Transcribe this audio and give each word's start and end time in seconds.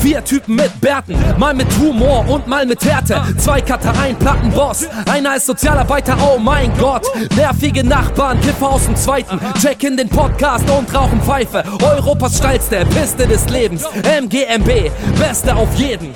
Vier 0.00 0.24
Typen 0.24 0.54
mit 0.54 0.80
Bärten, 0.80 1.14
mal 1.38 1.52
mit 1.52 1.66
Humor 1.78 2.26
und 2.26 2.46
mal 2.46 2.64
mit 2.64 2.82
Härte. 2.82 3.22
Zwei 3.36 3.60
Cutter, 3.60 3.92
ein 4.00 4.18
Plattenboss, 4.18 4.86
einer 5.04 5.36
ist 5.36 5.44
Sozialarbeiter, 5.44 6.16
oh 6.22 6.38
mein 6.38 6.72
Gott. 6.78 7.06
Nervige 7.36 7.84
Nachbarn, 7.84 8.40
Kiffer 8.40 8.70
aus 8.70 8.86
dem 8.86 8.96
Zweiten, 8.96 9.38
checken 9.60 9.98
den 9.98 10.08
Podcast 10.08 10.64
und 10.70 10.94
rauchen 10.94 11.20
Pfeife. 11.20 11.62
Europas 11.82 12.38
steilste 12.38 12.86
Piste 12.86 13.26
des 13.26 13.46
Lebens, 13.50 13.84
MGMB, 14.02 14.90
Beste 15.18 15.54
auf 15.54 15.74
jeden. 15.74 16.14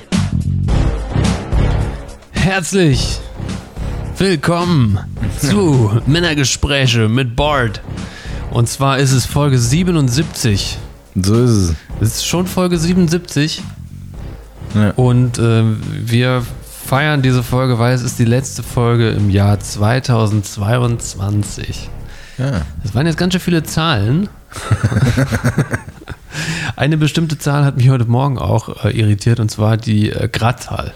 Herzlich 2.30 3.21
willkommen 4.16 4.98
zu 5.39 6.01
Männergespräche 6.07 7.11
mit 7.11 7.37
Bart. 7.37 7.82
Und 8.51 8.66
zwar 8.66 8.98
ist 8.98 9.12
es 9.12 9.27
Folge 9.27 9.59
77. 9.59 10.79
So 11.16 11.35
ist 11.35 11.51
es. 11.51 11.75
Es 12.01 12.17
ist 12.17 12.27
schon 12.27 12.46
Folge 12.46 12.79
77. 12.79 13.63
Ja. 14.75 14.91
Und 14.91 15.39
äh, 15.39 15.64
wir 16.05 16.45
feiern 16.87 17.23
diese 17.23 17.43
Folge, 17.43 17.79
weil 17.79 17.95
es 17.95 18.03
ist 18.03 18.18
die 18.18 18.25
letzte 18.25 18.63
Folge 18.63 19.11
im 19.11 19.31
Jahr 19.31 19.61
2022. 19.61 21.89
Ja. 22.39 22.63
Das 22.82 22.95
waren 22.95 23.07
jetzt 23.07 23.17
ganz 23.17 23.32
schön 23.32 23.41
viele 23.41 23.63
Zahlen. 23.63 24.29
Eine 26.77 26.96
bestimmte 26.96 27.39
Zahl 27.39 27.65
hat 27.65 27.77
mich 27.77 27.89
heute 27.89 28.07
Morgen 28.07 28.39
auch 28.39 28.85
äh, 28.85 28.90
irritiert, 28.90 29.39
und 29.39 29.51
zwar 29.51 29.76
die 29.76 30.11
äh, 30.11 30.29
Gradzahl. 30.29 30.95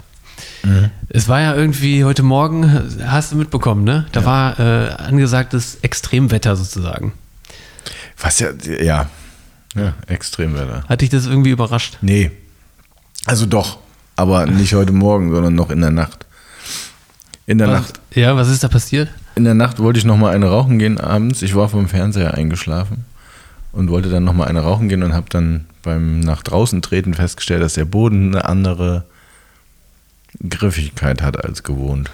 Es 1.08 1.28
war 1.28 1.40
ja 1.40 1.54
irgendwie 1.54 2.04
heute 2.04 2.22
Morgen, 2.22 2.98
hast 3.06 3.32
du 3.32 3.36
mitbekommen, 3.36 3.84
ne? 3.84 4.06
Da 4.12 4.24
war 4.24 4.58
äh, 4.58 4.90
angesagtes 4.90 5.78
Extremwetter 5.82 6.56
sozusagen. 6.56 7.12
Was 8.20 8.40
ja, 8.40 8.48
ja. 8.82 9.08
Ja, 9.74 9.94
Extremwetter. 10.06 10.84
Hat 10.88 11.00
dich 11.00 11.10
das 11.10 11.26
irgendwie 11.26 11.50
überrascht? 11.50 11.98
Nee. 12.00 12.30
Also 13.26 13.46
doch. 13.46 13.78
Aber 14.16 14.46
nicht 14.46 14.74
heute 14.74 14.92
Morgen, 14.92 15.30
sondern 15.30 15.54
noch 15.54 15.70
in 15.70 15.80
der 15.80 15.90
Nacht. 15.90 16.26
In 17.46 17.58
der 17.58 17.68
Nacht. 17.68 18.00
Ja, 18.14 18.36
was 18.36 18.48
ist 18.48 18.64
da 18.64 18.68
passiert? 18.68 19.08
In 19.34 19.44
der 19.44 19.54
Nacht 19.54 19.78
wollte 19.78 19.98
ich 19.98 20.04
noch 20.04 20.16
mal 20.16 20.34
eine 20.34 20.46
rauchen 20.46 20.78
gehen 20.78 20.98
abends. 20.98 21.42
Ich 21.42 21.54
war 21.54 21.68
vom 21.68 21.88
Fernseher 21.88 22.34
eingeschlafen 22.34 23.04
und 23.72 23.90
wollte 23.90 24.10
dann 24.10 24.24
noch 24.24 24.32
mal 24.32 24.48
eine 24.48 24.60
rauchen 24.60 24.88
gehen 24.88 25.02
und 25.02 25.12
habe 25.12 25.28
dann 25.30 25.66
beim 25.82 26.20
nach 26.20 26.42
draußen 26.42 26.82
treten 26.82 27.14
festgestellt, 27.14 27.62
dass 27.62 27.74
der 27.74 27.84
Boden 27.84 28.34
eine 28.34 28.44
andere 28.44 29.04
Griffigkeit 30.46 31.22
hat 31.22 31.44
als 31.44 31.62
gewohnt. 31.62 32.10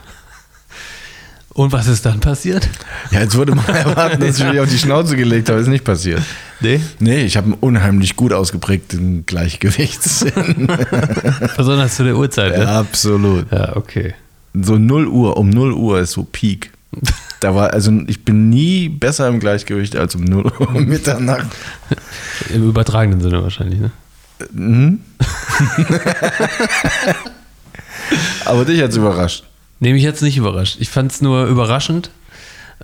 Und 1.54 1.70
was 1.70 1.86
ist 1.86 2.04
dann 2.04 2.18
passiert? 2.18 2.68
Ja, 3.12 3.20
jetzt 3.20 3.36
würde 3.36 3.54
man 3.54 3.64
erwarten, 3.68 4.20
dass 4.20 4.38
ich 4.38 4.44
mich 4.44 4.58
auf 4.58 4.68
die 4.68 4.78
Schnauze 4.78 5.14
gelegt 5.16 5.48
habe. 5.48 5.60
Ist 5.60 5.68
nicht 5.68 5.84
passiert. 5.84 6.20
Nee. 6.60 6.80
Nee, 6.98 7.22
ich 7.22 7.36
habe 7.36 7.46
einen 7.46 7.54
unheimlich 7.54 8.16
gut 8.16 8.32
ausgeprägten 8.32 9.24
Gleichgewichtssinn. 9.24 10.66
Besonders 11.56 11.94
zu 11.94 12.02
der 12.02 12.16
Uhrzeit, 12.16 12.58
ne? 12.58 12.68
Absolut. 12.68 13.50
Ja, 13.52 13.76
okay. 13.76 14.14
So 14.52 14.78
0 14.78 15.06
Uhr, 15.06 15.36
um 15.36 15.48
0 15.48 15.72
Uhr 15.72 16.00
ist 16.00 16.12
so 16.12 16.24
Peak. 16.24 16.72
Da 17.38 17.54
war, 17.54 17.72
also 17.72 17.92
ich 18.08 18.24
bin 18.24 18.48
nie 18.48 18.88
besser 18.88 19.28
im 19.28 19.38
Gleichgewicht 19.38 19.94
als 19.94 20.16
um 20.16 20.24
0 20.24 20.52
Uhr 20.58 20.70
Mitternacht. 20.80 21.46
Im 22.52 22.68
übertragenen 22.68 23.20
Sinne 23.20 23.42
wahrscheinlich, 23.42 23.78
ne? 23.78 23.90
Mhm. 24.52 25.00
Aber 28.44 28.64
dich 28.64 28.82
hat's 28.82 28.96
überrascht. 28.96 29.44
Nee, 29.80 29.92
mich 29.92 30.02
jetzt 30.02 30.22
nicht 30.22 30.36
überrascht. 30.36 30.76
Ich 30.80 30.88
fand 30.88 31.12
es 31.12 31.20
nur 31.20 31.46
überraschend, 31.46 32.10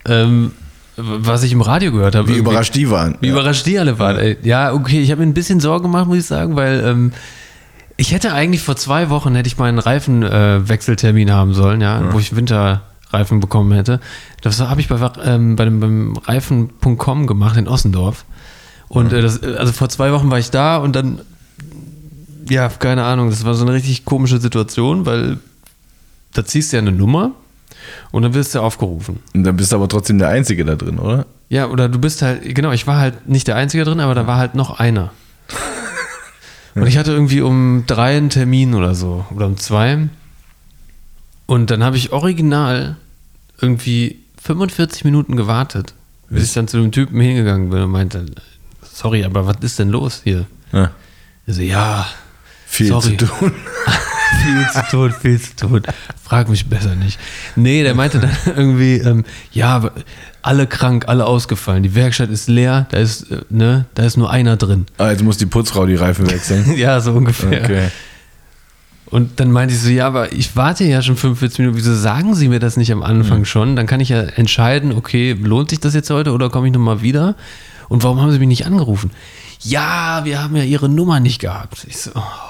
ähm, 0.06 0.52
was 0.96 1.42
ich 1.42 1.52
im 1.52 1.62
Radio 1.62 1.92
gehört 1.92 2.14
habe. 2.14 2.28
Wie 2.28 2.36
überrascht 2.36 2.74
die 2.74 2.90
waren. 2.90 3.16
Wie 3.20 3.28
Ja. 3.28 3.32
überrascht 3.32 3.64
die 3.66 3.78
alle 3.78 3.98
waren. 3.98 4.18
Ey. 4.18 4.36
Ja, 4.42 4.72
okay, 4.72 5.00
ich 5.00 5.10
habe 5.10 5.22
mir 5.22 5.28
ein 5.28 5.34
bisschen 5.34 5.60
Sorgen 5.60 5.84
gemacht, 5.84 6.06
muss 6.06 6.18
ich 6.18 6.26
sagen, 6.26 6.56
weil 6.56 6.82
ähm, 6.84 7.12
ich 7.96 8.12
hätte 8.12 8.32
eigentlich 8.32 8.62
vor 8.62 8.76
zwei 8.76 9.08
Wochen 9.10 9.34
hätte 9.34 9.46
ich 9.46 9.56
meinen 9.58 9.78
Reifenwechseltermin 9.78 11.28
äh, 11.28 11.32
haben 11.32 11.54
sollen, 11.54 11.80
ja, 11.80 12.12
wo 12.12 12.18
ich 12.18 12.34
Winterreifen 12.36 13.40
bekommen 13.40 13.72
hätte. 13.72 14.00
Das 14.42 14.60
habe 14.60 14.80
ich 14.80 14.88
bei, 14.88 14.98
ähm, 15.24 15.56
bei 15.56 15.64
dem 15.64 15.80
beim 15.80 16.16
Reifen.com 16.16 17.26
gemacht 17.26 17.56
in 17.56 17.68
Ossendorf. 17.68 18.24
Und 18.88 19.12
äh, 19.12 19.22
das, 19.22 19.42
also 19.42 19.72
vor 19.72 19.88
zwei 19.88 20.12
Wochen 20.12 20.30
war 20.30 20.38
ich 20.38 20.50
da 20.50 20.76
und 20.78 20.96
dann, 20.96 21.20
ja, 22.48 22.68
keine 22.68 23.04
Ahnung, 23.04 23.30
das 23.30 23.44
war 23.44 23.54
so 23.54 23.64
eine 23.64 23.72
richtig 23.74 24.04
komische 24.04 24.38
Situation, 24.40 25.06
weil 25.06 25.38
da 26.32 26.44
ziehst 26.44 26.72
du 26.72 26.76
ja 26.76 26.82
eine 26.82 26.92
Nummer 26.92 27.32
und 28.12 28.22
dann 28.22 28.34
wirst 28.34 28.54
du 28.54 28.60
aufgerufen. 28.60 29.20
Und 29.34 29.44
dann 29.44 29.56
bist 29.56 29.72
du 29.72 29.76
aber 29.76 29.88
trotzdem 29.88 30.18
der 30.18 30.28
Einzige 30.28 30.64
da 30.64 30.76
drin, 30.76 30.98
oder? 30.98 31.26
Ja, 31.48 31.66
oder 31.68 31.88
du 31.88 31.98
bist 31.98 32.22
halt, 32.22 32.54
genau, 32.54 32.70
ich 32.72 32.86
war 32.86 32.98
halt 32.98 33.28
nicht 33.28 33.48
der 33.48 33.56
Einzige 33.56 33.84
drin, 33.84 34.00
aber 34.00 34.14
da 34.14 34.26
war 34.26 34.36
halt 34.36 34.54
noch 34.54 34.78
einer. 34.78 35.12
Und 36.74 36.86
ich 36.86 36.96
hatte 36.98 37.10
irgendwie 37.12 37.40
um 37.40 37.84
drei 37.86 38.16
einen 38.16 38.30
Termin 38.30 38.74
oder 38.74 38.94
so, 38.94 39.26
oder 39.34 39.46
um 39.46 39.56
zwei. 39.56 40.08
Und 41.46 41.70
dann 41.70 41.82
habe 41.82 41.96
ich 41.96 42.12
original 42.12 42.96
irgendwie 43.60 44.20
45 44.42 45.04
Minuten 45.04 45.36
gewartet, 45.36 45.94
bis 46.28 46.44
ich 46.44 46.52
dann 46.52 46.68
zu 46.68 46.76
dem 46.80 46.92
Typen 46.92 47.20
hingegangen 47.20 47.70
bin 47.70 47.82
und 47.82 47.90
meinte, 47.90 48.24
sorry, 48.82 49.24
aber 49.24 49.46
was 49.46 49.56
ist 49.62 49.80
denn 49.80 49.88
los 49.88 50.20
hier? 50.22 50.46
Ja. 50.72 50.92
Er 51.46 51.54
so, 51.54 51.62
ja, 51.62 52.06
Viel 52.66 52.86
Sorry. 52.86 53.16
zu 53.16 53.26
tun. 53.26 53.52
viel 54.42 54.66
zu 54.72 54.90
tun, 54.90 55.12
viel 55.12 55.40
zu 55.40 55.56
tun. 55.56 55.82
Frag 56.22 56.48
mich 56.48 56.68
besser 56.68 56.94
nicht. 56.94 57.18
Nee, 57.56 57.82
der 57.82 57.94
meinte 57.94 58.20
dann 58.20 58.30
irgendwie, 58.56 58.96
ähm, 58.96 59.24
ja, 59.52 59.76
aber 59.76 59.92
alle 60.42 60.66
krank, 60.66 61.04
alle 61.08 61.26
ausgefallen. 61.26 61.82
Die 61.82 61.94
Werkstatt 61.94 62.30
ist 62.30 62.48
leer, 62.48 62.86
da 62.90 62.98
ist, 62.98 63.30
äh, 63.30 63.42
ne, 63.50 63.86
da 63.94 64.04
ist 64.04 64.16
nur 64.16 64.30
einer 64.30 64.56
drin. 64.56 64.86
Ah, 64.98 65.10
jetzt 65.10 65.22
muss 65.22 65.36
die 65.36 65.46
Putzfrau 65.46 65.86
die 65.86 65.96
Reifen 65.96 66.30
wechseln. 66.30 66.72
ja, 66.76 67.00
so 67.00 67.12
ungefähr. 67.12 67.62
Okay. 67.62 67.88
Und 69.06 69.40
dann 69.40 69.50
meinte 69.50 69.74
ich 69.74 69.80
so, 69.80 69.90
ja, 69.90 70.06
aber 70.06 70.32
ich 70.32 70.54
warte 70.54 70.84
ja 70.84 71.02
schon 71.02 71.16
45 71.16 71.58
Minuten, 71.58 71.76
wieso 71.76 71.94
sagen 71.94 72.34
Sie 72.36 72.48
mir 72.48 72.60
das 72.60 72.76
nicht 72.76 72.92
am 72.92 73.02
Anfang 73.02 73.44
schon? 73.44 73.74
Dann 73.74 73.88
kann 73.88 73.98
ich 73.98 74.10
ja 74.10 74.20
entscheiden, 74.22 74.92
okay, 74.92 75.32
lohnt 75.32 75.70
sich 75.70 75.80
das 75.80 75.94
jetzt 75.94 76.10
heute 76.10 76.32
oder 76.32 76.48
komme 76.48 76.68
ich 76.68 76.72
nochmal 76.72 77.02
wieder? 77.02 77.34
Und 77.88 78.04
warum 78.04 78.20
haben 78.20 78.30
Sie 78.30 78.38
mich 78.38 78.46
nicht 78.46 78.66
angerufen? 78.66 79.10
Ja, 79.62 80.20
wir 80.24 80.40
haben 80.40 80.54
ja 80.54 80.62
Ihre 80.62 80.88
Nummer 80.88 81.18
nicht 81.18 81.40
gehabt. 81.40 81.84
Ich 81.88 81.98
so, 81.98 82.12
oh, 82.14 82.49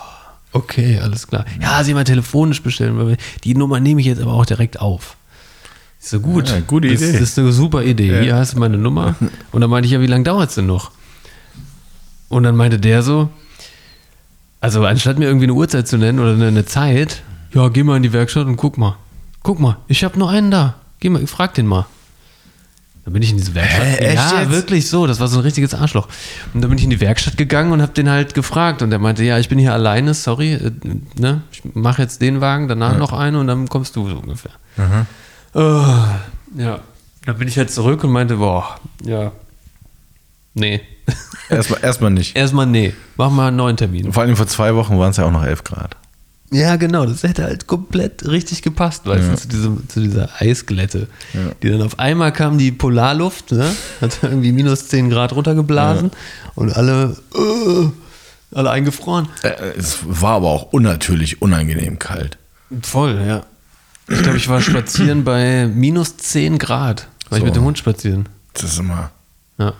okay, 0.52 0.98
alles 1.00 1.26
klar. 1.26 1.44
Ja, 1.60 1.82
Sie 1.84 1.94
mal 1.94 2.04
telefonisch 2.04 2.62
bestellen. 2.62 2.98
weil 2.98 3.16
Die 3.44 3.54
Nummer 3.54 3.80
nehme 3.80 4.00
ich 4.00 4.06
jetzt 4.06 4.20
aber 4.20 4.32
auch 4.34 4.46
direkt 4.46 4.80
auf. 4.80 5.16
Ich 6.00 6.08
so, 6.08 6.20
gut, 6.20 6.48
Ja, 6.48 6.60
gute 6.60 6.88
das, 6.88 7.00
Idee. 7.02 7.12
das 7.12 7.20
ist 7.22 7.38
eine 7.38 7.52
super 7.52 7.82
Idee. 7.82 8.12
Ja. 8.14 8.20
Hier 8.20 8.36
hast 8.36 8.54
du 8.54 8.58
meine 8.58 8.78
Nummer. 8.78 9.14
Und 9.52 9.60
dann 9.60 9.68
meinte 9.70 9.86
ich, 9.86 9.92
ja, 9.92 10.00
wie 10.00 10.06
lange 10.06 10.24
dauert 10.24 10.48
es 10.48 10.54
denn 10.54 10.66
noch? 10.66 10.92
Und 12.28 12.44
dann 12.44 12.56
meinte 12.56 12.78
der 12.78 13.02
so, 13.02 13.28
also 14.60 14.84
anstatt 14.86 15.18
mir 15.18 15.26
irgendwie 15.26 15.44
eine 15.46 15.54
Uhrzeit 15.54 15.88
zu 15.88 15.98
nennen 15.98 16.18
oder 16.20 16.32
eine, 16.32 16.64
Zeit, 16.64 17.22
ja, 17.52 17.68
geh 17.68 17.82
mal 17.82 17.96
in 17.96 18.02
die 18.02 18.12
Werkstatt 18.12 18.46
und 18.46 18.56
guck 18.56 18.78
mal. 18.78 18.96
Guck 19.42 19.58
mal, 19.58 19.76
ich 19.88 20.04
habe 20.04 20.18
nur 20.18 20.30
einen 20.30 20.50
da. 20.50 20.76
Geh 21.00 21.08
mal, 21.10 21.26
frag 21.26 21.54
den 21.54 21.66
mal. 21.66 21.86
Dann 23.04 23.14
bin 23.14 23.22
ich 23.22 23.30
in 23.30 23.38
diese 23.38 23.54
Werkstatt. 23.54 23.82
Hä, 23.82 23.96
echt 23.96 24.14
ja, 24.14 24.40
jetzt? 24.42 24.50
wirklich 24.50 24.88
so. 24.88 25.06
Das 25.06 25.20
war 25.20 25.28
so 25.28 25.38
ein 25.38 25.42
richtiges 25.42 25.74
Arschloch. 25.74 26.08
Und 26.52 26.60
dann 26.60 26.68
bin 26.68 26.78
ich 26.78 26.84
in 26.84 26.90
die 26.90 27.00
Werkstatt 27.00 27.36
gegangen 27.36 27.72
und 27.72 27.80
habe 27.80 27.92
den 27.92 28.10
halt 28.10 28.34
gefragt. 28.34 28.82
Und 28.82 28.90
der 28.90 28.98
meinte, 28.98 29.24
ja, 29.24 29.38
ich 29.38 29.48
bin 29.48 29.58
hier 29.58 29.72
alleine, 29.72 30.12
sorry. 30.14 30.54
Äh, 30.54 30.72
ne? 31.18 31.42
Ich 31.50 31.62
mache 31.74 32.02
jetzt 32.02 32.20
den 32.20 32.40
Wagen, 32.40 32.68
danach 32.68 32.98
noch 32.98 33.12
einen 33.12 33.36
und 33.36 33.46
dann 33.46 33.68
kommst 33.68 33.96
du 33.96 34.08
so 34.08 34.16
ungefähr. 34.16 34.52
Oh, 35.54 35.84
ja. 36.56 36.80
Dann 37.26 37.38
bin 37.38 37.48
ich 37.48 37.56
halt 37.58 37.70
zurück 37.70 38.04
und 38.04 38.10
meinte, 38.10 38.36
boah, 38.36 38.78
ja. 39.04 39.32
Nee. 40.54 40.80
Erstmal, 41.48 41.82
erstmal 41.82 42.10
nicht. 42.10 42.36
Erstmal 42.36 42.66
nee. 42.66 42.94
Mach 43.16 43.30
mal 43.30 43.48
einen 43.48 43.56
neuen 43.56 43.76
Termin. 43.76 44.12
Vor 44.12 44.22
allem 44.22 44.36
vor 44.36 44.46
zwei 44.46 44.74
Wochen 44.74 44.98
waren 44.98 45.10
es 45.10 45.16
ja 45.16 45.24
auch 45.24 45.30
noch 45.30 45.44
11 45.44 45.64
Grad. 45.64 45.96
Ja, 46.52 46.74
genau, 46.76 47.06
das 47.06 47.22
hätte 47.22 47.44
halt 47.44 47.66
komplett 47.68 48.26
richtig 48.26 48.62
gepasst, 48.62 49.06
weißt 49.06 49.28
du, 49.30 49.36
zu, 49.36 49.48
diesem, 49.48 49.88
zu 49.88 50.00
dieser 50.00 50.28
Eisglätte. 50.40 51.06
Die 51.62 51.70
dann 51.70 51.82
auf 51.82 51.98
einmal 52.00 52.32
kam 52.32 52.58
die 52.58 52.72
Polarluft, 52.72 53.52
ne? 53.52 53.70
hat 54.00 54.18
irgendwie 54.22 54.50
minus 54.50 54.88
10 54.88 55.10
Grad 55.10 55.32
runtergeblasen 55.32 56.10
und 56.56 56.72
alle, 56.76 57.16
äh, 57.36 57.86
alle 58.56 58.70
eingefroren. 58.70 59.28
Äh, 59.42 59.50
Es 59.78 59.98
war 60.02 60.32
aber 60.36 60.48
auch 60.48 60.72
unnatürlich 60.72 61.40
unangenehm 61.40 61.98
kalt. 62.00 62.36
Voll, 62.82 63.22
ja. 63.24 63.44
Ich 64.08 64.20
glaube, 64.22 64.38
ich 64.38 64.48
war 64.48 64.60
spazieren 64.60 65.22
bei 65.22 65.68
minus 65.68 66.16
10 66.16 66.58
Grad. 66.58 67.06
War 67.28 67.38
ich 67.38 67.42
So. 67.42 67.46
mit 67.46 67.54
dem 67.54 67.62
Hund 67.62 67.78
spazieren. 67.78 68.28
Das 68.54 68.64
ist 68.64 68.78
immer. 68.80 69.12
Ja. 69.58 69.74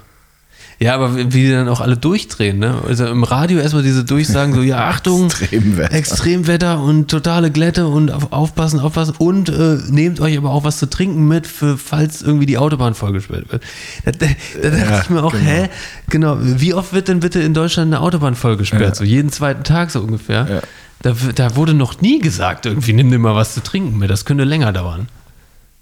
Ja, 0.83 0.95
aber 0.95 1.15
wie 1.15 1.25
die 1.27 1.51
dann 1.51 1.69
auch 1.69 1.83
alle 1.83 1.99
durchdrehen, 1.99 2.59
ne? 2.59 2.81
Also 2.89 3.05
im 3.07 3.23
Radio 3.23 3.59
erstmal 3.59 3.83
diese 3.83 4.03
Durchsagen, 4.03 4.55
so, 4.55 4.63
ja, 4.63 4.79
Achtung, 4.89 5.27
Extremwetter. 5.27 5.93
Extremwetter 5.95 6.81
und 6.81 7.11
totale 7.11 7.51
Glätte 7.51 7.87
und 7.87 8.11
auf, 8.11 8.33
aufpassen, 8.33 8.81
aufpassen 8.81 9.15
und 9.19 9.51
äh, 9.51 9.77
nehmt 9.91 10.21
euch 10.21 10.39
aber 10.39 10.49
auch 10.51 10.65
was 10.65 10.79
zu 10.79 10.89
trinken 10.89 11.29
mit, 11.29 11.47
für, 11.47 11.77
falls 11.77 12.23
irgendwie 12.23 12.47
die 12.47 12.57
Autobahn 12.57 12.95
vollgesperrt 12.95 13.53
wird. 13.53 13.63
Da, 14.07 14.13
da, 14.13 14.27
da 14.63 14.71
dachte 14.71 14.91
Ja, 14.91 15.01
ich 15.03 15.11
mir 15.11 15.23
auch, 15.23 15.33
genau. 15.33 15.45
hä? 15.45 15.69
Genau, 16.09 16.39
wie 16.41 16.73
oft 16.73 16.95
wird 16.95 17.09
denn 17.09 17.21
bitte 17.21 17.41
in 17.41 17.53
Deutschland 17.53 17.93
eine 17.93 18.01
Autobahn 18.01 18.35
vollgesperrt? 18.35 18.83
Ja. 18.83 18.95
So 18.95 19.05
jeden 19.05 19.31
zweiten 19.31 19.65
Tag 19.65 19.91
so 19.91 20.01
ungefähr. 20.01 20.47
Ja. 20.49 20.61
Da, 21.03 21.15
da 21.35 21.57
wurde 21.57 21.75
noch 21.75 22.01
nie 22.01 22.21
gesagt, 22.21 22.65
irgendwie, 22.65 22.95
nimm 22.95 23.11
dir 23.11 23.19
mal 23.19 23.35
was 23.35 23.53
zu 23.53 23.63
trinken 23.63 23.99
mit, 23.99 24.09
das 24.09 24.25
könnte 24.25 24.45
länger 24.45 24.73
dauern. 24.73 25.09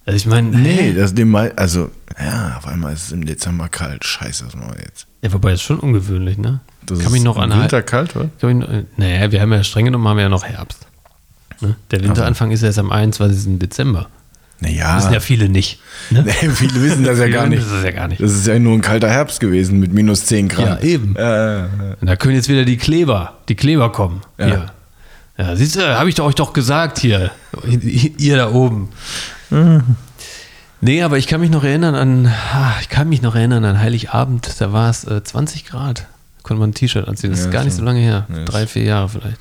Also 0.08 0.16
ich 0.16 0.24
meine, 0.24 0.48
Nee, 0.56 0.94
das 0.94 1.12
dem 1.12 1.28
mal, 1.28 1.52
also, 1.56 1.90
ja, 2.18 2.56
auf 2.56 2.66
einmal 2.66 2.94
ist 2.94 3.08
es 3.08 3.12
im 3.12 3.26
Dezember 3.26 3.68
kalt. 3.68 4.06
Scheiße, 4.06 4.46
was 4.46 4.56
machen 4.56 4.72
wir 4.74 4.82
jetzt? 4.86 5.06
Ja, 5.20 5.30
wobei 5.34 5.52
ist 5.52 5.60
schon 5.60 5.78
ungewöhnlich, 5.78 6.38
ne? 6.38 6.60
Das 6.86 7.00
kann 7.00 7.12
mich 7.12 7.18
ist 7.20 7.24
noch 7.26 7.36
an 7.36 7.50
Winter 7.50 7.82
kalt, 7.82 8.16
oder? 8.16 8.30
Äh, 8.40 8.84
naja, 8.96 9.30
wir 9.30 9.42
haben 9.42 9.52
ja 9.52 9.62
streng 9.62 9.84
genommen 9.84 10.08
haben 10.08 10.16
wir 10.16 10.22
ja 10.22 10.30
noch 10.30 10.44
Herbst. 10.44 10.86
Ne? 11.60 11.76
Der 11.90 12.02
Winteranfang 12.02 12.52
ist 12.52 12.62
erst 12.62 12.78
am 12.78 12.90
21. 12.90 13.58
Dezember. 13.58 14.08
Naja. 14.60 14.96
Wissen 14.96 15.12
ja 15.12 15.20
viele 15.20 15.50
nicht. 15.50 15.78
Ne? 16.08 16.22
Nee, 16.24 16.48
viele 16.54 16.82
wissen 16.82 17.04
das 17.04 17.18
ja 17.18 17.28
gar 17.28 17.46
nicht. 17.46 17.62
das 17.62 17.84
ja 17.84 17.90
gar 17.90 18.08
nicht. 18.08 18.22
Das 18.22 18.32
ist 18.32 18.46
ja 18.46 18.58
nur 18.58 18.72
ein 18.72 18.80
kalter 18.80 19.10
Herbst 19.10 19.40
gewesen 19.40 19.78
mit 19.78 19.92
minus 19.92 20.24
10 20.24 20.48
Grad. 20.48 20.82
Ja, 20.82 20.88
eben. 20.88 21.16
Ja. 21.18 21.68
Und 22.00 22.06
da 22.06 22.16
können 22.16 22.34
jetzt 22.34 22.48
wieder 22.48 22.64
die 22.64 22.78
Kleber, 22.78 23.34
die 23.50 23.56
Kleber 23.56 23.92
kommen. 23.92 24.22
Ja. 24.38 24.46
Hier. 24.46 24.66
Ja, 25.38 25.54
siehst 25.54 25.76
du, 25.76 25.96
habe 25.98 26.08
ich 26.08 26.16
doch 26.16 26.24
euch 26.26 26.34
doch 26.34 26.52
gesagt 26.52 26.98
hier. 26.98 27.30
Ihr 28.18 28.36
da 28.36 28.50
oben. 28.52 28.88
Nee, 30.80 31.02
aber 31.02 31.18
ich 31.18 31.26
kann 31.26 31.40
mich 31.40 31.50
noch 31.50 31.64
erinnern 31.64 31.94
an, 31.94 32.26
ah, 32.26 32.72
ich 32.80 32.88
kann 32.88 33.08
mich 33.08 33.22
noch 33.22 33.34
erinnern 33.34 33.64
an 33.64 33.80
Heiligabend, 33.80 34.60
da 34.60 34.72
war 34.72 34.90
es 34.90 35.04
äh, 35.04 35.22
20 35.22 35.64
Grad. 35.64 36.00
Da 36.00 36.42
konnte 36.42 36.60
man 36.60 36.70
ein 36.70 36.74
T-Shirt 36.74 37.06
anziehen. 37.08 37.30
Das 37.30 37.40
Ja, 37.40 37.46
ist 37.46 37.52
gar 37.52 37.64
nicht 37.64 37.74
so 37.76 37.82
lange 37.82 38.00
her. 38.00 38.26
Nee, 38.28 38.44
Drei, 38.44 38.66
vier 38.66 38.84
Jahre 38.84 39.08
vielleicht. 39.08 39.38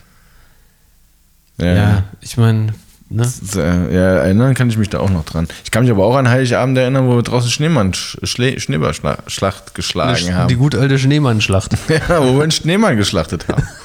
Ja, 1.60 1.74
Ja, 1.76 2.04
ich 2.22 2.38
meine, 2.38 2.74
ne? 3.10 3.32
Äh, 3.56 3.94
ja, 3.96 4.02
erinnern 4.18 4.54
kann 4.56 4.70
ich 4.70 4.78
mich 4.78 4.90
da 4.90 5.00
auch 5.00 5.10
noch 5.10 5.26
dran. 5.26 5.48
Ich 5.64 5.72
kann 5.72 5.84
mich 5.84 5.92
aber 5.92 6.06
auch 6.06 6.16
an 6.16 6.28
Heiligabend 6.30 6.78
erinnern, 6.78 7.08
wo 7.08 7.16
wir 7.16 7.24
draußen 7.24 7.50
Schneemann, 7.52 7.94
Schle 7.94 8.60
Schneeballschlacht 8.60 9.76
geschlagen 9.76 10.18
Die 10.26 10.34
haben. 10.34 10.58
gut 10.58 10.76
alte 10.76 10.98
Schneemannschlacht. 11.00 11.72
Ja, 11.90 12.22
wo 12.24 12.36
wir 12.36 12.44
einen 12.44 12.52
Schneemann 12.52 12.98
geschlachtet 12.98 13.48
haben. 13.48 13.64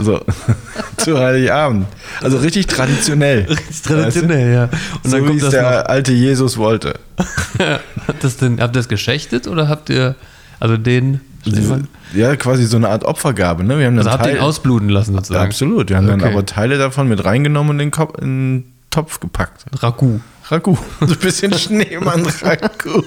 So, 0.00 0.20
zu 0.98 1.18
Heiligabend. 1.18 1.86
Also 2.22 2.38
richtig 2.38 2.66
traditionell. 2.68 3.46
Traditionell, 3.84 4.54
ja. 4.54 4.64
Und 5.02 5.10
so 5.10 5.10
dann 5.16 5.22
wie 5.22 5.26
kommt 5.28 5.38
es 5.38 5.44
das 5.46 5.50
der 5.52 5.62
noch. 5.62 5.86
alte 5.88 6.12
Jesus 6.12 6.56
wollte. 6.58 6.94
Habt, 8.06 8.22
das 8.24 8.36
denn, 8.36 8.60
habt 8.60 8.74
ihr 8.76 8.78
das 8.80 8.88
geschächtet 8.88 9.46
oder 9.48 9.68
habt 9.68 9.90
ihr, 9.90 10.14
also 10.60 10.76
den, 10.76 11.20
Schneemann? 11.44 11.88
Ja, 12.14 12.36
quasi 12.36 12.66
so 12.66 12.76
eine 12.76 12.88
Art 12.88 13.04
Opfergabe. 13.04 13.64
Ne? 13.64 13.78
Wir 13.78 13.86
haben 13.86 13.96
dann 13.96 14.06
also 14.06 14.10
habt 14.18 14.26
ihr 14.26 14.32
ihn 14.32 14.36
Teil- 14.38 14.44
ausbluten 14.46 14.88
lassen 14.90 15.12
Ja, 15.14 15.18
sozusagen? 15.20 15.46
absolut. 15.46 15.88
Wir 15.90 15.96
haben 15.96 16.06
dann 16.06 16.20
Okay. 16.20 16.32
aber 16.32 16.46
Teile 16.46 16.78
davon 16.78 17.08
mit 17.08 17.24
reingenommen 17.24 17.70
und 17.70 17.76
in 17.80 17.86
den, 17.86 17.90
Kopf, 17.90 18.18
in 18.20 18.60
den 18.60 18.72
Topf 18.90 19.20
gepackt. 19.20 19.64
Ragout. 19.82 20.20
Ragout. 20.48 20.78
So 21.00 21.06
ein 21.14 21.18
bisschen 21.18 21.52
Schneemann-Ragout. 21.52 23.04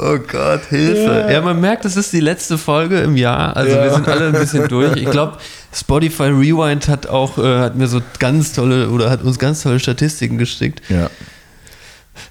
Oh 0.00 0.18
Gott, 0.30 0.60
Hilfe. 0.68 1.26
Ja. 1.30 1.40
man 1.40 1.60
merkt, 1.60 1.84
es 1.84 1.96
ist 1.96 2.12
die 2.12 2.20
letzte 2.20 2.56
Folge 2.56 3.00
im 3.00 3.16
Jahr. 3.16 3.56
Also 3.56 3.74
Ja. 3.76 3.82
wir 3.84 3.94
sind 3.94 4.08
alle 4.08 4.26
ein 4.28 4.32
bisschen 4.32 4.68
durch. 4.68 4.96
Ich 4.96 5.10
glaube, 5.10 5.38
Spotify 5.74 6.24
Rewind 6.24 6.86
hat 6.88 7.08
auch, 7.08 7.36
äh, 7.38 7.58
hat 7.58 7.74
mir 7.76 7.88
so 7.88 8.00
ganz 8.20 8.52
tolle 8.52 8.90
oder 8.90 9.10
hat 9.10 9.22
uns 9.22 9.38
ganz 9.38 9.62
tolle 9.62 9.80
Statistiken 9.80 10.38
geschickt. 10.38 10.82
Ja. 10.88 11.10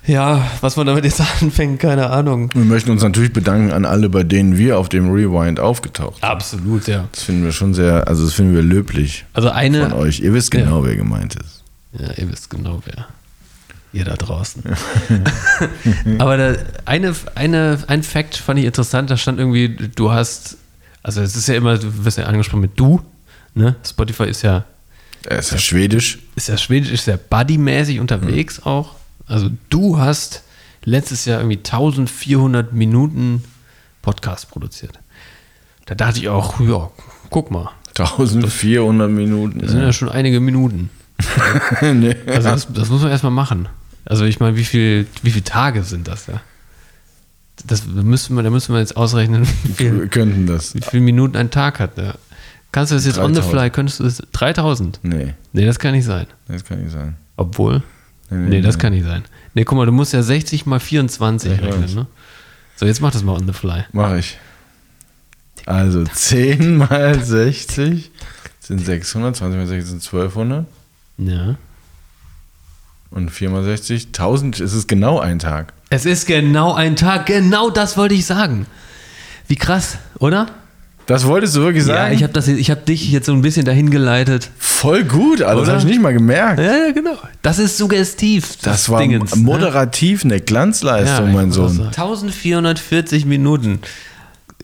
Ja, 0.06 0.46
was 0.62 0.76
man 0.78 0.88
damit 0.88 1.04
jetzt 1.06 1.22
anfängt, 1.42 1.80
keine 1.80 2.10
Ahnung. 2.10 2.50
Wir 2.54 2.64
möchten 2.64 2.92
uns 2.92 3.04
natürlich 3.04 3.34
bedanken 3.34 3.72
an 3.72 3.86
alle, 3.86 4.10
bei 4.10 4.24
denen 4.24 4.58
wir 4.58 4.78
auf 4.80 4.88
dem 4.90 5.12
Rewind 5.12 5.60
aufgetaucht 5.60 6.16
sind. 6.22 6.24
Absolut, 6.24 6.88
ja. 6.88 7.06
Das 7.12 7.24
finden 7.24 7.44
wir 7.44 7.52
schon 7.52 7.74
sehr, 7.74 8.08
also 8.08 8.24
das 8.26 8.34
finden 8.34 8.54
wir 8.56 8.62
löblich 8.64 9.26
Also 9.34 9.50
von 9.50 9.58
eine. 9.58 9.96
euch. 9.96 10.20
Ihr 10.22 10.34
wisst 10.34 10.52
genau, 10.52 10.86
wer 10.86 10.96
gemeint 10.96 11.36
ist. 11.36 11.64
Ja, 12.00 12.12
ihr 12.16 12.32
wisst 12.32 12.50
genau 12.50 12.82
wer. 12.86 13.08
Ihr 13.94 14.04
da 14.06 14.16
draußen. 14.16 14.64
Aber 16.20 16.38
da, 16.38 16.56
eine, 16.86 17.16
eine, 17.36 17.80
ein 17.88 18.04
Fact 18.04 18.36
fand 18.36 18.60
ich 18.60 18.66
interessant, 18.66 19.10
da 19.10 19.18
stand 19.18 19.40
irgendwie, 19.40 19.70
du 19.70 20.12
hast, 20.12 20.58
also 21.04 21.22
es 21.22 21.36
ist 21.36 21.48
ja 21.48 21.56
immer, 21.56 21.78
du 21.78 22.06
wirst 22.06 22.18
ja 22.18 22.26
angesprochen 22.26 22.62
mit 22.62 22.80
du, 22.80 23.02
ne? 23.54 23.76
Spotify 23.86 24.26
ist 24.26 24.42
ja, 24.42 24.66
Er 25.26 25.40
ist 25.40 25.52
ja 25.52 25.58
schwedisch. 25.58 26.20
ist 26.36 26.50
ja 26.50 26.58
schwedisch, 26.58 26.92
ist 26.92 27.08
ja 27.08 27.18
buddymäßig 27.18 28.00
unterwegs 28.00 28.62
auch. 28.64 28.96
Also 29.26 29.50
du 29.70 29.98
hast 29.98 30.44
letztes 30.84 31.26
Jahr 31.26 31.40
irgendwie 31.40 31.58
1400 31.58 32.74
Minuten 32.74 33.44
Podcast 34.02 34.50
produziert. 34.50 35.00
Da 35.86 35.96
dachte 35.96 36.20
ich 36.20 36.30
auch, 36.30 36.60
ja, 36.60 36.92
guck 37.30 37.52
mal, 37.52 37.72
1400 37.98 39.10
Minuten. 39.10 39.60
das 39.60 39.72
sind 39.72 39.82
ja 39.82 39.94
schon 39.94 40.10
einige 40.10 40.40
Minuten. 40.40 40.90
nee. 41.82 42.16
Also 42.28 42.50
das, 42.50 42.68
das 42.74 42.90
muss 42.90 43.02
man 43.02 43.12
erstmal 43.12 43.32
machen. 43.32 43.68
Also 44.06 44.26
ich 44.26 44.40
meine, 44.40 44.56
wie 44.58 44.66
viel, 44.66 45.08
wie 45.24 45.32
viele 45.32 45.44
Tage 45.44 45.84
sind 45.84 46.08
das 46.08 46.28
ja? 46.28 46.42
Das 47.66 47.86
müssen 47.88 48.36
wir, 48.36 48.44
da 48.44 48.50
müssen 48.52 48.74
wir 48.74 48.80
jetzt 48.80 48.96
ausrechnen, 48.96 49.48
wie 49.78 49.92
Wir 49.92 50.08
könnten 50.08 50.46
das. 50.46 50.76
wie 50.76 50.82
viele 50.82 51.02
Minuten 51.04 51.36
ein 51.36 51.50
Tag 51.50 51.80
hat. 51.80 51.98
Ja. 51.98 52.14
Kannst 52.72 52.92
du 52.92 52.96
das 52.96 53.06
jetzt 53.06 53.18
on 53.18 53.34
the 53.34 53.42
3000. 53.42 53.52
fly, 53.60 53.70
könntest 53.72 54.00
du 54.00 54.04
das 54.04 54.22
3000? 54.34 55.00
Nee, 55.04 55.34
Nee, 55.54 55.66
das 55.66 55.80
kann 55.80 55.94
nicht 55.94 56.06
sein. 56.06 56.28
das 56.48 56.64
kann 56.64 56.82
nicht 56.84 56.92
sein. 56.94 57.16
Obwohl? 57.36 57.82
Nee, 58.30 58.38
Nee, 58.38 58.50
nee, 58.58 58.62
das 58.62 58.78
kann 58.78 58.94
nicht 58.94 59.06
sein. 59.06 59.24
Nee, 59.56 59.64
guck 59.64 59.78
mal, 59.78 59.86
du 59.86 59.92
musst 59.92 60.14
ja 60.14 60.22
60 60.22 60.66
mal 60.68 60.80
24 60.80 61.52
Ich 61.52 61.62
rechnen, 61.62 61.84
weiß. 61.84 61.96
ne? 61.96 62.08
So, 62.76 62.86
jetzt 62.86 63.02
mach 63.02 63.12
das 63.12 63.24
mal 63.24 63.34
on 63.34 63.48
the 63.48 63.54
fly. 63.54 63.86
Mach 63.92 64.16
ich. 64.16 64.38
Also 65.66 66.04
10 66.04 66.78
mal 66.78 67.24
60 67.24 68.12
sind 68.60 68.86
600, 68.86 69.36
20 69.36 69.58
mal 69.58 69.66
60 69.68 69.90
sind 69.90 70.04
1200 70.06 70.66
Ja. 71.18 71.56
und 73.12 73.32
4 73.32 73.50
mal 73.50 73.64
60, 73.64 74.08
1000, 74.08 74.60
es 74.60 74.74
ist 74.74 74.88
genau 74.88 75.20
ein 75.20 75.40
Tag. 75.40 75.74
Es 75.90 76.06
ist 76.06 76.28
genau 76.28 76.74
ein 76.74 76.96
Tag, 76.96 77.26
genau 77.26 77.70
das 77.70 77.98
wollte 77.98 78.14
ich 78.16 78.26
sagen. 78.26 78.66
Wie 79.48 79.56
krass, 79.56 79.98
oder? 80.20 80.48
Das 81.06 81.26
wolltest 81.26 81.56
du 81.56 81.62
wirklich 81.62 81.86
sagen? 81.86 82.12
Ja, 82.12 82.18
ich 82.18 82.22
habe 82.24 82.34
das, 82.34 82.48
habe 82.50 82.82
dich 82.82 83.10
jetzt 83.12 83.28
so 83.28 83.32
ein 83.34 83.42
bisschen 83.42 83.64
dahin 83.66 83.90
geleitet. 83.90 84.52
Voll 84.58 85.06
gut, 85.06 85.42
Alter, 85.42 85.62
das 85.62 85.70
habe 85.70 85.80
ich 85.80 85.86
nicht 85.86 86.02
mal 86.02 86.12
gemerkt. 86.12 86.60
Ja, 86.60 86.88
ja, 86.88 86.92
genau. 86.92 87.18
Das 87.42 87.60
ist 87.60 87.78
suggestiv. 87.78 88.58
Das 88.62 88.90
war 88.90 89.00
Dingens, 89.00 89.34
ne? 89.34 89.42
moderativ 89.44 90.26
eine 90.26 90.42
Glanzleistung, 90.42 91.28
Ja, 91.28 91.34
mein 91.34 91.52
Sohn. 91.54 91.70
sagen. 91.70 91.88
1440 91.88 93.26
Minuten. 93.26 93.80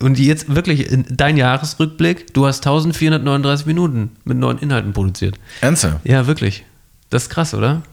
Und 0.01 0.19
jetzt 0.19 0.53
wirklich 0.53 0.91
in 0.91 1.05
dein 1.09 1.37
Jahresrückblick, 1.37 2.33
du 2.33 2.45
hast 2.45 2.65
1439 2.65 3.65
Minuten 3.65 4.11
mit 4.23 4.37
neuen 4.37 4.57
Inhalten 4.57 4.93
produziert. 4.93 5.39
Ernsthaft? 5.61 6.05
Ja, 6.05 6.27
wirklich. 6.27 6.65
Das 7.09 7.23
ist 7.23 7.29
krass, 7.29 7.53
oder? 7.53 7.83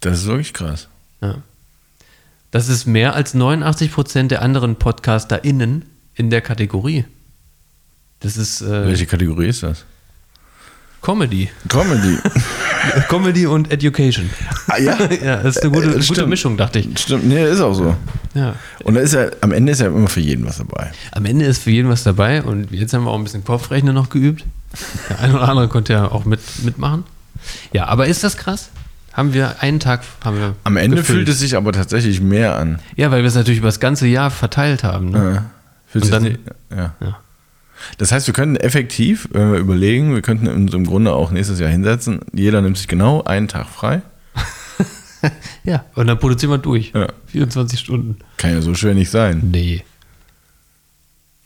Das 0.00 0.20
ist 0.20 0.26
wirklich 0.26 0.52
krass. 0.54 0.88
Ja. 1.20 1.42
Das 2.50 2.68
ist 2.68 2.86
mehr 2.86 3.14
als 3.14 3.34
89 3.34 3.92
Prozent 3.92 4.30
der 4.30 4.42
anderen 4.42 4.76
PodcasterInnen 4.76 5.84
in 6.14 6.30
der 6.30 6.40
Kategorie. 6.40 7.04
Das 8.20 8.36
ist 8.36 8.62
äh, 8.62 8.86
Welche 8.86 9.06
Kategorie 9.06 9.48
ist 9.48 9.62
das? 9.62 9.84
Comedy. 11.00 11.48
Comedy. 11.68 12.18
Comedy 13.08 13.46
und 13.46 13.70
Education. 13.72 14.28
ah, 14.68 14.78
ja? 14.78 14.96
Ja, 15.24 15.36
das 15.42 15.56
ist 15.56 15.62
eine 15.62 15.72
gute, 15.72 15.90
Äh, 15.94 16.04
gute. 16.06 16.26
Mischung, 16.26 16.56
dachte 16.56 16.80
ich. 16.80 16.98
Stimmt, 16.98 17.26
nee, 17.26 17.44
ist 17.48 17.60
auch 17.60 17.74
so. 17.74 17.96
Ja. 18.34 18.54
Und 18.84 18.94
da 18.94 19.00
ist 19.00 19.14
ja, 19.14 19.26
am 19.40 19.52
Ende 19.52 19.72
ist 19.72 19.80
ja 19.80 19.86
immer 19.86 20.08
für 20.08 20.20
jeden 20.20 20.44
was 20.46 20.58
dabei. 20.58 20.90
Am 21.12 21.24
Ende 21.24 21.44
ist 21.44 21.62
für 21.62 21.70
jeden 21.70 21.88
was 21.88 22.02
dabei 22.02 22.42
und 22.42 22.70
jetzt 22.72 22.92
haben 22.94 23.04
wir 23.04 23.10
auch 23.10 23.18
ein 23.18 23.24
bisschen 23.24 23.44
Kopfrechnen 23.44 23.94
noch 23.94 24.10
geübt. 24.10 24.44
Der 25.08 25.20
eine 25.20 25.34
oder 25.34 25.48
andere 25.48 25.68
konnte 25.68 25.92
ja 25.94 26.10
auch 26.10 26.24
mit, 26.24 26.40
mitmachen. 26.64 27.04
Ja, 27.72 27.86
aber 27.86 28.06
ist 28.06 28.22
das 28.24 28.36
krass? 28.36 28.70
Haben 29.12 29.32
wir 29.34 29.62
einen 29.62 29.80
Tag 29.80 30.02
haben 30.24 30.36
wir 30.38 30.54
Am 30.64 30.76
Ende 30.76 30.98
gefüllt. 30.98 31.18
fühlt 31.20 31.28
es 31.28 31.38
sich 31.40 31.56
aber 31.56 31.72
tatsächlich 31.72 32.20
mehr 32.20 32.56
an. 32.56 32.78
Ja, 32.96 33.10
weil 33.10 33.22
wir 33.22 33.28
es 33.28 33.34
natürlich 33.34 33.58
über 33.58 33.68
das 33.68 33.80
ganze 33.80 34.06
Jahr 34.06 34.30
verteilt 34.30 34.84
haben. 34.84 35.10
Ne? 35.10 35.18
Ja. 35.36 35.44
Fühlt 35.86 36.04
Und 36.04 36.10
sich 36.10 36.10
dann- 36.10 36.22
nicht- 36.24 36.40
ja. 36.70 36.94
Ja. 37.00 37.18
Das 37.98 38.12
heißt, 38.12 38.26
wir 38.26 38.34
könnten 38.34 38.56
effektiv, 38.56 39.28
wenn 39.32 39.52
wir 39.52 39.58
überlegen, 39.58 40.14
wir 40.14 40.22
könnten 40.22 40.48
uns 40.48 40.72
im 40.74 40.84
Grunde 40.86 41.12
auch 41.12 41.30
nächstes 41.30 41.60
Jahr 41.60 41.70
hinsetzen. 41.70 42.20
Jeder 42.32 42.60
nimmt 42.60 42.76
sich 42.78 42.88
genau 42.88 43.22
einen 43.24 43.48
Tag 43.48 43.66
frei. 43.68 44.02
Ja, 45.64 45.84
und 45.96 46.06
dann 46.06 46.18
produzieren 46.18 46.52
wir 46.52 46.58
durch. 46.58 46.92
Ja. 46.94 47.08
24 47.26 47.80
Stunden. 47.80 48.18
Kann 48.36 48.52
ja 48.52 48.60
so 48.62 48.72
schwer 48.74 48.94
nicht 48.94 49.10
sein. 49.10 49.48
Nee. 49.50 49.82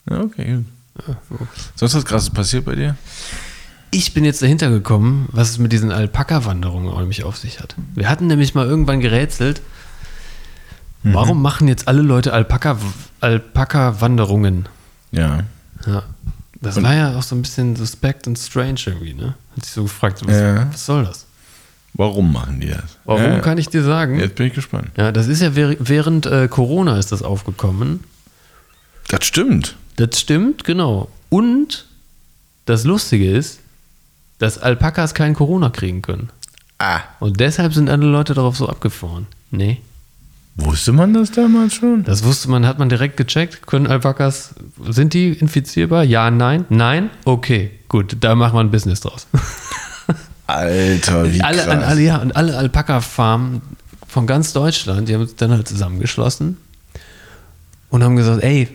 Ja, 0.09 0.21
okay. 0.21 0.59
gut. 1.31 1.49
Sonst 1.75 1.95
was 1.95 2.05
krasses 2.05 2.29
passiert 2.29 2.67
bei 2.67 2.75
dir? 2.75 2.97
Ich 3.91 4.13
bin 4.13 4.25
jetzt 4.27 4.43
dahinter 4.43 4.69
gekommen, 4.69 5.27
was 5.33 5.49
es 5.51 5.59
mit 5.59 5.73
diesen 5.73 5.91
Alpaka-Wanderungen 5.91 6.95
nämlich 6.99 7.25
auf 7.25 7.39
sich 7.39 7.61
hat. 7.61 7.75
Wir 7.95 8.11
hatten 8.11 8.27
nämlich 8.27 8.55
mal 8.55 8.67
irgendwann 8.67 9.01
gerätselt, 9.01 9.63
warum 11.03 11.41
machen 11.41 11.67
jetzt 11.67 11.89
alle 11.89 12.03
Leute 12.03 12.35
Alpaka- 12.35 12.77
Alpaka-Wanderungen? 13.21 14.69
Ja. 15.13 15.41
Ja. 15.87 16.03
Das 16.61 16.81
war 16.81 16.95
ja 16.95 17.17
auch 17.19 17.23
so 17.23 17.35
ein 17.35 17.43
bisschen 17.43 17.75
suspekt 17.75 18.27
und 18.29 18.39
strange 18.39 18.79
irgendwie, 18.87 19.15
ne? 19.15 19.35
Hat 19.57 19.65
sich 19.65 19.75
so 19.75 19.83
gefragt, 19.83 20.25
was, 20.25 20.37
Ja. 20.37 20.71
was 20.73 20.87
soll 20.87 21.05
das? 21.05 21.27
Warum 21.95 22.33
machen 22.33 22.61
die 22.61 22.69
das? 22.69 22.97
Warum 23.05 23.23
ja, 23.23 23.41
kann 23.41 23.59
ich 23.59 23.69
dir 23.69 23.83
sagen? 23.83 24.19
Jetzt 24.19 24.37
bin 24.37 24.47
ich 24.47 24.55
gespannt. 24.55 24.91
Ja, 24.97 25.13
das 25.13 25.27
ist 25.27 25.43
ja 25.43 25.55
während, 25.55 25.89
während 25.89 26.27
äh, 26.27 26.49
Corona 26.49 26.99
ist 26.99 27.13
das 27.13 27.23
aufgekommen. 27.23 28.05
Das 29.09 29.25
stimmt. 29.27 29.77
Das 29.97 30.19
stimmt, 30.19 30.65
genau. 30.65 31.11
Und 31.29 31.87
das 32.65 32.85
Lustige 32.85 33.31
ist, 33.31 33.59
dass 34.39 34.57
Alpakas 34.59 35.15
kein 35.15 35.35
Corona 35.35 35.69
kriegen 35.71 36.01
können. 36.01 36.31
Ah. 36.79 37.01
Und 37.21 37.41
deshalb 37.41 37.75
sind 37.75 37.91
alle 37.91 38.07
Leute 38.07 38.35
darauf 38.35 38.57
so 38.57 38.69
abgefahren. 38.69 39.27
Nee. 39.51 39.81
Wusste 40.57 40.93
man 40.93 41.15
das 41.15 41.31
damals 41.31 41.75
schon? 41.75 42.05
Das 42.05 42.25
wusste 42.25 42.51
man, 42.51 42.67
hat 42.67 42.79
man 42.79 42.89
direkt 42.89 43.17
gecheckt. 43.17 43.67
Können 43.67 43.87
Alpakas, 43.87 44.55
sind 44.89 45.15
die 45.15 45.31
infizierbar? 45.31 46.05
Ja, 46.05 46.31
nein? 46.31 46.67
Nein? 46.69 47.11
Okay, 47.25 47.71
gut, 47.89 48.17
da 48.21 48.35
machen 48.35 48.55
wir 48.55 48.61
ein 48.61 48.71
Business 48.71 49.01
draus. 49.01 49.27
Alter, 50.47 51.33
wie 51.33 51.41
alle, 51.41 51.63
krass. 51.63 51.85
alle, 51.85 52.01
ja, 52.03 52.17
und 52.19 52.37
alle 52.37 52.59
Alpaka-Farmen 52.59 53.63
von 54.07 54.27
ganz 54.27 54.53
Deutschland, 54.53 55.09
die 55.09 55.15
haben 55.15 55.23
uns 55.23 55.37
dann 55.37 55.53
halt 55.53 55.67
zusammengeschlossen 55.67 56.59
und 57.89 58.05
haben 58.05 58.17
gesagt, 58.17 58.43
ey, 58.43 58.69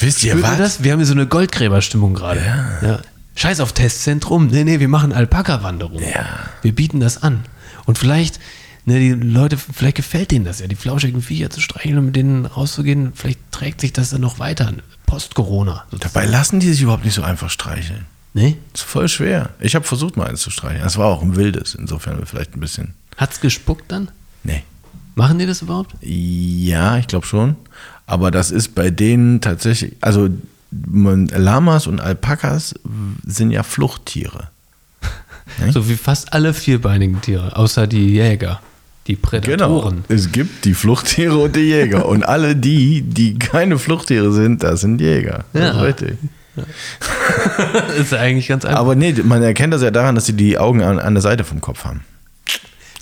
Wisst 0.00 0.22
ihr 0.22 0.40
was? 0.42 0.58
das? 0.58 0.84
Wir 0.84 0.92
haben 0.92 1.00
hier 1.00 1.06
so 1.06 1.14
eine 1.14 1.26
Goldgräberstimmung 1.26 2.14
gerade. 2.14 2.40
Ja. 2.82 3.00
Scheiß 3.34 3.60
auf 3.60 3.72
Testzentrum. 3.72 4.48
Nee, 4.48 4.64
nee, 4.64 4.80
wir 4.80 4.88
machen 4.88 5.12
Alpaka-Wanderung. 5.12 6.00
Ja. 6.00 6.26
Wir 6.62 6.74
bieten 6.74 7.00
das 7.00 7.22
an. 7.22 7.44
Und 7.86 7.98
vielleicht, 7.98 8.38
ne, 8.88 8.98
die 8.98 9.10
Leute, 9.12 9.56
vielleicht 9.56 9.96
gefällt 9.96 10.30
denen 10.30 10.44
das 10.44 10.60
ja, 10.60 10.66
die 10.66 10.74
flauschigen 10.74 11.22
Viecher 11.22 11.50
zu 11.50 11.60
streicheln 11.60 11.98
und 11.98 12.06
mit 12.06 12.16
denen 12.16 12.46
rauszugehen. 12.46 13.12
Vielleicht 13.14 13.38
trägt 13.52 13.80
sich 13.80 13.92
das 13.92 14.10
dann 14.10 14.20
noch 14.20 14.38
weiter. 14.38 14.72
Post-Corona. 15.06 15.84
Dabei 16.00 16.26
lassen 16.26 16.60
die 16.60 16.68
sich 16.68 16.82
überhaupt 16.82 17.04
nicht 17.04 17.14
so 17.14 17.22
einfach 17.22 17.50
streicheln. 17.50 18.06
Nee? 18.34 18.56
Das 18.72 18.82
ist 18.82 18.88
voll 18.88 19.08
schwer. 19.08 19.50
Ich 19.60 19.74
habe 19.74 19.84
versucht, 19.84 20.16
mal 20.16 20.26
eins 20.26 20.42
zu 20.42 20.50
streicheln. 20.50 20.82
Das 20.82 20.98
war 20.98 21.06
auch 21.06 21.22
ein 21.22 21.36
wildes, 21.36 21.74
insofern 21.74 22.24
vielleicht 22.26 22.56
ein 22.56 22.60
bisschen. 22.60 22.94
Hat's 23.16 23.40
gespuckt 23.40 23.90
dann? 23.90 24.10
Nee. 24.42 24.62
Machen 25.14 25.38
die 25.38 25.46
das 25.46 25.62
überhaupt? 25.62 25.94
Ja, 26.00 26.98
ich 26.98 27.06
glaube 27.06 27.26
schon. 27.26 27.56
Aber 28.06 28.30
das 28.30 28.50
ist 28.50 28.74
bei 28.74 28.90
denen 28.90 29.40
tatsächlich, 29.40 29.96
also 30.00 30.28
Lamas 30.70 31.86
und 31.86 32.00
Alpakas 32.00 32.74
sind 33.26 33.50
ja 33.50 33.62
Fluchttiere. 33.62 34.48
Hm? 35.58 35.72
So 35.72 35.88
wie 35.88 35.96
fast 35.96 36.34
alle 36.34 36.54
vierbeinigen 36.54 37.20
Tiere, 37.22 37.56
außer 37.56 37.86
die 37.86 38.14
Jäger, 38.14 38.60
die 39.08 39.16
Prädatoren. 39.16 40.04
Genau. 40.06 40.14
Es 40.20 40.30
gibt 40.30 40.64
die 40.64 40.74
Fluchttiere 40.74 41.36
und 41.38 41.56
die 41.56 41.60
Jäger. 41.60 42.06
und 42.06 42.22
alle 42.24 42.54
die, 42.54 43.02
die 43.02 43.38
keine 43.38 43.78
Fluchttiere 43.78 44.32
sind, 44.32 44.62
das 44.62 44.82
sind 44.82 45.00
Jäger. 45.00 45.44
Das 45.52 45.62
Ja. 45.62 45.70
ist 45.70 45.80
richtig. 45.82 46.18
ist 47.98 48.14
eigentlich 48.14 48.48
ganz 48.48 48.64
einfach. 48.64 48.80
Aber 48.80 48.94
nee, 48.94 49.12
man 49.24 49.42
erkennt 49.42 49.72
das 49.72 49.82
ja 49.82 49.90
daran, 49.90 50.14
dass 50.14 50.26
sie 50.26 50.32
die 50.34 50.58
Augen 50.58 50.82
an, 50.82 50.98
an 50.98 51.14
der 51.14 51.22
Seite 51.22 51.44
vom 51.44 51.60
Kopf 51.60 51.84
haben. 51.84 52.02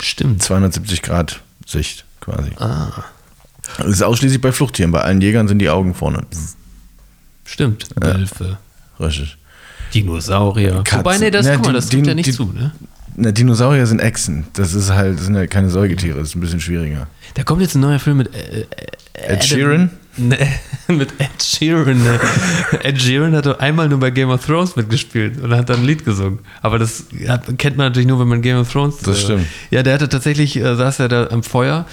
Stimmt. 0.00 0.42
270 0.42 1.02
Grad 1.02 1.40
Sicht 1.66 2.04
quasi. 2.20 2.50
Ah, 2.58 2.88
Das 3.78 3.86
ist 3.86 4.02
ausschließlich 4.02 4.40
bei 4.40 4.52
Fluchttieren. 4.52 4.92
Bei 4.92 5.00
allen 5.02 5.20
Jägern 5.20 5.48
sind 5.48 5.58
die 5.58 5.70
Augen 5.70 5.94
vorne. 5.94 6.22
stimmt. 7.44 7.86
Wölfe, 7.96 8.58
Richtig. 9.00 9.36
Dinosaurier. 9.94 10.82
Katzen. 10.84 10.98
Wobei, 10.98 11.18
nee, 11.18 11.30
das, 11.30 11.46
Ja, 11.46 11.56
guck 11.56 11.66
mal, 11.66 11.72
das 11.72 11.88
die- 11.88 12.00
ja 12.00 12.14
nicht 12.14 12.26
die- 12.26 12.32
zu, 12.32 12.44
ne? 12.52 12.72
Na, 13.18 13.32
Dinosaurier 13.32 13.86
sind 13.86 14.00
Echsen. 14.00 14.46
Das 14.52 14.74
ist 14.74 14.90
halt, 14.92 15.18
das 15.18 15.24
sind 15.26 15.34
ja 15.36 15.46
keine 15.46 15.70
Säugetiere. 15.70 16.18
Das 16.18 16.28
ist 16.28 16.34
ein 16.36 16.40
bisschen 16.40 16.60
schwieriger. 16.60 17.06
Da 17.34 17.42
kommt 17.44 17.62
jetzt 17.62 17.74
ein 17.74 17.80
neuer 17.80 17.98
Film 17.98 18.18
mit 18.18 18.34
äh, 18.34 18.60
äh, 18.60 18.66
Ed 19.34 19.44
Sheeran? 19.44 19.90
Ne, 20.18 20.36
mit 20.88 21.12
Ed 21.18 21.42
Sheeran. 21.42 22.02
Ne. 22.02 22.20
Ed 22.82 23.00
Sheeran 23.00 23.34
hat 23.34 23.60
einmal 23.60 23.88
nur 23.88 24.00
bei 24.00 24.10
Game 24.10 24.28
of 24.30 24.44
Thrones 24.44 24.76
mitgespielt 24.76 25.40
und 25.42 25.54
hat 25.54 25.68
dann 25.70 25.80
ein 25.80 25.86
Lied 25.86 26.04
gesungen. 26.04 26.40
Aber 26.62 26.78
das 26.78 27.04
kennt 27.58 27.76
man 27.78 27.86
natürlich 27.88 28.06
nur, 28.06 28.20
wenn 28.20 28.28
man 28.28 28.42
Game 28.42 28.58
of 28.58 28.70
Thrones. 28.70 28.98
Das 28.98 29.20
stimmt. 29.22 29.46
Ja, 29.70 29.82
der 29.82 29.94
hatte 29.94 30.08
tatsächlich, 30.08 30.56
äh, 30.56 30.74
saß 30.76 31.00
er 31.00 31.08
da 31.08 31.26
am 31.28 31.42
Feuer. 31.42 31.86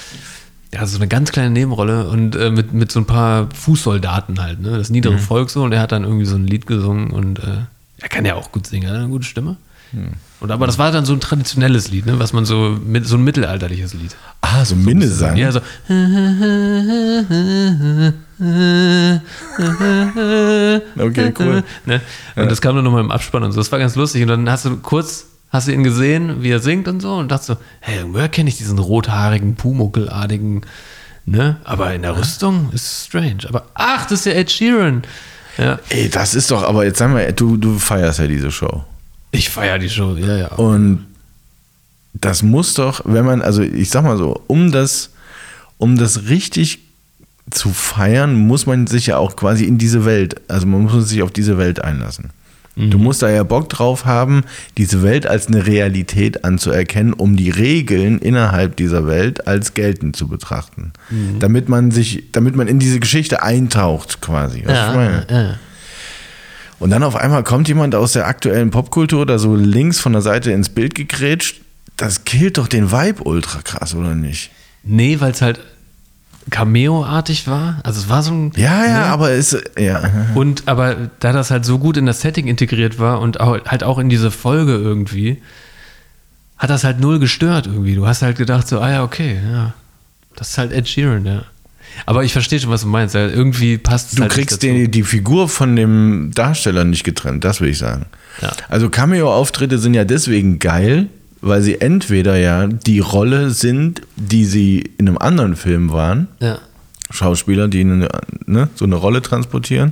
Der 0.73 0.81
hatte 0.81 0.89
so 0.91 0.97
eine 0.97 1.07
ganz 1.07 1.31
kleine 1.31 1.51
Nebenrolle 1.51 2.07
und 2.09 2.35
äh, 2.35 2.49
mit, 2.49 2.73
mit 2.73 2.91
so 2.91 2.99
ein 2.99 3.05
paar 3.05 3.47
Fußsoldaten 3.53 4.41
halt, 4.41 4.59
ne? 4.59 4.77
Das 4.77 4.89
Mhm. 4.89 4.93
niedere 4.95 5.17
Volk 5.19 5.49
so 5.51 5.63
und 5.63 5.71
er 5.71 5.79
hat 5.79 5.91
dann 5.91 6.03
irgendwie 6.03 6.25
so 6.25 6.35
ein 6.35 6.47
Lied 6.47 6.65
gesungen 6.65 7.11
und 7.11 7.39
äh, 7.39 7.65
er 7.99 8.09
kann 8.09 8.25
ja 8.25 8.35
auch 8.35 8.51
gut 8.51 8.65
singen, 8.67 8.85
er 8.87 8.93
hat 8.93 8.99
eine 8.99 9.09
gute 9.09 9.23
Stimme. 9.25 9.57
Mhm. 9.91 10.13
Und 10.43 10.51
aber 10.51 10.67
das 10.67 10.77
war 10.77 10.91
dann 10.91 11.05
so 11.05 11.13
ein 11.13 11.21
traditionelles 11.21 11.89
Lied, 11.89 12.05
ne? 12.05 12.19
Was 12.19 12.33
man 12.33 12.43
so 12.43 12.77
mit 12.85 13.07
so 13.07 13.15
ein 13.15 13.23
mittelalterliches 13.23 13.93
Lied. 13.93 14.13
Ah, 14.41 14.65
so 14.65 14.75
Minnesang. 14.75 15.37
Ja, 15.37 15.53
so. 15.53 15.61
Okay, 20.99 21.33
cool. 21.39 21.63
Ne? 21.85 22.01
Und 22.35 22.51
das 22.51 22.59
kam 22.59 22.75
dann 22.75 22.83
nochmal 22.83 22.99
im 22.99 23.11
Abspann 23.11 23.43
und 23.43 23.53
so. 23.53 23.61
Das 23.61 23.71
war 23.71 23.79
ganz 23.79 23.95
lustig. 23.95 24.21
Und 24.23 24.27
dann 24.27 24.49
hast 24.49 24.65
du 24.65 24.75
kurz, 24.75 25.27
hast 25.49 25.69
du 25.69 25.71
ihn 25.71 25.85
gesehen, 25.85 26.43
wie 26.43 26.49
er 26.49 26.59
singt 26.59 26.89
und 26.89 26.99
so 26.99 27.15
und 27.15 27.31
dachte 27.31 27.45
so, 27.45 27.57
hey, 27.79 28.03
woher 28.07 28.27
kenne 28.27 28.49
ich 28.49 28.57
diesen 28.57 28.79
rothaarigen, 28.79 29.55
Pumuckelartigen, 29.55 30.65
ne? 31.25 31.55
Aber 31.63 31.93
in 31.93 32.01
der 32.01 32.17
Rüstung 32.17 32.69
ist 32.73 33.05
strange. 33.05 33.47
Aber 33.47 33.67
ach, 33.75 34.07
das 34.07 34.19
ist 34.19 34.25
ja 34.25 34.33
Ed 34.33 34.51
Sheeran. 34.51 35.03
Ja, 35.57 35.79
Ey, 35.87 36.09
das 36.09 36.35
ist 36.35 36.51
doch, 36.51 36.63
aber 36.63 36.83
jetzt 36.83 36.97
sag 36.97 37.11
mal, 37.11 37.31
du, 37.31 37.55
du 37.55 37.79
feierst 37.79 38.19
ja 38.19 38.27
diese 38.27 38.51
Show. 38.51 38.83
Ich 39.33 39.49
feiere 39.49 39.79
die 39.79 39.89
Show, 39.89 40.15
ja, 40.15 40.37
ja. 40.37 40.47
Und 40.53 41.05
das 42.13 42.43
muss 42.43 42.75
doch, 42.75 43.01
wenn 43.05 43.25
man, 43.25 43.41
also 43.41 43.61
ich 43.61 43.89
sag 43.89 44.03
mal 44.03 44.17
so, 44.17 44.41
um 44.47 44.71
das, 44.71 45.09
um 45.77 45.97
das 45.97 46.29
richtig 46.29 46.79
zu 47.49 47.69
feiern, 47.71 48.35
muss 48.35 48.65
man 48.65 48.87
sich 48.87 49.07
ja 49.07 49.17
auch 49.17 49.35
quasi 49.35 49.65
in 49.65 49.77
diese 49.77 50.05
Welt, 50.05 50.39
also 50.47 50.67
man 50.67 50.83
muss 50.83 51.09
sich 51.09 51.21
auf 51.23 51.31
diese 51.31 51.57
Welt 51.57 51.83
einlassen. 51.83 52.29
Du 52.75 52.97
musst 52.97 53.21
da 53.21 53.29
ja 53.29 53.43
Bock 53.43 53.69
drauf 53.69 54.05
haben, 54.05 54.45
diese 54.79 55.03
Welt 55.03 55.27
als 55.27 55.45
eine 55.47 55.67
Realität 55.67 56.43
anzuerkennen, 56.43 57.13
um 57.13 57.35
die 57.35 57.51
Regeln 57.51 58.17
innerhalb 58.17 58.75
dieser 58.77 59.05
Welt 59.05 59.45
als 59.45 59.75
geltend 59.75 60.15
zu 60.15 60.27
betrachten. 60.27 60.91
Damit 61.39 61.69
man 61.69 61.91
sich, 61.91 62.31
damit 62.31 62.55
man 62.55 62.67
in 62.67 62.79
diese 62.79 62.99
Geschichte 62.99 63.43
eintaucht, 63.43 64.21
quasi. 64.21 64.63
Was 64.65 64.89
ich 64.89 64.95
meine. 64.95 65.25
ja, 65.29 65.41
ja. 65.41 65.55
Und 66.83 66.89
dann 66.89 67.01
auf 67.03 67.15
einmal 67.15 67.43
kommt 67.43 67.69
jemand 67.69 67.95
aus 67.95 68.11
der 68.11 68.27
aktuellen 68.27 68.69
Popkultur 68.69 69.25
da 69.25 69.39
so 69.39 69.55
links 69.55 70.01
von 70.01 70.11
der 70.11 70.21
Seite 70.21 70.51
ins 70.51 70.67
Bild 70.67 70.95
gegrätscht. 70.95 71.61
Das 71.95 72.25
killt 72.25 72.57
doch 72.57 72.67
den 72.67 72.91
Vibe 72.91 73.23
ultra 73.23 73.61
krass, 73.61 73.95
oder 73.95 74.15
nicht? 74.15 74.51
Nee, 74.83 75.21
weil 75.21 75.31
es 75.31 75.41
halt 75.41 75.61
Cameo-artig 76.49 77.47
war. 77.47 77.79
Also 77.83 78.01
es 78.01 78.09
war 78.09 78.21
so 78.21 78.33
ein. 78.33 78.51
Ja, 78.57 78.83
ja, 78.83 78.99
ne? 78.99 79.05
aber 79.05 79.31
es, 79.31 79.57
ja. 79.79 80.01
Und 80.35 80.63
aber 80.65 81.09
da 81.21 81.31
das 81.31 81.51
halt 81.51 81.63
so 81.63 81.79
gut 81.79 81.95
in 81.95 82.05
das 82.05 82.19
Setting 82.19 82.47
integriert 82.47 82.99
war 82.99 83.21
und 83.21 83.39
auch, 83.39 83.63
halt 83.63 83.85
auch 83.85 83.97
in 83.97 84.09
diese 84.09 84.29
Folge 84.29 84.73
irgendwie, 84.73 85.41
hat 86.57 86.69
das 86.69 86.83
halt 86.83 86.99
null 86.99 87.17
gestört 87.17 87.65
irgendwie. 87.65 87.95
Du 87.95 88.05
hast 88.07 88.23
halt 88.23 88.37
gedacht 88.37 88.67
so, 88.67 88.81
ah 88.81 88.91
ja, 88.91 89.03
okay, 89.05 89.39
ja. 89.49 89.73
Das 90.35 90.49
ist 90.49 90.57
halt 90.57 90.73
Ed 90.73 90.89
Sheeran, 90.89 91.25
ja. 91.25 91.43
Aber 92.05 92.23
ich 92.23 92.33
verstehe 92.33 92.59
schon, 92.59 92.69
was 92.69 92.81
du 92.81 92.87
meinst. 92.87 93.15
Ja, 93.15 93.27
irgendwie 93.27 93.77
passt 93.77 94.09
es 94.09 94.15
Du 94.15 94.21
halt 94.23 94.31
kriegst 94.31 94.61
die, 94.63 94.89
die 94.89 95.03
Figur 95.03 95.47
von 95.49 95.75
dem 95.75 96.31
Darsteller 96.33 96.83
nicht 96.83 97.03
getrennt, 97.03 97.43
das 97.43 97.61
will 97.61 97.69
ich 97.69 97.77
sagen. 97.77 98.05
Ja. 98.41 98.51
Also 98.69 98.89
Cameo-Auftritte 98.89 99.77
sind 99.77 99.93
ja 99.93 100.03
deswegen 100.05 100.59
geil, 100.59 101.07
weil 101.41 101.61
sie 101.61 101.79
entweder 101.81 102.35
ja 102.37 102.67
die 102.67 102.99
Rolle 102.99 103.51
sind, 103.51 104.01
die 104.15 104.45
sie 104.45 104.79
in 104.97 105.07
einem 105.07 105.17
anderen 105.17 105.55
Film 105.55 105.91
waren, 105.91 106.27
Ja. 106.39 106.59
Schauspieler, 107.11 107.67
die 107.67 107.81
eine, 107.81 108.09
ne, 108.45 108.69
so 108.75 108.85
eine 108.85 108.95
Rolle 108.95 109.21
transportieren. 109.21 109.91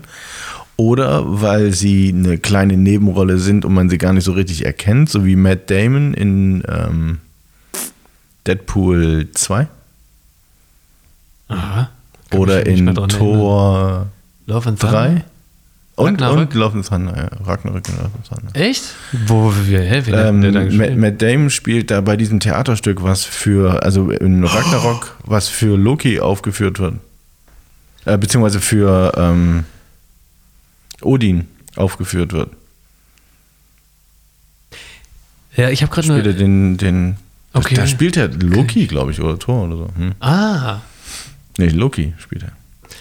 Oder 0.77 1.22
weil 1.25 1.72
sie 1.74 2.10
eine 2.10 2.39
kleine 2.39 2.77
Nebenrolle 2.77 3.38
sind 3.38 3.65
und 3.65 3.74
man 3.75 3.89
sie 3.91 4.00
gar 4.00 4.13
nicht 4.13 4.24
so 4.24 4.31
richtig 4.31 4.65
erkennt, 4.65 5.10
so 5.10 5.24
wie 5.25 5.36
Matt 5.36 5.70
Damon 5.70 6.15
in 6.15 6.63
ähm, 6.67 7.17
Deadpool 8.48 9.27
2 9.34 9.67
Aha. 11.51 11.89
Kann 12.29 12.39
oder 12.39 12.65
in 12.65 12.93
Tor 12.96 14.08
Love 14.46 14.70
and 14.70 14.79
Thunder? 14.79 14.98
3 15.15 15.24
und, 15.96 16.22
Ragnarök? 16.22 16.50
und 16.50 16.53
Love 16.55 16.77
and 16.77 16.88
Thunder, 16.88 17.15
ja. 17.17 17.46
Ragnarök 17.46 17.88
und 17.89 17.98
Love 17.98 18.10
and 18.15 18.27
Thunder. 18.27 18.55
Echt? 18.55 18.84
Wo 19.27 19.53
wir, 19.65 19.81
hä, 19.81 19.98
hat 20.01 20.08
Ähm, 20.08 20.41
der 20.41 20.51
da 20.51 20.60
Matt, 20.62 20.70
gespielt? 20.70 20.98
Matt 20.98 21.22
Damon 21.22 21.50
spielt 21.50 21.91
da 21.91 22.01
bei 22.01 22.15
diesem 22.17 22.39
Theaterstück, 22.39 23.03
was 23.03 23.24
für, 23.25 23.84
also 23.84 24.10
in 24.10 24.43
Ragnarok, 24.43 25.15
was 25.25 25.48
für 25.50 25.77
Loki 25.77 26.20
aufgeführt 26.20 26.79
wird. 26.79 26.96
Äh, 28.05 28.17
beziehungsweise 28.17 28.62
für 28.62 29.12
ähm, 29.15 29.65
Odin 31.01 31.48
aufgeführt 31.75 32.34
wird. 32.34 32.50
ja, 35.55 35.70
ich 35.70 35.81
habe 35.84 35.93
gerade 35.93 36.08
Spielt 36.08 36.25
er 36.25 36.31
nur. 36.34 36.39
den, 36.39 36.77
den 36.77 37.15
Okay. 37.53 37.75
da 37.75 37.86
spielt 37.86 38.15
er 38.15 38.29
Loki, 38.29 38.88
glaube 38.88 39.12
ich, 39.12 39.20
oder 39.20 39.38
Thor 39.38 39.65
oder 39.65 39.75
so. 39.75 39.89
Hm. 39.98 40.13
Ah, 40.22 40.79
Nee, 41.58 41.70
Loki 41.70 42.13
spielt 42.17 42.43
er. 42.43 42.51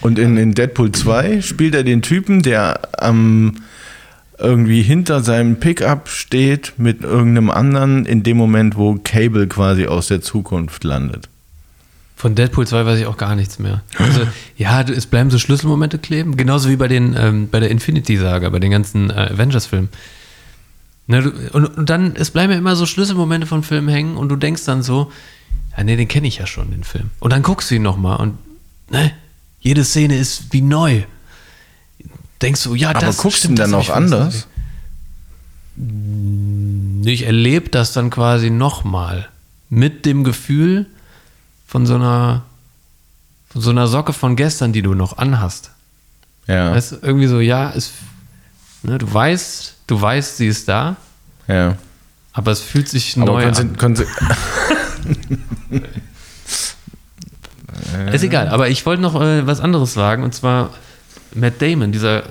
Und 0.01 0.17
in, 0.17 0.37
in 0.37 0.53
Deadpool 0.53 0.91
2 0.91 1.41
spielt 1.41 1.75
er 1.75 1.83
den 1.83 2.01
Typen, 2.01 2.41
der 2.41 2.79
am 2.97 3.55
irgendwie 4.37 4.81
hinter 4.81 5.21
seinem 5.21 5.59
Pickup 5.59 6.09
steht 6.09 6.73
mit 6.77 7.03
irgendeinem 7.03 7.51
anderen 7.51 8.05
in 8.05 8.23
dem 8.23 8.37
Moment, 8.37 8.75
wo 8.75 8.95
Cable 8.95 9.47
quasi 9.47 9.85
aus 9.85 10.07
der 10.07 10.21
Zukunft 10.21 10.83
landet. 10.83 11.29
Von 12.15 12.35
Deadpool 12.35 12.67
2 12.67 12.85
weiß 12.85 12.99
ich 12.99 13.05
auch 13.05 13.17
gar 13.17 13.35
nichts 13.35 13.59
mehr. 13.59 13.81
Also, 13.97 14.21
ja, 14.57 14.81
es 14.81 15.05
bleiben 15.05 15.29
so 15.29 15.39
Schlüsselmomente 15.39 15.99
kleben, 15.99 16.37
genauso 16.37 16.69
wie 16.69 16.75
bei 16.75 16.87
den 16.87 17.15
ähm, 17.17 17.49
bei 17.49 17.59
der 17.59 17.71
Infinity-Saga, 17.71 18.49
bei 18.49 18.59
den 18.59 18.71
ganzen 18.71 19.09
äh, 19.09 19.29
Avengers-Filmen. 19.33 19.89
Ne, 21.07 21.23
du- 21.23 21.31
und, 21.53 21.65
und 21.65 21.89
dann, 21.89 22.15
es 22.15 22.31
bleiben 22.31 22.51
ja 22.51 22.59
immer 22.59 22.75
so 22.75 22.85
Schlüsselmomente 22.85 23.47
von 23.47 23.63
Filmen 23.63 23.89
hängen 23.89 24.17
und 24.17 24.29
du 24.29 24.35
denkst 24.35 24.65
dann 24.65 24.83
so, 24.83 25.11
ja, 25.77 25.83
nee, 25.83 25.95
den 25.95 26.07
kenne 26.07 26.27
ich 26.27 26.37
ja 26.37 26.47
schon, 26.47 26.71
den 26.71 26.83
Film. 26.83 27.11
Und 27.19 27.31
dann 27.31 27.43
guckst 27.43 27.71
du 27.71 27.75
ihn 27.75 27.81
nochmal 27.81 28.17
und, 28.17 28.37
ne, 28.89 29.11
jede 29.59 29.83
Szene 29.83 30.17
ist 30.17 30.51
wie 30.51 30.61
neu. 30.61 31.03
Denkst 32.41 32.63
du, 32.63 32.75
ja, 32.75 32.89
Aber 32.89 32.99
das 32.99 33.17
guckst 33.17 33.43
du 33.43 33.49
ihn 33.49 33.55
dann 33.55 33.73
auch 33.73 33.89
anders? 33.89 34.47
Ich 37.05 37.25
erlebe 37.25 37.69
das 37.69 37.93
dann 37.93 38.09
quasi 38.09 38.49
nochmal. 38.49 39.29
Mit 39.69 40.05
dem 40.05 40.23
Gefühl 40.23 40.87
von 41.67 41.85
so 41.85 41.95
einer 41.95 42.43
von 43.51 43.61
so 43.61 43.69
einer 43.69 43.87
Socke 43.87 44.13
von 44.13 44.35
gestern, 44.35 44.71
die 44.71 44.81
du 44.81 44.93
noch 44.93 45.17
anhast. 45.17 45.71
Ja. 46.47 46.71
Weißt 46.71 46.93
du, 46.93 46.95
irgendwie 47.01 47.27
so, 47.27 47.39
ja, 47.39 47.71
es, 47.75 47.91
ne, 48.83 48.97
du 48.97 49.13
weißt, 49.13 49.75
du 49.87 50.01
weißt, 50.01 50.37
sie 50.37 50.47
ist 50.47 50.69
da, 50.69 50.95
ja. 51.47 51.77
aber 52.31 52.51
es 52.51 52.61
fühlt 52.61 52.87
sich 52.87 53.17
Aber 53.17 53.25
neu 53.25 53.47
an. 53.47 53.77
Ist 58.11 58.23
egal, 58.23 58.49
aber 58.49 58.69
ich 58.69 58.85
wollte 58.85 59.01
noch 59.01 59.19
äh, 59.21 59.45
was 59.47 59.59
anderes 59.59 59.93
sagen 59.93 60.23
und 60.23 60.33
zwar 60.33 60.73
Matt 61.33 61.61
Damon, 61.61 61.91
dieser, 61.91 62.23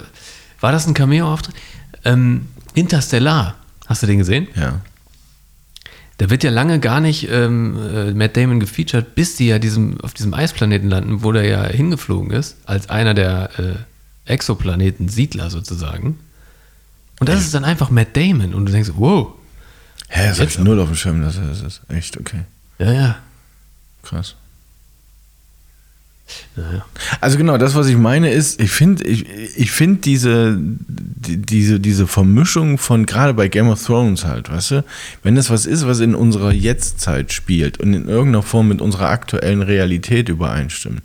war 0.60 0.72
das 0.72 0.86
ein 0.86 0.94
Cameo-Auftritt? 0.94 1.54
Ähm, 2.04 2.48
Interstellar, 2.74 3.56
hast 3.86 4.02
du 4.02 4.06
den 4.06 4.18
gesehen? 4.18 4.48
Ja. 4.54 4.80
Da 6.18 6.28
wird 6.28 6.44
ja 6.44 6.50
lange 6.50 6.80
gar 6.80 7.00
nicht 7.00 7.30
ähm, 7.30 7.78
äh, 7.94 8.12
Matt 8.12 8.36
Damon 8.36 8.60
gefeatured, 8.60 9.14
bis 9.14 9.36
die 9.36 9.48
ja 9.48 9.58
diesem, 9.58 10.00
auf 10.02 10.12
diesem 10.12 10.34
Eisplaneten 10.34 10.88
landen, 10.88 11.22
wo 11.22 11.32
der 11.32 11.44
ja 11.44 11.64
hingeflogen 11.64 12.30
ist, 12.30 12.56
als 12.66 12.90
einer 12.90 13.14
der 13.14 13.50
äh, 13.58 14.30
Exoplaneten-Siedler 14.30 15.50
sozusagen. 15.50 16.18
Und 17.20 17.28
das 17.28 17.40
ist 17.40 17.54
dann 17.54 17.64
einfach 17.64 17.90
Matt 17.90 18.16
Damon 18.16 18.54
und 18.54 18.66
du 18.66 18.72
denkst, 18.72 18.90
wow, 18.96 19.34
Hä, 20.12 20.28
das 20.28 20.40
hab 20.40 20.48
ich 20.48 20.58
null 20.58 20.80
auf 20.80 20.88
dem 20.88 20.96
Schirm. 20.96 21.22
Das 21.22 21.36
ist, 21.36 21.62
das 21.62 21.64
ist 21.78 21.80
echt 21.88 22.18
okay. 22.18 22.40
Ja, 22.80 22.92
ja. 22.92 23.18
Krass. 24.02 24.34
Naja. 26.56 26.84
Also 27.20 27.38
genau, 27.38 27.58
das, 27.58 27.74
was 27.74 27.88
ich 27.88 27.96
meine, 27.96 28.30
ist, 28.30 28.60
ich 28.60 28.70
finde 28.70 29.04
ich, 29.04 29.26
ich 29.56 29.70
find 29.70 30.04
diese, 30.04 30.56
die, 30.58 31.38
diese, 31.38 31.80
diese 31.80 32.06
Vermischung 32.06 32.78
von, 32.78 33.06
gerade 33.06 33.34
bei 33.34 33.48
Game 33.48 33.68
of 33.68 33.82
Thrones 33.82 34.24
halt, 34.24 34.50
weißt 34.50 34.70
du, 34.72 34.84
wenn 35.22 35.34
das 35.34 35.50
was 35.50 35.66
ist, 35.66 35.86
was 35.86 36.00
in 36.00 36.14
unserer 36.14 36.52
Jetztzeit 36.52 37.32
spielt 37.32 37.78
und 37.78 37.94
in 37.94 38.08
irgendeiner 38.08 38.42
Form 38.42 38.68
mit 38.68 38.80
unserer 38.80 39.08
aktuellen 39.08 39.62
Realität 39.62 40.28
übereinstimmt 40.28 41.02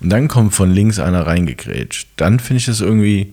und 0.00 0.10
dann 0.10 0.28
kommt 0.28 0.54
von 0.54 0.70
links 0.70 0.98
einer 0.98 1.26
reingegrätscht, 1.26 2.08
dann 2.16 2.40
finde 2.40 2.58
ich 2.58 2.66
das 2.66 2.80
irgendwie, 2.80 3.32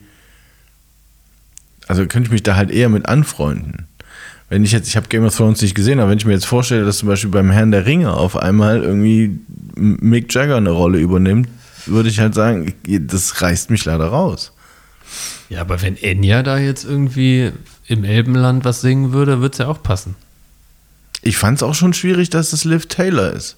also 1.88 2.05
könnte 2.05 2.27
ich 2.27 2.31
mich 2.31 2.43
da 2.43 2.55
halt 2.55 2.71
eher 2.71 2.89
mit 2.89 3.07
anfreunden. 3.07 3.88
Wenn 4.53 4.63
ich 4.63 4.72
jetzt, 4.72 4.88
ich 4.88 4.95
habe 4.95 5.07
Game 5.07 5.25
of 5.25 5.36
Thrones 5.36 5.63
nicht 5.63 5.74
gesehen, 5.74 6.00
aber 6.00 6.12
wenn 6.12 6.19
ich 6.19 6.25
mir 6.25 6.33
jetzt 6.33 6.45
vorstelle, 6.45 6.86
dass 6.86 7.00
zum 7.00 7.10
Beispiel 7.10 7.31
beim 7.31 7.50
Herrn 7.50 7.72
der 7.72 7.88
Ringe 7.88 8.13
auf 8.13 8.38
einmal 8.38 8.83
irgendwie 8.83 9.39
Mick 9.74 10.31
Jagger 10.31 10.57
eine 10.57 10.69
Rolle 10.69 11.00
übernimmt, 11.00 11.50
würde 11.88 12.10
ich 12.10 12.19
halt 12.19 12.36
sagen, 12.36 12.72
das 12.86 13.41
reißt 13.41 13.72
mich 13.72 13.83
leider 13.86 14.05
raus. 14.05 14.51
Ja, 15.50 15.62
aber 15.62 15.81
wenn 15.81 15.98
Enya 15.98 16.43
da 16.43 16.60
jetzt 16.60 16.86
irgendwie 16.86 17.51
im 17.88 18.03
Elbenland 18.03 18.63
was 18.63 18.81
singen 18.81 19.12
würde, 19.12 19.41
würde 19.41 19.53
es 19.53 19.57
ja 19.57 19.65
auch 19.65 19.81
passen. 19.81 20.13
Ich 21.24 21.38
fand 21.38 21.57
es 21.57 21.63
auch 21.63 21.74
schon 21.74 21.93
schwierig, 21.93 22.29
dass 22.29 22.53
es 22.53 22.63
Liv 22.63 22.86
Taylor 22.86 23.33
ist. 23.33 23.57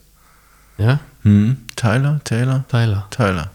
Ja? 0.77 1.01
Hm, 1.23 1.57
Tyler, 1.75 2.21
Taylor, 2.23 2.63
Tyler. 2.69 3.07
Tyler. 3.09 3.51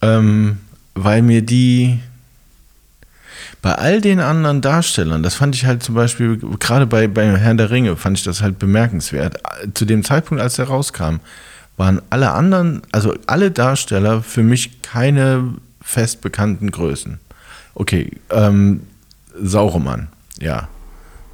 Ähm, 0.00 0.60
weil 0.94 1.20
mir 1.20 1.42
die 1.42 2.00
bei 3.64 3.76
all 3.76 4.02
den 4.02 4.20
anderen 4.20 4.60
Darstellern, 4.60 5.22
das 5.22 5.36
fand 5.36 5.54
ich 5.54 5.64
halt 5.64 5.82
zum 5.82 5.94
Beispiel, 5.94 6.36
gerade 6.60 6.86
bei, 6.86 7.08
bei 7.08 7.34
Herrn 7.38 7.56
der 7.56 7.70
Ringe, 7.70 7.96
fand 7.96 8.18
ich 8.18 8.22
das 8.22 8.42
halt 8.42 8.58
bemerkenswert. 8.58 9.38
Zu 9.72 9.86
dem 9.86 10.04
Zeitpunkt, 10.04 10.42
als 10.42 10.58
er 10.58 10.66
rauskam, 10.66 11.16
waren 11.78 12.02
alle 12.10 12.32
anderen, 12.32 12.82
also 12.92 13.14
alle 13.26 13.50
Darsteller 13.50 14.22
für 14.22 14.42
mich 14.42 14.82
keine 14.82 15.54
fest 15.80 16.20
bekannten 16.20 16.72
Größen. 16.72 17.20
Okay, 17.74 18.10
ähm, 18.28 18.82
Sauroman, 19.42 20.08
ja. 20.38 20.68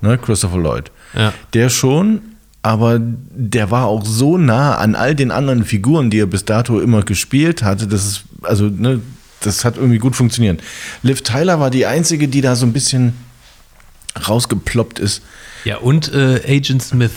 Ne, 0.01 0.17
Christopher 0.17 0.59
Lloyd. 0.59 0.93
Ja. 1.15 1.33
Der 1.53 1.69
schon, 1.69 2.21
aber 2.63 3.01
der 3.01 3.73
war 3.73 3.87
auch 3.87 4.07
so 4.07 4.39
nah 4.39 4.77
an 4.77 4.95
all 4.95 5.17
den 5.17 5.33
anderen 5.33 5.65
Figuren, 5.65 6.11
die 6.11 6.21
er 6.21 6.27
bis 6.27 6.45
dato 6.45 6.79
immer 6.79 7.03
gespielt 7.03 7.65
hatte, 7.65 7.89
dass 7.89 8.07
es, 8.07 8.23
also, 8.43 8.67
ne, 8.67 9.01
das 9.43 9.65
hat 9.65 9.77
irgendwie 9.77 9.99
gut 9.99 10.17
funktioniert. 10.17 10.61
Liv 11.03 11.23
Tyler 11.23 11.61
war 11.61 11.71
die 11.71 11.87
einzige, 11.87 12.29
die 12.29 12.41
da 12.41 12.57
so 12.57 12.67
ein 12.67 12.73
bisschen 12.73 13.15
rausgeploppt 14.29 14.99
ist. 14.99 15.23
Ja, 15.65 15.79
und 15.79 16.13
äh, 16.13 16.41
Agent 16.47 16.83
Smith. 16.83 17.13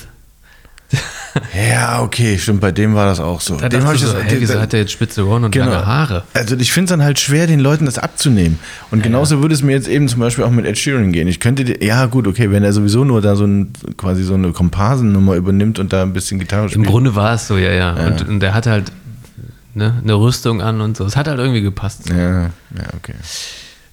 Ja, 1.70 2.04
okay, 2.04 2.38
stimmt, 2.38 2.62
bei 2.62 2.72
dem 2.72 2.94
war 2.94 3.08
das 3.08 3.20
auch 3.20 3.42
so. 3.42 3.56
Da 3.56 3.68
dem 3.68 3.80
dachte 3.80 3.88
hab 3.88 3.96
ich 3.96 4.02
so, 4.02 4.14
das- 4.14 4.24
hä, 4.32 4.36
wieso 4.38 4.60
hat 4.62 4.74
der 4.74 4.82
jetzt 4.82 4.92
spitze 4.92 5.26
Ohren 5.26 5.44
und 5.44 5.50
Genau. 5.52 5.72
lange 5.72 5.86
Haare? 5.88 6.24
Also 6.36 6.56
ich 6.56 6.72
finde 6.72 6.86
es 6.86 6.90
dann 6.92 7.04
halt 7.04 7.20
schwer, 7.20 7.48
den 7.48 7.60
Leuten 7.60 7.86
das 7.86 7.98
abzunehmen. 7.98 8.60
Und 8.92 9.02
genauso 9.02 9.42
würde 9.42 9.56
es 9.56 9.64
mir 9.64 9.72
jetzt 9.72 9.88
eben 9.88 10.08
zum 10.08 10.20
Beispiel 10.20 10.44
auch 10.44 10.52
mit 10.52 10.66
Ed 10.68 10.78
Sheeran 10.78 11.12
gehen. 11.12 11.28
Ich 11.28 11.40
könnte, 11.40 11.84
ja 11.84 12.06
gut, 12.06 12.28
okay, 12.28 12.52
wenn 12.52 12.64
er 12.64 12.72
sowieso 12.74 13.04
nur 13.04 13.22
da 13.24 13.36
so 13.36 13.46
ein, 13.46 13.74
quasi 13.98 14.24
so 14.24 14.36
eine 14.36 14.52
Komparsennummer 14.52 15.34
übernimmt 15.34 15.80
und 15.80 15.92
da 15.92 16.04
ein 16.04 16.14
bisschen 16.14 16.38
Gitarre 16.40 16.66
Im 16.66 16.70
spielt. 16.70 16.86
Grunde 16.88 17.16
war 17.16 17.34
es 17.34 17.48
so, 17.48 17.58
ja, 17.58 17.72
ja. 17.72 17.94
Und, 17.94 18.28
und 18.30 18.40
der 18.40 18.54
hat 18.54 18.68
halt 18.68 18.92
ne, 19.74 20.00
eine 20.02 20.14
Rüstung 20.14 20.62
an 20.62 20.82
und 20.82 20.98
so. 20.98 21.06
Es 21.06 21.16
hat 21.16 21.28
halt 21.28 21.40
irgendwie 21.40 21.62
gepasst. 21.62 22.10
Ja, 22.10 22.44
ja, 22.46 22.52
okay. 22.96 23.16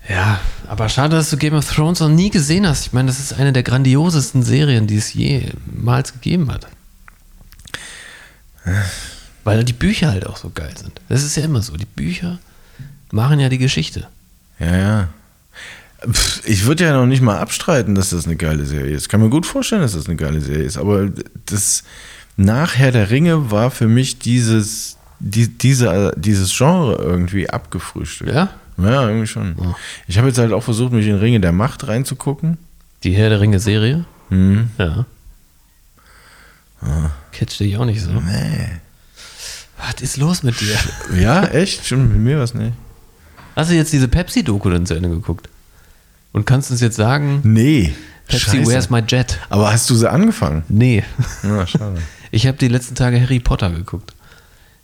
Ja, 0.08 0.40
aber 0.66 0.88
schade, 0.88 1.16
dass 1.16 1.30
du 1.30 1.36
Game 1.36 1.54
of 1.54 1.70
Thrones 1.70 2.00
noch 2.00 2.08
nie 2.08 2.30
gesehen 2.30 2.66
hast. 2.66 2.86
Ich 2.86 2.92
meine, 2.92 3.06
das 3.06 3.20
ist 3.20 3.32
eine 3.32 3.52
der 3.52 3.62
grandiosesten 3.62 4.42
Serien, 4.42 4.86
die 4.86 4.96
es 4.96 5.14
jemals 5.14 6.12
gegeben 6.12 6.50
hat. 6.50 6.66
Weil 9.44 9.64
die 9.64 9.72
Bücher 9.72 10.10
halt 10.10 10.26
auch 10.26 10.36
so 10.36 10.50
geil 10.50 10.72
sind. 10.76 11.00
Das 11.08 11.22
ist 11.22 11.36
ja 11.36 11.44
immer 11.44 11.62
so. 11.62 11.76
Die 11.76 11.86
Bücher 11.86 12.38
machen 13.12 13.40
ja 13.40 13.48
die 13.48 13.58
Geschichte. 13.58 14.08
Ja, 14.58 14.76
ja. 14.76 15.08
Ich 16.44 16.64
würde 16.64 16.84
ja 16.84 16.94
noch 16.94 17.06
nicht 17.06 17.22
mal 17.22 17.38
abstreiten, 17.38 17.94
dass 17.94 18.10
das 18.10 18.26
eine 18.26 18.36
geile 18.36 18.64
Serie 18.64 18.96
ist. 18.96 19.02
Ich 19.02 19.08
kann 19.08 19.20
mir 19.20 19.30
gut 19.30 19.46
vorstellen, 19.46 19.82
dass 19.82 19.92
das 19.92 20.06
eine 20.06 20.16
geile 20.16 20.40
Serie 20.40 20.64
ist. 20.64 20.78
Aber 20.78 21.10
das 21.46 21.84
nachher 22.36 22.90
der 22.90 23.10
Ringe 23.10 23.50
war 23.50 23.70
für 23.70 23.86
mich 23.86 24.18
dieses, 24.18 24.96
die, 25.20 25.48
diese, 25.48 26.12
dieses 26.16 26.56
Genre 26.56 26.96
irgendwie 27.00 27.48
abgefrühstückt. 27.48 28.32
Ja? 28.32 28.48
Ja, 28.78 29.06
irgendwie 29.06 29.26
schon. 29.26 29.54
Ja. 29.60 29.76
Ich 30.08 30.18
habe 30.18 30.28
jetzt 30.28 30.38
halt 30.38 30.52
auch 30.52 30.62
versucht, 30.62 30.92
mich 30.92 31.06
in 31.06 31.16
Ringe 31.16 31.40
der 31.40 31.52
Macht 31.52 31.86
reinzugucken. 31.86 32.56
Die 33.04 33.12
Herr 33.12 33.28
der 33.28 33.40
Ringe-Serie? 33.40 34.04
Hm. 34.30 34.70
Ja. 34.78 35.04
Catch 37.32 37.58
dich 37.58 37.76
auch 37.76 37.84
nicht 37.84 38.00
so. 38.02 38.10
Nee. 38.10 38.68
Was 39.78 40.00
ist 40.02 40.16
los 40.16 40.42
mit 40.42 40.60
dir? 40.60 40.76
Ja, 41.20 41.44
echt? 41.44 41.84
Stimmt, 41.84 42.12
mit 42.12 42.20
mir 42.20 42.38
was 42.38 42.54
nicht. 42.54 42.72
Hast 43.56 43.70
du 43.70 43.74
jetzt 43.74 43.92
diese 43.92 44.08
Pepsi-Doku 44.08 44.70
dann 44.70 44.86
zu 44.86 44.94
Ende 44.94 45.08
geguckt? 45.10 45.48
Und 46.32 46.46
kannst 46.46 46.70
uns 46.70 46.80
jetzt 46.80 46.96
sagen, 46.96 47.40
Nee. 47.42 47.94
Pepsi, 48.28 48.58
Scheiße. 48.58 48.70
where's 48.70 48.90
my 48.90 49.00
jet? 49.06 49.38
Aber 49.48 49.72
hast 49.72 49.90
du 49.90 49.94
sie 49.96 50.08
angefangen? 50.10 50.62
Nee. 50.68 51.04
Ja, 51.42 51.66
schade. 51.66 52.00
Ich 52.32 52.46
habe 52.46 52.56
die 52.58 52.68
letzten 52.68 52.94
Tage 52.94 53.20
Harry 53.20 53.40
Potter 53.40 53.70
geguckt. 53.70 54.14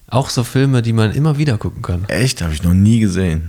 Auch 0.09 0.31
so 0.31 0.45
Filme, 0.45 0.83
die 0.83 0.93
man 0.93 1.13
immer 1.13 1.37
wieder 1.37 1.59
gucken 1.59 1.83
kann. 1.83 2.05
Echt? 2.09 2.41
Habe 2.41 2.53
ich 2.53 2.63
noch 2.63 2.75
nie 2.75 3.01
gesehen. 3.01 3.49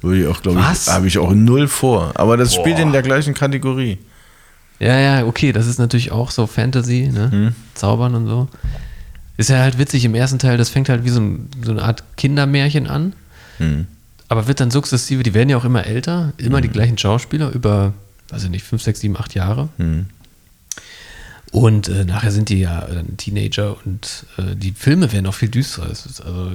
Würde 0.00 0.20
ich 0.20 0.26
auch, 0.26 0.42
glaube 0.42 0.58
ich, 0.60 0.88
habe 0.88 1.06
ich 1.06 1.18
auch 1.18 1.32
null 1.32 1.68
vor. 1.68 2.10
Aber 2.16 2.36
das 2.36 2.54
spielt 2.54 2.76
Boah. 2.76 2.82
in 2.82 2.92
der 2.92 3.02
gleichen 3.02 3.34
Kategorie. 3.34 3.98
Ja, 4.80 4.98
ja, 4.98 5.24
okay, 5.26 5.52
das 5.52 5.68
ist 5.68 5.78
natürlich 5.78 6.10
auch 6.10 6.32
so 6.32 6.48
Fantasy, 6.48 7.08
ne? 7.12 7.30
Hm. 7.30 7.54
Zaubern 7.74 8.16
und 8.16 8.26
so. 8.26 8.48
Ist 9.36 9.48
ja 9.50 9.60
halt 9.60 9.78
witzig 9.78 10.04
im 10.04 10.16
ersten 10.16 10.40
Teil, 10.40 10.58
das 10.58 10.70
fängt 10.70 10.88
halt 10.88 11.04
wie 11.04 11.10
so, 11.10 11.20
ein, 11.20 11.48
so 11.64 11.70
eine 11.70 11.82
Art 11.82 12.02
Kindermärchen 12.16 12.88
an, 12.88 13.12
Hm. 13.58 13.86
aber 14.28 14.48
wird 14.48 14.58
dann 14.58 14.72
sukzessive, 14.72 15.22
die 15.22 15.34
werden 15.34 15.50
ja 15.50 15.56
auch 15.56 15.64
immer 15.64 15.86
älter, 15.86 16.32
immer 16.36 16.60
die 16.60 16.68
gleichen 16.68 16.98
Schauspieler 16.98 17.50
über, 17.52 17.92
weiß 18.30 18.42
ich 18.44 18.50
nicht, 18.50 18.64
fünf, 18.64 18.82
sechs, 18.82 18.98
sieben, 19.00 19.16
acht 19.16 19.34
Jahre. 19.34 19.68
Und 21.52 21.88
äh, 21.88 22.06
nachher 22.06 22.32
sind 22.32 22.48
die 22.48 22.60
ja 22.60 22.80
dann 22.80 23.18
Teenager 23.18 23.76
und 23.84 24.24
äh, 24.38 24.56
die 24.56 24.72
Filme 24.72 25.12
werden 25.12 25.26
auch 25.26 25.34
viel 25.34 25.50
düsterer. 25.50 25.86
Also, 25.86 26.50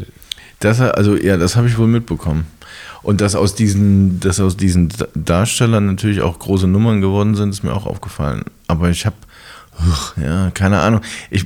Das, 0.60 0.82
also, 0.82 1.16
ja, 1.16 1.38
das 1.38 1.56
habe 1.56 1.68
ich 1.68 1.78
wohl 1.78 1.88
mitbekommen. 1.88 2.48
Und 3.04 3.22
dass 3.22 3.36
aus 3.36 3.54
diesen, 3.54 4.20
dass 4.20 4.40
aus 4.40 4.58
diesen 4.58 4.92
Darstellern 5.14 5.86
natürlich 5.86 6.22
auch 6.22 6.40
große 6.40 6.68
Nummern 6.68 7.00
geworden 7.00 7.36
sind, 7.36 7.52
ist 7.52 7.64
mir 7.64 7.74
auch 7.74 7.86
aufgefallen. 7.86 8.44
Aber 8.68 8.90
ich 8.90 9.06
habe, 9.06 9.16
ja, 10.20 10.50
keine 10.50 10.80
Ahnung. 10.80 11.02
Ich, 11.30 11.46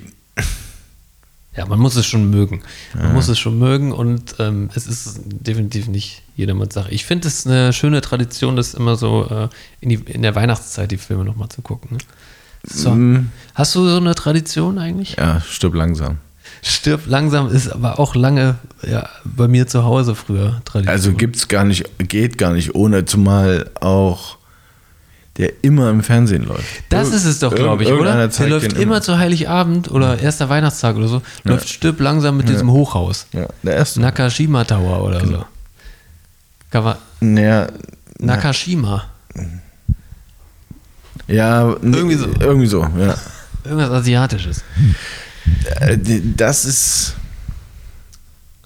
ja, 1.56 1.66
man 1.66 1.78
muss 1.78 1.98
es 1.98 2.06
schon 2.06 2.30
mögen. 2.30 2.64
Man 2.96 3.14
muss 3.14 3.28
es 3.28 3.38
schon 3.38 3.60
mögen 3.60 3.92
und 3.92 4.36
ähm, 4.40 4.70
es 4.76 4.88
ist 4.88 5.20
definitiv 5.26 5.90
nicht 5.90 6.24
jedermanns 6.38 6.74
Sache. 6.74 6.92
Ich 6.92 7.06
finde 7.06 7.28
es 7.28 7.46
eine 7.46 7.74
schöne 7.74 8.00
Tradition, 8.00 8.56
das 8.56 8.76
immer 8.76 8.96
so 8.96 9.28
äh, 9.30 9.50
in, 9.82 9.90
die, 9.90 9.96
in 9.96 10.22
der 10.22 10.36
Weihnachtszeit 10.36 10.90
die 10.90 10.98
Filme 10.98 11.26
nochmal 11.26 11.50
zu 11.50 11.62
gucken. 11.62 11.98
Ne? 11.98 12.04
So. 12.64 12.92
Mm. 12.92 13.30
Hast 13.56 13.76
du 13.76 13.88
so 13.88 13.98
eine 13.98 14.16
Tradition 14.16 14.78
eigentlich? 14.78 15.16
ja, 15.18 15.42
stirb 15.42 15.74
langsam. 15.76 16.18
Stirb 16.64 17.02
langsam 17.08 17.50
ist 17.50 17.70
aber 17.70 18.00
auch 18.00 18.14
lange 18.14 18.56
ja, 18.84 19.10
bei 19.24 19.48
mir 19.48 19.68
zu 19.68 19.84
Hause 19.84 20.14
früher 20.16 20.62
Tradition. 20.64 20.94
Also 20.94 21.14
gibt's 21.14 21.48
gar 21.48 21.64
nicht, 21.64 21.86
geht 21.98 22.38
gar 22.38 22.54
nicht 22.54 22.76
ohne, 22.76 23.06
zumal 23.06 23.70
auch 23.80 24.38
der 25.38 25.64
immer 25.64 25.90
im 25.90 26.04
Fernsehen 26.04 26.44
läuft. 26.46 26.66
Das 26.90 27.10
ist 27.10 27.24
es 27.26 27.40
doch, 27.40 27.56
glaube 27.56 27.84
ich, 27.84 27.92
oder? 27.92 28.28
Der 28.28 28.48
läuft 28.50 28.74
den 28.74 28.80
immer 28.82 29.02
zu 29.02 29.18
Heiligabend 29.18 29.90
oder 29.90 30.20
erster 30.20 30.50
Weihnachtstag 30.50 30.98
oder 30.98 31.08
so, 31.08 31.22
läuft 31.44 31.70
Stirb 31.70 32.00
langsam 32.00 32.38
mit 32.38 32.50
diesem 32.50 32.70
Hochhaus. 32.70 33.28
Ja, 33.32 33.48
der 33.64 33.76
erste. 33.76 34.02
Nakashima 34.02 34.66
Tower 34.66 35.04
oder 35.04 35.20
Genau. 35.20 35.40
so. 35.40 35.46
Kawa 36.70 36.98
Ja, 37.22 37.68
Nakashima. 38.20 39.06
Ja, 41.28 41.76
Irgendwie 41.82 42.16
so. 42.16 42.28
Irgendwie 42.40 42.68
so, 42.68 42.82
ja. 42.98 43.16
Irgendwas 43.64 43.92
Asiatisches. 43.92 44.64
Äh, 45.80 45.98
Das 46.36 46.66
ist. 46.66 47.16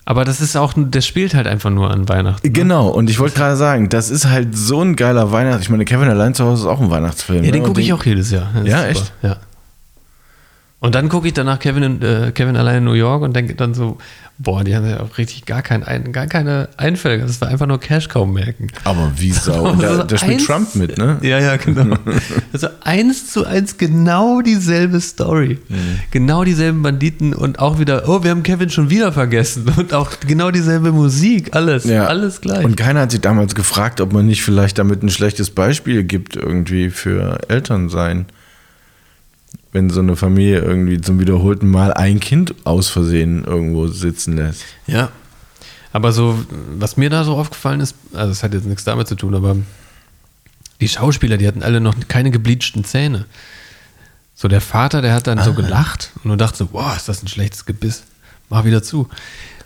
Aber 0.07 0.23
das 0.23 0.39
ist 0.39 0.55
auch, 0.55 0.73
das 0.77 1.05
spielt 1.07 1.33
halt 1.33 1.47
einfach 1.47 1.71
nur 1.71 1.89
an 1.89 2.07
Weihnachten. 2.07 2.45
ne? 2.45 2.53
Genau, 2.53 2.89
und 2.89 3.09
ich 3.09 3.17
wollte 3.17 3.37
gerade 3.37 3.55
sagen, 3.55 3.89
das 3.89 4.11
ist 4.11 4.25
halt 4.25 4.55
so 4.55 4.81
ein 4.81 4.95
geiler 4.95 5.31
Weihnachts. 5.31 5.63
Ich 5.63 5.69
meine, 5.69 5.83
Kevin 5.83 6.07
allein 6.09 6.35
zu 6.35 6.45
Hause 6.45 6.63
ist 6.63 6.67
auch 6.67 6.79
ein 6.79 6.91
Weihnachtsfilm. 6.91 7.43
Ja, 7.43 7.51
den 7.51 7.63
ne? 7.63 7.67
Gucke 7.67 7.81
ich 7.81 7.91
auch 7.91 8.05
jedes 8.05 8.29
Jahr. 8.29 8.51
Das 8.53 8.67
Ja, 8.67 8.85
echt? 8.85 9.11
Ja. 9.23 9.37
Und 10.79 10.93
dann 10.93 11.09
gucke 11.09 11.27
ich 11.27 11.33
danach 11.33 11.57
Kevin, 11.57 11.81
in, 11.81 12.01
äh, 12.03 12.31
Kevin 12.31 12.55
allein 12.55 12.77
in 12.77 12.83
New 12.83 12.93
York 12.93 13.23
und 13.23 13.35
denke 13.35 13.55
dann 13.55 13.73
so, 13.73 13.97
boah, 14.37 14.63
die 14.63 14.75
haben 14.75 14.87
ja 14.89 14.99
auch 14.99 15.17
richtig 15.17 15.45
gar, 15.45 15.61
kein, 15.61 15.83
ein, 15.83 16.11
gar 16.11 16.27
keine 16.27 16.69
Einfälle. 16.77 17.19
Das 17.23 17.39
war 17.41 17.47
einfach 17.47 17.67
nur 17.67 17.79
Cash 17.79 18.09
kaum 18.09 18.33
merken. 18.33 18.67
Aber 18.83 19.11
wie 19.17 19.31
Sau. 19.45 19.71
Und 19.71 19.81
da, 19.81 20.03
da 20.03 20.17
spielt 20.17 20.33
eins- 20.39 20.45
Trump 20.45 20.75
mit, 20.75 20.97
ne? 20.97 21.17
Ja, 21.21 21.39
ja, 21.39 21.55
genau. 21.57 21.97
Also 22.53 22.67
eins 22.83 23.31
zu 23.31 23.45
eins 23.45 23.77
genau 23.77 24.41
dieselbe 24.41 25.01
Story. 25.01 25.59
Mhm. 25.67 25.75
Genau 26.11 26.43
dieselben 26.43 26.81
Banditen 26.81 27.33
und 27.33 27.59
auch 27.59 27.79
wieder, 27.79 28.07
oh, 28.07 28.23
wir 28.23 28.31
haben 28.31 28.43
Kevin 28.43 28.69
schon 28.69 28.89
wieder 28.89 29.11
vergessen. 29.11 29.65
Und 29.77 29.93
auch 29.93 30.11
genau 30.25 30.51
dieselbe 30.51 30.91
Musik, 30.91 31.53
alles, 31.55 31.83
Ja. 31.83 32.05
alles 32.05 32.39
gleich. 32.41 32.63
Und 32.63 32.77
keiner 32.77 33.01
hat 33.01 33.11
sich 33.11 33.21
damals 33.21 33.55
gefragt, 33.55 33.99
ob 33.99 34.13
man 34.13 34.25
nicht 34.25 34.41
vielleicht 34.43 34.77
damit 34.77 35.03
ein 35.03 35.09
schlechtes 35.09 35.49
Beispiel 35.49 36.03
gibt, 36.03 36.35
irgendwie 36.37 36.89
für 36.89 37.39
Elternsein. 37.49 38.25
Wenn 39.75 39.89
so 39.89 39.99
eine 39.99 40.15
Familie 40.15 40.59
irgendwie 40.59 41.01
zum 41.01 41.19
wiederholten 41.19 41.69
Mal 41.69 41.91
ein 41.91 42.21
Kind 42.21 42.55
aus 42.63 42.87
Versehen 42.87 43.43
irgendwo 43.43 43.87
sitzen 43.87 44.37
lässt. 44.37 44.63
Ja. 44.87 45.09
Aber 45.91 46.13
so, 46.13 46.39
was 46.77 46.95
mir 46.95 47.09
da 47.09 47.25
so 47.25 47.35
aufgefallen 47.35 47.81
ist, 47.81 47.93
also 48.13 48.31
es 48.31 48.41
hat 48.41 48.53
jetzt 48.53 48.65
nichts 48.65 48.85
damit 48.85 49.09
zu 49.09 49.15
tun, 49.15 49.35
aber 49.35 49.57
die 50.79 50.87
Schauspieler, 50.87 51.35
die 51.35 51.45
hatten 51.45 51.61
alle 51.61 51.81
noch 51.81 51.93
keine 52.07 52.31
gebleachten 52.31 52.85
Zähne. 52.85 53.25
So 54.33 54.47
der 54.47 54.61
Vater, 54.61 55.01
der 55.01 55.13
hat 55.13 55.27
dann 55.27 55.43
so 55.43 55.53
gelacht 55.53 56.11
und 56.23 56.29
du 56.29 56.37
dachtest 56.37 56.59
so, 56.59 56.67
boah, 56.67 56.93
ist 56.95 57.09
das 57.09 57.21
ein 57.21 57.27
schlechtes 57.27 57.65
Gebiss. 57.65 58.03
Mach 58.49 58.63
wieder 58.63 58.81
zu. 58.81 59.09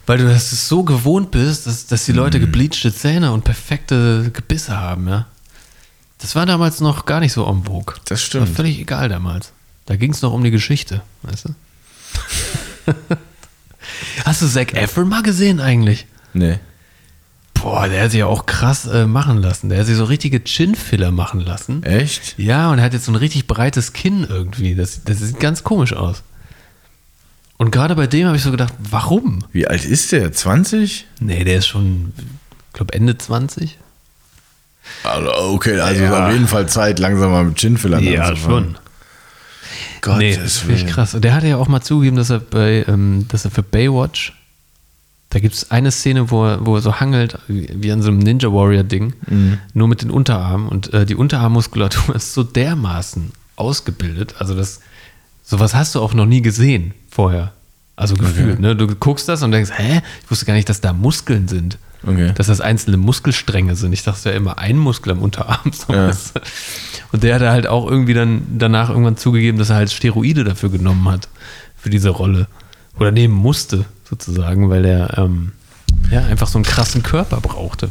Weil 0.08 0.17
du 0.17 0.28
das 0.28 0.67
so 0.67 0.82
gewohnt 0.82 1.30
bist, 1.30 1.67
dass, 1.67 1.86
dass 1.86 2.06
die 2.06 2.13
Leute 2.13 2.39
gebleachte 2.39 2.91
Zähne 2.91 3.32
und 3.32 3.43
perfekte 3.43 4.32
Gebisse 4.34 4.76
haben, 4.76 5.08
ja. 5.08 5.28
Das 6.17 6.36
war 6.36 6.48
damals 6.48 6.82
noch 6.82 7.06
gar 7.06 7.19
nicht 7.19 7.32
so 7.32 7.48
en 7.48 7.63
vogue. 7.63 7.93
Das 8.06 8.24
stimmt. 8.24 8.48
War 8.48 8.56
völlig 8.56 8.80
egal 8.80 9.08
damals. 9.08 9.54
Da 9.89 9.95
ging 9.95 10.12
es 10.12 10.21
noch 10.21 10.34
um 10.34 10.43
die 10.43 10.52
Geschichte, 10.52 11.02
weißt 11.23 11.45
du? 11.45 11.56
Hast 14.23 14.41
du 14.43 14.47
Zac 14.47 14.75
Efron 14.75 15.10
mal 15.10 15.23
gesehen 15.23 15.60
eigentlich? 15.60 16.06
Nee. 16.34 16.60
Boah, 17.56 17.88
der 17.89 18.04
hat 18.04 18.12
sich 18.12 18.19
ja 18.19 18.28
auch 18.28 18.45
krass 18.45 18.86
äh, 18.86 19.08
machen 19.08 19.39
lassen. 19.41 19.69
Der 19.69 19.80
hat 19.80 19.88
sich 19.88 19.95
so 19.97 20.04
richtige 20.06 20.43
Chin-Filler 20.43 21.10
machen 21.10 21.39
lassen. 21.39 21.82
Echt? 21.82 22.36
Ja, 22.38 22.69
und 22.71 22.78
er 22.78 22.86
hat 22.86 22.93
jetzt 22.93 23.06
so 23.06 23.12
ein 23.12 23.15
richtig 23.15 23.47
breites 23.47 23.91
Kinn 23.91 24.28
irgendwie. 24.30 24.75
Das, 24.75 25.04
das 25.04 25.17
sieht 25.19 25.39
ganz 25.39 25.63
komisch 25.63 25.93
aus. 25.93 26.21
Und 27.58 27.71
gerade 27.71 27.95
bei 27.95 28.06
dem 28.06 28.28
habe 28.28 28.38
ich 28.38 28.43
so 28.43 28.52
gedacht, 28.52 28.73
warum? 28.78 29.43
Wie 29.52 29.67
alt 29.67 29.86
ist 29.86 30.12
der? 30.12 30.32
20? 30.32 31.08
Nee, 31.19 31.43
der 31.43 31.58
ist 31.58 31.67
schon, 31.67 32.13
ich 32.67 32.73
glaube, 32.73 32.93
Ende 32.93 33.17
20. 33.17 33.80
Also, 35.04 35.34
okay, 35.56 35.80
also 35.80 36.04
Ja. 36.04 36.28
auf 36.28 36.32
jeden 36.32 36.47
Fall 36.47 36.69
Zeit, 36.69 36.99
langsam 36.99 37.32
mal 37.32 37.43
mit 37.43 37.60
Chinfillern 37.60 38.08
anzufangen. 38.19 38.78
Gott, 40.01 40.17
nee, 40.17 40.36
das 40.36 40.60
finde 40.60 40.75
ich 40.75 40.88
krass. 40.88 41.13
Und 41.13 41.23
der 41.23 41.34
hatte 41.34 41.47
ja 41.47 41.58
auch 41.58 41.67
mal 41.67 41.82
zugegeben, 41.82 42.17
dass 42.17 42.29
er 42.29 42.39
bei, 42.39 42.86
ähm, 42.88 43.25
dass 43.27 43.45
er 43.45 43.51
für 43.51 43.63
Baywatch, 43.63 44.34
da 45.29 45.39
gibt 45.39 45.53
es 45.53 45.71
eine 45.71 45.91
Szene, 45.91 46.32
wo 46.32 46.45
er, 46.45 46.65
wo 46.65 46.75
er 46.75 46.82
so 46.82 46.99
hangelt, 46.99 47.38
wie, 47.47 47.91
an 47.91 48.01
so 48.01 48.08
einem 48.08 48.17
Ninja 48.17 48.51
Warrior-Ding, 48.51 49.13
nur 49.73 49.88
mit 49.88 50.01
den 50.01 50.10
Unterarmen. 50.10 50.67
Und 50.67 50.91
äh, 50.93 51.05
die 51.05 51.15
Unterarmmuskulatur 51.15 52.15
ist 52.15 52.34
so 52.34 52.43
dermaßen 52.43 53.32
ausgebildet. 53.55 54.36
Also 54.39 54.55
das, 54.55 54.79
sowas 55.43 55.75
hast 55.75 55.93
du 55.93 56.01
auch 56.01 56.13
noch 56.13 56.25
nie 56.25 56.41
gesehen 56.41 56.93
vorher. 57.12 57.53
Also 57.95 58.15
gefühlt, 58.15 58.62
ne? 58.62 58.77
Du 58.77 58.88
guckst 58.95 59.27
das 59.27 59.43
und 59.43 59.51
denkst, 59.51 59.71
hä? 59.75 60.01
Ich 60.23 60.32
wusste 60.32 60.45
gar 60.45 60.53
nicht, 60.53 60.69
dass 60.69 60.79
da 60.79 60.93
Muskeln 60.93 61.49
sind. 61.49 61.77
Okay. 62.05 62.31
Dass 62.35 62.47
das 62.47 62.62
einzelne 62.62 62.97
Muskelstränge 62.97 63.75
sind. 63.75 63.91
Ich 63.91 64.03
dachte 64.03 64.29
ja 64.29 64.35
immer 64.35 64.57
ein 64.57 64.77
Muskel 64.77 65.12
am 65.12 65.21
Unterarm. 65.21 65.71
So 65.73 65.93
Ja. 65.93 66.12
Und 67.12 67.23
der 67.23 67.35
hat 67.35 67.41
halt 67.41 67.67
auch 67.67 67.89
irgendwie 67.89 68.13
dann 68.13 68.43
danach 68.57 68.89
irgendwann 68.89 69.17
zugegeben, 69.17 69.57
dass 69.57 69.69
er 69.69 69.77
halt 69.77 69.91
Steroide 69.91 70.43
dafür 70.43 70.69
genommen 70.69 71.09
hat, 71.09 71.27
für 71.75 71.89
diese 71.89 72.09
Rolle. 72.09 72.47
Oder 72.99 73.12
nehmen 73.12 73.33
musste, 73.33 73.85
sozusagen, 74.09 74.69
weil 74.69 74.85
er 74.85 75.17
ähm, 75.17 75.53
ja, 76.12 76.25
einfach 76.25 76.47
so 76.47 76.57
einen 76.57 76.65
krassen 76.65 77.03
Körper 77.03 77.39
brauchte. 77.41 77.89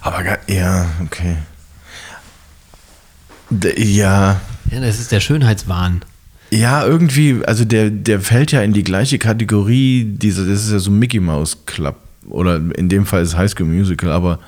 Aber 0.00 0.22
ja, 0.48 0.86
okay. 1.04 1.36
D 3.50 3.74
ja, 3.82 4.40
Ja, 4.70 4.80
das 4.80 5.00
ist 5.00 5.12
der 5.12 5.20
Schönheitswahn. 5.20 6.02
ja, 6.50 6.84
irgendwie, 6.84 7.44
also 7.44 7.64
der, 7.64 7.90
der 7.90 8.20
fällt 8.20 8.52
ja 8.52 8.62
in 8.62 8.72
die 8.72 8.84
gleiche 8.84 9.18
Kategorie, 9.18 10.04
diese, 10.04 10.46
das 10.46 10.64
ist 10.64 10.72
ja 10.72 10.78
so 10.78 10.90
Mickey 10.90 11.20
Mouse 11.20 11.58
Club. 11.66 11.96
Oder 12.30 12.56
in 12.76 12.88
dem 12.88 13.06
Fall 13.06 13.22
ist 13.22 13.36
High 13.36 13.50
School 13.50 13.66
Musical, 13.66 14.10
aber 14.10 14.38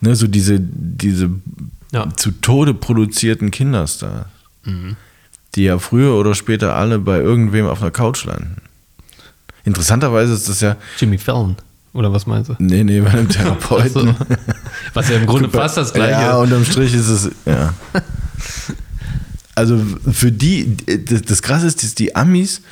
ne, 0.00 0.14
so 0.16 0.26
diese, 0.26 0.58
diese 0.60 1.30
Ja. 1.92 2.08
zu 2.16 2.30
Tode 2.32 2.74
produzierten 2.74 3.50
Kinderstars, 3.50 4.26
die 5.54 5.62
ja 5.64 5.78
früher 5.78 6.14
oder 6.14 6.34
später 6.34 6.74
alle 6.74 6.98
bei 6.98 7.18
irgendwem 7.18 7.66
auf 7.66 7.80
einer 7.82 7.90
Couch 7.90 8.24
landen. 8.24 8.56
Interessanterweise 9.64 10.32
ist 10.34 10.48
das 10.48 10.60
ja, 10.60 10.76
Jimmy 10.98 11.18
Fallon. 11.18 11.56
Oder 11.94 12.12
was 12.12 12.26
meinst 12.26 12.50
du? 12.50 12.54
nee, 12.58 12.84
nee, 12.84 13.00
bei 13.00 13.10
einem 13.10 13.28
Therapeuten. 13.30 14.14
So. 14.14 14.14
Was 14.94 15.08
ja 15.08 15.16
im 15.16 15.26
Grunde 15.26 15.48
fast 15.48 15.76
das 15.78 15.92
gleiche 15.92 16.12
Ja, 16.20 16.36
unterm 16.38 16.64
Strich 16.64 16.94
ist 16.94 17.08
es, 17.08 17.30
ja. 17.46 17.74
Also 19.54 19.80
für 20.12 20.30
die, 20.30 20.76
das, 21.04 21.22
das 21.22 21.42
Krasse 21.42 21.66
ist, 21.66 21.82
dass 21.82 21.94
die 21.96 22.14
Amis, 22.14 22.62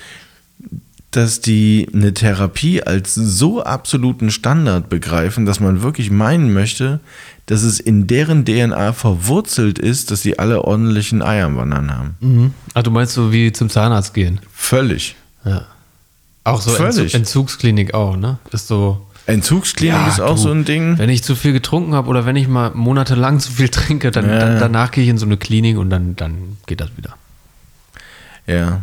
dass 1.10 1.40
die 1.40 1.88
eine 1.94 2.12
Therapie 2.12 2.82
als 2.82 3.14
so 3.14 3.62
absoluten 3.62 4.30
Standard 4.30 4.88
begreifen, 4.88 5.46
dass 5.46 5.60
man 5.60 5.82
wirklich 5.82 6.10
meinen 6.10 6.52
möchte, 6.52 7.00
dass 7.46 7.62
es 7.62 7.78
in 7.80 8.06
deren 8.06 8.44
DNA 8.44 8.92
verwurzelt 8.92 9.78
ist, 9.78 10.10
dass 10.10 10.22
sie 10.22 10.38
alle 10.38 10.64
ordentlichen 10.64 11.22
Eier 11.22 11.46
am 11.46 11.56
Wandern 11.56 11.96
haben. 11.96 12.16
Mhm. 12.20 12.54
Ah, 12.74 12.82
du 12.82 12.90
meinst 12.90 13.14
so 13.14 13.32
wie 13.32 13.52
zum 13.52 13.70
Zahnarzt 13.70 14.14
gehen? 14.14 14.40
Völlig. 14.52 15.14
Ja. 15.44 15.62
Auch 16.44 16.60
so 16.60 16.70
Völlig. 16.70 16.96
Entzug, 16.98 17.14
Entzugsklinik 17.14 17.94
auch, 17.94 18.16
ne? 18.16 18.38
Ist 18.52 18.66
so. 18.68 19.06
Entzugsklinik 19.26 20.06
ist 20.08 20.20
auch 20.20 20.36
du, 20.36 20.40
so 20.42 20.50
ein 20.52 20.64
Ding. 20.64 20.98
Wenn 20.98 21.10
ich 21.10 21.24
zu 21.24 21.34
viel 21.34 21.52
getrunken 21.52 21.94
habe 21.94 22.08
oder 22.08 22.26
wenn 22.26 22.36
ich 22.36 22.46
mal 22.46 22.70
monatelang 22.74 23.40
zu 23.40 23.50
viel 23.52 23.68
trinke, 23.70 24.10
dann, 24.10 24.28
Ja, 24.28 24.38
dann 24.38 24.52
ja. 24.54 24.58
danach 24.60 24.90
gehe 24.90 25.02
ich 25.02 25.10
in 25.10 25.18
so 25.18 25.26
eine 25.26 25.36
Klinik 25.36 25.78
und 25.78 25.90
dann, 25.90 26.14
dann 26.14 26.58
geht 26.66 26.80
das 26.80 26.90
wieder. 26.96 27.14
Ja. 28.46 28.82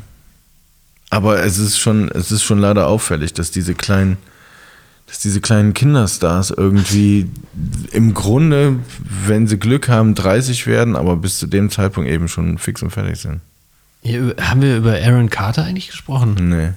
Aber 1.13 1.43
es 1.43 1.59
ist 1.59 1.77
schon, 1.77 2.09
es 2.09 2.31
ist 2.31 2.41
schon 2.41 2.57
leider 2.57 2.87
auffällig, 2.87 3.33
dass 3.33 3.51
diese 3.51 3.75
kleinen, 3.75 4.17
dass 5.05 5.19
diese 5.19 5.41
kleinen 5.41 5.75
Kinderstars 5.75 6.49
irgendwie 6.49 7.29
im 7.91 8.15
Grunde, 8.15 8.77
wenn 9.27 9.45
sie 9.45 9.59
Glück 9.59 9.89
haben, 9.89 10.15
30 10.15 10.65
werden, 10.65 10.95
aber 10.95 11.15
bis 11.15 11.37
zu 11.37 11.45
dem 11.45 11.69
Zeitpunkt 11.69 12.09
eben 12.09 12.27
schon 12.27 12.57
fix 12.57 12.81
und 12.81 12.89
fertig 12.89 13.19
sind. 13.19 13.41
Hier, 14.01 14.35
haben 14.41 14.63
wir 14.63 14.75
über 14.75 14.93
Aaron 14.93 15.29
Carter 15.29 15.65
eigentlich 15.65 15.91
gesprochen? 15.91 16.49
Nee. 16.49 16.71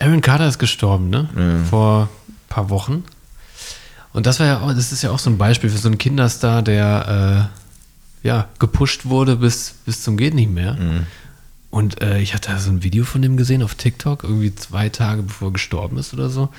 Aaron 0.00 0.22
Carter 0.22 0.48
ist 0.48 0.58
gestorben, 0.58 1.10
ne? 1.10 1.28
Ja. 1.36 1.64
Vor 1.68 2.08
ein 2.26 2.34
paar 2.48 2.70
Wochen. 2.70 3.04
Und 4.14 4.24
das 4.24 4.40
war 4.40 4.46
ja 4.46 4.60
auch, 4.60 4.72
das 4.72 4.90
ist 4.90 5.02
ja 5.02 5.10
auch 5.10 5.18
so 5.18 5.28
ein 5.28 5.36
Beispiel 5.36 5.68
für 5.68 5.76
so 5.76 5.88
einen 5.88 5.98
Kinderstar, 5.98 6.62
der 6.62 7.50
äh, 8.24 8.26
ja 8.26 8.48
gepusht 8.58 9.04
wurde 9.04 9.36
bis, 9.36 9.74
bis 9.84 10.02
zum 10.02 10.16
geht 10.16 10.32
nicht 10.32 10.50
mehr. 10.50 10.74
Mhm. 10.74 11.06
Und 11.74 12.00
äh, 12.02 12.20
ich 12.20 12.34
hatte 12.34 12.52
da 12.52 12.58
so 12.60 12.70
ein 12.70 12.84
Video 12.84 13.02
von 13.02 13.20
dem 13.20 13.36
gesehen 13.36 13.60
auf 13.60 13.74
TikTok, 13.74 14.22
irgendwie 14.22 14.54
zwei 14.54 14.90
Tage 14.90 15.22
bevor 15.22 15.48
er 15.48 15.52
gestorben 15.54 15.98
ist 15.98 16.14
oder 16.14 16.28
so. 16.28 16.50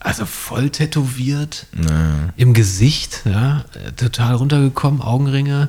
Also 0.00 0.26
voll 0.26 0.70
tätowiert, 0.70 1.66
Naja. 1.70 2.30
im 2.36 2.52
Gesicht, 2.52 3.22
ja, 3.24 3.64
total 3.96 4.34
runtergekommen, 4.34 5.00
Augenringe, 5.00 5.68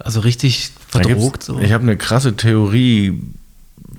also 0.00 0.18
richtig 0.18 0.72
verdrogt 0.88 1.44
so. 1.44 1.60
Ich 1.60 1.70
habe 1.70 1.84
eine 1.84 1.96
krasse 1.96 2.34
Theorie 2.34 3.22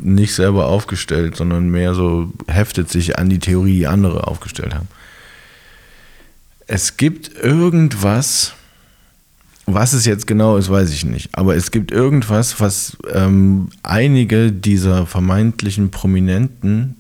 nicht 0.02 0.36
selber 0.36 0.66
aufgestellt, 0.66 1.38
sondern 1.38 1.70
mehr 1.70 1.94
so 1.94 2.34
heftet 2.48 2.90
sich 2.90 3.18
an 3.18 3.30
die 3.30 3.40
Theorie, 3.40 3.78
die 3.78 3.88
andere 3.88 4.28
aufgestellt 4.28 4.76
haben. 4.76 4.90
Es 6.68 6.98
gibt 6.98 7.34
irgendwas, 7.42 8.52
was 9.68 9.92
es 9.92 10.06
jetzt 10.06 10.28
genau 10.28 10.58
ist, 10.58 10.70
weiß 10.70 10.92
ich 10.92 11.06
nicht, 11.06 11.30
aber 11.34 11.56
es 11.56 11.72
gibt 11.72 11.92
irgendwas, 11.92 12.60
was 12.62 12.98
ähm, 13.14 13.70
einige 13.84 14.52
dieser 14.54 15.06
vermeintlichen 15.06 15.92
Prominenten 15.92 16.96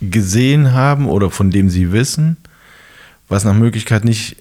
gesehen 0.00 0.72
haben 0.72 1.06
oder 1.06 1.30
von 1.30 1.50
dem 1.50 1.68
sie 1.68 1.92
wissen, 1.92 2.38
was 3.28 3.44
nach 3.44 3.54
Möglichkeit 3.54 4.06
nicht 4.06 4.36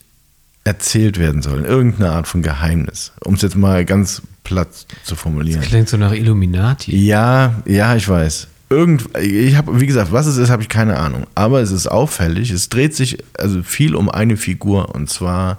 erzählt 0.63 1.19
werden 1.19 1.41
soll. 1.41 1.65
Irgendeine 1.65 2.11
Art 2.11 2.27
von 2.27 2.43
Geheimnis. 2.43 3.11
Um 3.25 3.33
es 3.33 3.41
jetzt 3.41 3.57
mal 3.57 3.83
ganz 3.83 4.21
platt 4.45 4.69
zu 5.03 5.15
formulieren. 5.15 5.59
das 5.59 5.69
klingt 5.69 5.89
so 5.89 5.97
nach 5.97 6.13
Illuminati. 6.13 6.95
Ja, 6.95 7.61
ja, 7.65 7.95
ich 7.95 8.07
weiß. 8.07 8.47
Irgend, 8.69 9.17
ich 9.17 9.55
habe, 9.55 9.81
wie 9.81 9.87
gesagt, 9.87 10.11
was 10.13 10.27
es 10.27 10.37
ist, 10.37 10.49
habe 10.49 10.61
ich 10.61 10.69
keine 10.69 10.97
Ahnung. 10.97 11.27
Aber 11.35 11.59
es 11.59 11.71
ist 11.71 11.87
auffällig. 11.87 12.51
Es 12.51 12.69
dreht 12.69 12.95
sich 12.95 13.17
also 13.37 13.63
viel 13.63 13.95
um 13.95 14.09
eine 14.09 14.37
Figur 14.37 14.95
und 14.95 15.09
zwar 15.09 15.57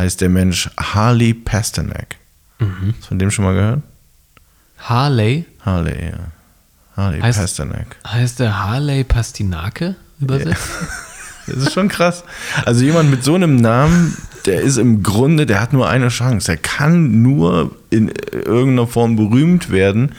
heißt 0.00 0.20
der 0.20 0.28
Mensch 0.30 0.70
Harley 0.78 1.34
Pasternak. 1.34 2.16
Mhm. 2.58 2.94
Hast 2.96 3.02
du 3.04 3.06
von 3.08 3.18
dem 3.18 3.30
schon 3.30 3.44
mal 3.44 3.54
gehört? 3.54 3.82
Harley 4.78 5.44
Harley, 5.64 6.06
ja. 6.06 6.18
Harley 6.96 7.20
Heißt- 7.20 7.36
Pasternak. 7.40 7.96
heißt 8.06 8.40
der 8.40 8.58
Harley 8.58 9.04
Pastinake 9.04 9.94
übersetzt? 10.20 10.60
Das 11.46 11.56
ist 11.64 11.72
schon 11.72 11.88
krass. 11.88 12.22
Also 12.64 12.84
jemand 12.84 13.10
mit 13.10 13.24
so 13.24 13.34
einem 13.34 13.56
Namen 13.56 14.16
der 14.46 14.60
ist 14.60 14.76
im 14.76 15.02
Grunde, 15.02 15.46
der 15.46 15.60
hat 15.60 15.72
nur 15.72 15.88
eine 15.88 16.08
Chance. 16.08 16.52
Er 16.52 16.56
kann 16.58 17.22
nur 17.22 17.74
in 17.90 18.08
irgendeiner 18.32 18.86
Form 18.86 19.16
berühmt 19.16 19.70
werden, 19.70 20.12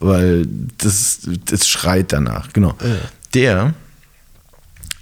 weil 0.00 0.46
das, 0.78 1.28
das 1.44 1.68
schreit 1.68 2.12
danach. 2.12 2.52
Genau. 2.54 2.74
Der, 3.34 3.74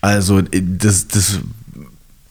also 0.00 0.42
das, 0.42 1.06
das 1.08 1.38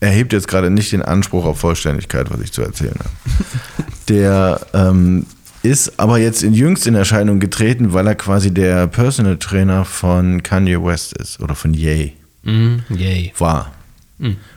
erhebt 0.06 0.34
jetzt 0.34 0.48
gerade 0.48 0.70
nicht 0.70 0.92
den 0.92 1.02
Anspruch 1.02 1.46
auf 1.46 1.60
Vollständigkeit, 1.60 2.32
was 2.32 2.40
ich 2.42 2.52
zu 2.52 2.62
erzählen 2.62 2.96
habe. 3.00 3.10
Der 4.10 4.62
ähm, 4.74 5.26
ist 5.64 6.00
aber 6.00 6.20
jetzt 6.20 6.44
in 6.44 6.54
jüngst 6.54 6.86
in 6.86 6.94
Erscheinung 6.96 7.40
getreten, 7.40 7.92
weil 7.94 8.06
er 8.06 8.16
quasi 8.16 8.54
der 8.54 8.86
Personal 8.88 9.38
Trainer 9.38 9.84
von 9.84 10.44
Kanye 10.44 10.84
West 10.84 11.14
ist 11.18 11.40
oder 11.42 11.56
von 11.56 11.74
Ye 11.74 12.14
Mhm, 12.44 12.84
yay. 12.90 13.34
war. 13.40 13.72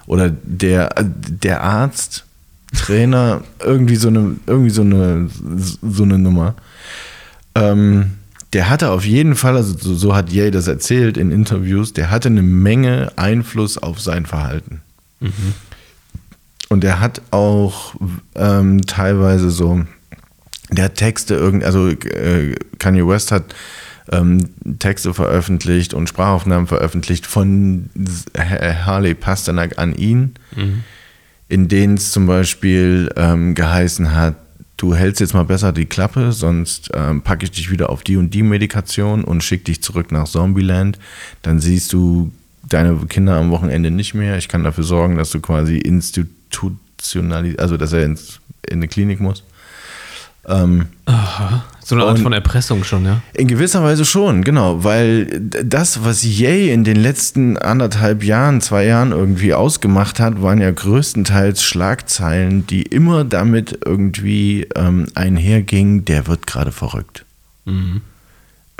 Oder 0.07 0.31
der, 0.31 0.91
der 1.03 1.63
Arzt, 1.63 2.25
Trainer, 2.77 3.43
irgendwie 3.65 3.97
so 3.97 4.09
eine, 4.09 4.37
irgendwie 4.47 4.71
so 4.71 4.83
eine, 4.83 5.29
so 5.83 6.03
eine 6.03 6.19
Nummer. 6.19 6.55
Ähm, 7.55 8.13
der 8.53 8.69
hatte 8.71 8.91
auf 8.91 9.05
jeden 9.05 9.35
Fall, 9.35 9.57
also 9.57 9.77
so, 9.77 9.95
so 9.95 10.15
hat 10.15 10.31
Ye 10.31 10.51
das 10.51 10.69
erzählt 10.69 11.17
in 11.17 11.31
Interviews, 11.31 11.93
der 11.93 12.11
hatte 12.11 12.29
eine 12.29 12.43
Menge 12.43 13.13
Einfluss 13.17 13.79
auf 13.79 14.01
sein 14.01 14.27
Verhalten. 14.27 14.83
Und 16.69 16.85
der 16.85 17.01
hat 17.01 17.23
auch 17.31 17.95
ähm, 18.35 18.87
teilweise 18.87 19.51
so, 19.51 19.85
der 20.71 20.95
Texte 20.95 21.35
irgend, 21.35 21.65
also 21.65 21.89
äh, 21.89 22.55
Kanye 22.79 23.07
West 23.07 23.33
hat 23.33 23.55
ähm, 24.13 24.51
Texte 24.79 25.15
veröffentlicht 25.15 25.95
und 25.95 26.09
Sprachaufnahmen 26.09 26.67
veröffentlicht 26.67 27.27
von 27.27 27.91
Harley 28.37 29.15
Pasternak 29.15 29.79
an 29.79 29.95
ihn, 29.95 30.35
in 31.49 31.69
denen 31.69 31.95
es 31.97 32.13
zum 32.13 32.27
Beispiel 32.27 33.11
ähm, 33.17 33.55
geheißen 33.55 34.15
hat, 34.15 34.37
du 34.79 34.95
hältst 34.95 35.21
jetzt 35.21 35.35
mal 35.35 35.45
besser 35.45 35.73
die 35.73 35.87
Klappe, 35.87 36.33
sonst 36.33 36.91
ähm, 36.95 37.21
packe 37.21 37.45
ich 37.45 37.51
dich 37.51 37.71
wieder 37.71 37.91
auf 37.91 38.03
die 38.03 38.17
und 38.17 38.33
die 38.33 38.43
Medikation 38.43 39.25
und 39.25 39.45
schick 39.45 39.65
dich 39.67 39.83
zurück 39.83 40.11
nach 40.11 40.27
Zombieland. 40.27 40.99
Dann 41.43 41.61
siehst 41.61 41.93
du 41.93 42.33
deine 42.69 42.97
Kinder 43.09 43.37
am 43.37 43.51
Wochenende 43.51 43.91
nicht 43.91 44.15
mehr. 44.15 44.39
Ich 44.39 44.49
kann 44.49 44.65
dafür 44.65 44.85
sorgen, 44.85 45.17
dass 45.17 45.31
du 45.31 45.41
quasi 45.41 45.79
institutionalisiert, 45.79 47.61
also 47.61 47.77
dass 47.77 47.93
er 47.93 48.05
ins, 48.05 48.41
in 48.67 48.79
eine 48.79 48.89
Klinik 48.89 49.21
muss. 49.21 49.45
Ähm, 50.47 50.87
So 51.89 51.95
eine 51.95 52.05
Art 52.05 52.19
von 52.19 52.35
Erpressung 52.35 52.85
schon, 52.85 53.07
ja. 53.07 53.23
in 53.33 53.49
gewisser 53.49 53.83
Weise 53.83 54.05
schon, 54.05 54.45
genau, 54.45 54.85
weil 54.85 55.41
das, 55.41 56.05
was 56.05 56.23
Ye 56.23 56.71
in 56.71 56.85
den 56.85 56.97
letzten 56.97 57.57
anderthalb 57.57 58.23
Jahren, 58.23 58.61
zwei 58.61 58.85
Jahren 58.85 59.13
irgendwie 59.13 59.55
ausgemacht 59.55 60.21
hat, 60.21 60.43
waren 60.43 60.61
ja 60.61 60.71
größtenteils 60.71 61.63
Schlagzeilen, 61.63 62.67
die 62.67 62.83
immer 62.83 63.25
damit 63.25 63.79
irgendwie 63.87 64.69
ähm, 64.77 65.07
einhergingen, 65.15 66.05
der 66.05 66.27
wird 66.27 66.47
gerade 66.47 66.73
verrückt. 66.73 67.25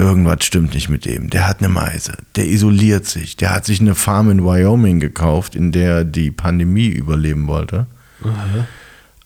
Irgendwas 0.01 0.45
stimmt 0.45 0.75
nicht 0.75 0.89
mit 0.89 1.05
dem. 1.05 1.29
Der 1.29 1.49
hat 1.49 1.59
eine 1.59 1.69
Meise. 1.69 2.13
Der 2.37 2.47
isoliert 2.47 3.05
sich. 3.07 3.37
Der 3.37 3.53
hat 3.53 3.65
sich 3.65 3.81
eine 3.81 3.97
Farm 3.97 4.31
in 4.31 4.45
Wyoming 4.45 5.01
gekauft, 5.01 5.57
in 5.57 5.73
der 5.73 5.91
er 5.97 6.05
die 6.05 6.31
Pandemie 6.31 6.87
überleben 6.89 7.49
wollte. 7.49 7.87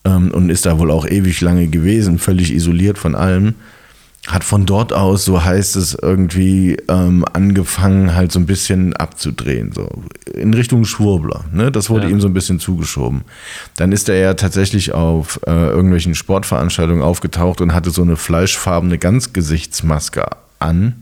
Ähm, 0.05 0.31
und 0.31 0.49
ist 0.49 0.65
da 0.65 0.79
wohl 0.79 0.89
auch 0.91 1.05
ewig 1.07 1.39
lange 1.41 1.67
gewesen, 1.67 2.17
völlig 2.19 2.51
isoliert 2.53 2.97
von 2.97 3.13
allem. 3.15 3.53
Hat 4.27 4.43
von 4.45 4.65
dort 4.65 4.93
aus, 4.93 5.25
so 5.25 5.43
heißt 5.43 5.75
es, 5.75 5.95
irgendwie 6.01 6.77
ähm, 6.87 7.25
angefangen, 7.33 8.15
halt 8.15 8.31
so 8.31 8.39
ein 8.39 8.45
bisschen 8.45 8.95
abzudrehen, 8.95 9.73
so 9.73 9.89
in 10.33 10.53
Richtung 10.53 10.85
Schwurbler. 10.85 11.43
Ne? 11.51 11.71
Das 11.73 11.89
wurde 11.89 12.05
Ja. 12.05 12.09
ihm 12.11 12.21
so 12.21 12.27
ein 12.29 12.33
bisschen 12.33 12.59
zugeschoben. 12.59 13.23
Dann 13.75 13.91
ist 13.91 14.07
er 14.07 14.15
ja 14.15 14.33
tatsächlich 14.33 14.93
auf 14.93 15.39
äh, 15.45 15.51
irgendwelchen 15.51 16.15
Sportveranstaltungen 16.15 17.03
aufgetaucht 17.03 17.59
und 17.59 17.73
hatte 17.73 17.89
so 17.91 18.01
eine 18.01 18.15
fleischfarbene 18.15 18.97
Ganzgesichtsmaske 18.97 20.25
an 20.63 20.95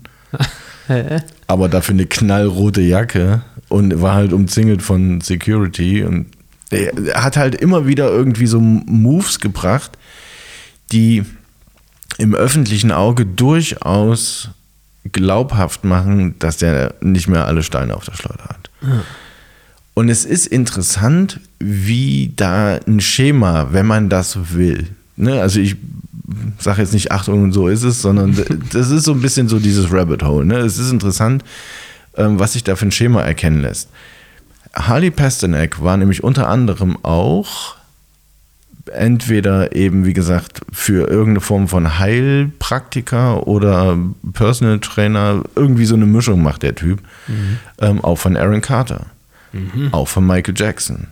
aber 1.47 1.69
dafür 1.69 1.93
eine 1.93 2.06
knallrote 2.06 2.82
Jacke 2.82 3.41
und 3.69 4.02
war 4.02 4.15
halt 4.15 4.34
umzingelt 4.34 4.82
von 4.82 5.21
Security 5.21 6.04
und 6.04 6.28
er 6.69 7.24
hat 7.24 7.36
halt 7.38 7.56
immer 7.56 7.86
wieder 7.86 8.10
irgendwie 8.10 8.47
so 8.47 8.60
Moves 8.60 9.39
gebracht, 9.39 9.97
die 10.91 11.24
im 12.17 12.34
öffentlichen 12.34 12.91
Auge 12.91 13.26
durchaus 13.26 14.50
glaubhaft 15.12 15.84
machen, 15.84 16.36
dass 16.39 16.58
der 16.58 16.93
nicht 17.02 17.28
mehr 17.28 17.45
alle 17.47 17.63
Steine 17.63 17.95
auf 17.95 18.06
der 18.06 18.13
Schleuder 18.13 18.45
hat. 18.45 18.69
Und 19.93 20.10
es 20.10 20.24
ist 20.24 20.47
interessant, 20.47 21.41
wie 21.60 22.32
da 22.36 22.80
ein 22.88 23.02
Schema, 23.02 23.69
wenn 23.71 23.86
man 23.86 24.10
das 24.10 24.54
will. 24.54 24.95
Ne? 25.15 25.41
Also 25.41 25.60
ich 25.60 25.76
sage 26.60 26.82
jetzt 26.82 26.93
nicht 26.93 27.12
Achtung 27.12 27.43
und 27.43 27.52
so 27.52 27.67
ist 27.67 27.84
es, 27.84 28.02
sondern 28.02 28.36
das 28.71 28.89
ist 28.89 29.04
so 29.04 29.13
ein 29.13 29.21
bisschen 29.21 29.47
so 29.47 29.60
dieses 29.60 29.91
Rabbit 29.91 30.24
Hole. 30.24 30.45
Ne? 30.45 30.58
Es 30.58 30.78
ist 30.78 30.91
interessant, 30.91 31.43
ähm, 32.15 32.39
was 32.39 32.54
sich 32.54 32.63
da 32.63 32.76
für 32.76 32.86
ein 32.86 32.91
Schema 32.91 33.21
erkennen 33.21 33.62
lässt. 33.62 33.89
Harley 34.74 35.12
Pasternak 35.12 35.84
war 35.84 35.97
nämlich 35.97 36.24
unter 36.24 36.47
anderem 36.47 36.97
auch 37.04 37.76
entweder 38.93 39.76
eben, 39.76 40.06
wie 40.06 40.13
gesagt, 40.13 40.62
für 40.71 41.08
irgendeine 41.08 41.41
Form 41.41 41.67
von 41.67 42.00
Heilpraktiker 42.00 43.47
oder 43.47 43.97
Personal 44.34 44.80
Trainer, 44.80 45.43
irgendwie 45.56 45.86
so 45.86 45.95
eine 45.95 46.06
Mischung 46.06 46.41
macht 46.41 46.63
der 46.63 46.76
Typ. 46.76 47.00
Ähm, 47.80 48.04
auch 48.04 48.17
von 48.17 48.36
Aaron 48.36 48.62
Carter, 48.62 49.06
auch 49.91 50.08
von 50.08 50.26
Michael 50.26 50.56
Jackson, 50.58 51.08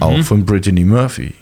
auch 0.00 0.22
von 0.22 0.44
Brittany 0.44 0.84
Murphy. 0.84 1.34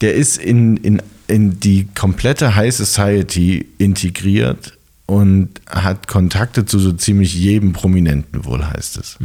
Der 0.00 0.14
ist 0.14 0.38
in, 0.38 0.76
in, 0.78 1.02
in 1.26 1.60
die 1.60 1.88
komplette 1.94 2.56
High 2.56 2.74
Society 2.74 3.66
integriert 3.78 4.76
und 5.06 5.60
hat 5.68 6.08
Kontakte 6.08 6.64
zu 6.64 6.78
so 6.78 6.92
ziemlich 6.92 7.34
jedem 7.34 7.72
Prominenten, 7.72 8.44
wohl 8.44 8.64
heißt 8.64 8.96
es. 8.98 9.18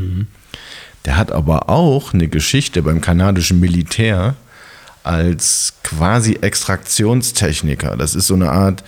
Der 1.05 1.17
hat 1.17 1.31
aber 1.31 1.69
auch 1.69 2.13
eine 2.13 2.27
Geschichte 2.27 2.81
beim 2.81 3.01
kanadischen 3.01 3.59
Militär 3.59 4.35
als 5.03 5.73
quasi 5.83 6.39
Extraktionstechniker. 6.41 7.95
Das 7.95 8.15
ist 8.15 8.27
so 8.27 8.33
eine 8.33 8.51
Art 8.51 8.83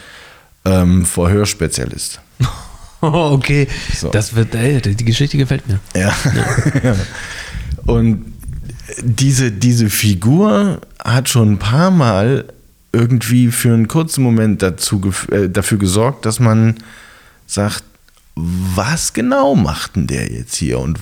ähm, 0.66 1.06
Verhörspezialist. 1.06 2.22
Okay. 3.00 3.68
So. 3.96 4.10
Das 4.10 4.36
wird, 4.36 4.56
ey, 4.56 4.82
die 4.82 5.06
Geschichte 5.06 5.38
gefällt 5.38 5.68
mir. 5.68 5.80
Ja. 5.96 6.16
Und 7.86 8.34
diese, 9.02 9.52
diese 9.52 9.92
Figur 9.92 10.82
hat 11.08 11.30
schon 11.30 11.54
ein 11.54 11.60
paar 11.60 11.90
Mal 11.90 12.46
irgendwie 12.92 13.52
für 13.52 13.74
einen 13.74 13.88
kurzen 13.88 14.24
Moment 14.24 14.62
dazu, 14.62 15.02
äh, 15.32 15.50
dafür 15.50 15.78
gesorgt, 15.78 16.26
dass 16.26 16.40
man 16.40 16.76
sagt, 17.46 17.84
was 18.36 19.14
genau 19.14 19.56
macht 19.56 19.96
denn 19.96 20.08
der 20.08 20.32
jetzt 20.32 20.56
hier 20.56 20.80
und 20.80 21.00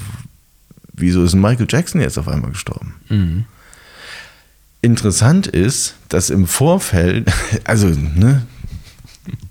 wieso 0.94 1.24
ist 1.24 1.36
Michael 1.36 1.68
Jackson 1.70 2.02
jetzt 2.02 2.18
auf 2.18 2.28
einmal 2.28 2.52
gestorben? 2.52 2.96
Interessant 4.82 5.48
ist, 5.48 5.96
dass 6.10 6.30
im 6.30 6.48
Vorfeld, 6.48 7.32
also, 7.65 7.88
ne, 7.88 8.46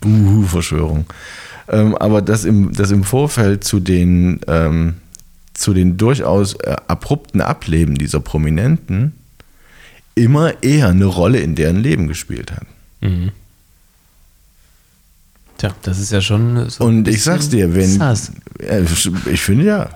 Buhu, 0.01 0.45
Verschwörung, 0.45 1.07
ähm, 1.69 1.97
aber 1.97 2.23
dass 2.23 2.45
im, 2.45 2.73
dass 2.73 2.91
im 2.91 3.05
Vorfeld 3.05 3.65
zu 3.65 3.81
den, 3.81 4.41
ähm, 4.47 4.95
zu 5.53 5.75
den 5.75 5.97
durchaus 5.97 6.55
äh, 6.55 6.77
abrupten 6.87 7.41
Ableben 7.41 7.97
dieser 7.97 8.21
Prominenten 8.21 9.13
immer 10.15 10.63
eher 10.63 10.89
eine 10.89 11.07
Rolle 11.07 11.41
in 11.41 11.55
deren 11.55 11.77
Leben 11.77 12.09
gespielt 12.09 12.53
hat. 12.53 12.67
Tja, 15.59 15.75
das 15.83 15.99
ist 15.99 16.11
ja 16.13 16.21
schon 16.21 16.69
so. 16.69 16.85
Und 16.85 17.07
ich 17.09 17.23
sag's 17.23 17.49
dir, 17.49 17.75
wenn. 17.75 17.89
sass. 17.89 18.33
Ja, 18.61 18.81
Ich 19.31 19.41
finde 19.43 19.65
ja. 19.65 19.91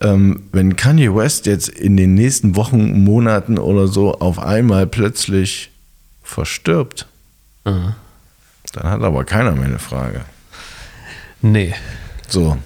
Ähm, 0.00 0.42
wenn 0.52 0.76
Kanye 0.76 1.14
West 1.14 1.46
jetzt 1.46 1.68
in 1.68 1.96
den 1.96 2.14
nächsten 2.14 2.56
Wochen, 2.56 3.04
Monaten 3.04 3.58
oder 3.58 3.86
so 3.88 4.14
auf 4.14 4.38
einmal 4.40 4.86
plötzlich 4.86 5.70
verstirbt, 6.22 7.06
Ah. 7.64 7.94
dann 8.72 8.90
hat 8.90 9.02
aber 9.02 9.24
keiner 9.24 9.52
mehr 9.52 9.66
eine 9.66 9.78
Frage. 9.78 10.22
Nee. 11.42 11.74
So. 12.28 12.58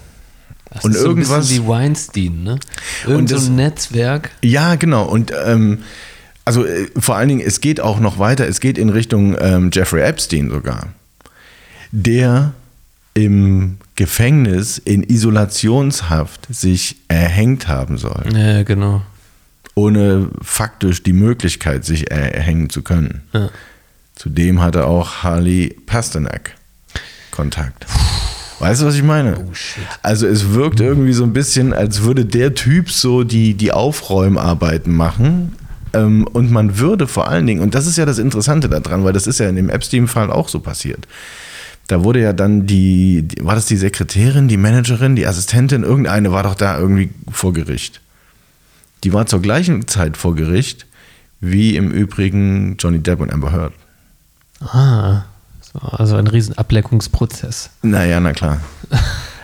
Das 0.71 0.83
Und 0.83 0.91
ist 0.91 0.99
so 1.01 1.05
ein 1.05 1.09
irgendwas- 1.11 1.47
bisschen 1.47 1.63
wie 1.63 1.67
Weinstein, 1.67 2.43
ne? 2.43 2.59
Irgend 3.03 3.19
Und 3.19 3.27
so 3.29 3.35
das- 3.35 3.47
ein 3.47 3.55
Netzwerk. 3.55 4.31
Ja, 4.43 4.75
genau. 4.75 5.05
Und 5.05 5.31
ähm, 5.45 5.79
also 6.49 6.65
äh, 6.65 6.87
vor 6.97 7.15
allen 7.15 7.29
Dingen, 7.29 7.41
es 7.45 7.61
geht 7.61 7.79
auch 7.79 7.99
noch 7.99 8.17
weiter, 8.17 8.47
es 8.47 8.59
geht 8.59 8.79
in 8.79 8.89
Richtung 8.89 9.35
ähm, 9.39 9.69
Jeffrey 9.71 10.01
Epstein 10.01 10.49
sogar, 10.49 10.87
der 11.91 12.53
im 13.13 13.77
Gefängnis 13.95 14.79
in 14.79 15.03
Isolationshaft 15.03 16.47
sich 16.49 16.95
erhängt 17.07 17.67
haben 17.67 17.99
soll, 17.99 18.23
Ja, 18.33 18.63
genau. 18.63 19.03
ohne 19.75 20.29
faktisch 20.41 21.03
die 21.03 21.13
Möglichkeit, 21.13 21.85
sich 21.85 22.09
erhängen 22.09 22.71
zu 22.71 22.81
können. 22.81 23.21
Ja. 23.31 23.49
Zudem 24.15 24.59
hatte 24.59 24.87
auch 24.87 25.21
Harley 25.21 25.75
Pasternak 25.85 26.55
Kontakt. 27.29 27.85
Weißt 28.57 28.81
du, 28.81 28.87
was 28.87 28.95
ich 28.95 29.03
meine? 29.03 29.37
Oh. 29.37 29.51
Also 30.01 30.25
es 30.25 30.49
wirkt 30.53 30.79
irgendwie 30.79 31.13
so 31.13 31.23
ein 31.25 31.31
bisschen, 31.33 31.73
als 31.73 32.01
würde 32.01 32.25
der 32.25 32.55
Typ 32.55 32.89
so 32.89 33.23
die, 33.23 33.53
die 33.53 33.71
Aufräumarbeiten 33.71 34.95
machen. 34.95 35.55
Ähm, 35.93 36.27
und 36.27 36.51
man 36.51 36.77
würde 36.79 37.07
vor 37.07 37.27
allen 37.27 37.47
Dingen, 37.47 37.61
und 37.61 37.75
das 37.75 37.87
ist 37.87 37.97
ja 37.97 38.05
das 38.05 38.19
Interessante 38.19 38.69
daran, 38.69 39.03
weil 39.03 39.13
das 39.13 39.27
ist 39.27 39.39
ja 39.39 39.49
in 39.49 39.55
dem 39.55 39.69
Epstein-Fall 39.69 40.31
auch 40.31 40.49
so 40.49 40.59
passiert. 40.59 41.07
Da 41.87 42.03
wurde 42.03 42.21
ja 42.21 42.33
dann 42.33 42.67
die, 42.67 43.27
war 43.41 43.55
das 43.55 43.65
die 43.65 43.77
Sekretärin, 43.77 44.47
die 44.47 44.57
Managerin, 44.57 45.15
die 45.15 45.25
Assistentin, 45.25 45.83
irgendeine 45.83 46.31
war 46.31 46.43
doch 46.43 46.55
da 46.55 46.77
irgendwie 46.77 47.09
vor 47.31 47.53
Gericht. 47.53 48.01
Die 49.03 49.13
war 49.13 49.25
zur 49.25 49.41
gleichen 49.41 49.87
Zeit 49.87 50.17
vor 50.17 50.35
Gericht 50.35 50.85
wie 51.41 51.75
im 51.75 51.89
Übrigen 51.89 52.75
Johnny 52.77 52.99
Depp 52.99 53.21
und 53.21 53.31
Amber 53.31 53.51
Heard. 53.51 53.73
Ah, 54.61 55.23
so, 55.61 55.79
also 55.79 56.15
ein 56.15 56.27
riesen 56.27 56.57
Ableckungsprozess. 56.57 57.69
Naja, 57.81 58.19
na 58.19 58.33
klar. 58.33 58.59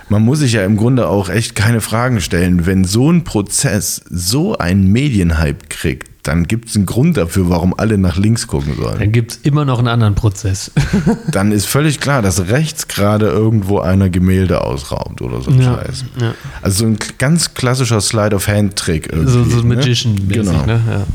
Man 0.09 0.21
muss 0.21 0.39
sich 0.39 0.53
ja 0.53 0.63
im 0.63 0.77
Grunde 0.77 1.07
auch 1.07 1.29
echt 1.29 1.55
keine 1.55 1.81
Fragen 1.81 2.21
stellen. 2.21 2.65
Wenn 2.67 2.83
so 2.83 3.11
ein 3.11 3.23
Prozess 3.23 4.01
so 4.09 4.55
einen 4.57 4.91
Medienhype 4.91 5.67
kriegt, 5.69 6.09
dann 6.27 6.45
gibt 6.47 6.69
es 6.69 6.75
einen 6.75 6.85
Grund 6.85 7.17
dafür, 7.17 7.49
warum 7.49 7.73
alle 7.77 7.97
nach 7.97 8.17
links 8.17 8.47
gucken 8.47 8.75
sollen. 8.75 8.97
Dann 8.99 9.11
gibt 9.11 9.31
es 9.31 9.37
immer 9.43 9.63
noch 9.63 9.79
einen 9.79 9.87
anderen 9.87 10.15
Prozess. 10.15 10.71
Dann 11.31 11.51
ist 11.51 11.65
völlig 11.67 11.99
klar, 11.99 12.21
dass 12.23 12.47
rechts 12.49 12.87
gerade 12.87 13.27
irgendwo 13.27 13.79
einer 13.79 14.09
Gemälde 14.09 14.61
ausraubt 14.63 15.21
oder 15.21 15.41
so 15.41 15.51
ein 15.51 15.61
Ja, 15.61 15.75
Scheiß. 15.75 16.05
ja. 16.19 16.33
Also 16.63 16.79
so 16.79 16.85
ein 16.87 16.97
ganz 17.19 17.53
klassischer 17.53 18.01
Slide-of-Hand-Trick 18.01 19.09
irgendwie. 19.13 19.31
so 19.31 19.43
so 19.43 19.57
ne? 19.61 19.75
Magician-mäßig, 19.75 20.33
Genau. 20.33 20.65
ne? 20.65 20.81
Ja. 20.89 21.05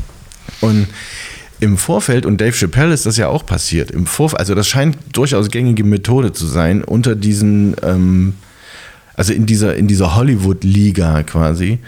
Und 0.61 0.87
im 1.59 1.77
Vorfeld, 1.77 2.25
und 2.25 2.39
Dave 2.39 2.53
Chappelle 2.53 2.93
ist 2.93 3.05
das 3.05 3.17
ja 3.17 3.27
auch 3.27 3.45
passiert, 3.45 3.91
im 3.91 4.05
Vorfeld, 4.07 4.39
also 4.39 4.55
das 4.55 4.67
scheint 4.67 4.97
durchaus 5.13 5.49
gängige 5.51 5.83
Methode 5.83 6.31
zu 6.31 6.45
sein, 6.47 6.83
unter 6.83 7.15
diesen, 7.15 7.75
ähm, 7.83 8.33
also 9.15 9.33
in 9.33 9.45
dieser, 9.45 9.75
in 9.75 9.87
dieser 9.87 10.15
Hollywood-Liga 10.15 11.23
quasi, 11.23 11.79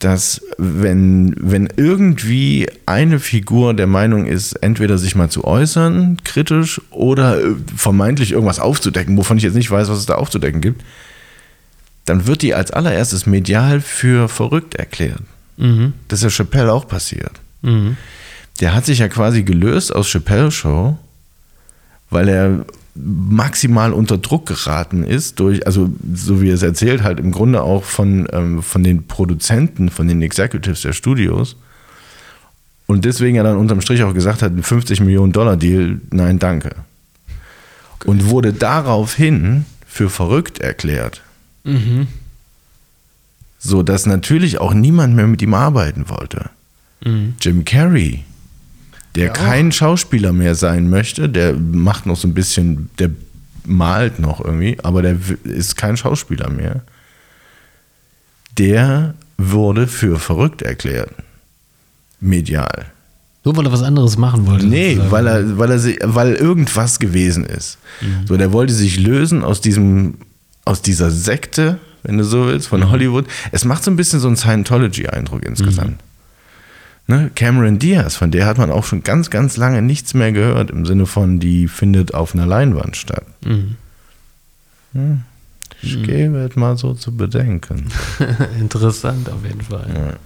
dass 0.00 0.42
wenn, 0.56 1.34
wenn 1.38 1.68
irgendwie 1.76 2.66
eine 2.86 3.20
Figur 3.20 3.74
der 3.74 3.86
Meinung 3.86 4.26
ist, 4.26 4.54
entweder 4.54 4.98
sich 4.98 5.14
mal 5.14 5.28
zu 5.28 5.44
äußern, 5.44 6.16
kritisch, 6.24 6.80
oder 6.90 7.40
äh, 7.40 7.54
vermeintlich 7.76 8.32
irgendwas 8.32 8.58
aufzudecken, 8.58 9.16
wovon 9.16 9.36
ich 9.36 9.42
jetzt 9.44 9.54
nicht 9.54 9.70
weiß, 9.70 9.88
was 9.88 9.98
es 9.98 10.06
da 10.06 10.14
aufzudecken 10.14 10.60
gibt, 10.62 10.82
dann 12.06 12.26
wird 12.26 12.42
die 12.42 12.54
als 12.54 12.70
allererstes 12.70 13.26
medial 13.26 13.80
für 13.80 14.28
verrückt 14.28 14.74
erklärt. 14.74 15.22
Mhm. 15.58 15.92
Das 16.08 16.20
ist 16.20 16.24
ja 16.24 16.30
Chappelle 16.30 16.72
auch 16.72 16.88
passiert 16.88 17.40
Mhm. 17.62 17.98
der 18.60 18.74
hat 18.74 18.86
sich 18.86 19.00
ja 19.00 19.08
quasi 19.08 19.42
gelöst 19.42 19.94
aus 19.94 20.08
Chappelle 20.08 20.50
Show, 20.50 20.98
weil 22.08 22.28
er 22.28 22.64
maximal 22.94 23.92
unter 23.92 24.18
Druck 24.18 24.46
geraten 24.46 25.04
ist 25.04 25.38
durch, 25.38 25.66
also 25.66 25.90
so 26.12 26.42
wie 26.42 26.48
er 26.48 26.54
es 26.54 26.62
erzählt, 26.62 27.02
halt 27.02 27.20
im 27.20 27.30
Grunde 27.30 27.62
auch 27.62 27.84
von, 27.84 28.26
ähm, 28.32 28.62
von 28.62 28.82
den 28.82 29.06
Produzenten, 29.06 29.90
von 29.90 30.08
den 30.08 30.22
Executives 30.22 30.82
der 30.82 30.92
Studios. 30.92 31.56
Und 32.86 33.04
deswegen 33.04 33.36
er 33.36 33.44
dann 33.44 33.56
unterm 33.56 33.80
Strich 33.80 34.02
auch 34.02 34.14
gesagt 34.14 34.42
hat, 34.42 34.52
ein 34.52 34.62
50 34.62 35.00
Millionen 35.00 35.32
Dollar 35.32 35.56
Deal, 35.56 36.00
nein, 36.10 36.38
danke. 36.40 36.70
Und 38.04 38.30
wurde 38.30 38.52
daraufhin 38.52 39.64
für 39.86 40.10
verrückt 40.10 40.58
erklärt. 40.58 41.22
Mhm. 41.64 42.08
So 43.58 43.82
dass 43.82 44.06
natürlich 44.06 44.58
auch 44.58 44.74
niemand 44.74 45.14
mehr 45.14 45.26
mit 45.26 45.42
ihm 45.42 45.54
arbeiten 45.54 46.08
wollte. 46.08 46.50
Mhm. 47.04 47.34
Jim 47.40 47.64
Carrey, 47.64 48.24
der 49.20 49.32
kein 49.32 49.72
Schauspieler 49.72 50.32
mehr 50.32 50.54
sein 50.54 50.88
möchte, 50.88 51.28
der 51.28 51.54
macht 51.54 52.06
noch 52.06 52.16
so 52.16 52.26
ein 52.28 52.34
bisschen, 52.34 52.90
der 52.98 53.10
malt 53.64 54.18
noch 54.18 54.44
irgendwie, 54.44 54.78
aber 54.82 55.02
der 55.02 55.16
ist 55.44 55.76
kein 55.76 55.96
Schauspieler 55.96 56.50
mehr. 56.50 56.82
Der 58.58 59.14
wurde 59.38 59.86
für 59.86 60.18
verrückt 60.18 60.62
erklärt. 60.62 61.10
Medial. 62.20 62.86
Nur 63.44 63.56
weil 63.56 63.66
er 63.66 63.72
was 63.72 63.82
anderes 63.82 64.18
machen 64.18 64.46
wollte. 64.46 64.66
Nee, 64.66 64.96
sozusagen. 64.96 65.10
weil 65.10 65.26
er, 65.26 65.58
weil 65.58 65.70
er 65.70 66.14
weil 66.14 66.34
irgendwas 66.34 66.98
gewesen 66.98 67.44
ist. 67.44 67.78
So, 68.26 68.36
der 68.36 68.52
wollte 68.52 68.74
sich 68.74 68.98
lösen 68.98 69.42
aus 69.42 69.60
diesem, 69.60 70.14
aus 70.64 70.82
dieser 70.82 71.10
Sekte, 71.10 71.78
wenn 72.02 72.18
du 72.18 72.24
so 72.24 72.46
willst, 72.46 72.68
von 72.68 72.90
Hollywood. 72.90 73.26
Es 73.50 73.64
macht 73.64 73.82
so 73.82 73.90
ein 73.90 73.96
bisschen 73.96 74.20
so 74.20 74.26
einen 74.26 74.36
Scientology-Eindruck 74.36 75.44
insgesamt. 75.44 75.98
Ne? 77.10 77.28
Cameron 77.34 77.80
Diaz, 77.80 78.14
von 78.14 78.30
der 78.30 78.46
hat 78.46 78.56
man 78.56 78.70
auch 78.70 78.84
schon 78.84 79.02
ganz, 79.02 79.30
ganz 79.30 79.56
lange 79.56 79.82
nichts 79.82 80.14
mehr 80.14 80.30
gehört, 80.30 80.70
im 80.70 80.86
Sinne 80.86 81.06
von, 81.06 81.40
die 81.40 81.66
findet 81.66 82.14
auf 82.14 82.34
einer 82.34 82.46
Leinwand 82.46 82.96
statt. 82.96 83.24
Mhm. 83.44 83.74
Hm. 84.92 85.22
Ich 85.82 86.00
gebe 86.04 86.38
es 86.38 86.54
mal 86.54 86.76
so 86.78 86.94
zu 86.94 87.16
bedenken. 87.16 87.88
Interessant 88.60 89.28
auf 89.28 89.42
jeden 89.44 89.60
Fall. 89.60 90.18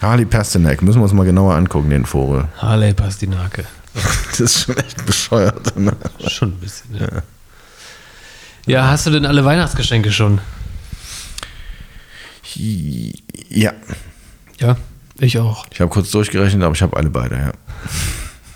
Harley 0.00 0.24
Pasternak, 0.24 0.80
müssen 0.80 1.00
wir 1.00 1.02
uns 1.02 1.12
mal 1.12 1.26
genauer 1.26 1.54
angucken, 1.54 1.90
den 1.90 2.06
Vogel. 2.06 2.48
Harley 2.56 2.94
Pastinake. 2.94 3.64
Das 4.30 4.40
ist 4.40 4.64
schon 4.64 4.76
echt 4.78 5.04
bescheuert. 5.04 5.78
Ne? 5.78 5.92
Schon 6.26 6.52
ein 6.52 6.58
bisschen, 6.60 6.96
ja. 6.98 7.22
Ja, 8.66 8.88
hast 8.88 9.06
du 9.06 9.10
denn 9.10 9.26
alle 9.26 9.44
Weihnachtsgeschenke 9.44 10.10
schon? 10.10 10.40
Ja, 12.54 13.72
Ja, 14.58 14.76
ich 15.18 15.38
auch. 15.38 15.66
ich 15.72 15.80
habe 15.80 15.90
kurz 15.90 16.10
durchgerechnet, 16.10 16.62
aber 16.62 16.74
ich 16.74 16.82
habe 16.82 16.96
alle 16.96 17.10
beide, 17.10 17.36
ja. 17.36 17.52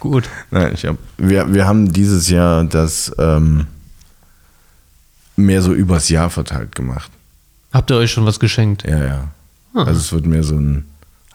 Gut. 0.00 0.28
Nein, 0.50 0.72
ich 0.74 0.84
hab, 0.84 0.96
wir, 1.16 1.52
wir 1.52 1.66
haben 1.66 1.92
dieses 1.92 2.28
Jahr 2.28 2.64
das 2.64 3.12
ähm, 3.18 3.66
mehr 5.36 5.60
so 5.62 5.72
übers 5.72 6.08
Jahr 6.08 6.30
verteilt 6.30 6.74
gemacht. 6.74 7.10
Habt 7.72 7.90
ihr 7.90 7.96
euch 7.96 8.12
schon 8.12 8.24
was 8.26 8.38
geschenkt? 8.40 8.84
Ja, 8.88 9.04
ja. 9.04 9.28
Also 9.74 10.00
es 10.00 10.12
wird 10.12 10.26
mehr 10.26 10.42
so 10.44 10.54
ein 10.56 10.84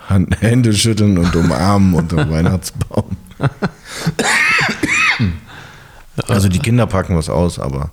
Hand, 0.10 0.36
Hände 0.42 0.74
schütteln 0.74 1.18
und 1.18 1.36
umarmen 1.36 1.94
unter 1.94 2.30
Weihnachtsbaum. 2.30 3.16
also 6.28 6.50
die 6.50 6.60
Kinder 6.60 6.88
packen 6.88 7.16
was 7.16 7.30
aus, 7.30 7.60
aber 7.60 7.92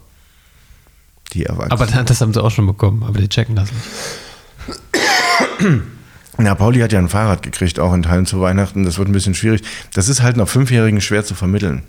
die 1.32 1.44
Erwachsenen. 1.46 1.72
Aber 1.72 1.86
da- 1.86 2.02
das 2.02 2.20
haben 2.20 2.32
sie 2.34 2.42
auch 2.42 2.50
schon 2.50 2.66
bekommen, 2.66 3.02
aber 3.02 3.18
die 3.20 3.28
checken 3.28 3.54
das 3.56 3.68
nicht. 3.72 3.84
Na, 6.42 6.54
Pauli 6.54 6.80
hat 6.80 6.92
ja 6.92 6.98
ein 6.98 7.08
Fahrrad 7.08 7.42
gekriegt, 7.42 7.78
auch 7.78 7.92
in 7.94 8.02
Teilen 8.02 8.26
zu 8.26 8.40
Weihnachten. 8.40 8.84
Das 8.84 8.98
wird 8.98 9.08
ein 9.08 9.12
bisschen 9.12 9.34
schwierig. 9.34 9.62
Das 9.94 10.08
ist 10.08 10.22
halt 10.22 10.36
nach 10.36 10.48
Fünfjährigen 10.48 11.00
schwer 11.00 11.24
zu 11.24 11.34
vermitteln, 11.34 11.82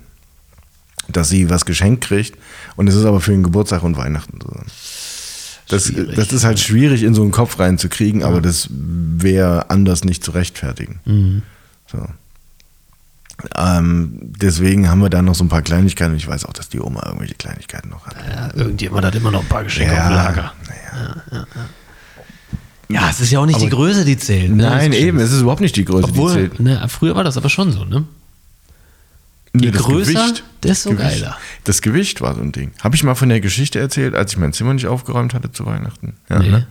dass 1.08 1.28
sie 1.28 1.48
was 1.50 1.64
geschenkt 1.64 2.04
kriegt. 2.04 2.36
Und 2.76 2.88
es 2.88 2.94
ist 2.94 3.04
aber 3.04 3.20
für 3.20 3.30
den 3.32 3.42
Geburtstag 3.42 3.82
und 3.82 3.96
Weihnachten 3.96 4.38
so. 4.42 4.50
Das, 5.68 5.90
das 6.16 6.32
ist 6.32 6.44
halt 6.44 6.60
schwierig 6.60 7.02
in 7.02 7.14
so 7.14 7.22
einen 7.22 7.30
Kopf 7.30 7.58
reinzukriegen, 7.58 8.22
aber 8.24 8.42
das 8.42 8.68
wäre 8.70 9.70
anders 9.70 10.04
nicht 10.04 10.22
zu 10.22 10.32
rechtfertigen. 10.32 11.00
Mhm. 11.06 11.42
So. 11.90 12.06
Ähm, 13.56 14.18
deswegen 14.20 14.88
haben 14.90 15.00
wir 15.00 15.08
da 15.08 15.22
noch 15.22 15.34
so 15.34 15.44
ein 15.44 15.48
paar 15.48 15.62
Kleinigkeiten. 15.62 16.12
Und 16.12 16.18
ich 16.18 16.28
weiß 16.28 16.44
auch, 16.44 16.52
dass 16.52 16.68
die 16.68 16.80
Oma 16.80 17.02
irgendwelche 17.06 17.34
Kleinigkeiten 17.34 17.88
noch 17.88 18.06
hat. 18.06 18.16
Ja, 18.28 18.50
irgendjemand 18.54 19.06
hat 19.06 19.14
immer 19.14 19.30
noch 19.30 19.40
ein 19.40 19.48
paar 19.48 19.64
Geschenke 19.64 19.94
Ja, 19.94 20.02
auf 20.02 20.08
dem 20.08 20.16
Lager. 20.16 20.52
naja. 20.68 21.16
Ja, 21.32 21.46
es 23.10 23.20
ist 23.20 23.30
ja 23.30 23.38
auch 23.40 23.46
nicht 23.46 23.60
die 23.60 23.68
Größe, 23.68 24.04
die 24.04 24.16
zählt. 24.16 24.50
Ne? 24.50 24.62
Nein, 24.64 24.92
eben, 24.92 25.18
es 25.18 25.32
ist 25.32 25.40
überhaupt 25.42 25.60
nicht 25.60 25.76
die 25.76 25.84
Größe, 25.84 26.04
die 26.06 26.10
Obwohl, 26.10 26.32
zählt. 26.32 26.60
ne, 26.60 26.84
früher 26.88 27.14
war 27.16 27.24
das 27.24 27.36
aber 27.36 27.48
schon 27.48 27.72
so, 27.72 27.84
ne? 27.84 28.04
Nee, 29.54 29.66
Je 29.66 29.70
das 29.70 29.82
größer, 29.82 30.12
Gewicht, 30.12 30.44
desto 30.62 30.90
das 30.90 30.98
Gewicht, 30.98 31.20
geiler. 31.20 31.36
Das 31.64 31.82
Gewicht 31.82 32.20
war 32.22 32.34
so 32.34 32.40
ein 32.40 32.52
Ding. 32.52 32.72
Habe 32.82 32.96
ich 32.96 33.04
mal 33.04 33.14
von 33.14 33.28
der 33.28 33.40
Geschichte 33.40 33.78
erzählt, 33.78 34.14
als 34.14 34.32
ich 34.32 34.38
mein 34.38 34.52
Zimmer 34.54 34.72
nicht 34.72 34.86
aufgeräumt 34.86 35.34
hatte 35.34 35.52
zu 35.52 35.66
Weihnachten? 35.66 36.14
Ja, 36.30 36.38
Nee. 36.38 36.48
ne? 36.50 36.66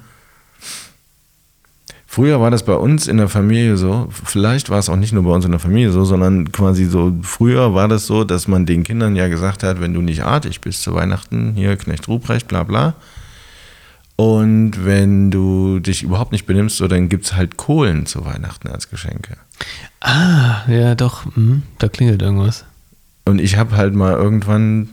Früher 2.07 2.41
war 2.41 2.51
das 2.51 2.65
bei 2.65 2.73
uns 2.73 3.07
in 3.07 3.15
der 3.15 3.29
Familie 3.29 3.77
so, 3.77 4.09
vielleicht 4.25 4.69
war 4.69 4.79
es 4.79 4.89
auch 4.89 4.97
nicht 4.97 5.13
nur 5.13 5.23
bei 5.23 5.29
uns 5.29 5.45
in 5.45 5.51
der 5.51 5.61
Familie 5.61 5.91
so, 5.91 6.03
sondern 6.03 6.51
quasi 6.51 6.83
so, 6.85 7.15
früher 7.21 7.73
war 7.73 7.87
das 7.87 8.05
so, 8.05 8.25
dass 8.25 8.49
man 8.49 8.65
den 8.65 8.83
Kindern 8.83 9.15
ja 9.15 9.29
gesagt 9.29 9.63
hat, 9.63 9.79
wenn 9.79 9.93
du 9.93 10.01
nicht 10.01 10.23
artig 10.25 10.59
bist 10.59 10.83
zu 10.83 10.93
Weihnachten, 10.93 11.53
hier 11.55 11.77
Knecht 11.77 12.09
Ruprecht, 12.09 12.49
bla 12.49 12.63
bla. 12.63 12.95
Und 14.15 14.85
wenn 14.85 15.31
du 15.31 15.79
dich 15.79 16.03
überhaupt 16.03 16.31
nicht 16.31 16.45
benimmst, 16.45 16.77
so, 16.77 16.87
dann 16.87 17.09
gibt 17.09 17.25
es 17.25 17.35
halt 17.35 17.57
Kohlen 17.57 18.05
zu 18.05 18.23
Weihnachten 18.25 18.67
als 18.67 18.89
Geschenke. 18.89 19.37
Ah, 19.99 20.61
ja, 20.67 20.95
doch. 20.95 21.25
Mhm, 21.35 21.63
da 21.79 21.87
klingelt 21.89 22.21
irgendwas. 22.21 22.65
Und 23.25 23.39
ich 23.39 23.57
habe 23.57 23.77
halt 23.77 23.93
mal 23.93 24.13
irgendwann 24.13 24.89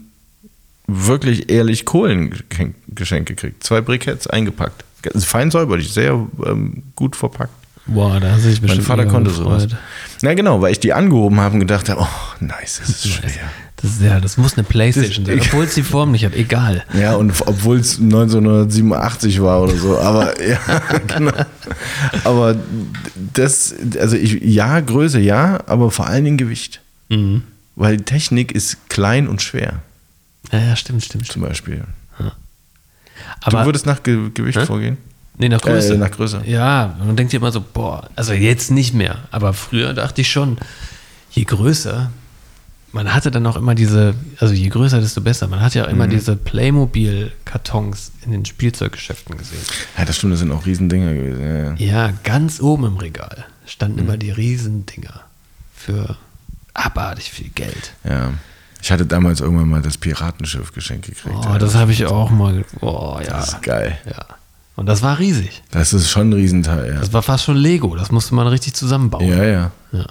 wirklich 0.87 1.51
ehrlich 1.51 1.85
Kohlengeschenk 1.85 3.27
gekriegt. 3.27 3.63
Zwei 3.63 3.81
Briketts 3.81 4.27
eingepackt. 4.27 4.83
Fein 5.15 5.51
säuberlich, 5.51 5.93
sehr 5.93 6.27
ähm, 6.45 6.83
gut 6.95 7.15
verpackt. 7.15 7.53
Boah, 7.85 8.19
da 8.19 8.31
hast 8.31 8.45
du 8.45 8.49
dich 8.49 8.61
bestimmt 8.61 8.87
Mein 8.87 8.97
Vater 8.97 9.05
konnte 9.09 9.31
gefreut. 9.31 9.61
sowas. 9.61 9.79
Na 10.21 10.33
genau, 10.33 10.61
weil 10.61 10.71
ich 10.71 10.79
die 10.79 10.93
angehoben 10.93 11.39
habe 11.39 11.55
und 11.55 11.59
gedacht 11.61 11.89
habe, 11.89 12.01
oh, 12.01 12.43
nice, 12.43 12.79
das 12.79 12.89
ist 12.89 13.07
schwer. 13.07 13.49
Das, 13.81 14.01
ja, 14.01 14.19
das 14.19 14.37
muss 14.37 14.55
eine 14.55 14.63
Playstation 14.63 15.25
sein, 15.25 15.39
obwohl 15.39 15.63
es 15.63 15.73
die 15.75 15.83
Form 15.83 16.11
nicht 16.11 16.25
hat. 16.25 16.35
Egal. 16.35 16.83
Ja, 16.93 17.15
und 17.15 17.33
obwohl 17.45 17.79
es 17.79 17.97
1987 17.99 19.41
war 19.41 19.61
oder 19.61 19.75
so, 19.75 19.97
aber 19.97 20.41
ja, 20.47 20.59
genau. 21.07 21.31
Aber 22.25 22.55
das, 23.33 23.73
also 23.99 24.17
ich, 24.17 24.41
ja, 24.41 24.79
Größe 24.79 25.19
ja, 25.19 25.59
aber 25.65 25.91
vor 25.91 26.07
allen 26.07 26.25
Dingen 26.25 26.37
Gewicht. 26.37 26.81
Mhm. 27.09 27.43
Weil 27.75 27.97
Technik 27.97 28.51
ist 28.51 28.89
klein 28.89 29.27
und 29.29 29.41
schwer, 29.41 29.81
Ja, 30.51 30.59
ja, 30.59 30.75
stimmt, 30.75 31.03
stimmt, 31.05 31.27
zum. 31.27 31.41
Beispiel. 31.41 31.83
Aber 33.41 33.59
du 33.59 33.65
würdest 33.67 33.85
nach 33.85 34.03
Ge 34.03 34.29
Gewicht 34.33 34.57
Hä? 34.57 34.65
vorgehen? 34.65 34.97
nee, 35.37 35.47
nach 35.49 35.61
Größe. 35.61 35.93
Äh, 35.93 35.97
nach 35.97 36.11
Größe. 36.11 36.41
Ja, 36.45 36.97
man 36.99 37.15
denkt 37.15 37.33
immer 37.33 37.51
so, 37.51 37.61
boah, 37.61 38.09
also 38.15 38.33
jetzt 38.33 38.71
nicht 38.71 38.93
mehr. 38.93 39.19
Aber 39.31 39.53
früher 39.53 39.93
dachte 39.93 40.21
ich 40.21 40.29
schon, 40.29 40.57
je 41.31 41.45
größer, 41.45 42.11
man 42.91 43.13
hatte 43.13 43.29
dann 43.31 43.45
auch 43.45 43.55
immer 43.55 43.75
diese, 43.75 44.15
also 44.39 44.53
je 44.53 44.67
größer, 44.69 44.99
desto 44.99 45.21
besser. 45.21 45.47
Man 45.47 45.61
hat 45.61 45.75
ja 45.75 45.85
auch 45.85 45.89
immer 45.89 46.05
Mhm. 46.07 46.11
diese 46.11 46.35
Playmobil-Kartons 46.35 48.11
in 48.25 48.31
den 48.31 48.45
Spielzeuggeschäften 48.45 49.37
gesehen. 49.37 49.61
Ja, 49.97 50.05
das 50.05 50.17
stimmt, 50.17 50.33
das 50.33 50.39
sind 50.39 50.51
auch 50.51 50.65
Riesendinger 50.65 51.13
gewesen. 51.13 51.41
Ja, 51.43 51.57
ja. 51.57 52.07
Ja, 52.07 52.13
ganz 52.23 52.59
oben 52.61 52.85
im 52.85 52.97
Regal 52.97 53.45
standen 53.65 53.97
Mhm. 54.01 54.03
immer 54.07 54.17
die 54.17 54.31
Riesendinger 54.31 55.21
für 55.75 56.15
abartig 56.73 57.31
viel 57.31 57.49
Geld. 57.49 57.93
ja. 58.03 58.31
Ich 58.81 58.89
hatte 58.93 59.05
damals 59.05 59.41
irgendwann 59.41 59.67
mal 59.67 59.81
das 59.81 59.97
Piratenschiff 59.97 60.71
geschenkt 60.71 61.07
gekriegt. 61.07 61.35
Oh, 61.37 61.43
ja. 61.43 61.57
das 61.57 61.75
habe 61.75 61.91
ich 61.91 62.05
auch 62.05 62.29
mal. 62.29 62.63
Oh, 62.79 63.19
ja. 63.21 63.29
das 63.31 63.49
ist 63.49 63.61
geil. 63.61 63.97
ja. 64.05 64.25
Und 64.77 64.85
das 64.85 65.01
war 65.01 65.19
riesig. 65.19 65.61
Das 65.71 65.91
ist 65.91 66.09
schon 66.09 66.29
ein 66.29 66.33
Riesenteil, 66.33 66.93
ja. 66.93 66.99
Das 67.01 67.11
war 67.11 67.21
fast 67.21 67.43
schon 67.43 67.57
Lego. 67.57 67.97
Das 67.97 68.09
musste 68.09 68.35
man 68.35 68.47
richtig 68.47 68.75
zusammenbauen. 68.75 69.27
Ja, 69.27 69.43
ja. 69.43 69.71
Ja. 69.91 70.05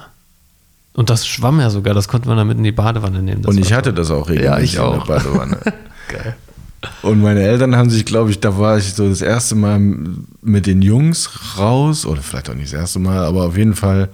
Und 0.98 1.10
das 1.10 1.28
schwamm 1.28 1.60
ja 1.60 1.70
sogar. 1.70 1.94
Das 1.94 2.08
konnte 2.08 2.26
man 2.26 2.36
dann 2.38 2.48
mit 2.48 2.58
in 2.58 2.64
die 2.64 2.72
Badewanne 2.72 3.22
nehmen. 3.22 3.44
Und 3.44 3.56
ich 3.56 3.72
hatte 3.72 3.94
das 3.94 4.10
auch 4.10 4.28
regelmäßig 4.28 4.48
Ja, 4.50 4.58
ich 4.58 4.74
in 4.74 4.80
auch. 4.80 5.06
der 5.06 5.14
Badewanne. 5.14 5.56
Geil. 6.08 6.34
Und 7.02 7.22
meine 7.22 7.40
Eltern 7.40 7.76
haben 7.76 7.88
sich, 7.88 8.04
glaube 8.04 8.32
ich, 8.32 8.40
da 8.40 8.58
war 8.58 8.78
ich 8.78 8.94
so 8.94 9.08
das 9.08 9.22
erste 9.22 9.54
Mal 9.54 9.78
mit 10.42 10.66
den 10.66 10.82
Jungs 10.82 11.56
raus, 11.56 12.04
oder 12.04 12.20
vielleicht 12.20 12.50
auch 12.50 12.54
nicht 12.54 12.72
das 12.72 12.80
erste 12.80 12.98
Mal, 12.98 13.18
aber 13.18 13.44
auf 13.44 13.56
jeden 13.56 13.76
Fall 13.76 14.08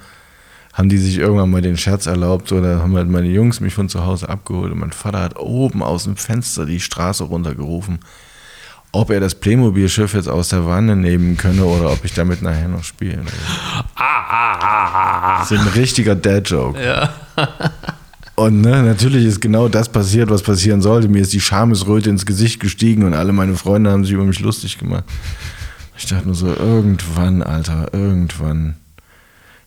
haben 0.74 0.90
die 0.90 0.98
sich 0.98 1.16
irgendwann 1.16 1.50
mal 1.50 1.62
den 1.62 1.78
Scherz 1.78 2.04
erlaubt, 2.04 2.52
oder 2.52 2.80
haben 2.82 2.94
halt 2.96 3.08
meine 3.08 3.28
Jungs 3.28 3.60
mich 3.60 3.72
von 3.72 3.88
zu 3.88 4.04
Hause 4.04 4.28
abgeholt 4.28 4.70
und 4.70 4.80
mein 4.80 4.92
Vater 4.92 5.22
hat 5.22 5.38
oben 5.38 5.82
aus 5.82 6.04
dem 6.04 6.16
Fenster 6.16 6.66
die 6.66 6.80
Straße 6.80 7.24
runtergerufen, 7.24 8.00
ob 8.94 9.10
er 9.10 9.20
das 9.20 9.34
Playmobil-Schiff 9.34 10.14
jetzt 10.14 10.28
aus 10.28 10.50
der 10.50 10.66
Wanne 10.66 10.96
nehmen 10.96 11.36
könne 11.36 11.64
oder 11.64 11.90
ob 11.92 12.04
ich 12.04 12.14
damit 12.14 12.42
nachher 12.42 12.68
noch 12.68 12.84
spielen 12.84 13.24
will. 13.24 13.84
Das 15.38 15.50
ist 15.50 15.58
ein 15.58 15.68
richtiger 15.68 16.14
Dad-Joke. 16.14 16.82
Ja. 16.82 17.10
Und 18.36 18.60
ne, 18.62 18.82
natürlich 18.82 19.24
ist 19.24 19.40
genau 19.40 19.68
das 19.68 19.88
passiert, 19.88 20.30
was 20.30 20.42
passieren 20.42 20.82
sollte. 20.82 21.08
Mir 21.08 21.22
ist 21.22 21.32
die 21.32 21.40
Schamesröte 21.40 22.10
ins 22.10 22.26
Gesicht 22.26 22.60
gestiegen 22.60 23.04
und 23.04 23.14
alle 23.14 23.32
meine 23.32 23.54
Freunde 23.54 23.90
haben 23.90 24.04
sich 24.04 24.14
über 24.14 24.24
mich 24.24 24.40
lustig 24.40 24.78
gemacht. 24.78 25.04
Ich 25.96 26.06
dachte 26.06 26.26
nur 26.26 26.34
so, 26.34 26.48
irgendwann, 26.48 27.42
Alter, 27.42 27.88
irgendwann, 27.92 28.76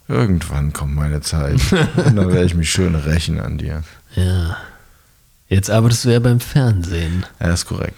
irgendwann 0.08 0.74
kommt 0.74 0.96
meine 0.96 1.22
Zeit. 1.22 1.60
Und 1.96 2.16
dann 2.16 2.32
werde 2.32 2.46
ich 2.46 2.56
mich 2.56 2.70
schön 2.70 2.96
rächen 2.96 3.40
an 3.40 3.58
dir. 3.58 3.84
ja. 4.16 4.58
Jetzt 5.50 5.72
arbeitest 5.72 6.04
du 6.04 6.10
ja 6.10 6.20
beim 6.20 6.42
Fernsehen. 6.42 7.26
Ja, 7.40 7.54
ist 7.54 7.66
korrekt. 7.66 7.98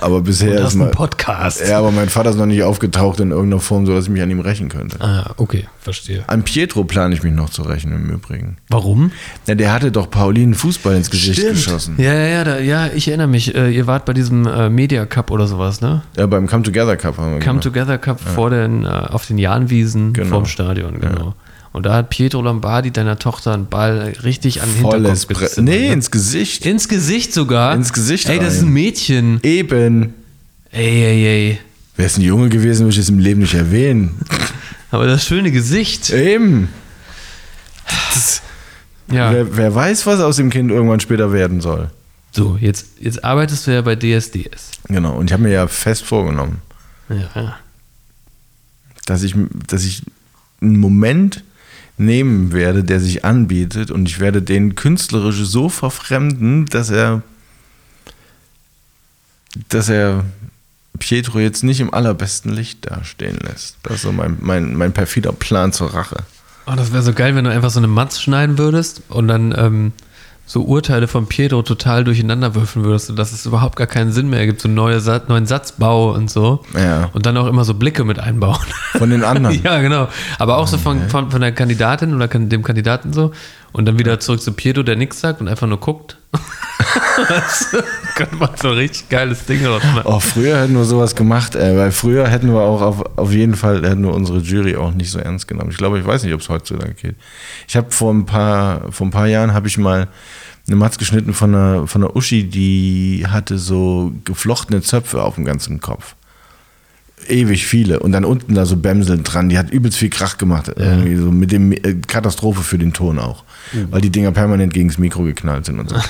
Aber 0.00 0.22
bisher 0.22 0.66
ist 0.66 0.74
einen 0.74 0.90
Podcast. 0.90 1.62
Ja, 1.66 1.78
aber 1.78 1.90
mein 1.90 2.08
Vater 2.08 2.30
ist 2.30 2.36
noch 2.36 2.46
nicht 2.46 2.62
aufgetaucht 2.62 3.20
in 3.20 3.30
irgendeiner 3.30 3.60
Form, 3.60 3.84
sodass 3.86 4.04
ich 4.04 4.10
mich 4.10 4.22
an 4.22 4.30
ihm 4.30 4.40
rächen 4.40 4.68
könnte. 4.68 5.00
Ah, 5.00 5.32
okay, 5.36 5.66
verstehe. 5.80 6.24
An 6.28 6.42
Pietro 6.44 6.84
plane 6.84 7.14
ich 7.14 7.22
mich 7.22 7.32
noch 7.34 7.50
zu 7.50 7.62
rächen 7.62 7.92
im 7.92 8.08
Übrigen. 8.10 8.56
Warum? 8.68 9.10
Ja, 9.46 9.54
der 9.54 9.72
hatte 9.72 9.92
doch 9.92 10.10
Pauline 10.10 10.54
Fußball 10.54 10.96
ins 10.96 11.10
Gesicht 11.10 11.46
geschossen. 11.46 11.96
Ja, 11.98 12.14
ja, 12.14 12.26
ja, 12.28 12.44
da, 12.44 12.58
ja, 12.58 12.86
ich 12.94 13.08
erinnere 13.08 13.26
mich. 13.28 13.54
Äh, 13.54 13.70
ihr 13.70 13.86
wart 13.86 14.04
bei 14.06 14.12
diesem 14.14 14.46
äh, 14.46 14.70
Media 14.70 15.04
Cup 15.06 15.30
oder 15.30 15.46
sowas, 15.46 15.80
ne? 15.80 16.02
Ja, 16.16 16.26
beim 16.26 16.46
Come 16.46 16.62
Together 16.62 16.96
Cup 16.96 17.18
haben 17.18 17.32
wir 17.34 17.40
Come 17.40 17.60
gemacht. 17.60 17.62
Together 17.64 17.98
Cup 17.98 18.18
vor 18.20 18.50
den, 18.50 18.84
äh, 18.84 18.88
auf 18.88 19.26
den 19.26 19.38
Jahnwiesen 19.38 20.12
Genau. 20.14 20.28
vorm 20.30 20.46
Stadion, 20.46 21.00
genau. 21.00 21.34
Und 21.76 21.82
da 21.84 21.92
hat 21.92 22.08
Pietro 22.08 22.40
Lombardi 22.40 22.90
deiner 22.90 23.18
Tochter 23.18 23.52
einen 23.52 23.66
Ball 23.66 24.14
richtig 24.22 24.62
an 24.62 24.68
den 24.72 24.80
Volles 24.80 25.20
Hinterkopf 25.24 25.42
gezimmert, 25.50 25.74
Nee, 25.74 25.88
ne? 25.88 25.92
ins 25.92 26.10
Gesicht. 26.10 26.64
Ins 26.64 26.88
Gesicht 26.88 27.34
sogar. 27.34 27.74
Ins 27.74 27.92
Gesicht 27.92 28.30
Ey, 28.30 28.38
das 28.38 28.54
ist 28.54 28.62
ein 28.62 28.70
Mädchen. 28.72 29.40
Eben. 29.42 30.14
Ey, 30.70 30.86
ey, 31.04 31.26
ey. 31.26 31.58
Wäre 31.96 32.06
es 32.06 32.16
ein 32.16 32.22
Junge 32.22 32.48
gewesen, 32.48 32.86
würde 32.86 32.94
ich 32.94 32.98
es 33.00 33.10
im 33.10 33.18
Leben 33.18 33.42
nicht 33.42 33.52
erwähnen. 33.52 34.18
Aber 34.90 35.04
das 35.06 35.26
schöne 35.26 35.52
Gesicht. 35.52 36.08
Eben. 36.08 36.70
Das, 38.14 38.40
Ja. 39.12 39.30
wer, 39.30 39.54
wer 39.58 39.74
weiß, 39.74 40.06
was 40.06 40.20
aus 40.20 40.36
dem 40.36 40.48
Kind 40.48 40.70
irgendwann 40.70 41.00
später 41.00 41.30
werden 41.34 41.60
soll. 41.60 41.90
So, 42.32 42.56
jetzt, 42.58 42.86
jetzt 43.00 43.22
arbeitest 43.22 43.66
du 43.66 43.72
ja 43.74 43.82
bei 43.82 43.96
DSDS. 43.96 44.70
Genau. 44.88 45.14
Und 45.18 45.26
ich 45.26 45.32
habe 45.34 45.42
mir 45.42 45.52
ja 45.52 45.66
fest 45.66 46.04
vorgenommen, 46.04 46.62
Ja. 47.10 47.58
dass 49.04 49.22
ich, 49.22 49.34
dass 49.68 49.84
ich 49.84 50.00
einen 50.62 50.78
Moment 50.78 51.44
nehmen 51.98 52.52
werde, 52.52 52.84
der 52.84 53.00
sich 53.00 53.24
anbietet 53.24 53.90
und 53.90 54.08
ich 54.08 54.20
werde 54.20 54.42
den 54.42 54.74
künstlerisch 54.74 55.44
so 55.44 55.68
verfremden, 55.68 56.66
dass 56.66 56.90
er, 56.90 57.22
dass 59.68 59.88
er 59.88 60.24
Pietro 60.98 61.38
jetzt 61.38 61.64
nicht 61.64 61.80
im 61.80 61.92
allerbesten 61.92 62.52
Licht 62.52 62.90
dastehen 62.90 63.38
lässt. 63.38 63.76
Das 63.82 63.96
ist 63.96 64.02
so 64.02 64.12
mein, 64.12 64.36
mein, 64.40 64.76
mein 64.76 64.92
perfider 64.92 65.32
Plan 65.32 65.72
zur 65.72 65.94
Rache. 65.94 66.24
Oh, 66.66 66.74
das 66.74 66.92
wäre 66.92 67.02
so 67.02 67.12
geil, 67.12 67.34
wenn 67.34 67.44
du 67.44 67.50
einfach 67.50 67.70
so 67.70 67.78
eine 67.80 67.86
Matz 67.86 68.20
schneiden 68.20 68.58
würdest 68.58 69.02
und 69.08 69.28
dann 69.28 69.54
ähm, 69.56 69.92
so 70.48 70.62
Urteile 70.62 71.08
von 71.08 71.26
Pietro 71.26 71.62
total 71.62 72.04
durcheinander 72.04 72.54
würfeln 72.54 72.84
würdest, 72.84 73.08
sodass 73.08 73.32
es 73.32 73.46
überhaupt 73.46 73.74
gar 73.74 73.88
keinen 73.88 74.12
Sinn 74.12 74.30
mehr 74.30 74.38
ergibt, 74.38 74.60
so 74.60 74.68
neue 74.68 75.00
Sat 75.00 75.28
neuen 75.28 75.44
Satzbau 75.44 76.12
und 76.12 76.30
so. 76.30 76.62
Ja. 76.72 77.10
Und 77.12 77.26
dann 77.26 77.36
auch 77.36 77.48
immer 77.48 77.64
so 77.64 77.74
Blicke 77.74 78.04
mit 78.04 78.20
einbauen. 78.20 78.64
Von 78.92 79.10
den 79.10 79.24
anderen. 79.24 79.60
ja, 79.64 79.80
genau. 79.80 80.08
Aber 80.38 80.58
auch 80.58 80.68
so 80.68 80.78
von, 80.78 81.08
von, 81.08 81.32
von 81.32 81.40
der 81.40 81.50
Kandidatin 81.50 82.14
oder 82.14 82.28
dem 82.28 82.62
Kandidaten 82.62 83.12
so. 83.12 83.32
Und 83.76 83.84
dann 83.84 83.98
wieder 83.98 84.18
zurück 84.20 84.40
zu 84.40 84.54
Pietro, 84.54 84.82
der 84.82 84.96
nichts 84.96 85.20
sagt 85.20 85.42
und 85.42 85.48
einfach 85.48 85.66
nur 85.66 85.78
guckt. 85.78 86.16
das 87.28 87.76
könnte 88.14 88.36
man 88.36 88.48
so 88.56 88.68
ein 88.68 88.74
richtig 88.78 89.10
geiles 89.10 89.44
Ding 89.44 89.62
machen. 89.64 90.00
Oh, 90.04 90.18
früher 90.18 90.62
hätten 90.62 90.72
wir 90.72 90.84
sowas 90.84 91.14
gemacht, 91.14 91.54
äh, 91.56 91.76
weil 91.76 91.92
früher 91.92 92.26
hätten 92.26 92.54
wir 92.54 92.62
auch 92.62 92.80
auf, 92.80 93.18
auf 93.18 93.32
jeden 93.32 93.54
Fall, 93.54 93.86
hätten 93.86 94.02
wir 94.02 94.14
unsere 94.14 94.38
Jury 94.38 94.76
auch 94.76 94.94
nicht 94.94 95.10
so 95.10 95.18
ernst 95.18 95.46
genommen. 95.46 95.72
Ich 95.72 95.76
glaube, 95.76 95.98
ich 95.98 96.06
weiß 96.06 96.22
nicht, 96.22 96.32
ob 96.32 96.40
es 96.40 96.48
heutzutage 96.48 96.94
geht. 96.94 97.16
Ich 97.68 97.76
habe 97.76 97.90
vor 97.90 98.14
ein 98.14 98.24
paar, 98.24 98.90
vor 98.92 99.08
ein 99.08 99.10
paar 99.10 99.26
Jahren 99.26 99.52
habe 99.52 99.68
ich 99.68 99.76
mal 99.76 100.08
eine 100.66 100.76
Matz 100.76 100.96
geschnitten 100.96 101.34
von 101.34 101.54
einer, 101.54 101.86
von 101.86 102.02
einer 102.02 102.16
Uschi, 102.16 102.44
die 102.44 103.26
hatte 103.28 103.58
so 103.58 104.10
geflochtene 104.24 104.80
Zöpfe 104.80 105.22
auf 105.22 105.34
dem 105.34 105.44
ganzen 105.44 105.82
Kopf. 105.82 106.14
Ewig 107.28 107.66
viele. 107.66 108.00
Und 108.00 108.12
dann 108.12 108.24
unten 108.24 108.54
da 108.54 108.66
so 108.66 108.76
Bämseln 108.76 109.24
dran. 109.24 109.48
Die 109.48 109.58
hat 109.58 109.70
übelst 109.70 109.98
viel 109.98 110.10
Krach 110.10 110.38
gemacht. 110.38 110.70
Irgendwie 110.76 111.16
so 111.16 111.30
mit 111.30 111.50
dem 111.50 111.72
äh, 111.72 111.94
Katastrophe 112.06 112.62
für 112.62 112.78
den 112.78 112.92
Ton 112.92 113.18
auch. 113.18 113.44
Weil 113.90 114.00
die 114.00 114.10
Dinger 114.10 114.32
permanent 114.32 114.72
gegen 114.72 114.88
das 114.88 114.98
Mikro 114.98 115.24
geknallt 115.24 115.66
sind 115.66 115.78
und 115.80 115.88
so. 115.88 115.96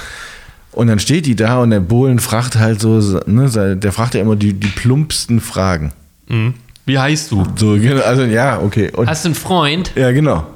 Und 0.72 0.88
dann 0.88 0.98
steht 0.98 1.24
die 1.24 1.34
da 1.34 1.62
und 1.62 1.70
der 1.70 1.80
Bohlen 1.80 2.18
fragt 2.18 2.56
halt 2.56 2.80
so, 2.80 3.00
ne, 3.24 3.78
der 3.78 3.92
fragt 3.92 4.14
ja 4.14 4.20
immer 4.20 4.36
die, 4.36 4.52
die 4.52 4.68
plumpsten 4.68 5.40
Fragen. 5.40 5.92
Mhm. 6.28 6.52
Wie 6.84 6.98
heißt 6.98 7.32
du? 7.32 7.46
So, 7.56 7.78
genau, 7.78 8.02
also 8.02 8.24
ja, 8.24 8.60
okay. 8.60 8.90
Und, 8.90 9.08
Hast 9.08 9.24
du 9.24 9.28
einen 9.28 9.36
Freund? 9.36 9.92
ja, 9.94 10.12
genau. 10.12 10.46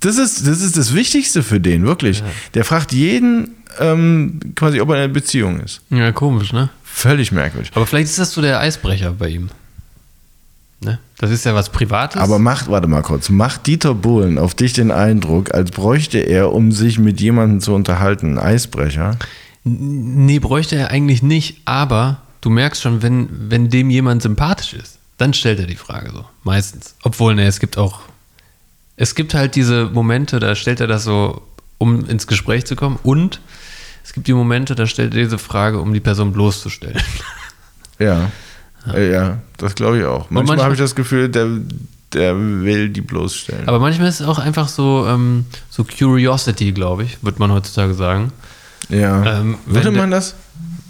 Das 0.00 0.16
ist, 0.16 0.46
das 0.46 0.62
ist 0.62 0.78
das 0.78 0.94
Wichtigste 0.94 1.42
für 1.42 1.60
den, 1.60 1.84
wirklich. 1.84 2.22
Der 2.54 2.64
fragt 2.64 2.92
jeden 2.92 3.56
ähm, 3.78 4.40
quasi, 4.54 4.80
ob 4.80 4.88
er 4.88 4.94
in 4.94 5.02
einer 5.02 5.12
Beziehung 5.12 5.60
ist. 5.60 5.82
Ja, 5.90 6.12
komisch, 6.12 6.54
ne? 6.54 6.70
Völlig 6.82 7.30
merkwürdig. 7.30 7.70
Aber 7.74 7.86
vielleicht 7.86 8.08
ist 8.08 8.18
das 8.18 8.32
so 8.32 8.40
der 8.40 8.60
Eisbrecher 8.60 9.12
bei 9.12 9.28
ihm. 9.28 9.50
Das 11.18 11.30
ist 11.30 11.44
ja 11.44 11.54
was 11.54 11.70
Privates. 11.70 12.20
Aber 12.20 12.38
macht, 12.38 12.68
warte 12.68 12.86
mal 12.86 13.02
kurz, 13.02 13.28
macht 13.28 13.66
Dieter 13.66 13.94
Bohlen 13.94 14.38
auf 14.38 14.54
dich 14.54 14.72
den 14.72 14.92
Eindruck, 14.92 15.52
als 15.52 15.72
bräuchte 15.72 16.18
er, 16.18 16.52
um 16.52 16.70
sich 16.70 16.98
mit 16.98 17.20
jemandem 17.20 17.60
zu 17.60 17.74
unterhalten, 17.74 18.26
einen 18.26 18.38
Eisbrecher? 18.38 19.18
nee, 19.68 20.38
bräuchte 20.38 20.76
er 20.76 20.90
eigentlich 20.90 21.22
nicht. 21.22 21.62
Aber 21.64 22.22
du 22.40 22.50
merkst 22.50 22.82
schon, 22.82 23.02
wenn, 23.02 23.28
wenn 23.50 23.68
dem 23.68 23.90
jemand 23.90 24.22
sympathisch 24.22 24.74
ist, 24.74 24.98
dann 25.16 25.34
stellt 25.34 25.58
er 25.58 25.66
die 25.66 25.76
Frage 25.76 26.10
so. 26.12 26.24
Meistens. 26.44 26.94
Obwohl, 27.02 27.34
ne, 27.34 27.46
es 27.46 27.60
gibt 27.60 27.76
auch. 27.76 28.00
Es 28.96 29.14
gibt 29.14 29.34
halt 29.34 29.54
diese 29.54 29.86
Momente, 29.86 30.40
da 30.40 30.54
stellt 30.54 30.80
er 30.80 30.86
das 30.86 31.04
so, 31.04 31.42
um 31.78 32.08
ins 32.08 32.26
Gespräch 32.26 32.64
zu 32.66 32.74
kommen. 32.74 32.98
Und 33.02 33.40
es 34.04 34.12
gibt 34.12 34.26
die 34.26 34.32
Momente, 34.32 34.74
da 34.74 34.86
stellt 34.86 35.14
er 35.14 35.22
diese 35.22 35.38
Frage, 35.38 35.80
um 35.80 35.92
die 35.92 36.00
Person 36.00 36.32
bloßzustellen. 36.32 37.00
Ja. 38.00 38.30
Äh, 38.94 39.12
Ja, 39.12 39.38
das 39.56 39.74
glaube 39.74 39.98
ich 39.98 40.04
auch. 40.04 40.30
Manchmal, 40.30 40.44
manchmal- 40.44 40.64
habe 40.64 40.74
ich 40.74 40.80
das 40.80 40.94
Gefühl, 40.94 41.28
der, 41.28 41.46
der 42.12 42.36
will 42.36 42.88
die 42.88 43.00
bloßstellen. 43.00 43.68
Aber 43.68 43.78
manchmal 43.80 44.08
ist 44.08 44.20
es 44.20 44.26
auch 44.26 44.38
einfach 44.38 44.68
so, 44.68 45.06
ähm, 45.08 45.46
so 45.70 45.84
Curiosity, 45.84 46.72
glaube 46.72 47.04
ich, 47.04 47.18
wird 47.22 47.38
man 47.38 47.52
heutzutage 47.52 47.94
sagen. 47.94 48.32
ja. 48.88 49.40
ähm, 49.40 49.56
Würde 49.66 49.90
man 49.90 50.10
das? 50.10 50.34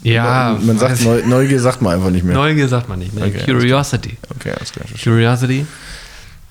Ja, 0.04 0.56
Man 0.62 0.78
sagt, 0.78 1.00
weiß- 1.00 1.04
Neu, 1.04 1.22
Neugier 1.26 1.60
sagt 1.60 1.82
man 1.82 1.94
einfach 1.96 2.10
nicht 2.10 2.24
mehr. 2.24 2.34
Neugier 2.34 2.68
sagt 2.68 2.88
man 2.88 3.00
nicht 3.00 3.14
mehr. 3.14 3.26
Okay, 3.26 3.42
Curiosity. 3.44 4.16
Okay, 4.36 4.52
alles 4.56 4.72
klar. 4.72 4.86
Curiosity. 5.02 5.66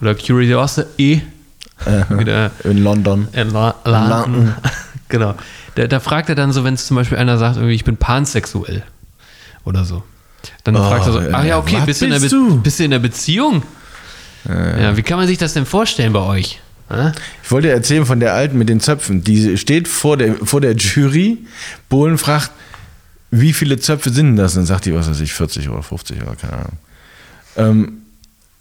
Oder 0.01 0.15
Curiosity. 0.15 1.21
Wieder 2.09 2.51
In 2.65 2.83
London. 2.83 3.27
in 3.33 3.51
La 3.51 3.75
London. 3.85 4.53
genau. 5.09 5.35
Da, 5.75 5.87
da 5.87 5.99
fragt 5.99 6.27
er 6.29 6.35
dann 6.35 6.51
so, 6.51 6.63
wenn 6.63 6.73
es 6.73 6.87
zum 6.87 6.95
Beispiel 6.97 7.17
einer 7.19 7.37
sagt, 7.37 7.55
irgendwie, 7.57 7.75
ich 7.75 7.85
bin 7.85 7.97
pansexuell. 7.97 8.83
Oder 9.63 9.85
so. 9.85 10.03
Dann 10.63 10.75
Oh, 10.75 10.79
fragt 10.89 11.07
er 11.07 11.13
so, 11.13 11.21
ach 11.31 11.43
ja, 11.43 11.57
okay, 11.57 11.77
Was 11.79 11.85
bist 11.85 12.01
du, 12.01 12.05
in 12.05 12.11
der 12.11 12.19
bist 12.19 12.31
du? 12.31 12.61
bist 12.61 12.79
du 12.79 12.83
in 12.83 12.91
der 12.91 12.99
Beziehung? 12.99 13.63
Ja, 14.47 14.95
wie 14.95 15.01
kann 15.03 15.17
man 15.17 15.27
sich 15.27 15.37
das 15.37 15.53
denn 15.53 15.65
vorstellen 15.65 16.13
bei 16.13 16.21
euch? 16.21 16.61
Ich 17.43 17.51
wollte 17.51 17.69
erzählen 17.69 18.05
von 18.05 18.21
der 18.21 18.33
Alten 18.33 18.57
mit 18.57 18.69
den 18.69 18.79
Zöpfen. 18.79 19.21
Die 19.23 19.57
steht 19.57 19.89
vor 19.89 20.15
der, 20.15 20.35
vor 20.35 20.61
der 20.61 20.73
Jury. 20.75 21.39
Bohlen 21.89 22.17
fragt, 22.17 22.51
wie 23.29 23.51
viele 23.51 23.77
Zöpfe 23.77 24.09
sind 24.09 24.37
das? 24.37 24.53
Und 24.53 24.59
dann 24.61 24.65
sagt 24.67 24.85
die, 24.85 24.93
was 24.93 25.09
weiß 25.09 25.19
ich, 25.19 25.33
40 25.33 25.67
oder 25.67 25.83
50 25.83 26.21
oder 26.21 26.35
keine 26.37 26.53
Ahnung. 26.53 26.77
Ähm, 27.57 27.97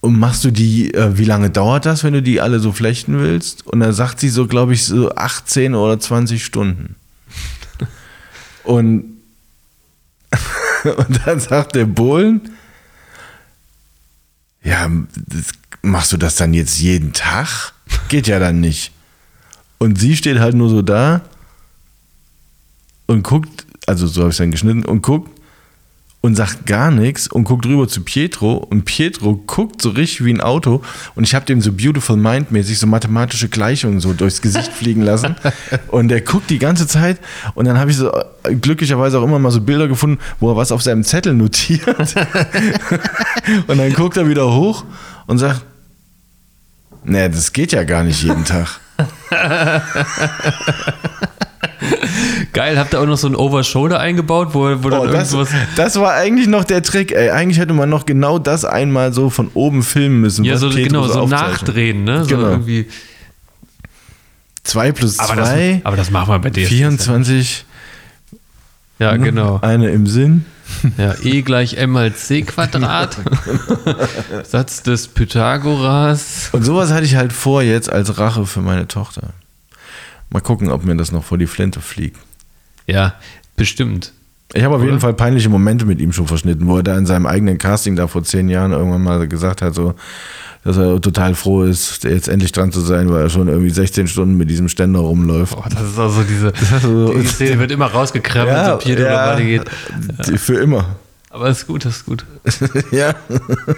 und 0.00 0.18
machst 0.18 0.42
du 0.44 0.50
die, 0.50 0.92
äh, 0.92 1.16
wie 1.18 1.24
lange 1.24 1.50
dauert 1.50 1.86
das, 1.86 2.02
wenn 2.02 2.14
du 2.14 2.22
die 2.22 2.40
alle 2.40 2.58
so 2.58 2.72
flechten 2.72 3.20
willst? 3.20 3.64
Und 3.64 3.78
dann 3.78 3.92
sagt 3.92 4.18
sie 4.18 4.28
so, 4.28 4.48
glaube 4.48 4.72
ich, 4.74 4.84
so 4.84 5.14
18 5.14 5.76
oder 5.76 6.00
20 6.00 6.44
Stunden. 6.44 6.96
Und, 8.64 9.04
und 10.96 11.26
dann 11.26 11.40
sagt 11.40 11.74
der 11.74 11.86
Bohlen, 11.86 12.40
ja, 14.62 14.90
machst 15.82 16.12
du 16.12 16.16
das 16.16 16.36
dann 16.36 16.54
jetzt 16.54 16.80
jeden 16.80 17.12
Tag? 17.12 17.72
Geht 18.08 18.26
ja 18.26 18.38
dann 18.38 18.60
nicht. 18.60 18.92
Und 19.78 19.98
sie 19.98 20.16
steht 20.16 20.38
halt 20.38 20.54
nur 20.54 20.68
so 20.68 20.82
da 20.82 21.22
und 23.06 23.22
guckt, 23.22 23.66
also 23.86 24.06
so 24.06 24.22
habe 24.22 24.30
ich 24.30 24.34
es 24.34 24.38
dann 24.38 24.50
geschnitten, 24.50 24.84
und 24.84 25.02
guckt 25.02 25.35
und 26.26 26.34
sagt 26.34 26.66
gar 26.66 26.90
nichts 26.90 27.28
und 27.28 27.44
guckt 27.44 27.66
rüber 27.66 27.86
zu 27.86 28.02
Pietro 28.02 28.54
und 28.54 28.84
Pietro 28.84 29.36
guckt 29.46 29.80
so 29.80 29.90
richtig 29.90 30.24
wie 30.24 30.34
ein 30.34 30.40
Auto 30.40 30.82
und 31.14 31.24
ich 31.24 31.34
habe 31.34 31.46
dem 31.46 31.60
so 31.60 31.72
Beautiful 31.72 32.16
Mind 32.16 32.50
mäßig 32.50 32.78
so 32.78 32.88
mathematische 32.88 33.48
Gleichungen 33.48 34.00
so 34.00 34.12
durchs 34.12 34.42
Gesicht 34.42 34.72
fliegen 34.72 35.02
lassen 35.02 35.36
und 35.88 36.10
er 36.10 36.20
guckt 36.20 36.50
die 36.50 36.58
ganze 36.58 36.88
Zeit 36.88 37.20
und 37.54 37.66
dann 37.66 37.78
habe 37.78 37.92
ich 37.92 37.96
so 37.96 38.12
äh, 38.42 38.54
glücklicherweise 38.54 39.20
auch 39.20 39.22
immer 39.22 39.38
mal 39.38 39.52
so 39.52 39.60
Bilder 39.60 39.86
gefunden, 39.86 40.18
wo 40.40 40.50
er 40.50 40.56
was 40.56 40.72
auf 40.72 40.82
seinem 40.82 41.04
Zettel 41.04 41.32
notiert 41.32 41.86
und 43.68 43.78
dann 43.78 43.92
guckt 43.92 44.16
er 44.16 44.28
wieder 44.28 44.52
hoch 44.52 44.84
und 45.26 45.38
sagt, 45.38 45.64
nee, 47.04 47.28
das 47.28 47.52
geht 47.52 47.70
ja 47.70 47.84
gar 47.84 48.02
nicht 48.02 48.20
jeden 48.22 48.44
Tag. 48.44 48.80
Geil, 52.56 52.78
habt 52.78 52.94
ihr 52.94 53.00
auch 53.00 53.06
noch 53.06 53.18
so 53.18 53.26
ein 53.28 53.36
Overshoulder 53.36 54.00
eingebaut, 54.00 54.48
wo, 54.52 54.82
wo 54.82 54.88
dann 54.90 55.00
Oh, 55.00 55.06
das, 55.06 55.32
irgendwas. 55.32 55.54
das 55.76 56.00
war 56.00 56.14
eigentlich 56.14 56.46
noch 56.48 56.64
der 56.64 56.82
Trick, 56.82 57.12
ey. 57.12 57.30
Eigentlich 57.30 57.58
hätte 57.58 57.74
man 57.74 57.88
noch 57.90 58.06
genau 58.06 58.38
das 58.38 58.64
einmal 58.64 59.12
so 59.12 59.28
von 59.30 59.50
oben 59.54 59.82
filmen 59.82 60.20
müssen. 60.22 60.44
Ja, 60.44 60.54
was 60.54 60.60
so, 60.60 60.70
Petro 60.70 60.82
genau, 60.84 61.06
so 61.06 61.26
nachdrehen, 61.26 62.04
ne? 62.04 62.24
So 62.24 62.30
Genau. 62.36 62.48
irgendwie. 62.48 62.86
2 64.64 64.92
plus 64.92 65.18
Aber 65.18 65.36
das, 65.36 65.48
2, 65.50 65.80
aber 65.84 65.96
das 65.96 66.10
machen 66.10 66.28
wir 66.32 66.38
bei 66.38 66.50
dir. 66.50 66.66
24, 66.66 67.64
Ja, 68.98 69.16
genau. 69.16 69.58
eine 69.62 69.90
im 69.90 70.06
Sinn. 70.06 70.44
Ja, 70.98 71.14
E 71.22 71.42
gleich 71.42 71.74
M 71.76 71.90
mal 71.90 72.12
C 72.14 72.42
Quadrat. 72.42 73.16
Satz 74.42 74.82
des 74.82 75.06
Pythagoras. 75.08 76.48
Und 76.52 76.64
sowas 76.64 76.90
hatte 76.90 77.04
ich 77.04 77.14
halt 77.14 77.32
vor 77.32 77.62
jetzt 77.62 77.88
als 77.88 78.18
Rache 78.18 78.46
für 78.46 78.62
meine 78.62 78.88
Tochter. 78.88 79.28
Mal 80.30 80.40
gucken, 80.40 80.70
ob 80.70 80.84
mir 80.84 80.96
das 80.96 81.12
noch 81.12 81.22
vor 81.22 81.38
die 81.38 81.46
Flinte 81.46 81.80
fliegt. 81.80 82.18
Ja, 82.86 83.14
bestimmt. 83.56 84.12
Ich 84.54 84.62
habe 84.62 84.74
auf 84.74 84.80
Oder? 84.80 84.90
jeden 84.90 85.00
Fall 85.00 85.12
peinliche 85.14 85.48
Momente 85.48 85.84
mit 85.84 86.00
ihm 86.00 86.12
schon 86.12 86.26
verschnitten, 86.28 86.66
wo 86.68 86.76
er 86.76 86.82
da 86.82 86.96
in 86.96 87.04
seinem 87.06 87.26
eigenen 87.26 87.58
Casting 87.58 87.96
da 87.96 88.06
vor 88.06 88.22
zehn 88.22 88.48
Jahren 88.48 88.72
irgendwann 88.72 89.02
mal 89.02 89.26
gesagt 89.26 89.60
hat, 89.60 89.74
so, 89.74 89.94
dass 90.62 90.76
er 90.76 91.00
total 91.00 91.34
froh 91.34 91.62
ist, 91.64 92.04
jetzt 92.04 92.28
endlich 92.28 92.52
dran 92.52 92.70
zu 92.72 92.80
sein, 92.80 93.10
weil 93.10 93.22
er 93.22 93.28
schon 93.30 93.48
irgendwie 93.48 93.70
16 93.70 94.06
Stunden 94.08 94.36
mit 94.36 94.48
diesem 94.48 94.68
Ständer 94.68 95.00
rumläuft. 95.00 95.56
Oh, 95.56 95.64
das 95.68 95.82
ist 95.82 95.98
auch 95.98 96.10
so 96.10 96.22
diese. 96.22 96.52
so- 96.82 97.12
Die 97.12 97.26
Szene 97.26 97.58
wird 97.58 97.72
immer 97.72 97.86
rausgekramt, 97.86 98.48
wenn 98.48 98.64
so 98.66 98.76
Pietro 98.78 99.02
ja, 99.04 99.28
weitergeht. 99.32 99.62
Die- 100.28 100.38
Für 100.38 100.54
immer. 100.54 100.96
Aber 101.30 101.48
ist 101.50 101.66
gut, 101.66 101.84
das 101.84 101.96
ist 101.96 102.06
gut. 102.06 102.24
ja. 102.92 103.14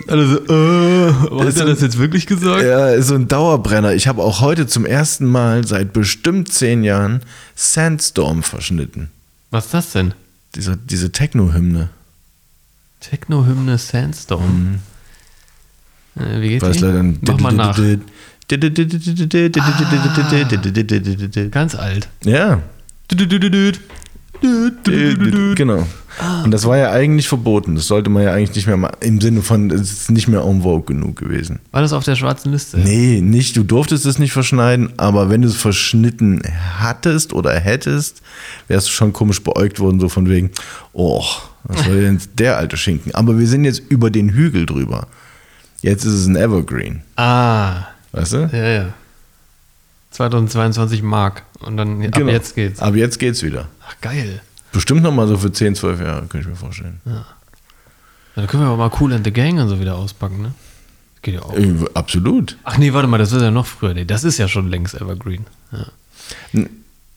Also, 0.07 0.39
äh, 0.47 1.13
hat 1.45 1.57
er 1.57 1.67
das 1.67 1.81
jetzt 1.81 1.99
wirklich 1.99 2.27
gesagt? 2.27 2.63
Ja, 2.63 2.91
ist 2.91 3.09
so 3.09 3.15
ein 3.15 3.27
Dauerbrenner. 3.27 3.95
Ich 3.95 4.07
habe 4.07 4.23
auch 4.23 4.41
heute 4.41 4.67
zum 4.67 4.85
ersten 4.85 5.27
Mal 5.27 5.67
seit 5.67 5.93
bestimmt 5.93 6.53
zehn 6.53 6.85
Jahren 6.85 7.21
Sandstorm 7.55 8.43
verschnitten. 8.43 9.11
Was 9.51 9.67
ist 9.67 9.75
das 9.75 9.93
denn? 9.93 10.15
Diese, 10.55 10.77
diese 10.77 11.11
Techno-Hymne. 11.11 11.89
Techno-Hymne 13.01 13.79
Sandstorm. 13.79 14.81
Äh, 16.17 16.41
wie 16.41 16.49
geht's? 16.51 16.65
Weiß 16.65 16.81
leider. 16.81 17.03
Mach 17.03 17.41
mal 17.41 17.53
nach. 17.53 17.79
Ganz 21.51 21.75
alt. 21.75 22.09
Ja, 22.25 22.63
genau. 25.55 25.87
Und 26.45 26.51
das 26.51 26.65
war 26.65 26.77
ja 26.77 26.91
eigentlich 26.91 27.29
verboten. 27.29 27.77
Das 27.77 27.87
sollte 27.87 28.11
man 28.11 28.25
ja 28.25 28.33
eigentlich 28.33 28.57
nicht 28.57 28.67
mehr 28.67 28.77
machen. 28.77 28.97
Im 29.01 29.21
Sinne 29.21 29.41
von, 29.43 29.71
es 29.71 29.93
ist 29.93 30.11
nicht 30.11 30.27
mehr 30.27 30.41
en 30.43 30.63
vogue 30.63 30.85
genug 30.95 31.17
gewesen. 31.17 31.61
War 31.71 31.81
das 31.83 31.93
auf 31.93 32.05
der 32.05 32.17
schwarzen 32.17 32.51
Liste? 32.53 32.77
Nee, 32.79 33.21
nicht, 33.21 33.57
du 33.57 33.63
durftest 33.63 34.05
es 34.05 34.19
nicht 34.19 34.33
verschneiden, 34.33 34.93
aber 34.97 35.31
wenn 35.31 35.43
du 35.43 35.49
es 35.49 35.57
verschnitten 35.57 36.43
hattest 36.79 37.33
oder 37.33 37.53
hättest, 37.61 38.23
wärst 38.67 38.89
du 38.89 38.93
schon 38.93 39.13
komisch 39.13 39.43
beäugt 39.45 39.79
worden, 39.79 40.01
so 40.01 40.09
von 40.09 40.29
wegen, 40.29 40.51
oh, 40.93 41.25
was 41.65 41.85
soll 41.85 42.01
denn 42.01 42.21
der 42.35 42.57
alte 42.57 42.77
Schinken? 42.77 43.15
Aber 43.15 43.39
wir 43.39 43.47
sind 43.47 43.65
jetzt 43.65 43.83
über 43.89 44.11
den 44.11 44.31
Hügel 44.31 44.67
drüber. 44.67 45.07
Jetzt 45.83 46.05
ist 46.05 46.15
es 46.15 46.27
ein 46.27 46.35
Evergreen, 46.35 47.03
Ah, 47.15 47.83
weißt 48.11 48.33
du? 48.33 48.51
ja, 48.53 48.67
ja. 48.69 48.87
2022 50.11 51.03
Mark. 51.03 51.45
Und 51.61 51.77
dann 51.77 52.03
ab 52.05 52.13
Genau. 52.15 52.31
jetzt 52.31 52.55
geht's. 52.55 52.81
Aber 52.81 52.97
jetzt 52.97 53.19
geht's 53.19 53.43
wieder. 53.43 53.69
Ach, 53.87 53.95
geil. 54.01 54.41
Bestimmt 54.73 55.03
noch 55.03 55.13
mal 55.13 55.27
so 55.27 55.37
für 55.39 55.51
10, 55.53 55.75
12 55.75 56.01
Jahre, 56.01 56.21
könnte 56.27 56.41
ich 56.41 56.47
mir 56.47 56.57
vorstellen. 56.57 57.01
Ja, 57.05 57.25
dann 58.35 58.47
können 58.47 58.63
wir 58.63 58.69
aber 58.69 58.77
mal 58.77 58.91
Cool 59.01 59.13
and 59.15 59.25
the 59.25 59.33
Gang 59.33 59.59
und 59.59 59.69
so 59.69 59.81
wieder 59.81 59.97
auspacken, 59.97 60.43
ne? 60.43 60.53
Geht 61.23 61.35
ja 61.35 61.43
auch. 61.43 61.57
Äh, 61.57 61.75
Absolut. 61.95 62.57
Ach 62.65 62.79
nee, 62.79 62.93
warte 62.93 63.09
mal, 63.09 63.19
das 63.19 63.33
ist 63.33 63.43
ja 63.43 63.51
noch 63.51 63.67
früher. 63.67 63.95
Nee, 63.95 64.05
das 64.05 64.23
ist 64.25 64.39
ja 64.39 64.47
schon 64.47 64.69
längst 64.69 64.95
Evergreen. 64.95 65.47
Ja. 65.73 65.87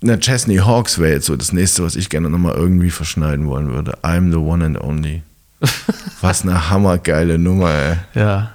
Na, 0.03 0.17
Chesney 0.17 0.55
Hawks 0.57 0.97
wäre 0.97 1.13
jetzt 1.13 1.27
so 1.27 1.35
das 1.35 1.51
nächste, 1.53 1.83
was 1.83 1.95
ich 1.95 2.09
gerne 2.09 2.29
noch 2.29 2.39
mal 2.39 2.55
irgendwie 2.55 2.89
verschneiden 2.89 3.47
wollen 3.47 3.71
würde. 3.71 3.99
I'm 4.01 4.31
the 4.31 4.37
one 4.37 4.65
and 4.65 4.81
only. 4.81 5.21
Was 6.21 6.41
eine 6.41 6.71
hammergeile 6.71 7.37
Nummer, 7.37 7.69
ey. 7.71 7.97
ja. 8.15 8.51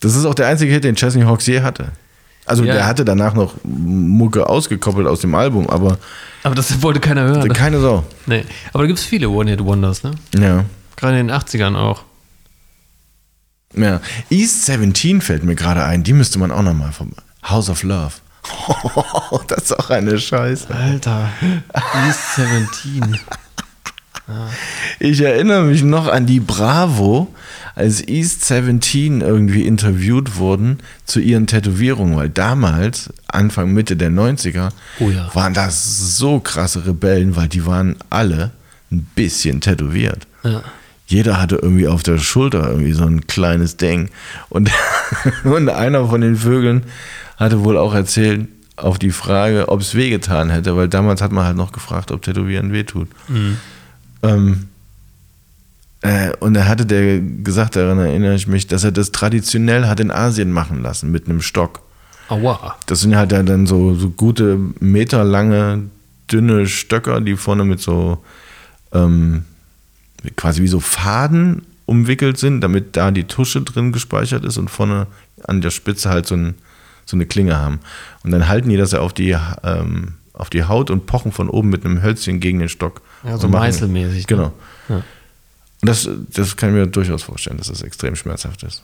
Das 0.00 0.16
ist 0.16 0.24
auch 0.24 0.34
der 0.34 0.48
einzige 0.48 0.72
Hit, 0.72 0.82
den 0.84 0.96
Chesney 0.96 1.22
Hawks 1.22 1.46
je 1.46 1.60
hatte. 1.60 1.92
Also 2.46 2.64
Ja. 2.64 2.74
der 2.74 2.86
hatte 2.86 3.04
danach 3.04 3.34
noch 3.34 3.54
Mucke 3.64 4.48
ausgekoppelt 4.48 5.06
aus 5.06 5.20
dem 5.20 5.34
Album, 5.34 5.68
aber 5.68 5.98
Aber 6.44 6.54
das 6.54 6.80
wollte 6.82 7.00
keiner 7.00 7.22
hören. 7.22 7.48
keine 7.52 7.80
Sau. 7.80 8.04
Nee. 8.26 8.44
Aber 8.72 8.84
da 8.84 8.86
gibt 8.86 8.98
es 9.00 9.04
viele 9.04 9.28
One-Hit-Wonders, 9.28 10.02
ne? 10.04 10.12
Ja. 10.38 10.64
Gerade 10.96 11.18
in 11.18 11.26
den 11.28 11.36
80ern 11.36 11.76
auch. 11.76 12.02
ja. 13.74 14.00
East 14.30 14.64
17 14.66 15.20
fällt 15.20 15.44
mir 15.44 15.54
gerade 15.56 15.84
ein, 15.84 16.02
die 16.04 16.12
müsste 16.12 16.38
man 16.38 16.50
auch 16.52 16.62
noch 16.62 16.72
mal 16.74 16.92
vom 16.92 17.12
House 17.48 17.68
of 17.68 17.82
Love. 17.82 18.12
das 19.48 19.64
ist 19.64 19.78
auch 19.78 19.90
eine 19.90 20.18
Scheiße. 20.18 20.68
Alter. 20.72 21.28
East 22.06 22.36
17. 22.36 23.18
Ich 24.98 25.20
erinnere 25.20 25.62
mich 25.64 25.82
noch 25.82 26.08
an 26.08 26.26
die 26.26 26.40
Bravo, 26.40 27.28
als 27.76 28.06
East 28.08 28.44
17 28.46 29.20
irgendwie 29.20 29.66
interviewt 29.66 30.36
wurden 30.36 30.78
zu 31.04 31.20
ihren 31.20 31.46
Tätowierungen, 31.46 32.16
weil 32.16 32.30
damals, 32.30 33.10
Anfang, 33.28 33.72
Mitte 33.72 33.96
der 33.96 34.10
90er, 34.10 34.70
Oh 34.98 35.10
ja. 35.10 35.30
waren 35.34 35.52
das 35.54 36.16
so 36.16 36.40
krasse 36.40 36.86
Rebellen, 36.86 37.36
weil 37.36 37.48
die 37.48 37.66
waren 37.66 37.96
alle 38.10 38.50
ein 38.90 39.06
bisschen 39.14 39.60
tätowiert. 39.60 40.26
Ja. 40.42 40.62
Jeder 41.06 41.40
hatte 41.40 41.56
irgendwie 41.56 41.86
auf 41.86 42.02
der 42.02 42.18
Schulter 42.18 42.68
irgendwie 42.70 42.92
so 42.92 43.04
ein 43.04 43.26
kleines 43.26 43.76
Ding. 43.76 44.08
Und, 44.48 44.70
und 45.44 45.68
einer 45.68 46.08
von 46.08 46.22
den 46.22 46.36
Vögeln 46.36 46.82
hatte 47.36 47.62
wohl 47.62 47.76
auch 47.76 47.94
erzählt, 47.94 48.48
auf 48.76 48.98
die 48.98 49.10
Frage, 49.10 49.68
ob 49.68 49.80
es 49.82 49.94
wehgetan 49.94 50.50
hätte, 50.50 50.76
weil 50.76 50.88
damals 50.88 51.20
hat 51.22 51.32
man 51.32 51.44
halt 51.44 51.56
noch 51.56 51.72
gefragt, 51.72 52.10
ob 52.10 52.22
Tätowieren 52.22 52.72
wehtut. 52.72 53.08
Ähm, 53.28 53.56
äh, 54.22 54.56
und 56.40 56.54
da 56.54 56.66
hatte 56.66 56.86
der 56.86 57.20
gesagt, 57.20 57.76
daran 57.76 57.98
erinnere 57.98 58.34
ich 58.34 58.46
mich, 58.46 58.66
dass 58.66 58.84
er 58.84 58.92
das 58.92 59.12
traditionell 59.12 59.86
hat 59.86 59.98
in 60.00 60.10
Asien 60.10 60.52
machen 60.52 60.82
lassen 60.82 61.10
mit 61.10 61.28
einem 61.28 61.40
Stock. 61.40 61.80
Aua. 62.28 62.76
Das 62.86 63.00
sind 63.00 63.16
halt 63.16 63.32
dann 63.32 63.66
so, 63.66 63.94
so 63.94 64.10
gute 64.10 64.58
meterlange, 64.80 65.84
dünne 66.30 66.66
Stöcker, 66.66 67.20
die 67.20 67.36
vorne 67.36 67.64
mit 67.64 67.80
so 67.80 68.22
ähm, 68.92 69.44
quasi 70.36 70.62
wie 70.62 70.68
so 70.68 70.80
Faden 70.80 71.62
umwickelt 71.86 72.36
sind, 72.38 72.60
damit 72.60 72.96
da 72.96 73.10
die 73.10 73.24
Tusche 73.24 73.62
drin 73.62 73.92
gespeichert 73.92 74.44
ist 74.44 74.58
und 74.58 74.70
vorne 74.70 75.06
an 75.44 75.60
der 75.60 75.70
Spitze 75.70 76.10
halt 76.10 76.26
so, 76.26 76.34
ein, 76.34 76.54
so 77.04 77.16
eine 77.16 77.26
Klinge 77.26 77.56
haben. 77.56 77.78
Und 78.24 78.32
dann 78.32 78.48
halten 78.48 78.68
die 78.68 78.76
das 78.76 78.92
ja 78.92 79.00
auf 79.00 79.12
die, 79.12 79.36
ähm, 79.62 80.14
auf 80.32 80.50
die 80.50 80.64
Haut 80.64 80.90
und 80.90 81.06
pochen 81.06 81.30
von 81.30 81.48
oben 81.48 81.68
mit 81.68 81.84
einem 81.84 82.02
Hölzchen 82.02 82.40
gegen 82.40 82.58
den 82.58 82.68
Stock. 82.68 83.02
Ja, 83.24 83.38
so 83.38 83.48
meißelmäßig, 83.48 84.22
ne? 84.22 84.26
Genau. 84.26 84.52
Ja. 84.88 85.02
Und 85.86 85.88
das, 85.88 86.08
das 86.32 86.56
kann 86.56 86.70
ich 86.70 86.74
mir 86.74 86.86
durchaus 86.86 87.22
vorstellen, 87.22 87.58
dass 87.58 87.68
das 87.68 87.82
extrem 87.82 88.16
schmerzhaft 88.16 88.62
ist. 88.64 88.82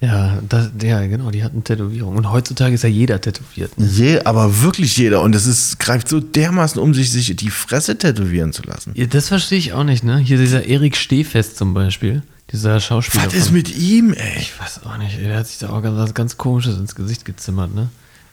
Ja, 0.00 0.40
das, 0.46 0.70
ja, 0.82 1.00
genau, 1.06 1.30
die 1.30 1.42
hatten 1.42 1.64
Tätowierung. 1.64 2.16
Und 2.16 2.30
heutzutage 2.30 2.74
ist 2.74 2.82
ja 2.82 2.88
jeder 2.90 3.18
tätowiert. 3.18 3.78
ne? 3.78 3.86
Je, 3.86 4.20
aber 4.20 4.60
wirklich 4.62 4.94
jeder. 4.98 5.22
Und 5.22 5.34
es 5.34 5.46
ist, 5.46 5.78
greift 5.78 6.08
so 6.08 6.20
dermaßen 6.20 6.78
um 6.80 6.92
sich, 6.92 7.10
sich 7.10 7.34
die 7.34 7.48
Fresse 7.48 7.96
tätowieren 7.96 8.52
zu 8.52 8.62
lassen. 8.64 8.92
Ja, 8.94 9.06
das 9.06 9.28
verstehe 9.28 9.56
ich 9.56 9.72
auch 9.72 9.84
nicht, 9.84 10.04
ne? 10.04 10.18
Hier 10.18 10.36
dieser 10.36 10.66
Erik 10.66 10.98
Stehfest 10.98 11.56
zum 11.56 11.72
Beispiel. 11.72 12.22
Dieser 12.52 12.78
Schauspieler. 12.78 13.24
Was 13.26 13.32
ist 13.34 13.46
von- 13.46 13.54
mit 13.56 13.74
ihm, 13.74 14.12
ey? 14.12 14.38
Ich 14.38 14.60
weiß 14.60 14.82
auch 14.84 14.98
nicht, 14.98 15.18
der 15.18 15.38
hat 15.38 15.46
sich 15.46 15.58
da 15.58 15.70
auch 15.70 15.82
ganz, 15.82 15.96
was 15.96 16.12
ganz 16.12 16.36
Komisches 16.36 16.76
ins 16.76 16.94
Gesicht 16.94 17.24
gezimmert, 17.24 17.74
ne? 17.74 17.88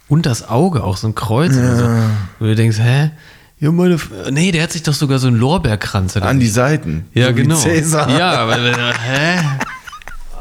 Und 0.10 0.26
das 0.26 0.48
Auge, 0.50 0.84
auch 0.84 0.98
so 0.98 1.08
ein 1.08 1.16
Kreuz 1.16 1.54
oder 1.54 1.78
so. 1.78 1.86
Wo 2.40 2.46
du 2.46 2.56
denkst, 2.56 2.78
hä? 2.78 3.12
Ja, 3.64 3.72
meine. 3.72 3.94
F 3.96 4.10
nee, 4.30 4.52
der 4.52 4.64
hat 4.64 4.74
sich 4.74 4.84
doch 4.84 4.94
sogar 4.94 5.20
so 5.20 5.28
einen 5.28 5.38
Lorbeerkranz. 5.38 6.18
er 6.18 6.24
An 6.24 6.38
die 6.42 6.50
Seiten. 6.50 7.06
Ja, 7.14 7.28
so 7.30 7.38
wie 7.38 7.42
genau. 7.44 7.56
Cäsar. 7.56 8.10
Ja, 8.10 8.32
aber. 8.40 8.58
Hä? 8.58 9.40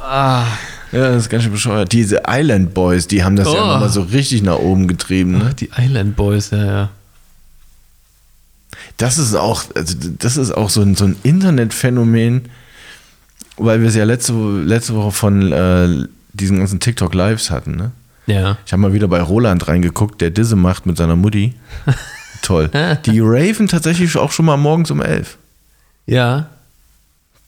Ah. 0.03 0.45
Ja, 0.91 1.09
das 1.13 1.23
ist 1.23 1.29
ganz 1.31 1.45
schön 1.45 1.53
bescheuert. 1.53 1.93
Diese 1.93 2.23
Island 2.29 2.75
Boys, 2.75 3.07
die 3.07 3.23
haben 3.23 3.37
das 3.37 3.47
ja 3.47 3.63
Oh. 3.63 3.67
nochmal 3.75 3.91
so 3.91 4.03
richtig 4.03 4.43
nach 4.43 4.57
oben 4.59 4.89
getrieben. 4.89 5.39
Ne? 5.39 5.55
Die 5.55 5.71
Island 5.79 6.17
Boys, 6.17 6.51
ja, 6.51 6.65
ja. 6.65 6.89
Das 8.97 9.19
ist 9.19 9.37
auch, 9.37 9.65
also 9.77 9.95
das 10.19 10.37
ist 10.37 10.51
auch 10.51 10.69
so 10.69 10.83
ein, 10.83 10.97
so 10.97 11.05
ein 11.05 11.15
Internetphänomen, 11.23 12.47
weil 13.57 13.81
wir 13.81 13.89
es 13.89 13.95
ja 13.95 14.03
letzte, 14.05 14.33
letzte 14.33 14.97
Woche 14.97 15.13
von 15.13 15.53
äh, 15.53 16.09
diesen 16.33 16.59
ganzen 16.59 16.81
TikTok-Lives 16.81 17.53
hatten. 17.53 17.77
Ne? 17.77 17.93
Ja. 18.27 18.59
Ich 18.67 18.73
habe 18.73 18.83
mal 18.83 18.93
wieder 18.93 19.07
bei 19.07 19.23
Roland 19.23 19.69
reingeguckt, 19.69 20.21
der 20.21 20.31
Disse 20.31 20.57
macht 20.57 20.87
mit 20.87 20.97
seiner 20.97 21.15
Mutti. 21.15 21.55
Toll. 22.43 22.71
Die 23.07 23.21
raven 23.21 23.69
tatsächlich 23.69 24.17
auch 24.17 24.33
schon 24.33 24.45
mal 24.45 24.57
morgens 24.57 24.91
um 24.91 25.01
elf. 25.01 25.39
Ja. 26.07 26.49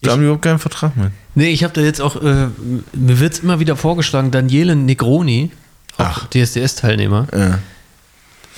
Da 0.01 0.11
haben 0.11 0.19
die 0.19 0.25
überhaupt 0.25 0.43
keinen 0.43 0.59
Vertrag 0.59 0.95
mehr. 0.97 1.11
Nee, 1.35 1.49
ich 1.49 1.63
habe 1.63 1.73
da 1.73 1.81
jetzt 1.81 1.99
auch, 2.01 2.15
äh, 2.21 2.47
mir 2.93 3.19
wird 3.19 3.39
immer 3.43 3.59
wieder 3.59 3.75
vorgeschlagen, 3.75 4.31
Daniele 4.31 4.75
Negroni, 4.75 5.51
auch 5.97 6.23
Ach. 6.23 6.27
DSDS-Teilnehmer. 6.29 7.27
Ja. 7.33 7.59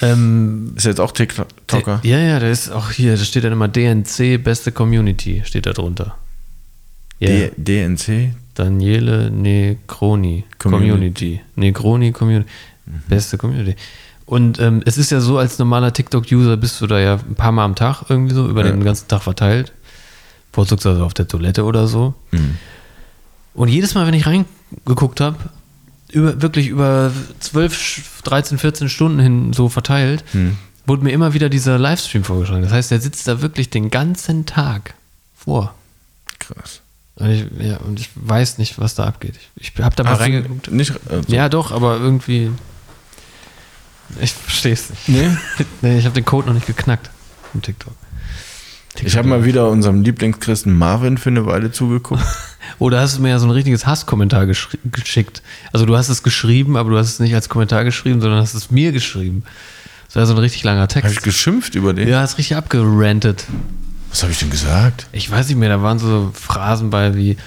Ähm, 0.02 0.74
Ist 0.76 0.86
jetzt 0.86 1.00
auch 1.00 1.12
TikToker. 1.12 2.02
ja, 2.04 2.20
ja, 2.20 2.40
der 2.40 2.52
ist 2.52 2.70
auch 2.70 2.92
hier, 2.92 3.16
da 3.18 3.24
steht 3.24 3.44
dann 3.44 3.52
immer 3.54 3.68
DNC, 3.68 4.38
beste 4.44 4.72
Community, 4.72 5.42
steht 5.46 5.66
da 5.66 5.74
drunter. 5.74 6.18
Ja, 7.20 7.30
D- 7.30 7.52
DNC. 7.58 8.34
Daniele 8.54 9.32
Negroni 9.32 10.44
Community. 10.60 10.90
Community. 10.90 11.42
Negroni 11.56 12.12
Community. 12.12 12.50
Mhm. 12.86 13.02
Beste 13.08 13.38
Community. 13.38 13.76
Und 14.28 14.60
ähm, 14.60 14.84
es 14.86 14.98
ist 14.98 15.10
ja 15.10 15.20
so, 15.22 15.38
als 15.40 15.58
normaler 15.58 15.94
TikTok-User 15.94 16.58
bist 16.58 16.80
du 16.82 16.86
da 16.88 17.00
ja 17.00 17.14
ein 17.16 17.36
paar 17.36 17.52
Mal 17.54 17.64
am 17.66 17.76
Tag 17.76 18.04
irgendwie 18.10 18.36
so, 18.36 18.48
über 18.48 18.64
Ja. 18.66 18.72
den 18.72 18.84
ganzen 18.84 19.08
Tag 19.08 19.24
verteilt. 19.24 19.72
Vorzugsweise 20.52 21.04
auf 21.04 21.14
der 21.14 21.28
Toilette 21.28 21.64
oder 21.64 21.88
so. 21.88 22.14
Mhm. 22.32 22.58
Und 23.54 23.70
jedes 23.70 23.96
Mal, 23.96 24.06
wenn 24.06 24.14
ich 24.14 24.28
reingeguckt 24.28 25.22
habe, 25.22 25.38
über, 26.12 26.42
wirklich 26.42 26.68
über 26.68 27.12
12, 27.40 28.22
13, 28.24 28.58
14 28.58 28.90
Stunden 28.90 29.20
hin 29.20 29.54
so 29.54 29.70
verteilt, 29.70 30.24
Mhm. 30.34 30.58
wurde 30.86 31.04
mir 31.04 31.12
immer 31.12 31.34
wieder 31.34 31.48
dieser 31.50 31.78
Livestream 31.80 32.24
vorgeschlagen. 32.24 32.64
Das 32.64 32.72
heißt, 32.74 32.92
er 32.92 33.00
sitzt 33.02 33.28
da 33.28 33.42
wirklich 33.42 33.70
den 33.70 33.90
ganzen 33.90 34.46
Tag 34.46 34.94
vor. 35.38 35.74
Krass. 36.40 36.82
Und 37.16 37.30
ich, 37.32 37.46
ja, 37.66 37.78
und 37.78 38.00
ich 38.00 38.10
weiß 38.16 38.58
nicht, 38.58 38.78
was 38.78 38.94
da 38.94 39.06
abgeht. 39.06 39.36
Ich, 39.56 39.72
ich 39.74 39.84
habe 39.84 39.96
da 39.96 40.04
mal 40.04 40.14
reingeguckt. 40.16 40.70
Nicht, 40.72 40.92
äh, 40.92 41.22
so. 41.28 41.34
Ja, 41.34 41.50
doch, 41.50 41.72
aber 41.72 41.98
irgendwie. 41.98 42.52
Ich 44.22 44.34
verstehe 44.34 44.74
es 44.74 44.90
nicht. 44.90 45.10
Nee? 45.10 45.30
Nee, 45.82 46.00
ich 46.00 46.06
habe 46.06 46.16
den 46.16 46.26
Code 46.26 46.48
noch 46.48 46.54
nicht 46.54 46.68
geknackt 46.68 47.10
im 47.54 47.62
TikTok. 47.62 47.94
Ich 49.04 49.16
habe 49.16 49.28
mal 49.28 49.46
wieder 49.46 49.70
unserem 49.70 50.02
Lieblingschristen 50.02 50.76
Marvin 50.76 51.18
für 51.20 51.30
eine 51.30 51.46
Weile 51.46 51.72
zugeguckt. 51.72 52.24
Oder 52.80 53.02
hast 53.02 53.18
du 53.18 53.22
mir 53.22 53.30
ja 53.30 53.40
so 53.40 53.46
ein 53.46 53.52
richtiges 53.52 53.86
Hasskommentar 53.86 54.48
geschickt? 54.48 55.44
Also 55.72 55.86
du 55.86 55.96
hast 55.96 56.10
es 56.10 56.24
geschrieben, 56.24 56.78
aber 56.78 56.90
du 56.90 56.98
hast 56.98 57.10
es 57.10 57.20
nicht 57.20 57.36
als 57.36 57.48
Kommentar 57.48 57.84
geschrieben, 57.84 58.22
sondern 58.22 58.40
hast 58.40 58.56
es 58.56 58.72
mir 58.72 58.92
geschrieben. 58.92 59.44
Das 60.08 60.16
war 60.16 60.26
so 60.26 60.34
ein 60.34 60.40
richtig 60.40 60.64
langer 60.64 60.82
Habe 60.82 60.98
ich 60.98 61.04
Text. 61.04 61.24
geschimpft 61.24 61.76
über 61.76 61.94
den? 61.94 62.08
Ja, 62.08 62.22
hast 62.22 62.38
richtig 62.38 62.58
abgerantet. 62.58 63.46
Was 64.10 64.24
habe 64.24 64.32
ich 64.32 64.40
denn 64.40 64.50
gesagt? 64.50 65.08
Ich 65.12 65.30
weiß 65.30 65.48
nicht 65.50 65.58
mehr, 65.58 65.70
da 65.70 65.82
waren 65.82 66.00
so 66.00 66.32
Phrasen 66.34 66.90
bei 66.90 67.16
wie, 67.16 67.38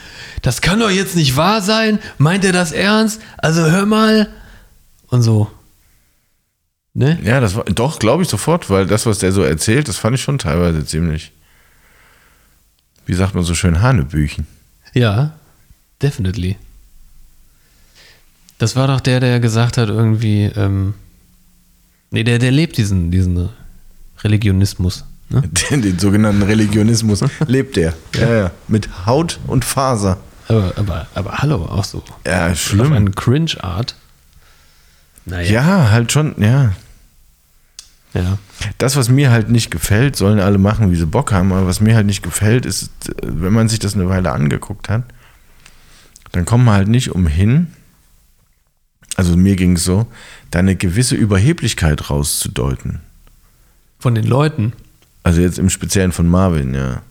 das 0.42 0.61
kann 0.61 0.78
doch 0.78 0.90
jetzt 0.90 1.16
nicht 1.16 1.36
wahr 1.36 1.62
sein, 1.62 1.98
meint 2.18 2.44
er 2.44 2.52
das 2.52 2.72
ernst? 2.72 3.20
Also 3.38 3.62
hör 3.62 3.86
mal. 3.86 4.28
Und 5.08 5.22
so. 5.22 5.50
Ne? 6.93 7.18
Ja, 7.22 7.41
das 7.41 7.55
war 7.55 7.64
doch, 7.64 7.99
glaube 7.99 8.22
ich 8.22 8.28
sofort, 8.28 8.68
weil 8.68 8.86
das, 8.86 9.07
was 9.07 9.18
der 9.20 9.32
so 9.32 9.43
erzählt, 9.43 9.88
das 9.88 9.97
fand 9.97 10.16
ich 10.16 10.22
schon 10.22 10.38
teilweise 10.38 10.84
ziemlich, 10.84 11.32
wie 13.07 13.14
sagt 13.14 13.34
man 13.34 13.45
so 13.45 13.55
schön, 13.55 13.80
Hanebüchen. 13.80 14.47
Ja, 14.93 15.32
definitely. 16.03 16.57
Das 18.59 18.76
war 18.76 18.88
doch 18.88 19.01
der, 19.01 19.20
der 19.20 19.41
gesagt 19.41 19.78
hat, 19.78 19.88
irgendwie, 19.88 20.45
ähm, 20.57 20.95
nee, 22.11 22.24
der, 22.24 22.38
der 22.38 22.51
lebt 22.51 22.76
diesen, 22.76 23.11
diesen 23.11 23.49
Religionismus. 24.22 25.05
Ne? 25.30 25.43
Den, 25.70 25.80
den 25.82 25.99
sogenannten 25.99 26.43
Religionismus 26.43 27.20
lebt 27.47 27.76
er. 27.78 27.95
Ja, 28.16 28.34
ja. 28.34 28.51
Mit 28.66 29.07
Haut 29.07 29.38
und 29.47 29.64
Faser. 29.64 30.18
Aber, 30.49 30.72
aber, 30.76 31.07
aber 31.14 31.38
hallo, 31.38 31.64
auch 31.66 31.84
so. 31.84 32.03
Ja, 32.26 32.51
Auf 32.51 32.59
schlimm. 32.61 32.93
eine 32.93 33.12
Cringe-Art. 33.12 33.95
Naja. 35.30 35.50
Ja, 35.50 35.90
halt 35.90 36.12
schon, 36.12 36.34
ja. 36.38 36.72
ja. 38.14 38.38
Das, 38.78 38.96
was 38.96 39.08
mir 39.08 39.30
halt 39.30 39.48
nicht 39.48 39.70
gefällt, 39.70 40.16
sollen 40.16 40.40
alle 40.40 40.58
machen, 40.58 40.90
wie 40.90 40.96
sie 40.96 41.06
Bock 41.06 41.32
haben, 41.32 41.52
aber 41.52 41.66
was 41.66 41.80
mir 41.80 41.94
halt 41.94 42.06
nicht 42.06 42.22
gefällt, 42.22 42.66
ist, 42.66 42.90
wenn 43.22 43.52
man 43.52 43.68
sich 43.68 43.78
das 43.78 43.94
eine 43.94 44.08
Weile 44.08 44.32
angeguckt 44.32 44.88
hat, 44.88 45.04
dann 46.32 46.44
kommt 46.44 46.64
man 46.64 46.74
halt 46.74 46.88
nicht 46.88 47.12
umhin, 47.12 47.68
also 49.16 49.36
mir 49.36 49.56
ging 49.56 49.76
es 49.76 49.84
so, 49.84 50.06
da 50.50 50.60
eine 50.60 50.76
gewisse 50.76 51.14
Überheblichkeit 51.14 52.10
rauszudeuten. 52.10 53.00
Von 53.98 54.14
den 54.14 54.24
Leuten. 54.24 54.72
Also 55.22 55.42
jetzt 55.42 55.58
im 55.58 55.68
Speziellen 55.68 56.12
von 56.12 56.26
Marvin, 56.26 56.74
ja. 56.74 57.02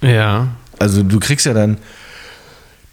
Ja. 0.00 0.48
Also 0.78 1.02
du 1.02 1.18
kriegst 1.18 1.46
ja 1.46 1.54
dann, 1.54 1.78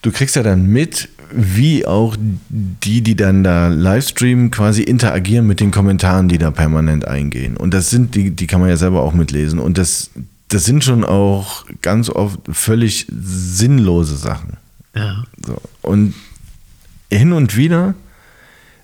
du 0.02 0.12
kriegst 0.12 0.36
ja 0.36 0.44
dann 0.44 0.66
mit, 0.66 1.10
wie 1.32 1.86
auch 1.86 2.16
die, 2.50 3.02
die 3.02 3.16
dann 3.16 3.44
da 3.44 3.68
livestreamen, 3.68 4.52
quasi 4.52 4.84
interagieren 4.84 5.48
mit 5.48 5.60
den 5.60 5.72
Kommentaren, 5.72 6.28
die 6.28 6.38
da 6.38 6.52
permanent 6.52 7.08
eingehen. 7.08 7.58
Und 7.58 7.74
das 7.74 7.90
sind, 7.90 8.16
die, 8.16 8.32
die 8.32 8.48
kann 8.48 8.60
man 8.62 8.70
ja 8.70 8.78
selber 8.78 9.02
auch 9.02 9.14
mitlesen. 9.14 9.60
Und 9.60 9.78
das, 9.78 10.12
das 10.48 10.66
sind 10.66 10.84
schon 10.84 11.04
auch 11.04 11.66
ganz 11.82 12.10
oft 12.10 12.40
völlig 12.52 13.08
sinnlose 13.10 14.16
Sachen. 14.16 14.58
Ja. 14.96 15.24
So. 15.46 15.62
Und 15.82 16.14
hin 17.12 17.34
und 17.34 17.56
wieder 17.56 17.94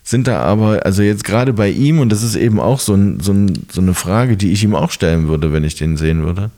sind 0.04 0.28
da 0.28 0.42
aber, 0.42 0.86
also 0.86 1.02
jetzt 1.02 1.24
gerade 1.24 1.52
bei 1.54 1.70
ihm, 1.70 2.00
und 2.00 2.10
das 2.10 2.22
ist 2.22 2.36
eben 2.36 2.60
auch 2.60 2.80
so, 2.80 2.94
ein, 2.94 3.20
so, 3.20 3.34
ein, 3.34 3.54
so 3.72 3.82
eine 3.82 3.96
Frage, 3.96 4.38
die 4.38 4.52
ich 4.52 4.64
ihm 4.64 4.76
auch 4.76 4.92
stellen 4.92 5.28
würde, 5.28 5.52
wenn 5.52 5.64
ich 5.64 5.76
den 5.76 5.98
sehen 5.98 6.24
würde. 6.24 6.52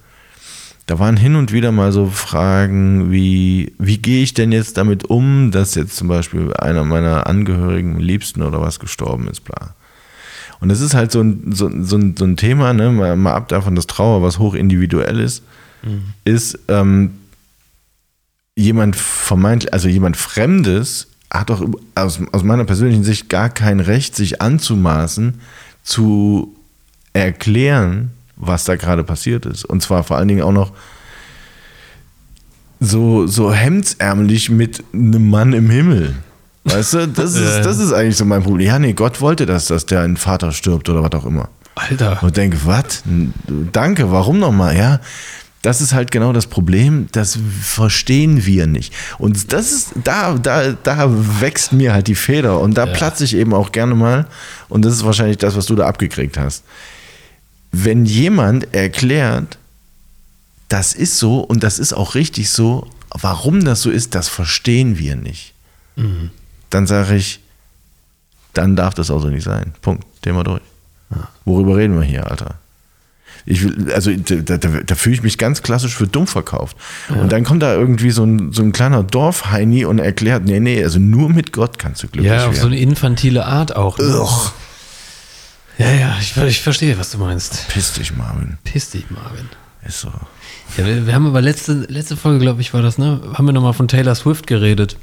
Da 0.88 1.00
waren 1.00 1.18
hin 1.18 1.36
und 1.36 1.52
wieder 1.52 1.72
mal 1.72 1.92
so 1.92 2.08
Fragen 2.08 3.12
wie, 3.12 3.74
wie 3.78 3.98
gehe 3.98 4.24
ich 4.24 4.34
denn 4.34 4.52
jetzt 4.52 4.78
damit 4.78 5.06
um, 5.06 5.52
dass 5.52 5.76
jetzt 5.76 5.98
zum 5.98 6.08
Beispiel 6.08 6.54
einer 6.54 6.86
meiner 6.86 7.28
Angehörigen, 7.28 8.00
Liebsten 8.00 8.42
oder 8.42 8.62
was 8.62 8.80
gestorben 8.80 9.28
ist, 9.28 9.44
bla. 9.44 9.76
Und 10.60 10.70
das 10.70 10.82
ist 10.82 10.96
halt 10.96 11.12
so 11.12 11.22
ein, 11.22 11.52
so, 11.54 11.70
so 11.84 11.98
ein, 11.98 12.16
so 12.18 12.26
ein 12.26 12.38
Thema, 12.38 12.74
ne, 12.74 12.90
mal, 12.90 13.16
mal 13.16 13.34
ab 13.34 13.50
davon, 13.50 13.76
dass 13.76 13.86
Trauer 13.86 14.24
was 14.24 14.40
hoch 14.40 14.56
individuell 14.56 15.20
ist, 15.20 15.44
ist, 16.24 16.58
ähm, 16.68 17.12
jemand 18.56 18.96
vermeintlich, 18.96 19.72
also 19.74 19.88
jemand 19.88 20.18
Fremdes 20.18 21.08
hat 21.32 21.50
doch 21.50 21.64
aus, 21.96 22.20
aus 22.32 22.44
meiner 22.44 22.66
persönlichen 22.66 23.04
Sicht 23.04 23.30
gar 23.30 23.50
kein 23.50 23.80
Recht, 23.80 24.16
sich 24.16 24.42
anzumaßen, 24.42 25.40
zu 25.84 26.56
erklären, 27.14 28.12
was 28.38 28.64
da 28.64 28.76
gerade 28.76 29.04
passiert 29.04 29.46
ist. 29.46 29.66
Und 29.66 29.82
zwar 29.82 30.04
vor 30.04 30.18
allen 30.18 30.28
Dingen 30.28 30.42
auch 30.42 30.52
noch 30.52 30.72
so, 32.80 33.28
so 33.28 33.52
hemdsärmlich 33.52 34.50
mit 34.50 34.84
einem 34.94 35.30
Mann 35.30 35.54
im 35.54 35.70
Himmel. 35.70 36.16
Weißt 36.66 36.94
du, 36.94 37.08
das 37.08 37.36
ist, 37.36 37.66
das 37.66 37.80
ist 37.80 37.92
eigentlich 37.92 38.18
so 38.18 38.26
mein 38.26 38.44
Problem. 38.44 38.68
Ja, 38.68 38.80
nee, 38.80 38.94
Gott 38.94 39.22
wollte 39.22 39.46
das, 39.46 39.68
dass 39.68 39.86
der 39.86 40.02
ein 40.02 40.18
Vater 40.18 40.52
stirbt 40.52 40.90
oder 40.90 41.04
was 41.04 41.12
auch 41.14 41.26
immer. 41.26 41.50
Alter. 41.76 42.22
Und 42.22 42.38
denke, 42.38 42.58
was? 42.66 43.04
Danke, 43.72 44.12
warum 44.12 44.40
nochmal? 44.40 44.76
Ja, 44.76 45.00
das 45.62 45.82
ist 45.82 45.94
halt 45.94 46.12
genau 46.12 46.34
das 46.34 46.48
Problem, 46.48 47.08
das 47.12 47.38
verstehen 47.62 48.46
wir 48.46 48.68
nicht. 48.68 48.94
Und 49.18 49.54
das 49.54 49.72
ist, 49.72 49.90
da, 50.04 50.34
da, 50.36 50.72
da 50.72 51.10
wächst 51.42 51.74
mir 51.74 51.94
halt 51.94 52.08
die 52.08 52.16
Feder 52.16 52.60
und 52.60 52.76
da 52.76 52.86
platze 52.86 53.24
ich 53.24 53.36
eben 53.36 53.54
auch 53.54 53.72
gerne 53.72 53.96
mal. 53.96 54.28
Und 54.70 54.86
das 54.86 54.94
ist 54.94 55.06
wahrscheinlich 55.06 55.38
das, 55.38 55.56
was 55.56 55.66
du 55.66 55.76
da 55.76 55.88
abgekriegt 55.88 56.38
hast. 56.38 56.64
Wenn 57.84 58.06
jemand 58.06 58.74
erklärt, 58.74 59.58
das 60.70 60.94
ist 60.94 61.18
so 61.18 61.40
und 61.42 61.64
das 61.64 61.80
ist 61.80 61.94
auch 61.94 62.16
richtig 62.16 62.50
so, 62.50 62.88
warum 63.10 63.64
das 63.64 63.82
so 63.82 63.90
ist, 63.92 64.16
das 64.16 64.28
verstehen 64.30 64.98
wir 64.98 65.16
nicht. 65.16 65.54
Dann 66.70 66.88
sage 66.88 67.16
ich, 67.16 67.40
dann 68.54 68.76
darf 68.76 68.94
das 68.94 69.12
auch 69.12 69.22
so 69.22 69.30
nicht 69.30 69.44
sein. 69.44 69.74
Punkt. 69.82 70.06
Thema 70.22 70.44
durch. 70.44 70.62
Worüber 71.46 71.78
reden 71.78 71.96
wir 72.00 72.04
hier, 72.06 72.30
Alter? 72.30 72.56
Ich 73.46 73.64
will, 73.64 73.94
also 73.94 74.12
da, 74.14 74.58
da, 74.58 74.68
da 74.86 74.96
fühle 74.96 75.16
ich 75.16 75.24
mich 75.24 75.38
ganz 75.38 75.62
klassisch 75.64 75.96
für 75.96 76.06
dumm 76.08 76.28
verkauft. 76.28 76.76
Und 77.10 77.32
dann 77.32 77.44
kommt 77.46 77.64
da 77.64 77.74
irgendwie 77.74 78.10
so 78.12 78.26
ein, 78.26 78.52
so 78.52 78.62
ein 78.62 78.74
kleiner 78.74 79.04
Dorfheini 79.04 79.86
und 79.86 80.00
erklärt, 80.00 80.44
nee, 80.44 80.60
nee, 80.60 80.84
also 80.84 81.00
nur 81.00 81.30
mit 81.30 81.54
Gott 81.54 81.80
kannst 81.80 82.04
du 82.04 82.08
glücklich 82.08 82.30
Ja, 82.34 82.48
auf 82.48 82.56
so 82.56 82.64
werden. 82.64 82.74
eine 82.74 82.82
infantile 82.82 83.46
Art 83.46 83.76
auch. 83.76 83.98
Ne? 84.00 84.20
Ugh. 84.22 84.52
Ja, 85.78 85.92
ja, 85.92 86.18
ich, 86.20 86.36
ich 86.38 86.62
verstehe, 86.62 86.98
was 86.98 87.12
du 87.12 87.18
meinst. 87.20 87.68
Piss 87.70 87.94
dich, 87.94 88.16
Marvin. 88.16 88.58
Piss 88.64 88.90
dich, 88.90 89.06
Marvin. 89.12 89.48
Ist 89.86 90.02
so. 90.02 90.10
Ja, 90.78 90.86
wir, 90.86 91.06
wir 91.08 91.14
haben 91.14 91.28
aber 91.28 91.42
letzte, 91.42 91.74
letzte 91.88 92.18
Folge, 92.18 92.40
glaube 92.40 92.62
ich, 92.62 92.74
war 92.74 92.82
das, 92.82 92.98
ne? 92.98 93.22
Haben 93.34 93.46
wir 93.46 93.54
nochmal 93.54 93.74
von 93.74 93.88
Taylor 93.88 94.16
Swift 94.16 94.48
geredet. 94.48 94.98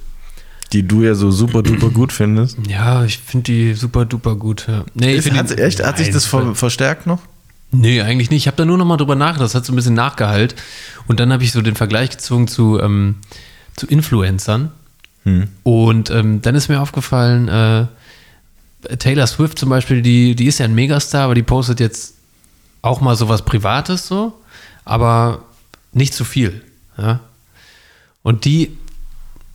Die 0.73 0.87
du 0.87 1.03
ja 1.03 1.15
so 1.15 1.31
super 1.31 1.63
duper 1.63 1.91
gut 1.91 2.13
findest. 2.13 2.59
Ja, 2.69 3.05
ich 3.05 3.19
finde 3.19 3.45
die 3.45 3.75
super 3.75 4.05
duper 4.05 4.35
gut. 4.35 4.67
Ja. 4.67 4.85
Nee, 4.95 5.13
ich 5.15 5.27
Ist, 5.27 5.33
hat, 5.33 5.51
die- 5.51 5.59
echt, 5.63 5.85
hat 5.85 5.99
sich 5.99 6.11
das 6.11 6.27
ver, 6.27 6.55
verstärkt 6.57 7.07
noch? 7.07 7.21
Nee, 7.71 8.01
eigentlich 8.03 8.31
nicht. 8.31 8.43
Ich 8.43 8.47
habe 8.49 8.57
da 8.57 8.65
nur 8.65 8.79
noch 8.79 8.85
mal 8.85 8.97
drüber 8.97 9.15
nachgedacht. 9.15 9.45
Das 9.47 9.55
hat 9.55 9.65
so 9.65 9.73
ein 9.73 9.77
bisschen 9.77 9.95
nachgehalt. 9.95 10.55
Und 11.07 11.21
dann 11.21 11.33
habe 11.33 11.45
ich 11.45 11.53
so 11.53 11.61
den 11.63 11.77
Vergleich 11.77 12.11
gezogen 12.11 12.49
zu, 12.49 12.81
ähm, 12.81 13.17
zu 13.77 13.87
Influencern. 13.87 14.71
Und 15.63 16.11
ähm, 16.11 16.43
dann 16.43 16.55
ist 16.55 16.69
mir 16.69 16.81
aufgefallen, 16.83 17.49
äh, 17.49 17.87
Taylor 18.99 19.27
Swift 19.27 19.59
zum 19.59 19.69
Beispiel, 19.69 20.03
die, 20.03 20.35
die 20.35 20.47
ist 20.47 20.59
ja 20.59 20.65
ein 20.65 20.75
Megastar, 20.75 21.25
aber 21.25 21.35
die 21.35 21.43
postet 21.43 21.81
jetzt 21.81 22.15
auch 22.83 23.01
mal 23.01 23.17
sowas 23.17 23.45
Privates 23.45 24.07
so, 24.07 24.35
aber 24.85 25.45
nicht 25.93 26.15
zu 26.15 26.25
viel. 26.25 26.63
Ja? 26.99 27.21
Und 28.23 28.45
die, 28.45 28.77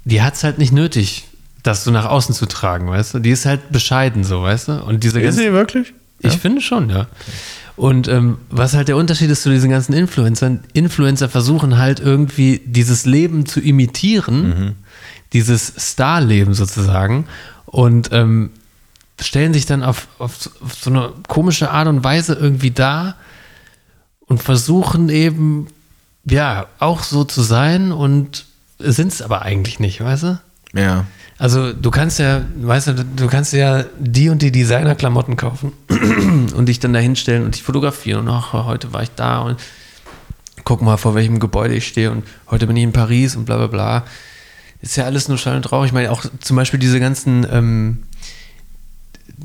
die 0.06 0.22
hat 0.22 0.36
es 0.36 0.44
halt 0.44 0.58
nicht 0.58 0.74
nötig, 0.74 1.28
das 1.64 1.84
so 1.84 1.92
nach 1.92 2.06
außen 2.06 2.34
zu 2.34 2.46
tragen, 2.46 2.90
weißt 2.90 3.16
du? 3.16 3.20
Die 3.20 3.32
ist 3.32 3.46
halt 3.46 3.72
bescheiden 3.72 4.24
so, 4.24 4.42
weißt 4.42 4.68
du? 4.70 4.84
Und 4.84 5.04
diese 5.04 5.20
Ist 5.20 5.38
sie 5.38 5.52
wirklich? 5.52 5.94
ich 6.22 6.38
finde 6.38 6.62
schon, 6.62 6.90
ja. 6.90 7.08
Und 7.76 8.10
ähm, 8.10 8.40
was 8.50 8.74
halt 8.74 8.90
der 8.90 8.98
Unterschied 8.98 9.30
ist 9.30 9.44
zu 9.44 9.50
diesen 9.50 9.70
ganzen 9.70 9.94
Influencern, 9.94 10.60
Influencer 10.74 11.30
versuchen 11.30 11.78
halt 11.78 12.02
irgendwie 12.02 12.62
dieses 12.66 13.06
Leben 13.06 13.46
zu 13.46 13.62
imitieren, 13.62 14.76
dieses 15.32 15.74
Starleben 15.78 16.54
sozusagen 16.54 17.26
und 17.66 18.10
ähm, 18.12 18.50
stellen 19.20 19.54
sich 19.54 19.66
dann 19.66 19.84
auf, 19.84 20.08
auf, 20.18 20.50
auf 20.64 20.74
so 20.74 20.90
eine 20.90 21.12
komische 21.28 21.72
Art 21.72 21.88
und 21.88 22.04
Weise 22.04 22.34
irgendwie 22.34 22.72
dar 22.72 23.16
und 24.28 24.42
versuchen 24.42 25.10
eben, 25.10 25.68
ja, 26.26 26.68
auch 26.80 27.04
so 27.04 27.24
zu 27.24 27.42
sein 27.42 27.92
und 27.92 28.46
sind 28.78 29.12
es 29.12 29.22
aber 29.22 29.42
eigentlich 29.42 29.80
nicht, 29.80 30.02
weißt 30.02 30.24
du? 30.24 30.40
Ja. 30.74 31.06
Also 31.38 31.74
du 31.74 31.90
kannst 31.90 32.20
ja, 32.20 32.42
weißt 32.62 32.88
du, 32.88 33.06
du 33.06 33.28
kannst 33.28 33.54
ja 33.54 33.86
die 33.98 34.30
und 34.30 34.42
die 34.42 34.52
Designerklamotten 34.52 35.38
kaufen 35.38 35.72
und 36.56 36.66
dich 36.68 36.80
dann 36.80 36.94
da 36.94 37.00
hinstellen 37.00 37.46
und 37.46 37.56
dich 37.56 37.64
fotografieren 37.64 38.28
und 38.28 38.30
ach, 38.30 38.54
heute 38.54 38.92
war 38.92 39.04
ich 39.04 39.12
da 39.16 39.40
und 39.40 39.58
guck 40.66 40.82
mal, 40.82 40.98
vor 40.98 41.16
welchem 41.16 41.40
Gebäude 41.40 41.76
ich 41.76 41.88
stehe 41.88 42.12
und 42.12 42.26
heute 42.50 42.68
bin 42.68 42.76
ich 42.76 42.84
in 42.84 42.92
Paris 42.92 43.36
und 43.36 43.46
bla 43.46 43.58
bla 43.58 43.68
bla. 43.68 44.04
Ist 44.82 44.98
ja 44.98 45.06
alles 45.06 45.28
nur 45.28 45.38
schall 45.38 45.56
und 45.56 45.64
traurig. 45.64 45.88
Ich 45.88 45.94
meine 45.94 46.12
auch 46.12 46.26
zum 46.40 46.56
Beispiel 46.56 46.80
diese 46.80 47.00
ganzen, 47.00 47.46
ähm, 47.52 48.04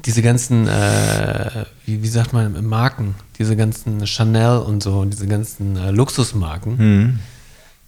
diese 0.06 0.22
ganzen, 0.22 0.68
äh, 0.68 1.64
wie, 1.86 2.02
wie 2.02 2.08
sagt 2.08 2.32
man, 2.32 2.64
Marken, 2.66 3.14
diese 3.38 3.56
ganzen 3.56 4.06
Chanel 4.06 4.58
und 4.58 4.82
so 4.82 5.04
diese 5.04 5.26
ganzen 5.26 5.76
äh, 5.76 5.90
Luxusmarken. 5.90 7.20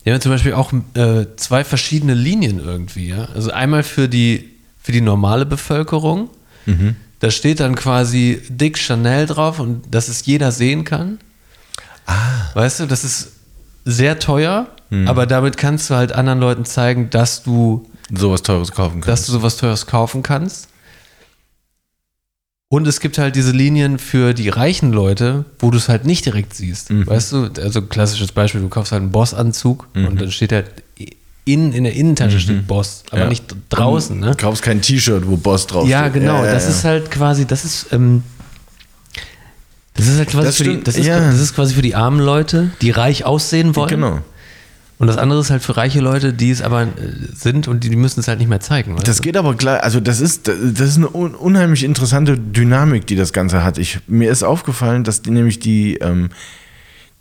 Die 0.04 0.12
haben 0.12 0.20
zum 0.20 0.32
Beispiel 0.32 0.54
auch 0.54 0.72
äh, 0.94 1.26
zwei 1.36 1.64
verschiedene 1.64 2.14
Linien 2.14 2.58
irgendwie. 2.58 3.08
Ja? 3.08 3.28
Also 3.34 3.50
einmal 3.50 3.82
für 3.82 4.08
die, 4.08 4.50
für 4.80 4.92
die 4.92 5.00
normale 5.00 5.44
Bevölkerung. 5.46 6.30
Da 7.20 7.30
steht 7.30 7.60
dann 7.60 7.76
quasi 7.76 8.42
dick 8.48 8.76
Chanel 8.76 9.26
drauf 9.26 9.60
und 9.60 9.82
dass 9.94 10.08
es 10.08 10.26
jeder 10.26 10.50
sehen 10.52 10.84
kann. 10.84 11.18
Weißt 12.54 12.80
du, 12.80 12.86
das 12.86 13.04
ist 13.04 13.32
sehr 13.84 14.18
teuer, 14.18 14.68
aber 15.06 15.26
damit 15.26 15.56
kannst 15.56 15.90
du 15.90 15.94
halt 15.94 16.12
anderen 16.12 16.40
Leuten 16.40 16.64
zeigen, 16.64 17.10
dass 17.10 17.42
du, 17.42 17.88
Sowas 18.12 18.42
Teures 18.42 18.72
kaufen 18.72 19.00
kann. 19.00 19.10
dass 19.10 19.26
du 19.26 19.32
sowas 19.32 19.56
Teures 19.56 19.86
kaufen 19.86 20.22
kannst. 20.22 20.68
Und 22.68 22.86
es 22.88 22.98
gibt 22.98 23.16
halt 23.18 23.36
diese 23.36 23.52
Linien 23.52 23.98
für 24.00 24.34
die 24.34 24.48
reichen 24.48 24.92
Leute, 24.92 25.44
wo 25.60 25.70
du 25.70 25.78
es 25.78 25.88
halt 25.88 26.04
nicht 26.04 26.26
direkt 26.26 26.52
siehst. 26.52 26.88
Weißt 26.90 27.30
du, 27.32 27.48
also 27.62 27.82
klassisches 27.82 28.32
Beispiel, 28.32 28.60
du 28.60 28.68
kaufst 28.68 28.90
halt 28.90 29.02
einen 29.02 29.12
Boss-Anzug 29.12 29.86
und 29.94 30.20
dann 30.20 30.32
steht 30.32 30.50
halt 30.52 30.66
in, 31.44 31.72
in 31.72 31.84
der 31.84 31.94
Innentasche 31.94 32.40
steht 32.40 32.66
Boss, 32.66 33.04
aber 33.12 33.20
Ja. 33.22 33.28
nicht 33.28 33.44
draußen, 33.68 34.18
ne? 34.18 34.32
Du 34.32 34.36
kaufst 34.36 34.62
kein 34.64 34.82
T-Shirt, 34.82 35.22
wo 35.28 35.36
Boss 35.36 35.68
drauf 35.68 35.86
Ja, 35.88 36.00
steht. 36.10 36.14
genau. 36.14 36.44
ja, 36.44 36.52
das 36.52 36.64
ja. 36.64 36.70
ist 36.70 36.82
halt 36.84 37.08
quasi, 37.12 37.46
das 37.46 37.64
ist, 37.64 37.86
ähm, 37.92 38.24
das 39.94 40.08
ist 40.08 40.18
halt 40.18 40.28
quasi 40.28 40.46
Das 40.48 40.56
für 40.56 40.64
die, 40.64 40.82
das 40.82 40.96
ist, 40.96 41.08
das 41.08 41.38
ist 41.40 41.54
quasi 41.54 41.72
für 41.72 41.82
die 41.82 41.94
armen 41.94 42.18
Leute, 42.18 42.70
die 42.82 42.90
reich 42.90 43.24
aussehen 43.24 43.76
wollen. 43.76 43.88
Genau. 43.90 44.18
Und 44.98 45.08
das 45.08 45.18
andere 45.18 45.40
ist 45.40 45.50
halt 45.50 45.62
für 45.62 45.76
reiche 45.76 46.00
Leute, 46.00 46.32
die 46.32 46.50
es 46.50 46.62
aber 46.62 46.84
äh, 46.84 46.88
sind 47.34 47.68
und 47.68 47.84
die, 47.84 47.90
die 47.90 47.96
müssen 47.96 48.20
es 48.20 48.28
halt 48.28 48.38
nicht 48.38 48.48
mehr 48.48 48.60
zeigen. 48.60 48.94
weißt 48.94 49.06
Das 49.06 49.20
geht 49.20 49.36
aber 49.36 49.54
gleich, 49.54 49.82
also 49.82 50.00
das 50.00 50.20
ist, 50.20 50.48
das 50.48 50.56
ist 50.88 50.96
eine 50.96 51.14
un 51.14 51.34
unheimlich 51.34 51.84
interessante 51.84 52.38
Dynamik, 52.38 53.06
die 53.06 53.16
das 53.16 53.32
Ganze 53.32 53.62
hat. 53.62 53.76
Ich, 53.76 53.98
mir 54.06 54.30
ist 54.30 54.42
aufgefallen, 54.42 55.04
dass 55.04 55.20
die, 55.20 55.30
nämlich 55.30 55.58
die, 55.58 55.96
ähm, 55.96 56.30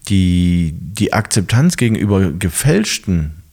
die, 0.08 0.74
die 0.74 1.12
Akzeptanz 1.12 1.76
gegenüber 1.76 2.32
gefälschten 2.32 3.44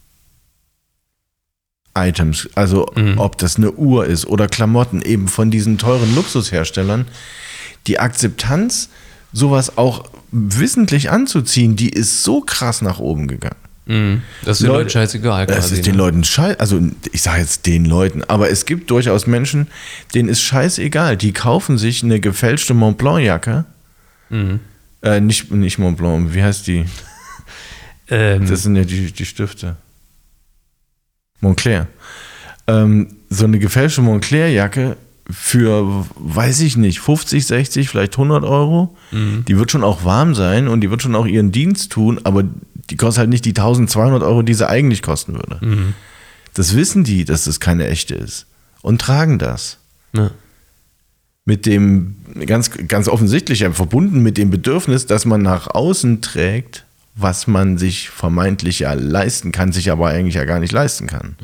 Items, 1.95 2.49
also 2.55 2.91
ob 3.17 3.37
das 3.37 3.57
eine 3.57 3.73
Uhr 3.73 4.07
ist 4.07 4.27
oder 4.27 4.47
Klamotten, 4.47 5.03
eben 5.03 5.29
von 5.29 5.51
diesen 5.51 5.77
teuren 5.77 6.15
Luxusherstellern, 6.15 7.07
die 7.87 7.99
Akzeptanz, 7.99 8.89
sowas 9.33 9.77
auch 9.77 10.09
wissentlich 10.31 11.11
anzuziehen, 11.11 11.77
die 11.77 11.91
ist 11.91 12.23
so 12.23 12.41
krass 12.41 12.81
nach 12.81 12.99
oben 12.99 13.29
gegangen. 13.29 13.62
Mhm. 13.85 14.23
Das 14.45 14.59
ist 14.59 14.63
den 14.63 14.69
Leute- 14.69 14.79
Leuten 14.81 14.91
scheißegal. 14.91 15.47
Quasi, 15.47 15.75
ist 15.75 15.87
den 15.87 15.93
ne? 15.93 15.99
Leuten 15.99 16.23
scheiße, 16.25 16.61
also 16.61 16.81
ich 17.11 17.23
sage 17.23 17.41
jetzt 17.41 17.67
den 17.67 17.85
Leuten, 17.85 18.23
aber 18.25 18.49
es 18.51 18.65
gibt 18.65 18.91
durchaus 18.91 19.27
Menschen, 19.27 19.67
denen 20.15 20.29
ist 20.29 20.41
scheißegal. 20.43 21.17
Die 21.17 21.33
kaufen 21.33 21.79
sich 21.79 22.03
eine 22.05 22.21
gefälschte 22.21 22.75
Montblanc-Jacke. 22.75 23.65
Mhm. 24.31 24.61
Äh, 25.03 25.21
nicht, 25.21 25.51
nicht 25.51 25.79
Montblanc, 25.79 26.33
wie 26.33 26.43
heißt 26.43 26.67
die? 26.69 26.85
Ähm, 28.09 28.47
Das 28.49 28.63
sind 28.63 28.77
ja 28.77 28.85
die, 28.85 29.11
die 29.11 29.27
Stifte. 29.27 29.77
Montclair. 31.41 31.89
Ähm, 32.69 33.17
so 33.31 33.45
eine 33.47 33.59
gefälschte 33.59 34.01
Montclair-Jacke 34.03 34.97
für, 35.31 36.07
weiß 36.17 36.61
ich 36.61 36.77
nicht, 36.77 37.01
50, 37.01 37.47
60, 37.47 37.89
vielleicht 37.89 38.15
100 38.15 38.45
Euro. 38.45 38.97
Die 39.47 39.59
wird 39.59 39.71
schon 39.71 39.85
auch 39.85 40.05
warm 40.05 40.35
sein 40.35 40.69
und 40.69 40.81
die 40.81 40.91
wird 40.91 41.03
schon 41.03 41.15
auch 41.15 41.27
ihren 41.27 41.53
Dienst 41.53 41.93
tun, 41.93 42.21
aber 42.25 42.45
die 42.91 42.97
kostet 42.97 43.21
halt 43.21 43.31
nicht 43.31 43.45
die 43.45 43.51
1200 43.51 44.23
Euro, 44.23 44.43
die 44.43 44.55
sie 44.55 44.69
eigentlich 44.69 45.03
kosten 45.03 45.35
würde. 45.35 45.61
Das 46.55 46.77
wissen 46.77 47.05
die, 47.05 47.25
dass 47.25 47.45
das 47.45 47.61
keine 47.61 47.87
echte 47.87 48.15
ist 48.15 48.47
und 48.83 49.01
tragen 49.01 49.39
das. 49.39 49.79
ne. 50.13 50.31
Mit 51.45 51.67
dem, 51.67 52.17
ganz, 52.47 52.71
ganz 52.87 53.09
offensichtlich, 53.09 53.61
ja, 53.61 53.73
verbunden 53.73 54.23
mit 54.23 54.39
dem 54.39 54.51
Bedürfnis, 54.51 55.07
dass 55.07 55.25
man 55.25 55.43
nach 55.43 55.67
außen 55.67 56.21
trägt, 56.21 56.85
was 57.17 57.49
man 57.49 57.79
sich 57.79 58.11
vermeintlich 58.11 58.79
ja 58.79 58.93
leisten 58.93 59.51
kann, 59.51 59.73
sich 59.73 59.91
aber 59.91 60.07
eigentlich 60.09 60.37
ja 60.37 60.45
gar 60.45 60.61
nicht 60.61 60.73
leisten 60.73 61.09
kann. 61.09 61.35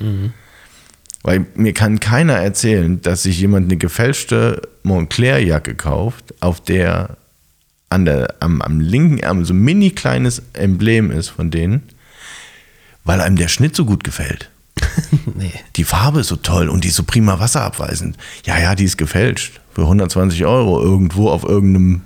Weil 1.23 1.47
mir 1.55 1.73
kann 1.75 2.01
keiner 2.01 2.35
erzählen, 2.35 3.03
dass 3.03 3.25
sich 3.25 3.41
jemand 3.41 3.67
eine 3.67 3.77
gefälschte 3.77 4.63
Montclair-Jacke 4.85 5.75
kauft, 5.75 6.35
auf 6.41 6.61
der 6.61 7.17
an 7.91 8.05
der, 8.05 8.35
am, 8.41 8.61
am 8.61 8.81
linken 8.81 9.19
Ärmel 9.19 9.45
so 9.45 9.55
ein 9.55 9.61
mini 9.61 9.91
kleines 9.91 10.43
Emblem 10.53 11.11
ist 11.11 11.29
von 11.29 11.51
denen, 11.51 11.83
weil 13.05 13.21
einem 13.21 13.37
der 13.37 13.49
Schnitt 13.49 13.75
so 13.75 13.85
gut 13.85 14.05
gefällt. 14.05 14.51
Nee. 15.35 15.53
Die 15.77 15.85
Farbe 15.85 16.21
ist 16.21 16.29
so 16.29 16.37
toll 16.37 16.69
und 16.69 16.83
die 16.83 16.89
ist 16.89 16.97
so 16.97 17.05
prima 17.05 17.39
wasserabweisend. 17.39 18.17
Ja, 18.45 18.59
ja, 18.59 18.75
die 18.75 18.85
ist 18.85 18.97
gefälscht. 18.97 19.61
Für 19.73 19.83
120 19.83 20.45
Euro 20.47 20.83
irgendwo 20.83 21.29
auf 21.29 21.45
irgendeinem, 21.45 22.01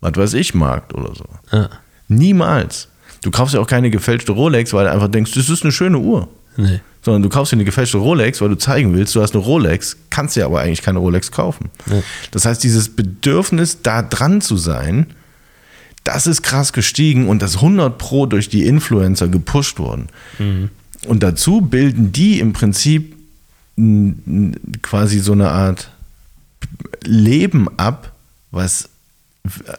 was 0.00 0.16
weiß 0.16 0.34
ich, 0.34 0.54
Markt 0.54 0.92
oder 0.92 1.14
so. 1.14 1.24
Ja. 1.50 1.70
Niemals. 2.08 2.88
Du 3.22 3.30
kaufst 3.30 3.54
ja 3.54 3.60
auch 3.60 3.66
keine 3.66 3.90
gefälschte 3.90 4.32
Rolex, 4.32 4.72
weil 4.74 4.84
du 4.84 4.92
einfach 4.92 5.08
denkst, 5.08 5.32
das 5.32 5.48
ist 5.48 5.62
eine 5.62 5.72
schöne 5.72 5.98
Uhr. 5.98 6.28
Nee. 6.56 6.80
Sondern 7.02 7.22
du 7.22 7.28
kaufst 7.28 7.52
dir 7.52 7.56
eine 7.56 7.64
gefälschte 7.64 7.98
Rolex, 7.98 8.40
weil 8.40 8.48
du 8.48 8.56
zeigen 8.56 8.92
willst, 8.94 9.14
du 9.14 9.22
hast 9.22 9.34
eine 9.34 9.42
Rolex, 9.42 9.96
kannst 10.10 10.36
dir 10.36 10.44
aber 10.44 10.60
eigentlich 10.60 10.82
keine 10.82 10.98
Rolex 10.98 11.30
kaufen. 11.30 11.70
Ja. 11.86 12.02
Das 12.32 12.44
heißt, 12.44 12.62
dieses 12.62 12.88
Bedürfnis, 12.88 13.82
da 13.82 14.02
dran 14.02 14.40
zu 14.40 14.56
sein, 14.56 15.06
das 16.04 16.26
ist 16.26 16.42
krass 16.42 16.72
gestiegen 16.72 17.28
und 17.28 17.42
das 17.42 17.56
100 17.56 17.98
Pro 17.98 18.26
durch 18.26 18.48
die 18.48 18.66
Influencer 18.66 19.28
gepusht 19.28 19.78
worden. 19.78 20.08
Und 21.06 21.22
dazu 21.22 21.60
bilden 21.60 22.12
die 22.12 22.40
im 22.40 22.52
Prinzip 22.52 23.14
quasi 24.82 25.20
so 25.20 25.32
eine 25.32 25.50
Art 25.50 25.90
Leben 27.04 27.68
ab, 27.78 28.12
was 28.50 28.88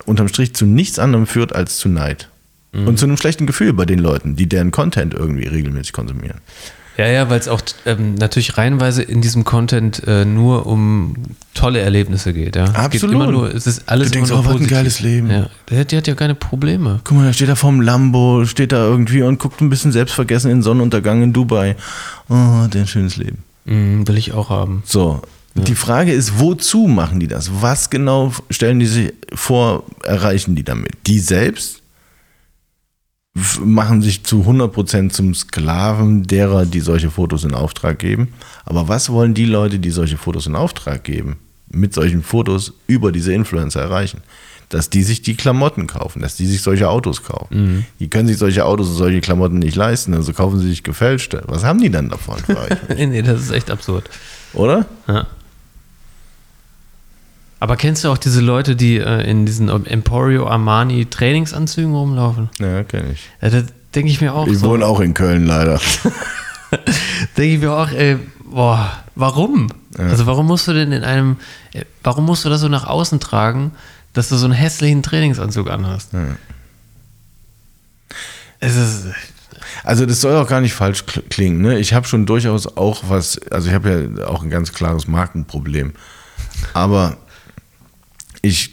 unterm 0.06 0.30
Strich 0.30 0.54
zu 0.54 0.66
nichts 0.66 1.00
anderem 1.00 1.28
führt 1.28 1.54
als 1.54 1.78
zu 1.78 1.90
Neid. 1.90 2.30
Und 2.72 3.00
zu 3.00 3.06
einem 3.06 3.18
schlechten 3.18 3.48
Gefühl 3.48 3.74
bei 3.74 3.86
den 3.86 3.98
Leuten, 3.98 4.36
die 4.36 4.48
deren 4.48 4.70
Content 4.70 5.16
irgendwie 5.16 5.48
regelmäßig 5.48 5.92
konsumieren. 5.92 6.38
Ja, 7.00 7.08
ja, 7.08 7.30
weil 7.30 7.40
es 7.40 7.48
auch 7.48 7.62
ähm, 7.86 8.16
natürlich 8.16 8.58
reihenweise 8.58 9.02
in 9.02 9.22
diesem 9.22 9.46
Content 9.46 10.06
äh, 10.06 10.26
nur 10.26 10.66
um 10.66 11.16
tolle 11.54 11.80
Erlebnisse 11.80 12.34
geht. 12.34 12.58
Ja? 12.58 12.66
Es 12.66 12.76
Absolut. 12.76 13.16
immer 13.16 13.32
nur, 13.32 13.56
es 13.56 13.68
ist 13.68 13.84
alles 13.86 14.10
Du 14.10 14.16
denkst, 14.16 14.32
oh, 14.32 14.44
was 14.44 14.58
ein 14.58 14.68
geiles 14.68 15.00
Leben. 15.00 15.32
Ja, 15.32 15.50
der, 15.70 15.86
die 15.86 15.96
hat 15.96 16.08
ja 16.08 16.16
keine 16.16 16.36
Probleme. 16.36 17.00
Guck 17.06 17.16
mal, 17.16 17.26
da 17.26 17.32
steht 17.32 17.48
er 17.48 17.56
vorm 17.56 17.80
Lambo, 17.80 18.44
steht 18.44 18.74
da 18.74 18.84
irgendwie 18.84 19.22
und 19.22 19.40
guckt 19.40 19.62
ein 19.62 19.70
bisschen 19.70 19.94
selbstvergessen 19.94 20.52
in 20.52 20.58
den 20.58 20.64
Sonnenuntergang 20.64 21.24
in 21.24 21.32
Dubai. 21.32 21.78
Oh, 22.28 22.68
der 22.68 22.82
ein 22.82 22.88
schönes 22.88 23.16
Leben. 23.16 23.46
Mhm, 23.64 24.06
will 24.06 24.18
ich 24.18 24.34
auch 24.34 24.50
haben. 24.50 24.84
So, 24.86 25.22
die 25.56 25.76
Frage 25.76 26.12
ist, 26.12 26.38
wozu 26.38 26.88
machen 26.88 27.22
die 27.22 27.28
das? 27.28 27.62
Was 27.62 27.90
genau 27.90 28.34
stellen 28.50 28.80
die 28.80 28.88
sich 28.88 29.14
vor, 29.34 29.86
erreichen 30.04 30.54
die 30.54 30.64
damit? 30.64 30.92
Die 31.08 31.20
selbst 31.20 31.79
machen 33.64 34.02
sich 34.02 34.24
zu 34.24 34.42
100% 34.42 35.10
zum 35.10 35.34
Sklaven 35.34 36.24
derer, 36.24 36.66
die 36.66 36.80
solche 36.80 37.12
Fotos 37.12 37.44
in 37.44 37.54
Auftrag 37.54 38.00
geben. 38.00 38.30
Aber 38.66 38.88
was 38.88 39.10
wollen 39.10 39.34
die 39.34 39.46
Leute, 39.46 39.80
die 39.80 39.92
solche 39.92 40.18
Fotos 40.18 40.48
in 40.48 40.56
Auftrag 40.56 41.04
geben, 41.04 41.38
mit 41.72 41.94
solchen 41.94 42.24
Fotos 42.24 42.74
über 42.88 43.12
diese 43.12 43.34
Influencer 43.34 43.82
erreichen. 43.82 44.22
Dass 44.70 44.90
die 44.92 45.02
sich 45.02 45.24
die 45.24 45.36
Klamotten 45.36 45.88
kaufen, 45.88 46.22
dass 46.22 46.36
die 46.36 46.46
sich 46.46 46.62
solche 46.62 46.90
Autos 46.90 47.24
kaufen. 47.24 47.86
Die 48.00 48.08
können 48.08 48.28
sich 48.28 48.38
solche 48.38 48.66
Autos 48.66 48.88
und 48.90 48.96
solche 48.96 49.20
Klamotten 49.20 49.58
nicht 49.58 49.76
leisten, 49.76 50.14
also 50.14 50.32
kaufen 50.32 50.60
sie 50.60 50.70
sich 50.70 50.84
gefälschte. 50.84 51.44
Was 51.48 51.64
haben 51.64 51.82
die 51.82 51.90
dann 51.90 52.10
davon? 52.10 52.38
nee, 52.98 53.22
das 53.24 53.42
ist 53.42 53.52
echt 53.52 53.72
absurd. 53.72 54.10
Oder? 54.54 54.86
Ja. 55.08 55.26
Aber 57.62 57.76
kennst 57.76 58.04
du 58.04 58.10
auch 58.10 58.18
diese 58.18 58.40
Leute, 58.42 58.76
die 58.76 58.98
äh, 58.98 59.30
in 59.30 59.46
diesen 59.46 59.68
Emporio 59.86 60.48
Armani 60.48 61.06
Trainingsanzügen 61.08 61.94
rumlaufen? 61.94 62.50
Ja, 62.60 62.84
kenne 62.84 63.12
ich. 63.14 63.30
Ja, 63.42 63.50
da 63.50 63.64
denke 63.96 64.12
ich 64.12 64.22
mir 64.22 64.34
auch 64.34 64.48
Ich 64.48 64.60
so. 64.60 64.70
wohne 64.70 64.86
auch 64.86 65.00
in 65.02 65.14
Köln 65.14 65.46
leider. 65.46 65.80
Denke 67.38 67.56
ich 67.56 67.60
mir 67.60 67.74
auch, 67.74 67.90
ey, 67.90 68.18
boah, 68.46 68.92
warum? 69.16 69.70
Also 69.98 70.26
warum 70.28 70.46
musst 70.46 70.68
du 70.68 70.74
denn 70.74 70.92
in 70.92 71.04
einem, 71.04 71.38
äh, 71.74 71.84
warum 72.04 72.26
musst 72.26 72.46
du 72.46 72.50
das 72.50 72.62
so 72.62 72.68
nach 72.70 72.86
außen 72.86 73.20
tragen, 73.20 73.72
dass 74.14 74.30
du 74.30 74.36
so 74.38 74.46
einen 74.46 74.54
hässlichen 74.54 75.02
Trainingsanzug 75.04 75.70
anhast? 75.70 76.12
Es 78.60 78.76
ist, 78.76 79.06
Also 79.84 80.06
das 80.06 80.22
soll 80.22 80.36
auch 80.36 80.48
gar 80.48 80.62
nicht 80.62 80.74
falsch 80.74 81.02
kl- 81.04 81.28
klingen. 81.30 81.62
Ne? 81.62 81.80
Ich 81.80 81.94
habe 81.94 82.08
schon 82.08 82.26
durchaus 82.26 82.78
auch 82.78 83.04
was, 83.08 83.40
also 83.52 83.68
ich 83.70 83.74
habe 83.74 84.14
ja 84.18 84.28
auch 84.28 84.44
ein 84.44 84.50
ganz 84.50 84.72
klares 84.74 85.08
Markenproblem. 85.08 85.94
Aber 86.74 87.18
ich, 88.42 88.72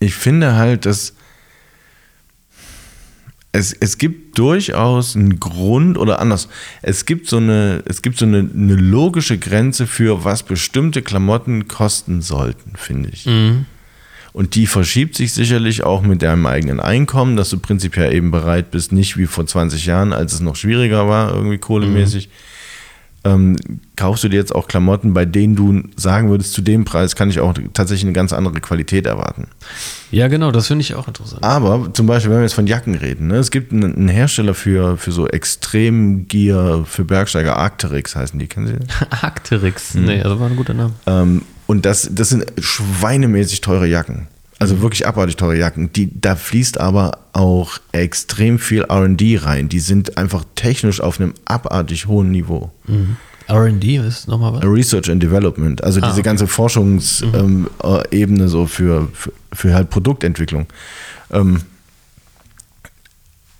ich 0.00 0.14
finde 0.14 0.54
halt, 0.56 0.86
dass 0.86 1.14
es, 3.52 3.72
es 3.72 3.98
gibt 3.98 4.38
durchaus 4.38 5.16
einen 5.16 5.40
Grund 5.40 5.98
oder 5.98 6.20
anders. 6.20 6.48
Es 6.82 7.06
gibt 7.06 7.28
so 7.28 7.38
eine, 7.38 7.82
es 7.86 8.02
gibt 8.02 8.18
so 8.18 8.26
eine, 8.26 8.38
eine 8.38 8.74
logische 8.74 9.38
Grenze 9.38 9.86
für, 9.86 10.24
was 10.24 10.42
bestimmte 10.42 11.02
Klamotten 11.02 11.66
kosten 11.66 12.20
sollten, 12.20 12.76
finde 12.76 13.08
ich. 13.10 13.26
Und 14.32 14.54
die 14.54 14.66
verschiebt 14.66 15.16
sich 15.16 15.32
sicherlich 15.32 15.82
auch 15.82 16.02
mit 16.02 16.22
deinem 16.22 16.46
eigenen 16.46 16.78
Einkommen, 16.78 17.36
dass 17.36 17.50
du 17.50 17.58
prinzipiell 17.58 18.14
eben 18.14 18.30
bereit 18.30 18.70
bist, 18.70 18.92
nicht 18.92 19.16
wie 19.16 19.26
vor 19.26 19.46
20 19.46 19.86
Jahren, 19.86 20.12
als 20.12 20.34
es 20.34 20.40
noch 20.40 20.54
schwieriger 20.54 21.08
war, 21.08 21.34
irgendwie 21.34 21.58
kohlemäßig. 21.58 22.28
Ähm, 23.24 23.56
kaufst 23.96 24.22
du 24.22 24.28
dir 24.28 24.36
jetzt 24.36 24.54
auch 24.54 24.68
Klamotten, 24.68 25.12
bei 25.12 25.24
denen 25.24 25.56
du 25.56 25.82
sagen 25.96 26.30
würdest, 26.30 26.52
zu 26.52 26.62
dem 26.62 26.84
Preis 26.84 27.16
kann 27.16 27.30
ich 27.30 27.40
auch 27.40 27.52
tatsächlich 27.74 28.04
eine 28.04 28.12
ganz 28.12 28.32
andere 28.32 28.60
Qualität 28.60 29.06
erwarten. 29.06 29.48
ja, 30.12 30.28
genau, 30.28 30.52
das 30.52 30.68
finde 30.68 30.82
ich 30.82 30.94
auch 30.94 31.08
interessant. 31.08 31.42
Aber 31.42 31.92
zum 31.92 32.06
Beispiel, 32.06 32.30
wenn 32.30 32.38
wir 32.38 32.44
jetzt 32.44 32.54
von 32.54 32.68
Jacken 32.68 32.94
reden, 32.94 33.26
ne, 33.26 33.36
es 33.36 33.50
gibt 33.50 33.72
einen, 33.72 33.94
einen 33.94 34.08
Hersteller 34.08 34.54
für, 34.54 34.96
für 34.96 35.10
so 35.10 35.26
Extremgear 35.26 36.84
für 36.84 37.04
Bergsteiger, 37.04 37.56
Arcteryx 37.56 38.14
heißen 38.14 38.38
die, 38.38 38.46
kennen 38.46 38.66
Sie? 38.68 38.76
Arcteryx, 39.10 39.94
nee, 39.94 40.22
also 40.22 40.38
war 40.38 40.48
ein 40.48 40.56
guter 40.56 40.74
Name. 40.74 40.92
Ähm, 41.06 41.42
und 41.66 41.84
das, 41.84 42.08
das 42.12 42.30
sind 42.30 42.46
schweinemäßig 42.58 43.60
teure 43.60 43.86
Jacken. 43.86 44.28
Also 44.58 44.80
wirklich 44.82 45.06
abartig 45.06 45.36
teure 45.36 45.56
Jacken. 45.56 45.92
Die, 45.92 46.10
da 46.20 46.34
fließt 46.34 46.80
aber 46.80 47.18
auch 47.32 47.78
extrem 47.92 48.58
viel 48.58 48.82
RD 48.82 49.44
rein. 49.44 49.68
Die 49.68 49.78
sind 49.78 50.18
einfach 50.18 50.44
technisch 50.56 51.00
auf 51.00 51.20
einem 51.20 51.34
abartig 51.44 52.06
hohen 52.06 52.30
Niveau. 52.32 52.72
R&D 53.48 53.96
ist 53.96 54.28
nochmal 54.28 54.52
was? 54.54 54.64
Research 54.64 55.10
and 55.10 55.22
Development, 55.22 55.82
also 55.82 56.00
diese 56.00 56.12
okay. 56.12 56.22
ganze 56.22 56.46
Forschungsebene 56.46 57.68
ähm, 57.82 58.40
äh, 58.40 58.48
so 58.48 58.66
für, 58.66 59.08
für, 59.14 59.32
für 59.52 59.74
halt 59.74 59.88
Produktentwicklung. 59.88 60.66
Ähm, 61.32 61.62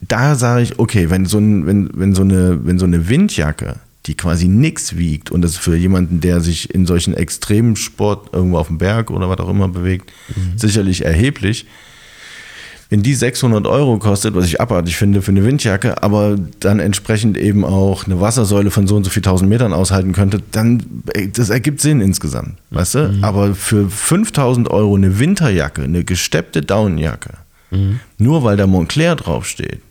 da 0.00 0.34
sage 0.34 0.62
ich, 0.62 0.78
okay, 0.78 1.10
wenn 1.10 1.26
so, 1.26 1.38
ein, 1.38 1.66
wenn, 1.66 1.90
wenn, 1.94 2.14
so 2.14 2.22
eine, 2.22 2.64
wenn 2.66 2.78
so 2.78 2.84
eine 2.84 3.08
Windjacke, 3.08 3.76
die 4.08 4.16
quasi 4.16 4.48
nichts 4.48 4.96
wiegt 4.96 5.30
und 5.30 5.42
das 5.42 5.52
ist 5.52 5.58
für 5.58 5.76
jemanden, 5.76 6.20
der 6.20 6.40
sich 6.40 6.74
in 6.74 6.86
solchen 6.86 7.14
Extremsport 7.14 8.32
irgendwo 8.32 8.58
auf 8.58 8.68
dem 8.68 8.78
Berg 8.78 9.10
oder 9.10 9.28
was 9.28 9.38
auch 9.38 9.50
immer 9.50 9.68
bewegt, 9.68 10.12
sicherlich 10.56 11.04
erheblich. 11.04 11.66
Wenn 12.90 13.02
die 13.02 13.14
600 13.14 13.66
Euro 13.66 13.98
kostet, 13.98 14.34
was 14.34 14.46
ich 14.46 14.62
abartig 14.62 14.96
finde 14.96 15.20
für 15.20 15.30
eine 15.30 15.44
Windjacke, 15.44 16.02
aber 16.02 16.38
dann 16.60 16.80
entsprechend 16.80 17.36
eben 17.36 17.62
auch 17.66 18.06
eine 18.06 18.18
Wassersäule 18.18 18.70
von 18.70 18.86
so 18.86 18.96
und 18.96 19.04
so 19.04 19.10
viel 19.10 19.20
tausend 19.22 19.50
Metern 19.50 19.74
aushalten 19.74 20.12
könnte, 20.12 20.40
dann, 20.52 20.82
ey, 21.12 21.30
das 21.30 21.50
ergibt 21.50 21.82
Sinn 21.82 22.00
insgesamt, 22.00 22.54
weißt 22.70 22.94
du? 22.94 23.18
Aber 23.20 23.54
für 23.54 23.90
5000 23.90 24.70
Euro 24.70 24.94
eine 24.96 25.18
Winterjacke, 25.18 25.82
eine 25.82 26.02
gesteppte 26.02 26.62
Downjacke, 26.62 27.34
nur 28.16 28.42
weil 28.42 28.56
da 28.56 28.66
Montclair 28.66 29.16
draufsteht, 29.16 29.82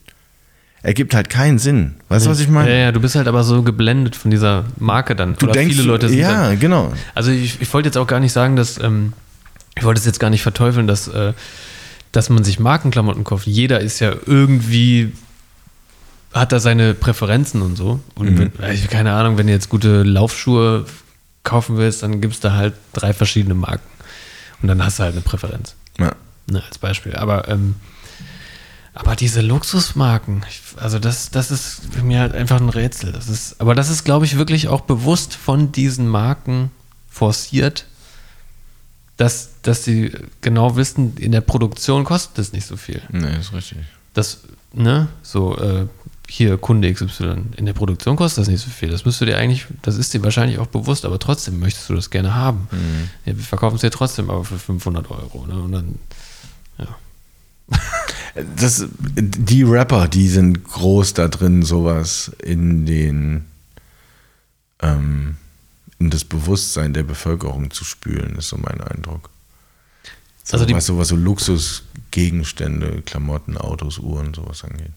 ergibt 0.82 1.14
halt 1.14 1.30
keinen 1.30 1.60
Sinn. 1.60 1.96
Weißt 2.10 2.26
du, 2.26 2.30
was 2.30 2.40
ich 2.40 2.48
meine? 2.48 2.70
Ja, 2.70 2.76
ja, 2.76 2.92
du 2.92 3.00
bist 3.00 3.16
halt 3.16 3.28
aber 3.28 3.44
so 3.44 3.64
geblendet 3.64 4.16
von 4.16 4.32
dieser 4.32 4.66
Marke 4.78 5.16
dann. 5.16 5.36
Du 5.38 5.48
denkst, 5.48 5.76
viele 5.76 5.88
Leute 5.88 6.10
sind 6.10 6.20
ja, 6.20 6.50
dann, 6.50 6.60
genau. 6.60 6.94
Also 7.16 7.32
ich, 7.32 7.62
ich 7.62 7.74
wollte 7.74 7.88
jetzt 7.88 7.98
auch 7.98 8.08
gar 8.08 8.20
nicht 8.20 8.32
sagen, 8.32 8.56
dass, 8.56 8.80
ähm, 8.82 9.14
ich 9.76 9.84
wollte 9.84 10.00
es 10.00 10.06
jetzt 10.06 10.20
gar 10.20 10.30
nicht 10.30 10.44
verteufeln, 10.44 10.88
dass, 10.88 11.08
äh, 11.08 11.34
dass 12.12 12.30
man 12.30 12.44
sich 12.44 12.60
Markenklamotten 12.60 13.24
kauft. 13.24 13.48
Jeder 13.48 13.80
ist 13.80 14.00
ja 14.00 14.14
irgendwie, 14.26 15.12
hat 16.34 16.52
da 16.52 16.60
seine 16.60 16.94
Präferenzen 16.94 17.62
und 17.62 17.76
so. 17.76 18.00
Und 18.16 18.38
wenn, 18.38 18.52
ich, 18.72 18.88
keine 18.88 19.14
Ahnung, 19.14 19.38
wenn 19.38 19.48
du 19.48 19.54
jetzt 19.54 19.70
gute 19.70 20.04
Laufschuhe 20.04 20.86
kaufen 21.44 21.78
willst, 21.78 22.04
dann 22.04 22.22
gibt 22.22 22.36
es 22.36 22.40
da 22.40 22.54
halt 22.54 22.74
drei 22.94 23.14
verschiedene 23.14 23.56
Marken. 23.56 23.88
Und 24.62 24.68
dann 24.68 24.84
hast 24.84 25.00
du 25.00 25.04
halt 25.04 25.14
eine 25.14 25.22
Präferenz. 25.22 25.76
Ja. 26.00 26.14
Ne, 26.50 26.64
als 26.66 26.78
Beispiel. 26.78 27.16
Aber, 27.16 27.48
ähm, 27.50 27.76
aber 29.00 29.16
diese 29.16 29.42
Luxusmarken, 29.42 30.44
also 30.78 30.98
das, 30.98 31.30
das 31.30 31.52
ist 31.52 31.82
für 31.92 32.02
mir 32.02 32.20
halt 32.20 32.34
einfach 32.34 32.60
ein 32.60 32.70
Rätsel. 32.70 33.12
Das 33.12 33.30
ist, 33.30 33.62
aber 33.62 33.76
das 33.76 33.90
ist, 33.90 34.04
glaube 34.04 34.26
ich, 34.26 34.38
wirklich 34.38 34.70
auch 34.70 34.82
bewusst 34.82 35.36
von 35.36 35.72
diesen 35.72 36.08
Marken 36.08 36.72
forciert, 37.08 37.86
dass, 39.16 39.50
dass 39.62 39.84
sie 39.84 40.12
genau 40.42 40.76
wissen, 40.76 41.16
in 41.18 41.32
der 41.32 41.42
Produktion 41.42 42.06
kostet 42.06 42.40
es 42.40 42.54
nicht 42.54 42.66
so 42.66 42.76
viel. 42.76 43.02
Nee, 43.12 43.38
ist 43.40 43.54
richtig. 43.54 43.78
Das, 44.16 44.42
ne, 44.74 45.08
so, 45.22 45.58
äh, 45.58 45.86
hier 46.28 46.58
Kunde 46.58 46.92
XY, 46.92 47.36
in 47.56 47.66
der 47.66 47.74
Produktion 47.74 48.16
kostet 48.16 48.42
das 48.42 48.48
nicht 48.48 48.62
so 48.62 48.70
viel. 48.70 48.90
Das 48.90 49.06
müsst 49.06 49.22
du 49.22 49.26
dir 49.26 49.38
eigentlich, 49.38 49.68
das 49.84 49.96
ist 49.98 50.14
dir 50.14 50.24
wahrscheinlich 50.24 50.58
auch 50.58 50.68
bewusst, 50.68 51.06
aber 51.06 51.20
trotzdem 51.20 51.60
möchtest 51.60 51.88
du 51.90 51.94
das 51.94 52.10
gerne 52.10 52.34
haben. 52.34 52.68
Ja, 53.26 53.38
wir 53.38 53.44
verkaufen 53.44 53.76
es 53.76 53.82
dir 53.82 53.92
trotzdem 53.92 54.30
aber 54.30 54.44
für 54.44 54.58
500 54.58 55.10
Euro. 55.12 55.46
Ne? 55.46 55.54
Und 55.54 55.72
dann, 55.72 56.00
ja. 56.80 56.88
Das, 58.56 58.86
die 59.16 59.64
Rapper, 59.64 60.08
die 60.08 60.28
sind 60.28 60.64
groß 60.64 61.14
da 61.14 61.28
drin, 61.28 61.64
sowas 61.64 62.32
in 62.44 62.86
den 62.86 63.46
ähm, 64.82 65.38
in 66.00 66.10
das 66.12 66.24
Bewusstsein 66.24 66.94
der 66.94 67.04
Bevölkerung 67.04 67.72
zu 67.72 67.84
spülen, 67.84 68.36
ist 68.38 68.50
so 68.50 68.58
mein 68.58 68.80
Eindruck. 68.82 69.30
So, 70.44 70.54
Also 70.54 70.66
die- 70.66 70.76
was, 70.76 70.86
so, 70.86 70.98
was 70.98 71.08
so 71.08 71.16
Luxusgegenstände, 71.16 73.02
Klamotten, 73.02 73.58
Autos, 73.58 73.98
Uhren, 73.98 74.34
sowas 74.34 74.64
angeht. 74.64 74.92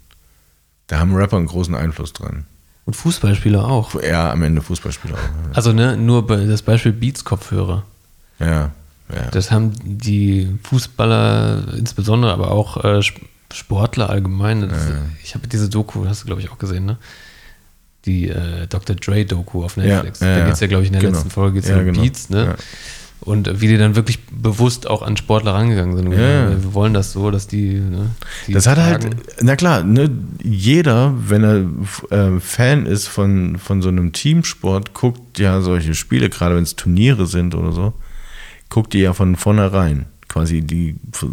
Da 0.89 0.99
haben 0.99 1.15
Rapper 1.15 1.39
einen 1.39 1.47
großen 1.47 1.75
Einfluss 1.75 2.13
dran. 2.13 2.45
Und 2.85 2.95
Fußballspieler 2.95 3.65
auch. 3.65 3.95
Ja, 4.03 4.31
am 4.33 4.43
Ende 4.43 4.61
Fußballspieler 4.63 5.15
auch. 5.15 5.55
Also 5.57 5.73
ne, 5.73 5.97
nur 5.97 6.27
bei 6.27 6.45
das 6.45 6.63
Beispiel 6.63 6.93
Beats-Kopfhörer. 6.93 7.85
Ja, 8.39 8.73
ja. 9.15 9.31
Das 9.33 9.51
haben 9.51 9.73
die 9.83 10.49
Fußballer 10.65 11.75
insbesondere, 11.77 12.33
aber 12.33 12.51
auch 12.51 12.83
äh, 12.85 13.01
Sportler 13.53 14.11
allgemein. 14.11 14.69
Das, 14.69 14.79
Ich 15.25 15.35
habe 15.35 15.47
diese 15.49 15.69
Doku, 15.69 16.07
hast 16.07 16.23
du 16.23 16.27
glaube 16.27 16.41
ich 16.41 16.51
auch 16.51 16.59
gesehen, 16.59 16.87
ne? 16.87 16.99
Die 18.07 18.29
äh, 18.29 18.67
Dr. 18.69 18.97
Dre 18.97 19.25
Doku 19.27 19.63
auf 19.65 19.77
Netflix. 19.77 20.21
Ja, 20.21 20.27
ja, 20.29 20.33
da 20.35 20.39
ja. 20.41 20.45
geht 20.47 20.55
es 20.55 20.61
ja, 20.61 20.67
glaube 20.69 20.83
ich, 20.85 20.89
in 20.89 20.95
der 20.95 21.03
Genau. 21.03 21.15
letzten 21.15 21.31
Folge 21.31 21.55
geht's 21.57 21.69
Ja, 21.69 21.79
um 21.79 21.85
genau. 21.85 22.01
Beats, 22.01 22.31
ne? 22.31 22.45
Ja. 22.47 22.55
Und 23.23 23.47
äh, 23.49 23.61
wie 23.61 23.69
die 23.69 23.77
dann 23.77 23.95
wirklich 23.97 24.21
bewusst 24.31 24.89
auch 24.89 25.03
an 25.03 25.19
Sportler 25.19 25.53
rangegangen 25.53 25.95
sind. 25.95 26.11
Ja, 26.13 26.19
ja. 26.19 26.51
Wir 26.51 26.73
wollen 26.73 26.95
das 26.95 27.13
so, 27.13 27.31
dass 27.31 27.47
die. 27.47 27.75
Ne, 27.75 28.07
die 28.47 28.53
Das 28.55 28.67
hat 28.67 28.79
halt, 28.79 29.03
tragen. 29.03 29.17
na 29.43 29.57
klar, 29.57 29.85
ne, 29.85 30.11
jeder, 30.43 31.13
wenn 31.29 31.45
er 31.45 32.37
äh, 32.37 32.41
Fan 32.41 32.87
ist 32.87 33.09
von, 33.09 33.59
von 33.59 33.83
so 33.83 33.91
einem 33.91 34.13
Teamsport, 34.15 34.95
guckt 34.95 35.39
ja 35.39 35.61
solche 35.61 35.93
Spiele, 35.95 36.31
gerade 36.31 36.57
wenn 36.57 36.63
es 36.63 36.77
Turniere 36.77 37.27
sind 37.27 37.55
oder 37.55 37.73
so, 37.73 37.93
guckt 38.71 38.95
die 38.95 39.01
ja 39.01 39.13
von 39.13 39.37
vornherein. 39.37 40.07
Quasi 40.29 40.63
die, 40.63 40.97
so, 41.15 41.29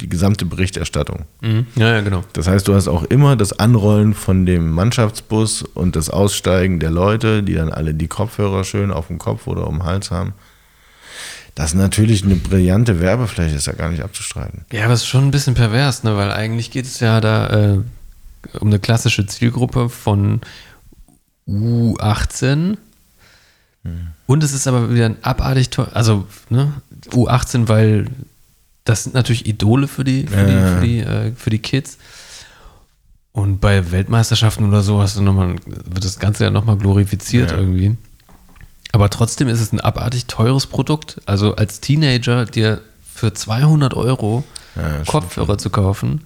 die 0.00 0.08
gesamte 0.08 0.44
Berichterstattung. 0.44 1.24
Mhm. 1.40 1.66
Ja, 1.76 1.94
ja, 1.94 2.00
genau. 2.00 2.24
Das 2.32 2.46
heißt, 2.46 2.66
du 2.68 2.74
hast 2.74 2.88
auch 2.88 3.04
immer 3.04 3.36
das 3.36 3.58
Anrollen 3.58 4.14
von 4.14 4.46
dem 4.46 4.70
Mannschaftsbus 4.70 5.62
und 5.62 5.96
das 5.96 6.10
Aussteigen 6.10 6.80
der 6.80 6.90
Leute, 6.90 7.42
die 7.42 7.54
dann 7.54 7.72
alle 7.72 7.94
die 7.94 8.08
Kopfhörer 8.08 8.64
schön 8.64 8.90
auf 8.90 9.08
dem 9.08 9.18
Kopf 9.18 9.46
oder 9.46 9.66
um 9.66 9.78
den 9.78 9.84
Hals 9.84 10.10
haben. 10.10 10.34
Das 11.54 11.70
ist 11.70 11.76
natürlich 11.76 12.24
eine 12.24 12.36
brillante 12.36 13.00
Werbefläche, 13.00 13.56
ist 13.56 13.66
ja 13.66 13.72
gar 13.72 13.90
nicht 13.90 14.02
abzustreiten. 14.02 14.64
Ja, 14.72 14.84
aber 14.84 14.94
es 14.94 15.00
ist 15.00 15.08
schon 15.08 15.24
ein 15.24 15.30
bisschen 15.30 15.54
pervers, 15.54 16.04
ne? 16.04 16.16
weil 16.16 16.30
eigentlich 16.30 16.70
geht 16.70 16.86
es 16.86 17.00
ja 17.00 17.20
da 17.20 17.48
äh, 17.48 17.78
um 18.58 18.68
eine 18.68 18.78
klassische 18.78 19.26
Zielgruppe 19.26 19.88
von 19.88 20.40
U18. 21.48 22.76
Und 24.26 24.44
es 24.44 24.52
ist 24.52 24.68
aber 24.68 24.92
wieder 24.92 25.06
ein 25.06 25.16
abartig 25.22 25.70
teuer, 25.70 25.88
also 25.94 26.26
ne, 26.50 26.74
U18, 27.12 27.66
weil 27.68 28.06
das 28.90 29.04
sind 29.04 29.14
natürlich 29.14 29.46
Idole 29.46 29.86
für 29.86 30.02
die, 30.02 30.26
für 30.26 30.44
die, 30.46 30.52
für 30.52 30.80
die, 30.82 30.98
äh, 31.00 31.32
für 31.36 31.50
die 31.50 31.60
Kids. 31.60 31.96
Und 33.32 33.60
bei 33.60 33.92
Weltmeisterschaften 33.92 34.66
oder 34.68 34.82
so 34.82 35.00
hast 35.00 35.16
du 35.16 35.22
noch 35.22 35.32
mal, 35.32 35.54
wird 35.64 36.04
das 36.04 36.18
Ganze 36.18 36.42
ja 36.44 36.50
nochmal 36.50 36.76
glorifiziert 36.76 37.52
Ja. 37.52 37.58
irgendwie. 37.58 37.96
Aber 38.92 39.08
trotzdem 39.08 39.46
ist 39.46 39.60
es 39.60 39.72
ein 39.72 39.78
abartig 39.80 40.26
teures 40.26 40.66
Produkt. 40.66 41.20
Also 41.24 41.54
als 41.54 41.80
Teenager 41.80 42.44
dir 42.46 42.80
für 43.14 43.32
200 43.32 43.94
Euro 43.94 44.42
Ja, 44.74 45.04
Kopfhörer 45.06 45.58
zu 45.58 45.70
kaufen, 45.70 46.22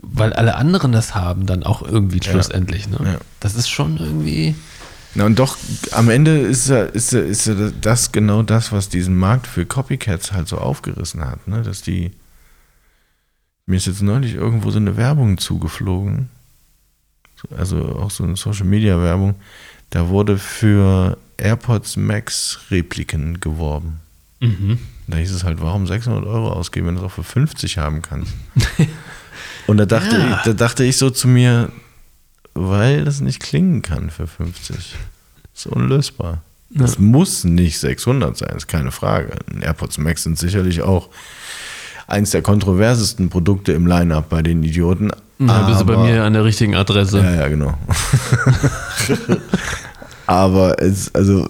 weil 0.00 0.32
alle 0.32 0.54
anderen 0.54 0.92
das 0.92 1.16
haben, 1.16 1.46
dann 1.46 1.64
auch 1.64 1.82
irgendwie 1.82 2.20
schlussendlich. 2.22 2.88
Ne? 2.88 2.98
Ja. 3.04 3.18
Das 3.40 3.56
ist 3.56 3.68
schon 3.68 3.96
irgendwie. 3.98 4.54
Na 5.14 5.24
und 5.26 5.38
doch, 5.38 5.56
am 5.92 6.08
Ende 6.08 6.38
ist 6.38 6.68
ja, 6.68 6.84
ist, 6.84 7.12
ja, 7.12 7.20
ist 7.20 7.50
das 7.80 8.12
genau 8.12 8.42
das, 8.42 8.70
was 8.70 8.88
diesen 8.88 9.16
Markt 9.16 9.46
für 9.48 9.66
Copycats 9.66 10.32
halt 10.32 10.46
so 10.48 10.58
aufgerissen 10.58 11.24
hat, 11.24 11.46
ne? 11.48 11.62
Dass 11.62 11.82
die. 11.82 12.12
Mir 13.66 13.76
ist 13.76 13.86
jetzt 13.86 14.02
neulich 14.02 14.34
irgendwo 14.34 14.70
so 14.70 14.78
eine 14.78 14.96
Werbung 14.96 15.38
zugeflogen. 15.38 16.28
So- 17.36 17.56
Also 17.56 17.96
auch 17.96 18.10
so 18.10 18.24
eine 18.24 18.36
Social 18.36 18.66
Media 18.66 19.00
Werbung. 19.00 19.34
Da 19.90 20.08
wurde 20.08 20.38
für 20.38 21.18
AirPods 21.36 21.96
Max 21.96 22.60
Repliken 22.70 23.40
geworben. 23.40 24.00
Da 25.06 25.16
hieß 25.16 25.32
es 25.32 25.44
halt, 25.44 25.60
warum 25.60 25.86
600 25.86 26.24
Euro 26.24 26.50
ausgeben, 26.52 26.86
wenn 26.86 26.94
du 26.94 27.00
es 27.02 27.06
auch 27.06 27.12
für 27.14 27.24
50 27.24 27.76
haben 27.78 28.00
kannst? 28.00 28.32
Und 29.66 29.76
da 29.76 29.86
dachte, 29.86 30.16
Ja. 30.16 30.36
ich, 30.38 30.42
da 30.44 30.52
dachte 30.54 30.82
ich 30.84 30.96
so 30.96 31.10
zu 31.10 31.28
mir, 31.28 31.70
weil 32.54 33.04
das 33.04 33.20
nicht 33.20 33.40
klingen 33.40 33.82
kann 33.82 34.10
für 34.10 34.26
50. 34.26 34.96
ist 35.54 35.66
unlösbar. 35.66 36.42
Das 36.72 36.98
muss 36.98 37.42
nicht 37.42 37.78
600 37.78 38.36
sein, 38.36 38.56
ist 38.56 38.68
keine 38.68 38.92
Frage. 38.92 39.32
AirPods 39.60 39.98
Max 39.98 40.22
sind 40.22 40.38
sicherlich 40.38 40.82
auch 40.82 41.08
eins 42.06 42.30
der 42.30 42.42
kontroversesten 42.42 43.28
Produkte 43.28 43.72
im 43.72 43.86
Line-Up 43.86 44.28
bei 44.28 44.42
den 44.42 44.62
Idioten. 44.62 45.10
Da 45.38 45.66
bist 45.66 45.80
du 45.80 45.84
bei 45.86 45.96
mir 45.96 46.22
an 46.22 46.34
der 46.34 46.44
richtigen 46.44 46.74
Adresse. 46.74 47.18
ja, 47.18 47.34
ja, 47.34 47.48
genau. 47.48 47.76
Aber 50.26 50.80
es, 50.80 51.12
also, 51.14 51.48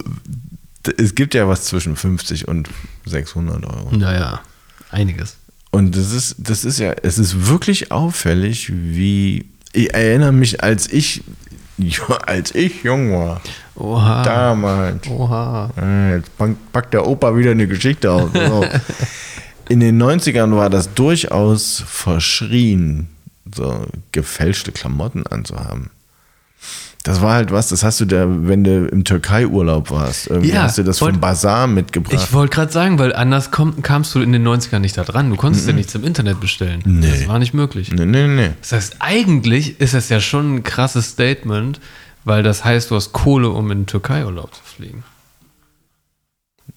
es 0.96 1.14
gibt 1.14 1.34
ja 1.34 1.48
was 1.48 1.64
zwischen 1.64 1.96
50 1.96 2.48
und 2.48 2.70
600 3.04 3.66
Euro. 3.66 3.94
Naja, 3.94 4.40
einiges. 4.90 5.36
Und 5.70 5.96
das 5.96 6.12
ist, 6.12 6.36
das 6.38 6.64
ist 6.64 6.78
ja, 6.78 6.92
es 7.02 7.18
ist 7.18 7.48
wirklich 7.48 7.92
auffällig, 7.92 8.72
wie, 8.72 9.49
ich 9.72 9.92
erinnere 9.94 10.32
mich, 10.32 10.62
als 10.62 10.90
ich, 10.92 11.22
als 12.26 12.54
ich 12.54 12.82
jung 12.82 13.12
war, 13.12 13.40
Oha. 13.76 14.22
damals, 14.22 15.06
Oha. 15.08 15.70
jetzt 16.14 16.36
pack- 16.36 16.72
packt 16.72 16.94
der 16.94 17.06
Opa 17.06 17.36
wieder 17.36 17.52
eine 17.52 17.66
Geschichte 17.66 18.10
aus. 18.10 18.30
So. 18.32 18.64
In 19.68 19.80
den 19.80 20.02
90ern 20.02 20.54
war 20.56 20.68
das 20.68 20.92
durchaus 20.94 21.82
verschrien, 21.86 23.08
so 23.54 23.86
gefälschte 24.12 24.72
Klamotten 24.72 25.26
anzuhaben. 25.26 25.90
Das 27.02 27.22
war 27.22 27.32
halt 27.32 27.50
was, 27.50 27.68
das 27.70 27.82
hast 27.82 27.98
du 28.00 28.04
da, 28.04 28.26
wenn 28.28 28.62
du 28.62 28.86
im 28.86 29.04
Türkei-Urlaub 29.04 29.90
warst. 29.90 30.26
Irgendwie 30.26 30.50
Ja, 30.50 30.64
hast 30.64 30.76
du 30.76 30.82
das 30.82 30.98
vom 30.98 31.06
wollt- 31.08 31.20
Bazar 31.20 31.66
mitgebracht. 31.66 32.12
Ich 32.14 32.32
wollte 32.34 32.54
gerade 32.54 32.70
sagen, 32.70 32.98
weil 32.98 33.14
anders 33.14 33.50
komm, 33.50 33.80
kamst 33.82 34.14
du 34.14 34.20
in 34.20 34.32
den 34.32 34.46
90ern 34.46 34.80
nicht 34.80 34.98
da 34.98 35.04
dran. 35.04 35.30
Du 35.30 35.36
konntest 35.36 35.66
ja 35.66 35.72
nichts 35.72 35.94
im 35.94 36.04
Internet 36.04 36.40
bestellen. 36.40 36.82
Nee. 36.84 37.08
Das 37.10 37.26
war 37.26 37.38
nicht 37.38 37.54
möglich. 37.54 37.90
nee, 37.90 38.04
nee, 38.04 38.26
nee. 38.26 38.50
Das 38.60 38.72
heißt, 38.72 38.96
eigentlich 38.98 39.80
ist 39.80 39.94
das 39.94 40.10
ja 40.10 40.20
schon 40.20 40.56
ein 40.56 40.62
krasses 40.62 41.08
Statement, 41.08 41.80
weil 42.24 42.42
das 42.42 42.66
heißt, 42.66 42.90
du 42.90 42.96
hast 42.96 43.12
Kohle, 43.14 43.48
um 43.48 43.70
in 43.70 43.78
den 43.80 43.86
Türkei-Urlaub 43.86 44.54
zu 44.54 44.62
fliegen. 44.62 45.02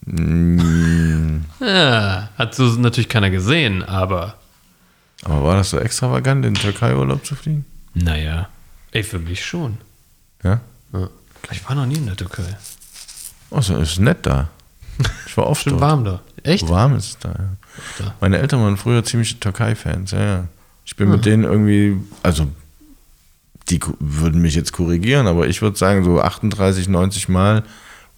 Mm, 0.05 1.41
Ja, 1.59 2.29
hat 2.37 2.55
so 2.55 2.63
natürlich 2.63 3.09
keiner 3.09 3.29
gesehen, 3.29 3.83
aber 3.83 4.35
Aber 5.23 5.43
war 5.43 5.55
das 5.57 5.69
so 5.69 5.79
extravagant, 5.79 6.45
in 6.45 6.53
den 6.53 6.61
Türkei-Urlaub 6.61 7.25
zu 7.25 7.35
fliegen? 7.35 7.65
naja, 7.93 8.47
ey, 8.93 9.03
für 9.03 9.19
mich 9.19 9.43
schon. 9.43 9.77
Ja? 10.43 10.61
Ja. 10.93 11.09
Ich 11.51 11.67
war 11.67 11.75
noch 11.75 11.85
nie 11.85 11.95
in 11.95 12.05
der 12.05 12.15
Türkei. 12.15 12.57
Achso, 13.51 13.77
ist 13.77 13.99
nett 13.99 14.25
da. 14.25 14.49
Ich 15.27 15.35
war 15.37 15.47
oft 15.47 15.63
Schön 15.63 15.73
dort. 15.73 15.81
warm 15.81 16.03
da. 16.05 16.21
Echt? 16.43 16.69
Warm 16.69 16.95
ist 16.95 17.05
es 17.05 17.17
da, 17.19 17.29
ja. 17.29 17.57
Da. 17.97 18.13
Meine 18.21 18.37
Eltern 18.37 18.61
waren 18.61 18.77
früher 18.77 19.03
ziemliche 19.03 19.39
Türkei-Fans, 19.39 20.11
ja, 20.11 20.23
ja. 20.23 20.47
Ich 20.85 20.95
bin 20.95 21.09
mit 21.09 21.25
denen 21.25 21.43
irgendwie, 21.43 21.97
also 22.21 22.47
die 23.69 23.79
würden 23.99 24.41
mich 24.41 24.53
jetzt 24.53 24.73
korrigieren, 24.73 25.25
aber 25.25 25.47
ich 25.47 25.61
würde 25.61 25.77
sagen, 25.77 26.03
so 26.03 26.21
38, 26.21 26.87
90 26.87 27.29
Mal 27.29 27.63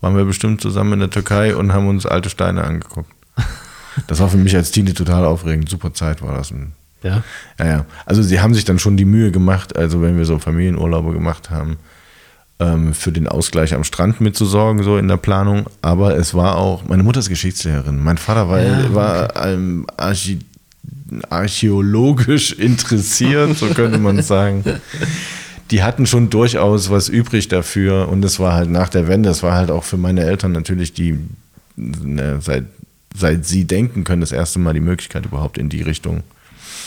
waren 0.01 0.17
wir 0.17 0.25
bestimmt 0.25 0.59
zusammen 0.61 0.93
in 0.93 0.99
der 0.99 1.09
Türkei 1.09 1.55
und 1.55 1.71
haben 1.71 1.87
uns 1.87 2.05
alte 2.05 2.29
Steine 2.29 2.63
angeguckt. 2.63 3.11
Das 4.07 4.19
war 4.19 4.27
für 4.27 4.35
mich 4.35 4.53
als 4.57 4.71
Teenie 4.71 4.93
total 4.93 5.23
aufregend. 5.23 5.69
Super 5.69 5.93
Zeit 5.93 6.21
war 6.21 6.35
das. 6.35 6.51
Und, 6.51 6.73
Ja. 7.05 7.23
ja, 7.59 7.65
ja. 7.65 7.85
Also 8.05 8.23
sie 8.23 8.39
haben 8.39 8.55
sich 8.55 8.65
dann 8.65 8.79
schon 8.79 8.97
die 8.97 9.05
Mühe 9.05 9.31
gemacht, 9.31 9.77
also 9.77 10.01
wenn 10.01 10.17
wir 10.17 10.25
so 10.25 10.39
Familienurlaube 10.39 11.13
gemacht 11.13 11.51
haben, 11.51 11.77
ähm, 12.59 12.93
für 12.93 13.11
den 13.11 13.27
Ausgleich 13.27 13.75
am 13.75 13.83
Strand 13.83 14.21
mitzusorgen, 14.21 14.81
so 14.83 14.97
in 14.97 15.07
der 15.07 15.17
Planung. 15.17 15.67
Aber 15.83 16.17
es 16.17 16.33
war 16.33 16.57
auch, 16.57 16.83
meine 16.85 17.03
Mutter 17.03 17.19
ist 17.19 17.29
Geschichtslehrerin, 17.29 18.01
mein 18.01 18.17
Vater 18.17 18.49
war, 18.49 18.59
Ja, 18.59 18.93
war 18.93 19.45
ähm, 19.45 19.85
Archi 19.97 20.39
archäologisch 21.29 22.51
interessiert, 22.57 23.55
so 23.57 23.67
könnte 23.67 23.99
man 23.99 24.23
sagen. 24.23 24.63
Die 25.69 25.83
hatten 25.83 26.07
schon 26.07 26.31
durchaus 26.31 26.89
was 26.89 27.09
übrig 27.09 27.47
dafür 27.47 28.07
und 28.07 28.21
das 28.23 28.39
war 28.39 28.53
halt 28.53 28.71
nach 28.71 28.89
der 28.89 29.07
Wende, 29.07 29.29
das 29.29 29.43
war 29.43 29.53
halt 29.53 29.69
auch 29.69 29.83
für 29.83 29.97
meine 29.97 30.23
Eltern 30.23 30.51
natürlich 30.51 30.93
die, 30.93 31.19
ne, 31.75 32.39
seit, 32.41 32.65
seit 33.15 33.45
sie 33.45 33.65
denken 33.65 34.03
können, 34.03 34.21
das 34.21 34.31
erste 34.31 34.57
Mal 34.57 34.73
die 34.73 34.79
Möglichkeit 34.79 35.25
überhaupt 35.25 35.59
in 35.59 35.69
die 35.69 35.81
Richtung 35.83 36.23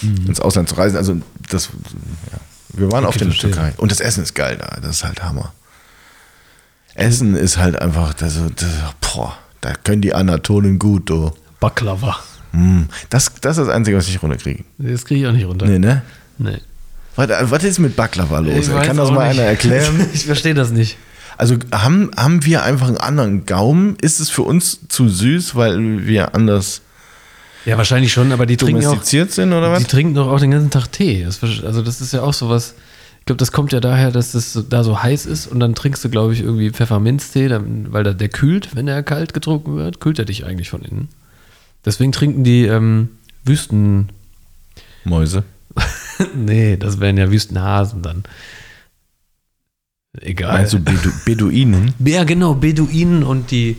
ins 0.03 0.41
Ausland 0.41 0.69
zu 0.69 0.75
reisen. 0.77 0.97
Also 0.97 1.17
das, 1.51 1.67
ja. 2.33 2.39
wir 2.79 2.93
waren 2.93 3.05
Okay, 3.05 3.19
der 3.19 3.27
verstehe. 3.29 3.51
Türkei 3.51 3.73
und 3.77 3.91
das 3.91 4.01
Essen 4.01 4.23
ist 4.23 4.35
geil 4.35 4.57
da, 4.59 4.79
das 4.81 4.97
ist 4.97 5.05
halt 5.05 5.23
Hammer. 5.23 5.53
Essen 6.95 7.37
ist 7.37 7.57
halt 7.59 7.81
einfach, 7.81 8.15
das, 8.15 8.35
das, 8.57 8.69
boah, 9.01 9.37
da 9.61 9.73
können 9.75 10.03
die 10.03 10.15
Anatolen 10.15 10.79
gut, 10.79 11.11
du. 11.11 11.31
Baklava. 11.61 12.17
Mm, 12.53 12.83
Das, 13.11 13.31
das 13.41 13.59
ist 13.59 13.67
das 13.67 13.75
Einzige, 13.75 13.97
was 13.97 14.09
ich 14.09 14.23
runterkriege. 14.23 14.65
Das 14.79 15.05
kriege 15.05 15.21
ich 15.21 15.27
auch 15.27 15.33
nicht 15.33 15.47
runter. 15.47 15.67
Nee, 15.67 15.79
ne? 15.79 16.03
Nee. 16.39 16.59
Was, 17.17 17.29
was 17.51 17.65
ist 17.65 17.79
mit 17.79 17.95
Baklava 17.97 18.39
los? 18.41 18.69
Kann 18.69 18.97
das 18.97 19.11
mal 19.11 19.29
nicht. 19.29 19.41
einer 19.41 19.49
erklären? 19.49 20.07
Ich 20.15 20.25
verstehe 20.27 20.55
das 20.55 20.71
nicht. 20.71 20.97
Also 21.37 21.57
haben, 21.73 22.11
haben 22.17 22.45
wir 22.45 22.63
einfach 22.65 22.89
einen 22.89 22.97
anderen 22.99 23.47
Gaumen? 23.47 23.97
Ist 24.01 24.19
es 24.19 24.29
für 24.31 24.43
uns 24.43 24.81
zu 24.89 25.09
süß, 25.09 25.55
weil 25.55 26.07
wir 26.07 26.35
anders 26.35 26.81
Ja, 27.65 27.77
wahrscheinlich 27.77 28.13
schon, 28.13 28.33
aber 28.33 28.47
die 28.47 28.57
trinken 28.57 28.87
auch, 28.87 29.03
sind 29.03 29.53
oder 29.53 29.73
was? 29.73 29.81
die 29.81 29.85
trinken 29.85 30.15
doch 30.15 30.29
auch 30.29 30.41
den 30.41 30.51
ganzen 30.51 30.71
Tag 30.71 30.91
Tee. 30.93 31.25
Das, 31.25 31.43
also 31.43 31.83
das 31.83 32.01
ist 32.01 32.13
ja 32.13 32.23
auch 32.23 32.33
sowas. 32.33 32.75
Ich 33.21 33.27
glaube, 33.27 33.39
das 33.39 33.53
kommt 33.53 33.73
ja 33.73 33.81
daher, 33.81 34.11
dass 34.11 34.33
das 34.33 34.53
so, 34.53 34.63
da 34.63 34.83
so 34.85 35.03
heiß 35.03 35.27
ist 35.27 35.47
und 35.49 35.61
dann 35.61 35.75
trinkst 35.75 36.03
du, 36.05 36.09
glaube 36.09 36.33
ich, 36.33 36.41
irgendwie 36.41 36.71
Pfefferminztee, 36.71 37.49
dann, 37.49 37.93
weil 37.93 38.05
da, 38.05 38.15
der 38.15 38.29
kühlt, 38.29 38.75
wenn 38.75 38.87
der 38.87 39.03
kalt 39.03 39.35
getrunken 39.35 39.77
wird, 39.77 40.01
kühlt 40.01 40.19
er 40.19 40.25
dich 40.25 40.47
eigentlich 40.47 40.71
von 40.71 40.83
innen. 40.83 41.09
Deswegen 41.85 42.13
trinken 42.13 42.45
die 42.45 42.65
ähm, 42.65 43.11
Wüsten. 43.45 44.09
Mäuse. 45.05 45.45
nee, 46.35 46.77
das 46.77 47.01
wären 47.01 47.19
ja 47.19 47.31
Wüstenhasen 47.31 48.03
dann. 48.03 48.25
Egal. 50.21 50.69
Du 50.69 50.81
Bedu 50.81 51.11
Beduinen? 51.25 51.95
Ja, 52.05 52.25
genau, 52.25 52.55
Beduinen 52.55 53.23
und 53.23 53.51
die. 53.51 53.77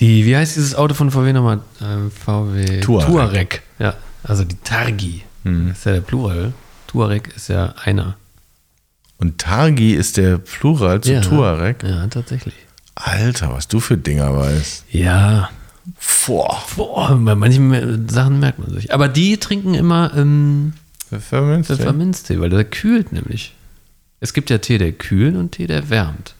Die, 0.00 0.24
wie 0.24 0.36
heißt 0.36 0.56
dieses 0.56 0.74
Auto 0.74 0.94
von 0.94 1.10
VW 1.10 1.32
nochmal? 1.32 1.60
Ähm, 1.82 2.10
VW 2.10 2.80
Touareg. 2.80 3.06
Touareg. 3.08 3.62
Ja, 3.78 3.94
also 4.22 4.44
die 4.44 4.56
Targi. 4.62 5.22
Mhm. 5.44 5.68
Das 5.68 5.78
ist 5.78 5.84
ja 5.86 5.92
der 5.92 6.00
Plural. 6.00 6.52
Touareg 6.86 7.34
ist 7.34 7.48
ja 7.48 7.74
einer. 7.84 8.16
Und 9.18 9.38
Targi 9.38 9.94
ist 9.94 10.16
der 10.16 10.38
Plural 10.38 11.00
zu 11.00 11.12
ja. 11.12 11.20
Tuareg. 11.20 11.82
Ja, 11.82 12.06
tatsächlich. 12.06 12.54
Alter, 12.94 13.52
was 13.52 13.66
du 13.68 13.80
für 13.80 13.96
Dinger 13.96 14.36
weißt. 14.36 14.84
Ja. 14.90 15.50
Boah. 16.26 16.62
Boah, 16.76 17.16
bei 17.16 17.34
manchen 17.34 18.08
Sachen 18.08 18.38
merkt 18.40 18.58
man 18.60 18.70
sich. 18.70 18.92
Aber 18.92 19.08
die 19.08 19.38
trinken 19.38 19.74
immer 19.74 20.12
ähm, 20.14 20.74
Pfefferminz? 21.08 21.66
Pfefferminztee, 21.66 22.38
weil 22.40 22.50
der 22.50 22.64
kühlt 22.64 23.12
nämlich. 23.12 23.54
Es 24.20 24.32
gibt 24.32 24.50
ja 24.50 24.58
Tee, 24.58 24.78
der 24.78 24.92
kühlt 24.92 25.36
und 25.36 25.52
Tee, 25.52 25.66
der 25.66 25.90
wärmt. 25.90 26.34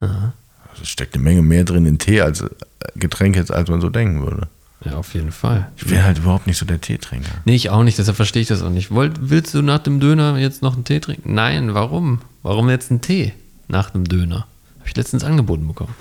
Aha. 0.00 0.32
Also 0.74 0.84
steckt 0.84 1.14
eine 1.14 1.22
Menge 1.24 1.40
mehr 1.42 1.64
drin 1.64 1.86
in 1.86 1.98
Tee 1.98 2.20
als 2.20 2.42
äh, 2.42 2.48
Getränk 2.96 3.36
jetzt, 3.36 3.50
als 3.50 3.70
man 3.70 3.80
so 3.80 3.88
denken 3.88 4.22
würde. 4.22 4.48
Ja, 4.84 4.96
auf 4.96 5.14
jeden 5.14 5.32
Fall. 5.32 5.70
Ich 5.76 5.86
bin 5.86 6.02
halt 6.04 6.18
überhaupt 6.18 6.46
nicht 6.46 6.58
so 6.58 6.66
der 6.66 6.78
Teetrinker. 6.80 7.30
Nee, 7.46 7.54
ich 7.54 7.70
auch 7.70 7.82
nicht, 7.84 7.96
deshalb 7.98 8.16
verstehe 8.16 8.42
ich 8.42 8.48
das 8.48 8.62
auch 8.62 8.68
nicht. 8.70 8.90
Wollt, 8.90 9.14
willst 9.30 9.54
du 9.54 9.62
nach 9.62 9.78
dem 9.78 9.98
Döner 9.98 10.36
jetzt 10.36 10.60
noch 10.60 10.74
einen 10.74 10.84
Tee 10.84 11.00
trinken? 11.00 11.32
Nein, 11.32 11.72
warum? 11.72 12.20
Warum 12.42 12.68
jetzt 12.68 12.90
einen 12.90 13.00
Tee 13.00 13.32
nach 13.68 13.88
dem 13.90 14.04
Döner? 14.04 14.46
Habe 14.80 14.88
ich 14.88 14.96
letztens 14.96 15.24
angeboten 15.24 15.66
bekommen. 15.66 15.94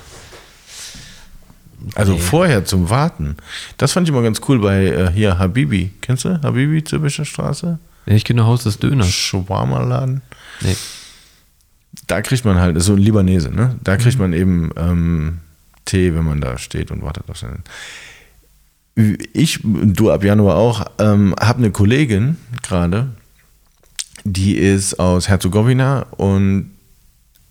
Also 1.96 2.14
Nee. 2.14 2.20
vorher 2.20 2.66
zum 2.66 2.90
Warten. 2.90 3.38
Das 3.78 3.92
fand 3.94 4.08
ich 4.08 4.14
immer 4.14 4.22
ganz 4.24 4.42
cool 4.48 4.60
bei 4.60 4.86
äh, 4.86 5.12
hier 5.14 5.38
Habibi. 5.38 5.92
Kennst 6.02 6.26
du 6.26 6.42
Habibi, 6.42 6.84
Zürbischer 6.84 7.26
Straße? 7.26 7.78
Nee, 8.06 8.16
ich 8.16 8.26
kenne 8.26 8.46
Haus 8.46 8.64
des 8.64 8.80
Döners. 8.80 9.10
Shawarma-Laden. 9.10 10.22
Nee. 10.62 10.76
Da 12.08 12.22
kriegt 12.22 12.46
man 12.46 12.60
halt, 12.60 12.82
so 12.82 12.94
ein 12.94 13.00
Libanese, 13.00 13.52
ne? 13.52 13.76
Da 13.84 13.98
kriegt 13.98 14.20
man 14.20 14.34
eben 14.34 14.72
ähm, 14.76 15.40
Tee, 15.86 16.14
wenn 16.16 16.26
man 16.26 16.42
da 16.42 16.58
steht 16.58 16.92
und 16.92 17.02
wartet 17.02 17.30
auf 17.30 17.38
seinen. 17.38 17.64
Ich, 19.34 19.60
du 19.64 20.12
ab 20.12 20.24
Januar 20.24 20.56
auch, 20.56 20.86
ähm, 21.00 21.36
habe 21.40 21.60
eine 21.60 21.72
Kollegin 21.72 22.38
gerade, 22.62 23.10
die 24.24 24.56
ist 24.56 25.00
aus 25.00 25.28
Herzegowina 25.28 26.04
und 26.18 26.72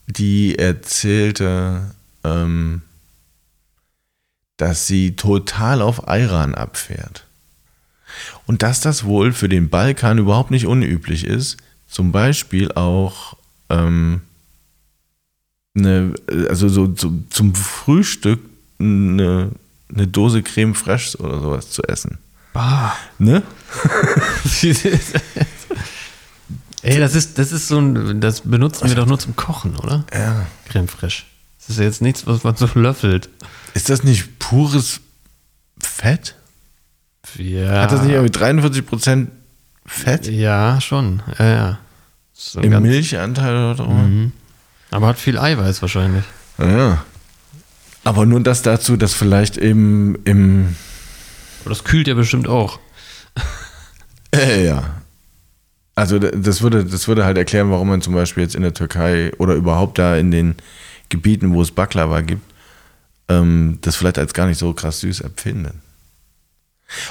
die 0.06 0.58
erzählte, 0.58 1.94
ähm, 2.24 2.82
dass 4.56 4.86
sie 4.86 5.16
total 5.16 5.82
auf 5.82 6.02
Iran 6.06 6.54
abfährt. 6.54 7.26
Und 8.46 8.62
dass 8.62 8.80
das 8.80 9.04
wohl 9.04 9.32
für 9.32 9.48
den 9.48 9.68
Balkan 9.68 10.18
überhaupt 10.18 10.50
nicht 10.50 10.66
unüblich 10.66 11.24
ist, 11.24 11.56
zum 11.88 12.12
Beispiel 12.12 12.72
auch 12.72 13.36
ähm, 13.68 14.20
eine, 15.74 16.14
also 16.48 16.68
so, 16.68 16.94
so 16.96 17.12
zum 17.30 17.54
Frühstück 17.54 18.40
eine, 18.78 19.50
eine 19.94 20.06
Dose 20.06 20.42
Creme 20.42 20.74
Fraiche 20.74 21.18
oder 21.18 21.40
sowas 21.40 21.70
zu 21.70 21.82
essen. 21.84 22.18
Bah. 22.52 22.94
Ne? 23.18 23.42
Ey, 26.82 26.98
das 26.98 27.14
ist, 27.14 27.38
das 27.38 27.52
ist 27.52 27.68
so 27.68 27.78
ein, 27.78 28.20
das 28.20 28.40
benutzen 28.40 28.88
wir 28.88 28.96
doch 28.96 29.06
nur 29.06 29.18
zum 29.18 29.36
Kochen, 29.36 29.76
oder? 29.76 30.04
Ja. 30.12 30.46
Creme 30.68 30.88
fraiche. 30.88 31.22
Das 31.60 31.70
ist 31.70 31.78
ja 31.78 31.84
jetzt 31.84 32.02
nichts, 32.02 32.26
was 32.26 32.42
man 32.42 32.56
so 32.56 32.68
löffelt. 32.74 33.28
Ist 33.74 33.88
das 33.88 34.02
nicht 34.02 34.40
pures 34.40 35.00
Fett? 35.78 36.34
Ja. 37.38 37.82
Hat 37.82 37.92
das 37.92 38.02
nicht 38.02 38.12
irgendwie 38.12 38.36
43% 38.36 39.28
Fett? 39.86 40.26
Ja, 40.26 40.80
schon. 40.80 41.22
Ja, 41.38 41.44
ja. 41.46 41.78
So 42.32 42.60
Im 42.60 42.82
Milchanteil 42.82 43.54
oder 43.54 43.76
so? 43.76 43.84
Mhm. 43.86 44.32
Aber 44.92 45.06
hat 45.08 45.18
viel 45.18 45.38
Eiweiß 45.38 45.82
wahrscheinlich. 45.82 46.24
Ja, 46.58 46.66
ja. 46.66 47.04
Aber 48.04 48.26
nur 48.26 48.40
das 48.40 48.62
dazu, 48.62 48.96
dass 48.96 49.14
vielleicht 49.14 49.56
eben 49.56 50.16
im. 50.24 50.76
Aber 51.62 51.70
das 51.70 51.84
kühlt 51.84 52.06
ja 52.06 52.14
bestimmt 52.14 52.48
auch. 52.48 52.78
Äh, 54.34 54.64
ja. 54.64 55.02
Also 55.94 56.18
das 56.18 56.62
würde, 56.62 56.86
das 56.86 57.06
würde 57.06 57.26
halt 57.26 57.36
erklären, 57.36 57.70
warum 57.70 57.88
man 57.88 58.00
zum 58.00 58.14
Beispiel 58.14 58.42
jetzt 58.42 58.54
in 58.54 58.62
der 58.62 58.72
Türkei 58.72 59.30
oder 59.36 59.52
überhaupt 59.52 59.98
da 59.98 60.16
in 60.16 60.30
den 60.30 60.54
Gebieten, 61.10 61.52
wo 61.52 61.60
es 61.60 61.70
Baklava 61.70 62.22
gibt, 62.22 62.40
ähm, 63.28 63.76
das 63.82 63.96
vielleicht 63.96 64.16
als 64.18 64.32
gar 64.32 64.46
nicht 64.46 64.56
so 64.56 64.72
krass 64.72 65.00
süß 65.00 65.20
empfindet. 65.20 65.74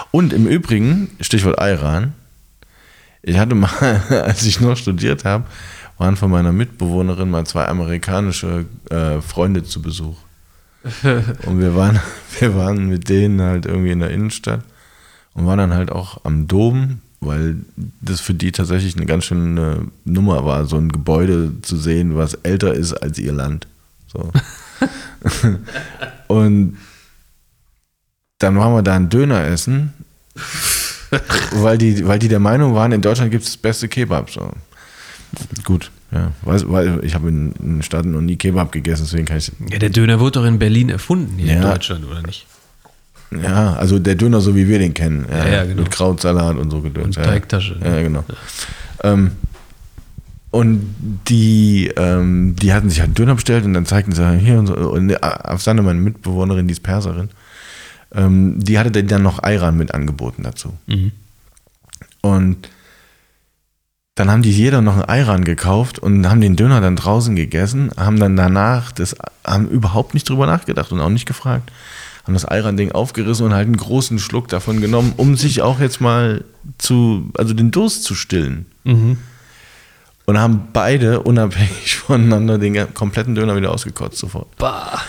Und 0.10 0.34
im 0.34 0.48
Übrigen, 0.48 1.12
Stichwort 1.20 1.60
Iran, 1.60 2.14
ich 3.22 3.38
hatte 3.38 3.54
mal, 3.54 3.70
als 4.26 4.42
ich 4.42 4.60
noch 4.60 4.76
studiert 4.76 5.24
habe, 5.24 5.46
waren 6.02 6.16
von 6.16 6.32
meiner 6.32 6.52
Mitbewohnerin 6.52 7.30
mal 7.30 7.46
zwei 7.46 7.68
amerikanische 7.68 8.66
äh, 8.90 9.22
Freunde 9.22 9.64
zu 9.64 9.84
Besuch. 9.84 10.18
Und 11.46 11.60
wir 11.60 11.76
waren, 11.76 12.00
wir 12.40 12.56
waren 12.56 12.88
mit 12.88 13.08
denen 13.08 13.40
halt 13.40 13.68
irgendwie 13.68 13.92
in 13.92 14.00
der 14.00 14.10
Innenstadt 14.10 14.62
und 15.36 15.46
waren 15.46 15.60
dann 15.60 15.74
halt 15.76 15.92
auch 15.92 16.26
am 16.26 16.48
Dom, 16.48 17.02
weil 17.20 17.58
das 18.02 18.20
für 18.20 18.34
die 18.34 18.52
tatsächlich 18.52 18.98
eine 18.98 19.06
ganz 19.06 19.26
schöne 19.26 19.88
Nummer 20.04 20.44
war, 20.44 20.66
so 20.66 20.76
ein 20.76 20.92
Gebäude 20.92 21.54
zu 21.62 21.78
sehen, 21.78 22.18
was 22.18 22.34
älter 22.34 22.74
ist 22.74 22.94
als 22.94 23.18
ihr 23.20 23.32
Land. 23.32 23.68
So. 24.12 24.32
und 26.28 26.78
dann 28.40 28.58
waren 28.58 28.74
wir 28.74 28.82
da 28.82 28.96
einen 28.96 29.10
Döner 29.10 29.46
essen, 29.46 29.94
weil 31.54 31.78
die, 31.78 32.06
weil 32.08 32.20
die 32.20 32.28
der 32.28 32.40
Meinung 32.40 32.74
waren, 32.74 32.92
in 32.92 33.02
Deutschland 33.02 33.32
gibt 33.32 33.44
es 33.44 33.52
das 33.52 33.58
beste 33.58 33.88
Kebab. 33.88 34.32
So. 34.32 34.52
Gut, 35.64 35.92
ja. 36.12 36.32
Weiß, 36.44 36.68
weil 36.68 37.00
ich 37.04 37.16
habe 37.16 37.30
in, 37.30 37.54
in 37.54 37.76
den 37.76 37.82
Staaten 37.84 38.12
noch 38.12 38.22
nie 38.22 38.36
Kebab 38.36 38.72
gegessen, 38.72 39.04
deswegen 39.06 39.26
kann 39.26 39.38
ich. 39.38 39.52
Ja, 39.70 39.80
der 39.80 39.90
Döner 39.90 40.20
wurde 40.20 40.40
doch 40.40 40.46
in 40.46 40.60
Berlin 40.60 40.90
erfunden, 40.90 41.38
hier 41.38 41.54
in 41.54 41.62
Ja. 41.62 41.72
Deutschland, 41.72 42.06
oder 42.06 42.22
nicht? 42.22 42.46
Ja, 43.32 43.74
also 43.76 43.98
der 43.98 44.16
Döner, 44.16 44.42
so 44.42 44.56
wie 44.56 44.68
wir 44.68 44.80
den 44.80 44.94
kennen. 44.94 45.26
Ja, 45.32 45.48
ja, 45.48 45.64
genau. 45.64 45.84
Mit 45.84 45.92
Krautsalat 45.92 46.58
und 46.58 46.70
so 46.70 46.82
gedöns. 46.82 47.16
Und 47.16 47.24
ja. 47.24 47.32
Teigtasche. 47.32 47.78
Ja, 47.82 48.02
genau. 48.02 48.26
Ähm, 49.04 49.32
und 50.52 50.94
die, 51.30 51.90
ähm, 51.96 52.58
die 52.58 52.74
hatten 52.74 52.90
sich 52.90 53.00
halt 53.00 53.08
einen 53.08 53.16
Döner 53.16 53.36
bestellt 53.36 53.64
und 53.64 53.74
dann 53.74 53.86
zeigten 53.86 54.12
sie 54.12 54.38
hier 54.38 54.60
und 54.60 54.68
so. 54.68 54.74
Und 54.76 55.24
Afsane, 55.24 55.82
meine 55.82 56.00
Mitbewohnerin, 56.02 56.68
die 56.68 56.74
ist 56.74 56.84
Perserin, 56.84 57.30
ähm, 58.14 58.60
die 58.62 58.78
hatte 58.78 58.92
dann 58.92 59.24
noch 59.24 59.42
Ayran 59.44 59.78
mit 59.78 59.94
angeboten 59.94 60.44
dazu. 60.44 60.74
Mhm. 60.88 61.14
Und 62.20 62.68
dann 64.16 64.30
haben 64.30 64.42
die 64.42 64.52
jeder 64.52 64.82
noch 64.82 64.94
einen 64.94 65.06
Ayran 65.06 65.44
gekauft 65.46 66.00
und 66.00 66.30
haben 66.30 66.42
den 66.42 66.56
Döner 66.56 66.82
dann 66.82 66.96
draußen 66.96 67.36
gegessen, 67.36 67.92
haben 67.98 68.20
dann 68.20 68.36
danach 68.36 68.92
das, 68.92 69.16
haben 69.46 69.70
überhaupt 69.70 70.14
nicht 70.14 70.28
drüber 70.28 70.46
nachgedacht 70.46 70.92
und 70.92 71.00
auch 71.00 71.10
nicht 71.10 71.26
gefragt, 71.26 71.72
haben 72.26 72.34
das 72.34 72.46
Ayran-Ding 72.46 72.92
aufgerissen 72.92 73.46
und 73.46 73.54
halt 73.54 73.68
einen 73.68 73.78
großen 73.78 74.20
Schluck 74.20 74.50
davon 74.50 74.82
genommen, 74.82 75.14
um 75.16 75.38
sich 75.38 75.62
auch 75.62 75.80
jetzt 75.80 76.02
mal 76.02 76.44
zu, 76.78 77.32
also 77.38 77.54
den 77.54 77.72
Durst 77.72 78.04
zu 78.04 78.14
stillen. 78.14 78.66
Mhm. 78.84 79.18
Und 80.26 80.38
haben 80.38 80.68
beide 80.72 81.22
unabhängig 81.22 81.96
voneinander 82.06 82.58
den 82.58 82.94
kompletten 82.94 83.34
Döner 83.34 83.56
wieder 83.56 83.72
ausgekotzt 83.72 84.18
sofort. 84.18 84.56
Bah. 84.58 85.02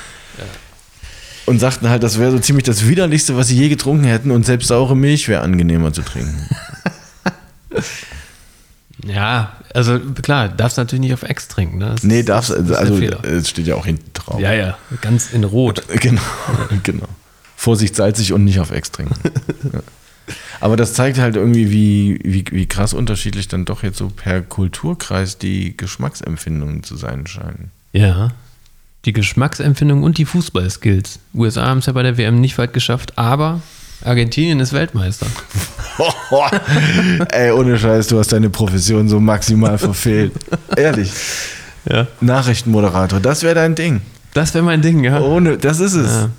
Und 1.45 1.59
sagten 1.59 1.89
halt, 1.89 2.05
das 2.05 2.19
wäre 2.19 2.31
so 2.31 2.39
ziemlich 2.39 2.65
das 2.65 2.87
widerlichste, 2.87 3.37
was 3.37 3.49
sie 3.49 3.57
je 3.57 3.69
getrunken 3.69 4.05
hätten 4.05 4.31
und 4.31 4.47
selbst 4.47 4.69
saure 4.69 4.97
Milch 4.97 5.29
wäre 5.29 5.43
angenehmer 5.43 5.93
zu 5.93 6.03
trinken. 6.03 6.49
Ja, 9.05 9.53
also 9.75 9.99
klar, 10.23 10.49
darfst 10.49 10.77
natürlich 10.79 11.01
nicht 11.01 11.15
auf 11.15 11.23
Ex 11.25 11.49
trinken. 11.49 11.79
Ne? 11.79 11.91
Das 11.95 12.03
Nee, 12.05 12.21
ist- 12.21 12.29
darfst, 12.29 12.53
also 12.53 12.97
Fehler. 12.97 13.25
es 13.25 13.49
steht 13.49 13.67
ja 13.67 13.75
auch 13.75 13.87
hinten 13.87 14.11
drauf. 14.15 14.41
Ja, 14.41 14.53
ja, 14.53 14.79
ganz 15.01 15.33
in 15.33 15.45
Rot. 15.45 15.83
Genau, 16.01 16.21
genau. 16.83 17.09
Vorsicht 17.57 17.97
salzig 17.97 18.33
und 18.33 18.45
nicht 18.45 18.61
auf 18.61 18.71
Ex 18.71 18.91
trinken. 18.93 19.15
ja. 19.73 19.81
Aber 20.61 20.77
das 20.77 20.95
zeigt 20.95 21.19
halt 21.19 21.35
irgendwie, 21.35 21.71
wie, 21.73 22.21
wie, 22.23 22.45
wie 22.53 22.67
krass 22.67 22.95
unterschiedlich 22.95 23.49
dann 23.49 23.65
doch 23.65 23.83
jetzt 23.83 23.99
so 23.99 24.09
per 24.09 24.41
Kulturkreis 24.43 25.39
die 25.39 25.77
Geschmacksempfindungen 25.77 26.85
zu 26.85 26.97
sein 26.97 27.27
scheinen. 27.27 27.71
Ja. 27.93 28.31
Die 29.05 29.13
Geschmacksempfindung 29.13 30.05
und 30.05 30.19
die 30.19 30.25
Fußballskills. 30.25 31.19
USA 31.35 31.67
haben 31.67 31.79
es 31.79 31.87
ja 31.87 31.93
bei 31.93 32.05
der 32.05 32.17
WM 32.19 32.41
nicht 32.41 32.57
weit 32.59 32.73
geschafft, 32.73 33.19
aber 33.19 33.61
Argentinien 34.05 34.61
ist 34.61 34.73
Weltmeister. 34.73 35.27
Ey, 37.33 37.53
ohne 37.53 37.79
Scheiß, 37.79 38.09
du 38.09 38.19
hast 38.19 38.33
deine 38.33 38.51
Profession 38.51 39.09
so 39.09 39.21
maximal 39.21 39.79
verfehlt. 39.79 40.33
Ehrlich. 40.77 41.13
Ja. 41.89 42.07
Nachrichtenmoderator, 42.21 43.21
das 43.21 43.43
wäre 43.43 43.55
dein 43.55 43.75
Ding. 43.75 44.01
Das 44.35 44.55
wäre 44.55 44.65
mein 44.65 44.83
Ding, 44.83 45.05
ja. 45.05 45.21
Ohne, 45.21 45.59
das 45.59 45.81
ist 45.81 45.95
es. 45.95 46.11
Ja. 46.11 46.31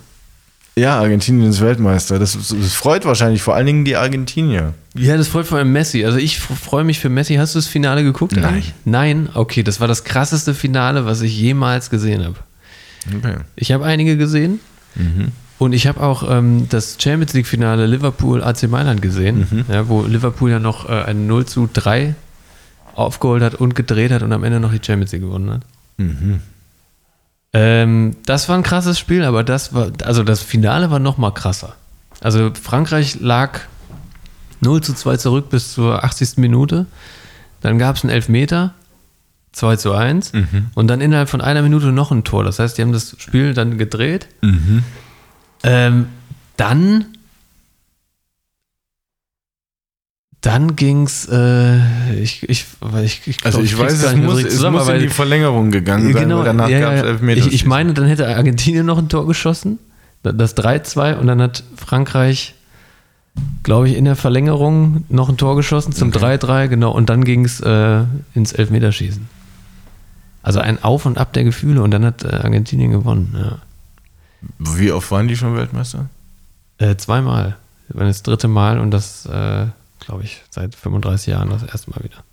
Ja, 0.76 0.98
Argentinien 0.98 1.48
ist 1.50 1.60
Weltmeister. 1.60 2.18
Das, 2.18 2.32
das 2.32 2.72
freut 2.72 3.04
wahrscheinlich 3.04 3.42
vor 3.42 3.54
allen 3.54 3.66
Dingen 3.66 3.84
die 3.84 3.94
Argentinier. 3.94 4.74
Ja, 4.96 5.16
das 5.16 5.28
freut 5.28 5.46
vor 5.46 5.58
allem 5.58 5.70
Messi. 5.70 6.04
Also 6.04 6.18
ich 6.18 6.40
freue 6.40 6.82
mich 6.82 6.98
für 6.98 7.08
Messi. 7.08 7.36
Hast 7.36 7.54
du 7.54 7.58
das 7.58 7.68
Finale 7.68 8.02
geguckt? 8.02 8.32
Nein. 8.34 8.44
eigentlich? 8.44 8.74
Nein? 8.84 9.28
Okay, 9.34 9.62
das 9.62 9.78
war 9.78 9.86
das 9.86 10.02
krasseste 10.02 10.52
Finale, 10.52 11.06
was 11.06 11.20
ich 11.20 11.38
jemals 11.38 11.90
gesehen 11.90 12.24
habe. 12.24 12.36
Okay. 13.16 13.36
Ich 13.54 13.70
habe 13.70 13.84
einige 13.84 14.16
gesehen 14.16 14.58
und 15.58 15.72
ich 15.72 15.86
habe 15.86 16.00
auch 16.02 16.28
ähm, 16.28 16.68
das 16.68 16.96
Champions 17.00 17.32
League 17.34 17.46
Finale 17.46 17.86
Liverpool 17.86 18.42
AC 18.42 18.64
Mailand 18.68 19.00
gesehen, 19.02 19.64
ja, 19.68 19.88
wo 19.88 20.02
Liverpool 20.02 20.50
ja 20.50 20.58
noch 20.58 20.88
äh, 20.88 21.02
ein 21.04 21.26
0 21.26 21.46
zu 21.46 21.68
3 21.72 22.14
aufgeholt 22.94 23.42
hat 23.42 23.54
und 23.54 23.74
gedreht 23.74 24.10
hat 24.12 24.22
und 24.22 24.32
am 24.32 24.44
Ende 24.44 24.60
noch 24.60 24.72
die 24.72 24.80
Champions 24.84 25.12
League 25.12 25.22
gewonnen 25.22 25.50
hat. 25.50 25.62
Ähm, 27.52 28.16
das 28.26 28.48
war 28.48 28.56
ein 28.56 28.62
krasses 28.64 28.98
Spiel, 28.98 29.22
aber 29.24 29.44
das 29.44 29.72
war, 29.74 29.90
also 30.04 30.24
das 30.24 30.42
Finale 30.42 30.90
war 30.90 30.98
noch 30.98 31.18
mal 31.18 31.30
krasser. 31.30 31.74
Also 32.20 32.50
Frankreich 32.60 33.20
lag 33.20 33.60
0 34.60 34.82
zu 34.82 34.92
2 34.94 35.16
zurück 35.18 35.50
bis 35.50 35.72
zur 35.74 36.02
80. 36.04 36.38
Minute. 36.38 36.86
Dann 37.60 37.78
gab 37.78 37.96
es 37.96 38.02
einen 38.02 38.10
Elfmeter, 38.10 38.74
2 39.52 39.76
zu 39.76 39.92
1. 39.92 40.32
Und 40.74 40.88
dann 40.88 41.00
innerhalb 41.00 41.28
von 41.28 41.40
einer 41.40 41.62
Minute 41.62 41.92
noch 41.92 42.10
ein 42.10 42.24
Tor. 42.24 42.42
Das 42.44 42.58
heißt, 42.58 42.76
die 42.76 42.82
haben 42.82 42.92
das 42.92 43.14
Spiel 43.18 43.54
dann 43.54 43.78
gedreht. 43.78 44.28
Ähm, 45.64 46.06
dann 46.56 47.06
dann 50.44 50.76
ging's, 50.76 51.26
äh, 51.32 51.78
ich, 52.20 52.42
ich, 52.48 52.66
ich, 53.02 53.26
ich, 53.26 53.44
Also 53.46 53.58
glaub, 53.58 53.64
ich 53.64 53.76
krieg's 53.76 53.78
weiß, 53.78 53.92
es 53.92 54.10
so 54.10 54.16
muss, 54.18 54.36
richtig 54.36 54.46
es 54.48 54.56
zusammen, 54.56 54.76
muss 54.76 54.88
in 54.88 55.00
die 55.00 55.08
Verlängerung 55.08 55.70
gegangen 55.70 56.12
sein, 56.12 56.22
genau, 56.22 56.42
danach 56.44 56.68
ja, 56.68 56.80
gab 56.80 56.92
es. 56.92 57.02
Elfmeter. 57.02 57.46
Ich, 57.46 57.54
ich 57.54 57.64
meine, 57.64 57.94
dann 57.94 58.06
hätte 58.06 58.28
Argentinien 58.28 58.84
noch 58.84 58.98
ein 58.98 59.08
Tor 59.08 59.26
geschossen, 59.26 59.78
das 60.22 60.54
3-2 60.54 61.16
und 61.16 61.28
dann 61.28 61.40
hat 61.40 61.64
Frankreich, 61.76 62.54
glaube 63.62 63.88
ich, 63.88 63.96
in 63.96 64.04
der 64.04 64.16
Verlängerung 64.16 65.04
noch 65.08 65.30
ein 65.30 65.38
Tor 65.38 65.56
geschossen 65.56 65.92
zum 65.92 66.10
3-3, 66.10 66.68
genau, 66.68 66.92
und 66.92 67.08
dann 67.08 67.24
ging 67.24 67.46
es 67.46 67.60
äh, 67.60 68.02
ins 68.34 68.52
Elfmeterschießen. 68.52 69.26
Also 70.42 70.60
ein 70.60 70.84
Auf 70.84 71.06
und 71.06 71.16
Ab 71.16 71.32
der 71.32 71.44
Gefühle 71.44 71.82
und 71.82 71.90
dann 71.90 72.04
hat 72.04 72.22
äh, 72.22 72.28
Argentinien 72.28 72.90
gewonnen, 72.90 73.34
ja. 73.34 73.58
Wie 74.58 74.92
oft 74.92 75.10
waren 75.10 75.28
die 75.28 75.36
schon 75.36 75.54
Weltmeister? 75.56 76.08
Äh, 76.78 76.96
zweimal. 76.96 77.56
Das 77.88 77.96
war 77.98 78.06
das 78.06 78.22
dritte 78.22 78.48
Mal 78.48 78.78
und 78.78 78.90
das, 78.90 79.26
äh, 79.26 79.66
glaube 80.00 80.24
ich, 80.24 80.42
seit 80.50 80.74
35 80.74 81.26
Jahren 81.28 81.50
das 81.50 81.62
erste 81.62 81.90
Mal 81.90 82.02
wieder. 82.02 82.24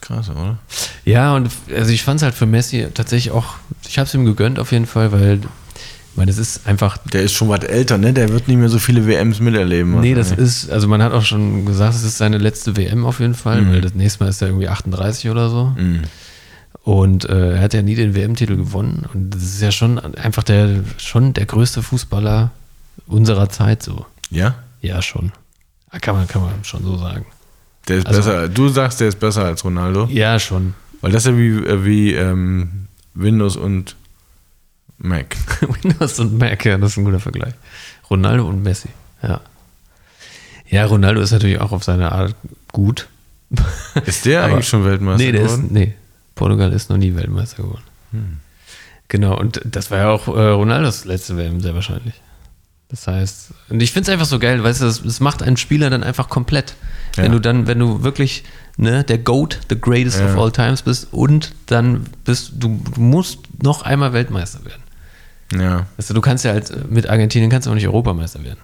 Krass, 0.00 0.28
oder? 0.28 0.58
Ja, 1.04 1.34
und 1.34 1.48
also 1.74 1.90
ich 1.92 2.02
fand 2.02 2.18
es 2.18 2.22
halt 2.24 2.34
für 2.34 2.46
Messi 2.46 2.88
tatsächlich 2.92 3.32
auch, 3.32 3.54
ich 3.88 3.98
habe 3.98 4.06
es 4.06 4.14
ihm 4.14 4.24
gegönnt 4.26 4.58
auf 4.58 4.70
jeden 4.72 4.86
Fall, 4.86 5.12
weil, 5.12 5.36
ich 5.36 6.16
meine, 6.16 6.30
es 6.30 6.36
ist 6.38 6.66
einfach 6.66 6.98
Der 6.98 7.22
ist 7.22 7.32
schon 7.32 7.48
was 7.48 7.64
älter, 7.64 7.96
ne? 7.96 8.12
Der 8.12 8.28
wird 8.28 8.46
nicht 8.48 8.58
mehr 8.58 8.68
so 8.68 8.78
viele 8.78 9.06
WMs 9.06 9.40
miterleben. 9.40 9.98
Nee, 10.00 10.14
das 10.14 10.30
ist, 10.30 10.70
also 10.70 10.88
man 10.88 11.02
hat 11.02 11.12
auch 11.12 11.24
schon 11.24 11.64
gesagt, 11.64 11.94
es 11.94 12.02
ist 12.04 12.18
seine 12.18 12.38
letzte 12.38 12.76
WM 12.76 13.06
auf 13.06 13.20
jeden 13.20 13.34
Fall, 13.34 13.62
Mhm. 13.62 13.72
weil 13.72 13.80
das 13.80 13.94
nächste 13.94 14.22
Mal 14.24 14.30
ist 14.30 14.42
er 14.42 14.48
irgendwie 14.48 14.68
38 14.68 15.30
oder 15.30 15.48
so. 15.48 15.72
Mhm. 15.76 16.02
Und 16.84 17.24
äh, 17.28 17.54
er 17.56 17.60
hat 17.62 17.72
ja 17.74 17.80
nie 17.82 17.94
den 17.94 18.14
WM-Titel 18.14 18.56
gewonnen. 18.56 19.06
Und 19.12 19.30
das 19.30 19.42
ist 19.42 19.60
ja 19.62 19.72
schon 19.72 19.98
einfach 20.16 20.42
der, 20.42 20.84
schon 20.98 21.32
der 21.32 21.46
größte 21.46 21.82
Fußballer 21.82 22.50
unserer 23.06 23.48
Zeit 23.48 23.82
so. 23.82 24.04
Ja? 24.30 24.54
Ja, 24.82 25.00
schon. 25.02 25.32
Kann 26.02 26.14
man, 26.16 26.28
kann 26.28 26.42
man 26.42 26.52
schon 26.62 26.84
so 26.84 26.96
sagen. 26.98 27.24
Der 27.88 27.98
ist 27.98 28.06
Also- 28.06 28.18
besser. 28.20 28.48
Du 28.48 28.68
sagst, 28.68 29.00
der 29.00 29.08
ist 29.08 29.18
besser 29.18 29.44
als 29.46 29.64
Ronaldo? 29.64 30.06
Ja, 30.10 30.38
schon. 30.38 30.74
Weil 31.00 31.12
das 31.12 31.24
ist 31.24 31.32
ja 31.32 31.38
wie, 31.38 31.48
äh, 31.56 31.84
wie 31.84 32.12
ähm, 32.14 32.86
Windows 33.14 33.56
und 33.56 33.96
Mac. 34.98 35.36
Windows 35.82 36.18
und 36.20 36.38
Mac, 36.38 36.64
ja, 36.66 36.76
das 36.78 36.92
ist 36.92 36.96
ein 36.98 37.04
guter 37.04 37.20
Vergleich. 37.20 37.54
Ronaldo 38.10 38.46
und 38.46 38.62
Messi, 38.62 38.88
ja. 39.22 39.40
Ja, 40.68 40.84
Ronaldo 40.86 41.20
ist 41.20 41.30
natürlich 41.30 41.60
auch 41.60 41.72
auf 41.72 41.84
seine 41.84 42.12
Art 42.12 42.34
gut. 42.72 43.08
Ist 44.06 44.24
der 44.26 44.42
Aber- 44.44 44.54
eigentlich 44.54 44.68
schon 44.68 44.84
Weltmeister 44.84 45.24
nee, 45.24 45.32
der 45.32 45.42
geworden? 45.42 45.64
ist, 45.66 45.70
nee, 45.72 45.94
Portugal 46.34 46.72
ist 46.72 46.90
noch 46.90 46.96
nie 46.96 47.14
Weltmeister 47.14 47.62
geworden. 47.62 47.82
Hm. 48.12 48.36
Genau, 49.08 49.38
und 49.38 49.60
das 49.64 49.90
war 49.90 49.98
ja 49.98 50.10
auch 50.10 50.28
äh, 50.28 50.48
Ronaldos 50.48 51.04
letzte 51.04 51.36
WM 51.36 51.60
sehr 51.60 51.74
wahrscheinlich. 51.74 52.14
Das 52.88 53.06
heißt, 53.06 53.52
und 53.70 53.82
ich 53.82 53.92
finde 53.92 54.08
es 54.08 54.12
einfach 54.12 54.26
so 54.26 54.38
geil, 54.38 54.62
weißt 54.62 54.80
du, 54.82 54.84
das 54.86 55.20
macht 55.20 55.42
einen 55.42 55.56
Spieler 55.56 55.90
dann 55.90 56.02
einfach 56.02 56.28
komplett. 56.28 56.74
Ja. 57.16 57.24
Wenn 57.24 57.32
du 57.32 57.40
dann, 57.40 57.66
wenn 57.66 57.78
du 57.78 58.02
wirklich 58.02 58.44
ne, 58.76 59.04
der 59.04 59.18
GOAT, 59.18 59.60
the 59.68 59.80
greatest 59.80 60.20
Ja. 60.20 60.32
of 60.32 60.38
all 60.40 60.52
times 60.52 60.82
bist 60.82 61.12
und 61.12 61.52
dann 61.66 62.04
bist 62.24 62.52
du, 62.56 62.80
du 62.94 63.00
musst 63.00 63.40
noch 63.62 63.82
einmal 63.82 64.12
Weltmeister 64.12 64.60
werden. 64.64 64.82
Ja, 65.60 65.86
Weißt 65.96 66.10
du, 66.10 66.14
du 66.14 66.20
kannst 66.20 66.44
ja 66.44 66.52
halt 66.52 66.90
mit 66.90 67.08
Argentinien 67.08 67.50
kannst 67.50 67.66
du 67.66 67.70
auch 67.70 67.74
nicht 67.74 67.86
Europameister 67.86 68.42
werden. 68.42 68.58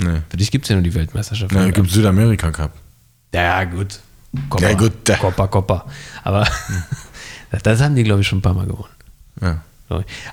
nee. 0.00 0.20
Für 0.30 0.36
dich 0.36 0.50
gibt 0.50 0.64
es 0.64 0.68
ja 0.70 0.76
nur 0.76 0.82
die 0.82 0.94
Weltmeisterschaft. 0.94 1.52
Na, 1.54 1.70
gibt 1.70 1.90
Südamerika 1.90 2.50
Cup. 2.50 2.72
ja, 3.34 3.64
gut. 3.64 4.00
Copa, 4.50 4.62
Ja, 4.62 4.74
gut, 4.74 4.92
Copa, 5.20 5.46
Copa. 5.46 5.86
Aber 6.22 6.46
das, 7.50 7.62
das 7.62 7.80
haben 7.80 7.94
die, 7.94 8.04
glaube 8.04 8.20
ich, 8.20 8.28
schon 8.28 8.38
ein 8.38 8.42
paar 8.42 8.54
Mal 8.54 8.66
gewonnen. 8.66 8.92
Ja. 9.40 9.62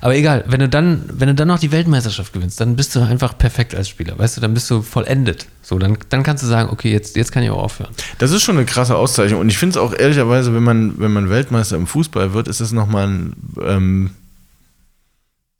Aber 0.01 0.15
egal, 0.15 0.43
wenn 0.47 0.59
du 0.59 0.67
dann, 0.67 1.05
wenn 1.13 1.29
du 1.29 1.35
dann 1.35 1.47
noch 1.47 1.59
die 1.59 1.71
Weltmeisterschaft 1.71 2.33
gewinnst, 2.33 2.59
dann 2.59 2.75
bist 2.75 2.93
du 2.93 2.99
einfach 2.99 3.37
perfekt 3.37 3.73
als 3.73 3.87
Spieler. 3.87 4.19
Weißt 4.19 4.35
du, 4.35 4.41
dann 4.41 4.53
bist 4.53 4.69
du 4.69 4.81
vollendet. 4.81 5.47
So, 5.61 5.79
dann, 5.79 5.97
dann 6.09 6.23
kannst 6.23 6.43
du 6.43 6.47
sagen, 6.47 6.69
okay, 6.71 6.91
jetzt, 6.91 7.15
jetzt 7.15 7.31
kann 7.31 7.41
ich 7.41 7.49
auch 7.49 7.63
aufhören. 7.63 7.91
Das 8.17 8.31
ist 8.31 8.43
schon 8.43 8.57
eine 8.57 8.65
krasse 8.65 8.97
Auszeichnung. 8.97 9.39
Und 9.39 9.47
ich 9.47 9.57
finde 9.57 9.79
es 9.79 9.83
auch 9.83 9.93
ehrlicherweise, 9.93 10.53
wenn 10.53 10.63
man, 10.63 10.99
wenn 10.99 11.13
man 11.13 11.29
Weltmeister 11.29 11.77
im 11.77 11.87
Fußball 11.87 12.33
wird, 12.33 12.49
ist 12.49 12.59
es 12.59 12.73
nochmal 12.73 13.07
ein, 13.07 13.33
ähm, 13.63 14.09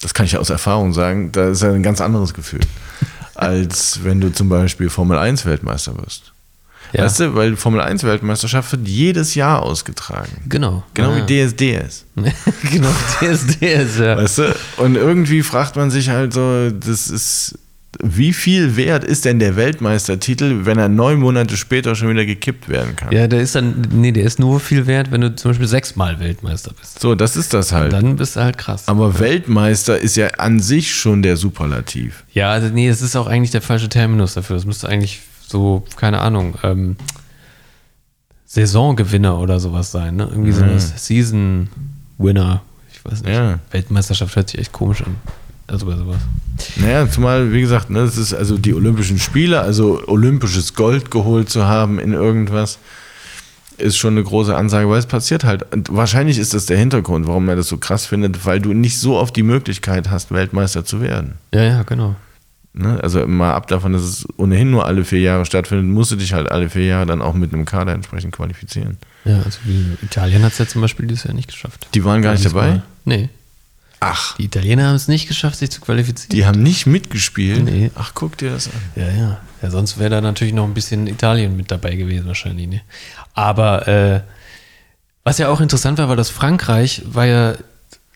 das 0.02 0.14
kann 0.14 0.26
ich 0.26 0.34
ja 0.34 0.40
aus 0.40 0.50
Erfahrung 0.50 0.92
sagen, 0.92 1.32
da 1.32 1.50
ist 1.50 1.62
ja 1.62 1.72
ein 1.72 1.84
ganz 1.84 2.02
anderes 2.02 2.34
Gefühl, 2.34 2.62
als 3.34 4.04
wenn 4.04 4.20
du 4.20 4.30
zum 4.30 4.50
Beispiel 4.50 4.90
Formel 4.90 5.18
1 5.18 5.46
Weltmeister 5.46 5.98
wirst. 5.98 6.34
Ja. 6.96 7.04
Weißt 7.04 7.20
du, 7.20 7.36
weil 7.36 7.58
Formel 7.58 7.82
1 7.82 8.04
Weltmeisterschaft 8.04 8.72
wird 8.72 8.88
jedes 8.88 9.36
Jahr 9.36 9.64
ausgetragen. 9.64 10.32
Genau. 10.48 10.84
Genau 10.94 11.14
ja. 11.14 11.28
wie 11.28 11.46
DSDS. 11.46 12.06
genau, 12.72 12.90
DSDS, 13.20 14.00
ja. 14.00 14.18
Weißt 14.18 14.38
du? 14.38 14.56
Und 14.78 14.96
irgendwie 14.96 15.44
fragt 15.44 15.76
man 15.76 15.92
sich 15.92 16.10
halt 16.10 16.32
so, 16.32 16.70
das 16.70 17.10
ist, 17.10 17.60
wie 18.02 18.32
viel 18.32 18.78
wert 18.78 19.04
ist 19.04 19.26
denn 19.26 19.40
der 19.40 19.58
Weltmeistertitel, 19.58 20.66
wenn 20.66 20.78
er 20.78 20.88
neun 20.88 21.20
Monate 21.20 21.58
später 21.58 21.96
schon 21.96 22.10
wieder 22.10 22.26
gekippt 22.26 22.70
werden 22.70 22.96
kann? 22.96 23.12
Ja, 23.12 23.28
der 23.28 23.42
ist 23.42 23.56
dann, 23.56 23.88
nee, 23.92 24.14
der 24.14 24.24
ist 24.24 24.40
nur 24.40 24.62
viel 24.62 24.88
wert, 24.88 25.12
wenn 25.12 25.20
du 25.20 25.36
zum 25.36 25.52
Beispiel 25.52 25.68
sechsmal 25.68 26.20
Weltmeister 26.22 26.72
bist. 26.80 27.02
So, 27.02 27.14
das 27.16 27.36
ist 27.36 27.54
das 27.54 27.74
halt. 27.74 27.92
Dann 27.92 28.16
bist 28.16 28.38
du 28.38 28.42
halt 28.42 28.58
krass. 28.58 28.88
Aber 28.88 29.20
Weltmeister 29.20 30.00
ist 30.00 30.16
ja 30.16 30.28
an 30.38 30.62
sich 30.62 30.96
schon 30.96 31.24
der 31.24 31.36
Superlativ. 31.36 32.24
Ja, 32.32 32.52
also 32.52 32.70
nee, 32.70 32.88
das 32.88 33.02
ist 33.02 33.18
auch 33.18 33.28
eigentlich 33.28 33.52
der 33.52 33.62
falsche 33.62 33.90
Terminus 33.90 34.34
dafür. 34.36 34.56
Das 34.56 34.66
müsste 34.66 34.88
eigentlich 34.88 35.22
so, 35.48 35.84
keine 35.96 36.22
Ahnung, 36.22 36.56
ähm, 36.64 36.96
Saisongewinner 38.46 39.38
oder 39.40 39.60
sowas 39.60 39.92
sein, 39.92 40.16
ne? 40.16 40.28
Irgendwie 40.30 40.52
so 40.52 40.64
ein 40.64 40.80
Season 40.80 41.68
Winner. 42.18 42.62
Ich 42.92 43.04
weiß 43.04 43.24
nicht. 43.24 43.34
Ja. 43.34 43.60
Weltmeisterschaft 43.72 44.36
hört 44.36 44.50
sich 44.50 44.60
echt 44.60 44.72
komisch 44.72 45.02
an. 45.02 45.16
Also 45.68 45.88
bei 45.88 45.96
sowas. 45.96 46.18
Naja, 46.78 47.10
zumal, 47.10 47.52
wie 47.52 47.62
gesagt, 47.62 47.90
ne, 47.90 48.00
das 48.00 48.18
ist 48.18 48.34
also 48.34 48.58
die 48.58 48.74
Olympischen 48.74 49.20
Spiele, 49.20 49.60
also 49.60 50.02
olympisches 50.08 50.76
Gold 50.76 51.10
geholt 51.10 51.50
zu 51.50 51.66
haben 51.66 52.00
in 52.00 52.14
irgendwas, 52.14 52.78
ist 53.78 53.98
schon 53.98 54.14
eine 54.14 54.24
große 54.24 54.56
Ansage, 54.56 54.88
weil 54.90 55.00
es 55.00 55.08
passiert 55.08 55.44
halt. 55.44 55.74
Und 55.74 55.94
wahrscheinlich 55.94 56.38
ist 56.38 56.54
das 56.54 56.68
der 56.68 56.78
Hintergrund, 56.78 57.28
warum 57.28 57.50
er 57.50 57.56
das 57.56 57.68
so 57.68 57.78
krass 57.78 58.06
findet, 58.06 58.46
weil 58.46 58.62
du 58.62 58.74
nicht 58.74 59.00
so 59.00 59.18
oft 59.18 59.36
die 59.36 59.44
Möglichkeit 59.44 60.10
hast, 60.10 60.32
Weltmeister 60.32 60.86
zu 60.86 61.02
werden. 61.02 61.34
Ja, 61.54 61.64
ja, 61.64 61.84
genau. 61.84 62.16
Ne? 62.78 63.00
Also 63.02 63.26
mal 63.26 63.54
ab 63.54 63.68
davon, 63.68 63.94
dass 63.94 64.02
es 64.02 64.28
ohnehin 64.38 64.70
nur 64.70 64.86
alle 64.86 65.06
vier 65.06 65.22
Jahre 65.22 65.46
stattfindet, 65.46 65.86
musst 65.86 66.12
du 66.12 66.16
dich 66.18 66.34
halt 66.34 66.52
alle 66.52 66.70
vier 66.70 66.86
Jahre 66.86 67.06
dann 67.06 67.22
auch 67.22 67.34
mit 67.34 67.54
einem 67.54 67.66
Kader 67.66 67.94
entsprechend 67.94 68.34
qualifizieren. 68.36 68.98
Ja, 69.24 69.38
also 69.44 69.60
wie 69.64 69.98
Italien 70.04 70.44
hat 70.44 70.52
es 70.52 70.58
ja 70.58 70.68
zum 70.68 70.82
Beispiel 70.82 71.08
dieses 71.08 71.24
Jahr 71.24 71.34
nicht 71.34 71.48
geschafft. 71.48 71.88
Die 71.94 72.04
waren 72.04 72.22
gar 72.22 72.34
nicht 72.34 72.46
dabei? 72.46 72.82
Nee. 73.06 73.30
Ach, 74.02 74.36
Die 74.36 74.44
Italiener 74.46 74.88
haben 74.90 74.96
es 74.96 75.08
nicht 75.08 75.28
geschafft, 75.28 75.58
sich 75.58 75.72
zu 75.72 75.80
qualifizieren. 75.80 76.30
die 76.36 76.46
haben 76.46 76.62
nicht 76.62 76.86
mitgespielt? 76.86 77.64
Nee. 77.64 77.92
Ach, 77.96 78.12
guck 78.14 78.38
dir 78.38 78.52
das 78.52 78.68
an. 78.68 78.74
Ja, 78.96 79.10
ja. 79.10 79.40
Ja, 79.62 79.72
sonst 79.72 79.98
wäre 79.98 80.10
da 80.10 80.22
natürlich 80.22 80.54
noch 80.54 80.66
ein 80.66 80.74
bisschen 80.74 81.08
Italien 81.08 81.56
mit 81.56 81.72
dabei 81.72 81.96
gewesen, 81.96 82.28
wahrscheinlich. 82.28 82.68
Ne? 82.68 82.82
Aber 83.34 83.88
äh, 83.88 84.22
was 85.24 85.38
ja 85.38 85.48
auch 85.48 85.62
interessant 85.62 85.98
war, 85.98 86.10
war, 86.10 86.16
dass 86.18 86.30
Frankreich 86.30 87.04
war 87.06 87.26
ja 87.26 87.56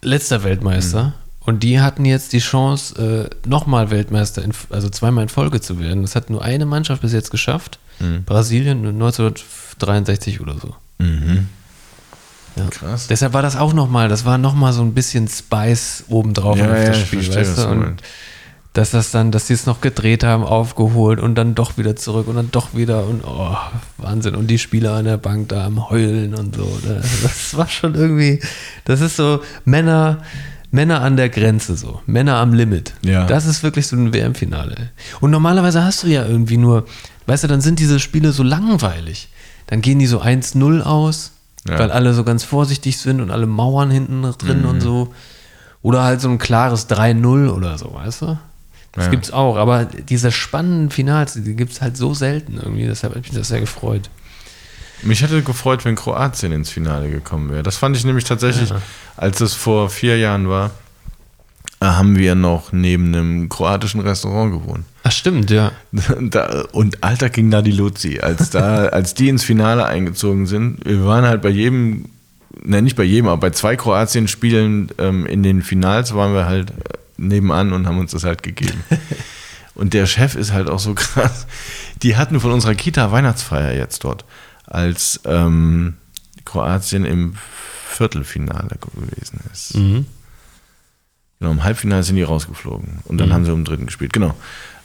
letzter 0.01 0.43
Weltmeister 0.43 1.13
und 1.49 1.63
die 1.63 1.81
hatten 1.81 2.05
jetzt 2.05 2.31
die 2.33 2.39
Chance, 2.39 3.29
äh, 3.43 3.47
nochmal 3.47 3.89
Weltmeister, 3.89 4.43
in, 4.43 4.51
also 4.69 4.89
zweimal 4.89 5.23
in 5.23 5.29
Folge 5.29 5.59
zu 5.59 5.79
werden. 5.79 6.03
Das 6.03 6.15
hat 6.15 6.29
nur 6.29 6.43
eine 6.43 6.65
Mannschaft 6.65 7.01
bis 7.01 7.11
jetzt 7.11 7.31
geschafft. 7.31 7.79
Brasilien 8.25 8.85
1963 8.85 10.39
oder 10.39 10.55
so. 10.57 10.75
Ja. 10.99 12.65
Krass. 12.69 13.07
Deshalb 13.07 13.33
war 13.33 13.41
das 13.41 13.55
auch 13.55 13.73
nochmal, 13.73 14.09
das 14.09 14.25
war 14.25 14.37
nochmal 14.37 14.73
so 14.73 14.81
ein 14.81 14.93
bisschen 14.93 15.27
Spice 15.27 16.05
obendrauf 16.07 16.57
Ja, 16.57 16.71
auf 16.71 16.77
ja, 16.77 16.85
das 16.85 16.97
ich 16.97 17.05
Spiel, 17.05 17.23
verstehe, 17.23 17.41
weißt 17.41 17.57
du? 17.57 17.67
Und 17.67 18.03
dass 18.73 18.91
das 18.91 19.11
dann, 19.11 19.31
dass 19.31 19.47
sie 19.47 19.55
es 19.55 19.65
noch 19.65 19.81
gedreht 19.81 20.23
haben, 20.23 20.43
aufgeholt 20.43 21.19
und 21.19 21.35
dann 21.35 21.55
doch 21.55 21.77
wieder 21.77 21.95
zurück 21.95 22.27
und 22.27 22.35
dann 22.35 22.51
doch 22.51 22.75
wieder 22.75 23.05
und 23.05 23.23
oh, 23.25 23.57
Wahnsinn. 23.97 24.35
Und 24.35 24.47
die 24.47 24.59
Spieler 24.59 24.93
an 24.93 25.05
der 25.05 25.17
Bank 25.17 25.49
da 25.49 25.65
am 25.65 25.89
Heulen 25.89 26.35
und 26.35 26.55
so. 26.55 26.65
ne? 26.85 27.01
Das 27.23 27.57
war 27.57 27.67
schon 27.67 27.95
irgendwie, 27.95 28.41
das 28.85 29.01
ist 29.01 29.15
so 29.15 29.41
Männer, 29.65 30.19
Männer 30.71 31.01
an 31.01 31.17
der 31.17 31.29
Grenze 31.29 31.75
so, 31.75 32.01
Männer 32.05 32.35
am 32.37 32.53
Limit. 32.53 32.93
Ja. 33.01 33.25
Das 33.25 33.45
ist 33.45 33.63
wirklich 33.63 33.87
so 33.87 33.95
ein 33.95 34.13
WM-Finale. 34.13 34.89
Und 35.19 35.31
normalerweise 35.31 35.83
hast 35.83 36.03
du 36.03 36.07
ja 36.07 36.25
irgendwie 36.25 36.57
nur, 36.57 36.85
weißt 37.25 37.43
du, 37.45 37.47
dann 37.47 37.61
sind 37.61 37.79
diese 37.79 37.99
Spiele 37.99 38.31
so 38.31 38.43
langweilig. 38.43 39.29
Dann 39.67 39.81
gehen 39.81 39.99
die 39.99 40.05
so 40.07 40.21
1-0 40.21 40.81
aus, 40.81 41.31
Ja. 41.67 41.79
weil 41.79 41.91
alle 41.91 42.13
so 42.13 42.23
ganz 42.23 42.43
vorsichtig 42.43 42.97
sind 42.97 43.19
und 43.21 43.31
alle 43.31 43.47
Mauern 43.47 43.89
hinten 43.91 44.21
drin 44.37 44.61
Mhm. 44.61 44.69
und 44.69 44.81
so. 44.81 45.13
Oder 45.81 46.03
halt 46.03 46.21
so 46.21 46.29
ein 46.29 46.37
klares 46.37 46.87
3-0 46.87 47.49
oder 47.49 47.77
so, 47.77 47.93
weißt 47.93 48.21
du? 48.23 48.37
Das 48.91 49.05
Ja. 49.05 49.11
gibt's 49.11 49.31
auch, 49.31 49.55
aber 49.57 49.85
diese 49.85 50.31
spannenden 50.31 50.89
Finals, 50.89 51.33
die 51.33 51.55
gibt's 51.55 51.81
halt 51.81 51.95
so 51.97 52.13
selten 52.13 52.57
irgendwie, 52.61 52.85
deshalb 52.85 53.15
hat 53.15 53.21
mich 53.23 53.31
das 53.31 53.47
sehr 53.47 53.59
gefreut. 53.59 54.09
Mich 55.01 55.21
hätte 55.21 55.41
gefreut, 55.41 55.85
wenn 55.85 55.95
Kroatien 55.95 56.51
ins 56.51 56.69
Finale 56.69 57.09
gekommen 57.09 57.49
wäre. 57.49 57.63
Das 57.63 57.77
fand 57.77 57.95
ich 57.95 58.05
nämlich 58.05 58.25
tatsächlich, 58.25 58.73
als 59.17 59.41
es 59.41 59.53
vor 59.53 59.89
vier 59.89 60.17
Jahren 60.17 60.49
war, 60.49 60.71
äh, 61.81 61.85
haben 61.85 62.17
wir 62.17 62.35
noch 62.35 62.71
neben 62.73 63.07
einem 63.07 63.49
kroatischen 63.49 64.01
Restaurant 64.01 64.51
gewohnt. 64.51 64.83
Ach 65.03 65.11
stimmt, 65.11 65.49
ja. 65.49 65.71
Da, 66.19 66.65
und 66.73 67.03
Alter 67.03 67.29
ging 67.29 67.49
da 67.51 67.61
die 67.61 67.71
Luzi, 67.71 68.19
als, 68.19 68.49
da, 68.49 68.85
als 68.87 69.13
die 69.13 69.29
ins 69.29 69.43
Finale 69.43 69.85
eingezogen 69.85 70.45
sind. 70.45 70.85
Wir 70.85 71.05
waren 71.05 71.25
halt 71.25 71.41
bei 71.41 71.49
jedem, 71.49 72.05
ne, 72.61 72.81
nicht 72.81 72.97
bei 72.97 73.03
jedem, 73.03 73.27
aber 73.27 73.37
bei 73.37 73.51
zwei 73.51 73.75
Kroatien-Spielen 73.75 74.89
ähm, 74.97 75.25
in 75.25 75.43
den 75.43 75.61
Finals 75.61 76.13
waren 76.13 76.33
wir 76.33 76.45
halt 76.45 76.71
äh, 76.71 76.73
nebenan 77.17 77.71
und 77.71 77.87
haben 77.87 77.99
uns 77.99 78.11
das 78.11 78.23
halt 78.23 78.43
gegeben. 78.43 78.83
Und 79.75 79.93
der 79.93 80.07
Chef 80.07 80.35
ist 80.35 80.51
halt 80.51 80.69
auch 80.69 80.79
so 80.79 80.93
krass. 80.93 81.47
Die 82.03 82.17
hatten 82.17 82.41
von 82.41 82.51
unserer 82.51 82.75
Kita 82.75 83.13
Weihnachtsfeier 83.13 83.73
jetzt 83.73 84.03
dort, 84.03 84.25
als 84.69 85.19
ähm, 85.25 85.95
Kroatien 86.45 87.05
im 87.05 87.35
Viertelfinale 87.87 88.77
gewesen 88.79 89.39
ist. 89.51 89.75
Mhm. 89.75 90.05
Genau, 91.39 91.51
im 91.51 91.63
Halbfinale 91.63 92.03
sind 92.03 92.17
die 92.17 92.23
rausgeflogen 92.23 92.99
und 93.05 93.17
dann 93.17 93.31
haben 93.33 93.45
sie 93.45 93.51
um 93.51 93.59
den 93.59 93.65
dritten 93.65 93.85
gespielt. 93.85 94.13
Genau. 94.13 94.35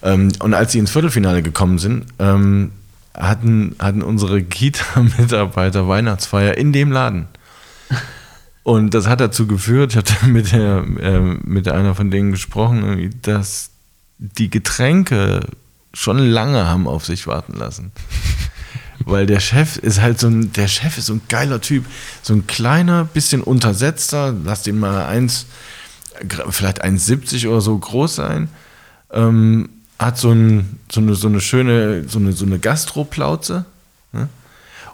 Ähm, 0.03 0.33
und 0.41 0.55
als 0.55 0.73
sie 0.73 0.79
ins 0.79 0.91
Viertelfinale 0.91 1.43
gekommen 1.43 1.79
sind, 1.79 2.07
ähm, 2.19 2.73
hatten, 3.15 3.77
hatten 3.79 4.03
unsere 4.03 4.43
Kita-Mitarbeiter 4.43 5.89
Weihnachtsfeier 5.89 6.57
in 6.57 6.73
dem 6.73 6.93
Laden. 6.93 7.27
Und 8.63 8.95
das 8.95 9.07
hat 9.07 9.21
dazu 9.21 9.47
geführt, 9.47 9.93
ich 9.93 9.97
hatte 9.99 10.27
mit, 10.27 10.53
der, 10.53 10.85
äh, 11.01 11.21
mit 11.21 11.69
einer 11.69 11.95
von 11.95 12.11
denen 12.11 12.31
gesprochen, 12.31 13.15
dass 13.23 13.71
die 14.19 14.49
Getränke 14.49 15.41
schon 15.93 16.19
lange 16.19 16.67
haben 16.67 16.89
auf 16.89 17.05
sich 17.05 17.27
warten 17.27 17.55
lassen. 17.55 17.93
Weil 19.05 19.27
der 19.27 19.41
Chef 19.41 19.77
ist 19.77 20.01
halt 20.01 20.19
so 20.19 20.29
ein, 20.29 20.53
der 20.53 20.69
Chef 20.69 20.97
ist 20.97 21.07
so 21.07 21.15
ein 21.15 21.23
geiler 21.29 21.61
Typ. 21.61 21.85
So 22.23 22.35
ein 22.35 22.47
kleiner, 22.47 23.05
bisschen 23.05 23.43
untersetzter, 23.43 24.35
lass 24.45 24.63
den 24.63 24.79
mal 24.79 25.07
eins, 25.07 25.47
vielleicht 26.51 26.85
1,70 26.85 27.49
oder 27.49 27.61
so 27.61 27.77
groß 27.77 28.15
sein. 28.15 28.49
Ähm, 29.13 29.69
hat 29.99 30.19
so, 30.19 30.33
ein, 30.33 30.79
so, 30.91 31.01
eine, 31.01 31.15
so 31.15 31.29
eine 31.29 31.41
schöne, 31.41 32.09
so 32.09 32.19
eine, 32.19 32.33
so 32.33 32.45
eine 32.47 32.59
Gastroplauze. 32.59 33.65
Ne? 34.13 34.29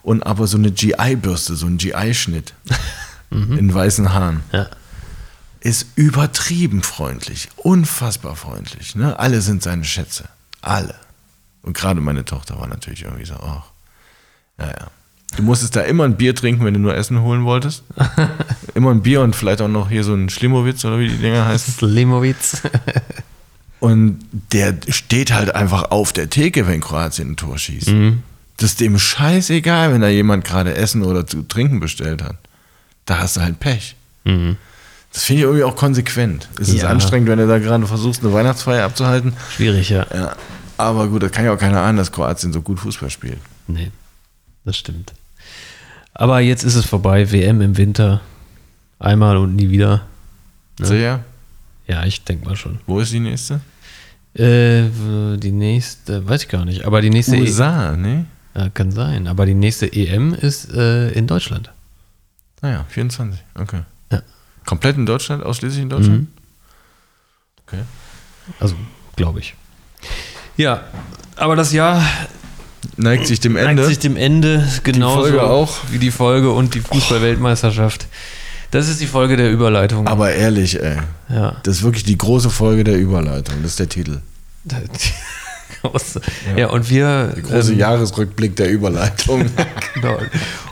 Und 0.03 0.25
aber 0.25 0.47
so 0.47 0.57
eine 0.57 0.73
GI-Bürste, 0.73 1.55
so 1.57 1.67
ein 1.67 1.79
GI-Schnitt. 1.79 2.55
in 3.31 3.73
weißen 3.73 4.13
Haaren. 4.13 4.43
Ja. 4.53 4.69
Ist 5.61 5.87
übertrieben 5.95 6.83
freundlich, 6.83 7.49
unfassbar 7.57 8.35
freundlich. 8.35 8.95
Ne? 8.95 9.19
Alle 9.19 9.41
sind 9.41 9.63
seine 9.63 9.85
Schätze. 9.85 10.25
Alle. 10.63 10.95
Und 11.63 11.75
gerade 11.77 12.01
meine 12.01 12.25
Tochter 12.25 12.59
war 12.59 12.67
natürlich 12.67 13.03
irgendwie 13.03 13.27
so, 13.27 13.35
ach, 13.35 13.70
ja, 14.61 14.67
ja. 14.69 14.87
Du 15.37 15.43
musstest 15.45 15.77
da 15.77 15.83
immer 15.83 16.05
ein 16.05 16.17
Bier 16.17 16.35
trinken, 16.35 16.65
wenn 16.65 16.75
du 16.75 16.81
nur 16.81 16.97
Essen 16.97 17.21
holen 17.23 17.45
wolltest. 17.45 17.85
immer 18.75 18.91
ein 18.91 19.03
Bier 19.03 19.21
und 19.23 19.37
vielleicht 19.37 19.61
auch 19.63 19.69
noch 19.69 19.89
hier 19.89 20.03
so 20.03 20.13
ein 20.15 20.29
Schlimowitz 20.29 20.85
oder 20.85 20.99
wie 20.99 21.09
die 21.09 21.17
Dinger 21.19 21.47
heißen. 21.47 21.75
Slimowitz. 21.79 22.63
Und 23.81 24.19
der 24.53 24.75
steht 24.91 25.33
halt 25.33 25.55
einfach 25.55 25.91
auf 25.91 26.13
der 26.13 26.29
Theke, 26.29 26.67
wenn 26.67 26.81
Kroatien 26.83 27.31
ein 27.33 27.37
Tor 27.37 27.57
schießt. 27.57 27.89
Mhm. 27.89 28.23
Das 28.59 28.73
ist 28.73 28.81
dem 28.81 28.99
scheißegal, 28.99 29.91
wenn 29.95 30.03
da 30.03 30.09
jemand 30.09 30.45
gerade 30.45 30.75
Essen 30.75 31.03
oder 31.03 31.27
zu 31.27 31.43
trinken 31.45 31.81
bestellt 31.81 32.23
hat. 32.23 32.37
Da 33.07 33.21
hast 33.21 33.39
du 33.39 33.41
halt 33.41 33.59
Pech. 33.59 33.97
Das 34.25 35.23
finde 35.25 35.41
ich 35.41 35.45
irgendwie 35.47 35.65
auch 35.65 35.77
konsequent. 35.77 36.51
Es 36.61 36.69
ist 36.69 36.83
Ja. 36.83 36.91
anstrengend, 36.91 37.31
wenn 37.31 37.39
du 37.39 37.47
da 37.49 37.59
gerade 37.59 37.87
versuchst, 37.87 38.23
eine 38.23 38.35
Weihnachtsfeier 38.35 38.85
abzuhalten. 38.85 39.33
Schwierig, 39.57 39.89
ja. 39.89 40.05
Ja. 40.13 40.37
Aber 40.77 41.09
gut, 41.09 41.23
das 41.23 41.33
kann 41.33 41.47
ja 41.47 41.55
auch 41.55 41.59
keiner 41.59 41.81
ahnen, 41.81 41.97
dass 41.97 42.13
Kroatien 42.13 42.53
so 42.53 42.61
gut 42.61 42.81
Fußball 42.81 43.09
spielt. 43.09 43.39
Nee, 43.67 43.91
das 44.65 44.77
stimmt. 44.77 45.15
Aber 46.15 46.41
jetzt 46.41 46.65
ist 46.65 46.75
es 46.75 46.87
vorbei. 46.87 47.31
WM 47.31 47.61
im 47.61 47.77
Winter. 47.77 48.21
Einmal 48.99 49.37
und 49.37 49.57
nie 49.57 49.71
wieder. 49.71 50.07
Sehr. 50.79 51.25
Ja, 51.87 52.05
ich 52.05 52.25
denke 52.25 52.45
mal 52.45 52.57
schon. 52.57 52.79
Wo 52.87 53.01
ist 53.01 53.13
die 53.13 53.21
nächste? 53.21 53.61
Äh, 54.35 54.85
die 55.39 55.53
nächste, 55.53 56.29
weiß 56.29 56.45
ich 56.45 56.49
gar 56.49 56.65
nicht. 56.65 56.85
Aber 56.85 57.01
die 57.01 57.11
nächste 57.11 57.37
USA, 57.37 57.97
ne? 57.97 58.27
E 58.55 58.59
ja, 58.59 58.69
kann 58.69 58.93
sein. 58.93 59.27
Aber 59.27 59.47
die 59.47 59.55
nächste 59.55 59.93
EM 59.93 60.35
ist 60.35 60.73
äh, 60.73 61.11
in 61.11 61.27
Deutschland. 61.27 61.73
Naja, 62.63 62.85
24. 62.89 63.41
Okay. 63.55 63.81
Ja. 64.13 64.23
Komplett 64.67 64.97
in 64.97 65.07
Deutschland? 65.07 65.43
Ausschließlich 65.43 65.83
in 65.83 65.89
Deutschland? 65.89 66.21
Mhm. 66.21 66.29
Okay. 67.67 67.83
Also, 68.59 68.75
glaube 69.17 69.41
ich. 69.41 69.55
Ja, 70.57 70.85
aber 71.37 71.57
das 71.57 71.73
Jahr 71.73 72.03
Neigt 72.97 73.27
sich 73.27 73.41
dem 73.41 73.57
Ende. 73.57 73.75
neigt 73.75 73.89
sich 73.89 73.99
dem 73.99 74.17
Ende 74.17 74.67
genauso 74.85 75.21
Folge 75.23 75.43
auch. 75.43 75.79
wie 75.91 75.99
die 75.99 76.11
Folge 76.11 76.51
und 76.51 76.75
die 76.75 76.81
Fußball-Weltmeisterschaft. 76.81 78.07
Das 78.71 78.89
ist 78.89 79.01
die 79.01 79.07
Folge 79.07 79.37
der 79.37 79.51
Überleitung. 79.51 80.07
Aber 80.07 80.31
ehrlich, 80.33 80.81
ey. 80.83 80.97
ja. 81.29 81.57
Das 81.65 81.77
ist 81.79 81.83
wirklich 81.83 82.05
die 82.05 82.17
große 82.17 82.51
Folge 82.51 82.85
der 82.85 82.97
Überleitung. 82.99 83.57
Das 83.63 83.73
ist 83.73 83.81
der 83.81 83.89
Titel. 83.89 84.21
Große- 85.83 86.21
ja, 86.57 86.69
und 86.69 86.91
wir 86.91 87.33
Der 87.35 87.43
große 87.43 87.73
ähm, 87.73 87.79
Jahresrückblick 87.79 88.55
der 88.57 88.71
Überleitung. 88.71 89.47
genau. 89.95 90.19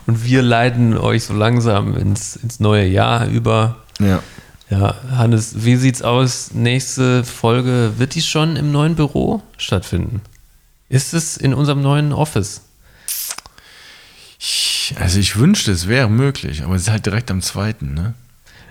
und 0.06 0.24
wir 0.24 0.43
leiten 0.43 0.97
euch 0.98 1.24
so 1.24 1.35
langsam 1.35 1.97
ins, 1.97 2.36
ins 2.36 2.60
neue 2.60 2.86
Jahr 2.86 3.26
über. 3.28 3.76
ja. 4.01 4.22
Ja, 4.70 4.97
Hannes, 5.16 5.64
wie 5.64 5.76
sieht's 5.76 6.02
aus? 6.02 6.51
Nächste 6.52 7.24
Folge, 7.24 7.93
wird 7.97 8.14
die 8.14 8.20
schon 8.20 8.55
im 8.56 8.70
neuen 8.70 8.97
Büro 8.97 9.40
stattfinden? 9.56 10.20
Ist 10.89 11.12
es 11.15 11.36
in 11.36 11.55
unserem 11.55 11.82
neuen 11.82 12.12
Office? 12.12 12.62
Ich- 14.39 14.94
Also 14.98 15.19
ich 15.19 15.36
wünschte, 15.36 15.73
es 15.73 15.86
wäre 15.89 16.09
möglich, 16.09 16.62
aber 16.62 16.74
es 16.77 16.82
ist 16.82 16.90
halt 16.90 17.06
direkt 17.06 17.31
am 17.31 17.43
zweiten, 17.43 17.94
ne? 17.94 18.15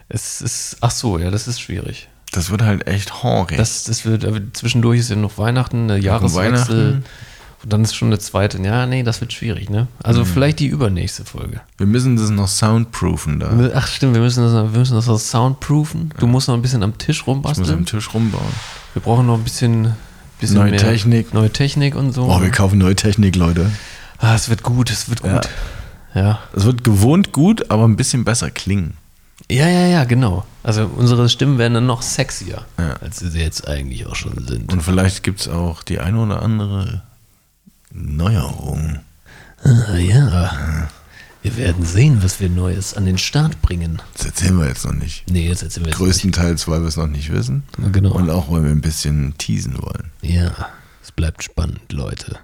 Es 0.09 0.41
ist, 0.41 0.77
ach 0.81 0.91
so, 0.91 1.17
ja, 1.19 1.29
das 1.31 1.47
ist 1.47 1.59
schwierig. 1.59 2.07
Das 2.31 2.49
wird 2.49 2.61
halt 2.61 2.87
echt 2.87 3.23
horrig. 3.23 3.57
Das, 3.57 3.83
das 3.83 4.05
wird, 4.05 4.25
zwischendurch 4.55 4.99
ist 4.99 5.09
ja 5.09 5.15
noch 5.15 5.37
Weihnachten, 5.37 5.83
eine 5.89 5.97
Jahreswechsel. 5.99 6.93
Weihnachten. 6.93 7.03
Und 7.63 7.73
dann 7.73 7.83
ist 7.83 7.95
schon 7.95 8.09
eine 8.09 8.19
zweite. 8.19 8.61
Ja, 8.61 8.85
nee, 8.85 9.01
das 9.03 9.19
wird 9.19 9.33
schwierig, 9.33 9.69
ne? 9.69 9.87
Also 10.03 10.23
vielleicht 10.25 10.59
die 10.59 10.67
übernächste 10.67 11.25
Folge. 11.25 11.61
Wir 11.77 11.87
müssen 11.87 12.15
das 12.15 12.29
noch 12.29 12.47
soundproofen 12.47 13.39
da. 13.39 13.71
Ach 13.73 13.87
stimmt, 13.87 14.13
wir 14.13 14.21
müssen 14.21 14.43
das, 14.43 14.53
wir 14.53 14.79
müssen 14.79 14.93
das 14.95 15.07
noch 15.07 15.19
soundproofen. 15.19 16.13
Du 16.19 16.27
musst 16.27 16.47
noch 16.47 16.55
ein 16.55 16.61
bisschen 16.61 16.83
am 16.83 16.97
Tisch 16.97 17.21
Ich 17.21 17.27
muss 17.27 17.27
am 17.27 17.43
rumbasteln. 17.43 17.85
Tisch 17.85 18.13
rumbauen. 18.13 18.53
Wir 18.93 19.01
brauchen 19.01 19.25
noch 19.25 19.35
ein 19.35 19.43
bisschen, 19.43 19.93
bisschen 20.39 20.57
Neue 20.57 20.71
mehr 20.71 20.79
Technik. 20.79 21.33
Neue 21.33 21.49
Technik 21.51 21.95
und 21.95 22.13
so. 22.13 22.23
Oh, 22.29 22.41
wir 22.41 22.49
kaufen 22.51 22.77
neue 22.79 22.95
Technik, 22.95 23.35
Leute. 23.35 23.71
ah, 24.19 24.35
es 24.35 24.49
wird 24.49 24.63
gut, 24.63 24.89
es 24.91 25.09
wird 25.09 25.23
Ja. 25.23 25.33
gut. 25.35 25.49
Ja. 26.13 26.39
Es 26.53 26.65
wird 26.65 26.83
gewohnt 26.83 27.31
gut, 27.31 27.69
aber 27.69 27.85
ein 27.85 27.95
bisschen 27.95 28.23
besser 28.25 28.49
klingen. 28.49 28.95
Ja, 29.49 29.67
ja, 29.67 29.85
ja, 29.87 30.03
genau. 30.03 30.45
Also 30.63 30.89
unsere 30.95 31.29
Stimmen 31.29 31.57
werden 31.57 31.75
dann 31.75 31.85
noch 31.85 32.01
sexier, 32.01 32.65
Ja. 32.77 32.95
als 33.01 33.19
sie 33.19 33.27
jetzt 33.39 33.67
eigentlich 33.67 34.05
auch 34.07 34.15
schon 34.15 34.45
sind. 34.47 34.73
Und 34.73 34.81
vielleicht 34.81 35.23
gibt 35.23 35.41
es 35.41 35.47
auch 35.47 35.83
die 35.83 35.99
eine 35.99 36.19
oder 36.19 36.41
andere 36.41 37.03
Neuerung. 37.91 38.99
Ah, 39.63 39.95
ja. 39.97 40.87
Wir 41.47 41.55
werden 41.55 41.85
sehen, 41.85 42.21
was 42.23 42.41
wir 42.41 42.49
Neues 42.49 42.93
an 42.93 43.05
den 43.05 43.17
Start 43.17 43.61
bringen. 43.61 44.01
Das 44.17 44.25
erzählen 44.25 44.59
wir 44.59 44.67
jetzt 44.67 44.85
noch 44.85 44.91
nicht. 44.91 45.23
Nee, 45.31 45.47
jetzt 45.47 45.63
erzählen 45.63 45.85
wir 45.85 45.91
jetzt 45.91 45.97
Größtenteils, 45.97 46.67
weil 46.67 46.81
wir 46.81 46.89
es 46.89 46.97
noch 46.97 47.07
nicht 47.07 47.31
wissen. 47.31 47.63
nicht. 47.77 47.93
Genau. 47.93 48.11
Und 48.11 48.29
auch, 48.29 48.51
weil 48.51 48.65
wir 48.65 48.71
ein 48.71 48.81
bisschen 48.81 49.33
teasen 49.37 49.81
wollen. 49.81 50.11
ja, 50.21 50.51
es 51.01 51.13
bleibt 51.13 51.41
spannend, 51.45 51.79
Leute. 51.93 52.37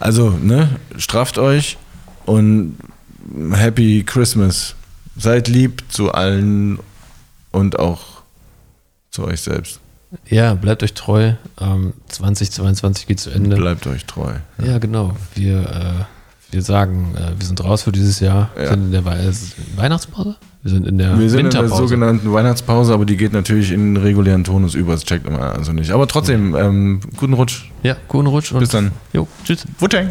Also, 0.00 0.30
ne, 0.30 0.76
strafft 0.96 1.36
euch 1.36 1.76
und 2.24 2.78
Happy 3.52 4.02
Christmas. 4.02 4.74
Seid 5.18 5.46
lieb 5.46 5.82
zu 5.90 6.10
allen 6.12 6.78
und 7.50 7.78
auch 7.78 8.22
zu 9.10 9.24
euch 9.24 9.42
selbst. 9.42 9.78
Ja, 10.26 10.54
bleibt 10.54 10.82
euch 10.82 10.94
treu. 10.94 11.34
Ähm, 11.60 11.92
2022 12.08 13.06
geht 13.06 13.20
zu 13.20 13.28
Ende. 13.28 13.56
Bleibt 13.56 13.86
euch 13.86 14.06
treu. 14.06 14.36
Ja, 14.56 14.78
genau. 14.78 15.14
Wir, 15.34 16.06
äh, 16.08 16.17
wir 16.50 16.62
sagen, 16.62 17.14
äh, 17.16 17.38
wir 17.38 17.46
sind 17.46 17.62
raus 17.62 17.82
für 17.82 17.92
dieses 17.92 18.20
Jahr. 18.20 18.50
Wir 18.54 18.64
Ja. 18.64 18.70
sind 18.70 18.84
in 18.86 18.92
der 18.92 19.04
Wei- 19.04 19.30
Weihnachtspause? 19.76 20.36
Wir 20.62 20.70
sind 20.72 20.86
in 20.86 20.98
der 20.98 21.18
Wir 21.18 21.30
sind 21.30 21.40
in 21.40 21.50
der 21.50 21.60
Winterpause. 21.62 21.88
sogenannten 21.88 22.32
Weihnachtspause, 22.32 22.92
aber 22.92 23.04
die 23.04 23.16
geht 23.16 23.32
natürlich 23.32 23.70
in 23.72 23.96
regulären 23.96 24.44
Tonus 24.44 24.74
über. 24.74 24.92
Das 24.92 25.04
checkt 25.04 25.26
immer 25.26 25.40
also 25.56 25.72
nicht. 25.72 25.90
Aber 25.92 26.06
trotzdem, 26.08 26.54
ähm, 26.56 27.00
guten 27.16 27.34
Rutsch. 27.34 27.70
ja, 27.82 27.96
guten 28.08 28.26
Rutsch 28.26 28.52
und 28.52 28.60
Bis 28.60 28.70
dann. 28.70 28.90
Jo, 29.12 29.28
tschüss. 29.44 29.64
Wu-Tang. 29.78 30.08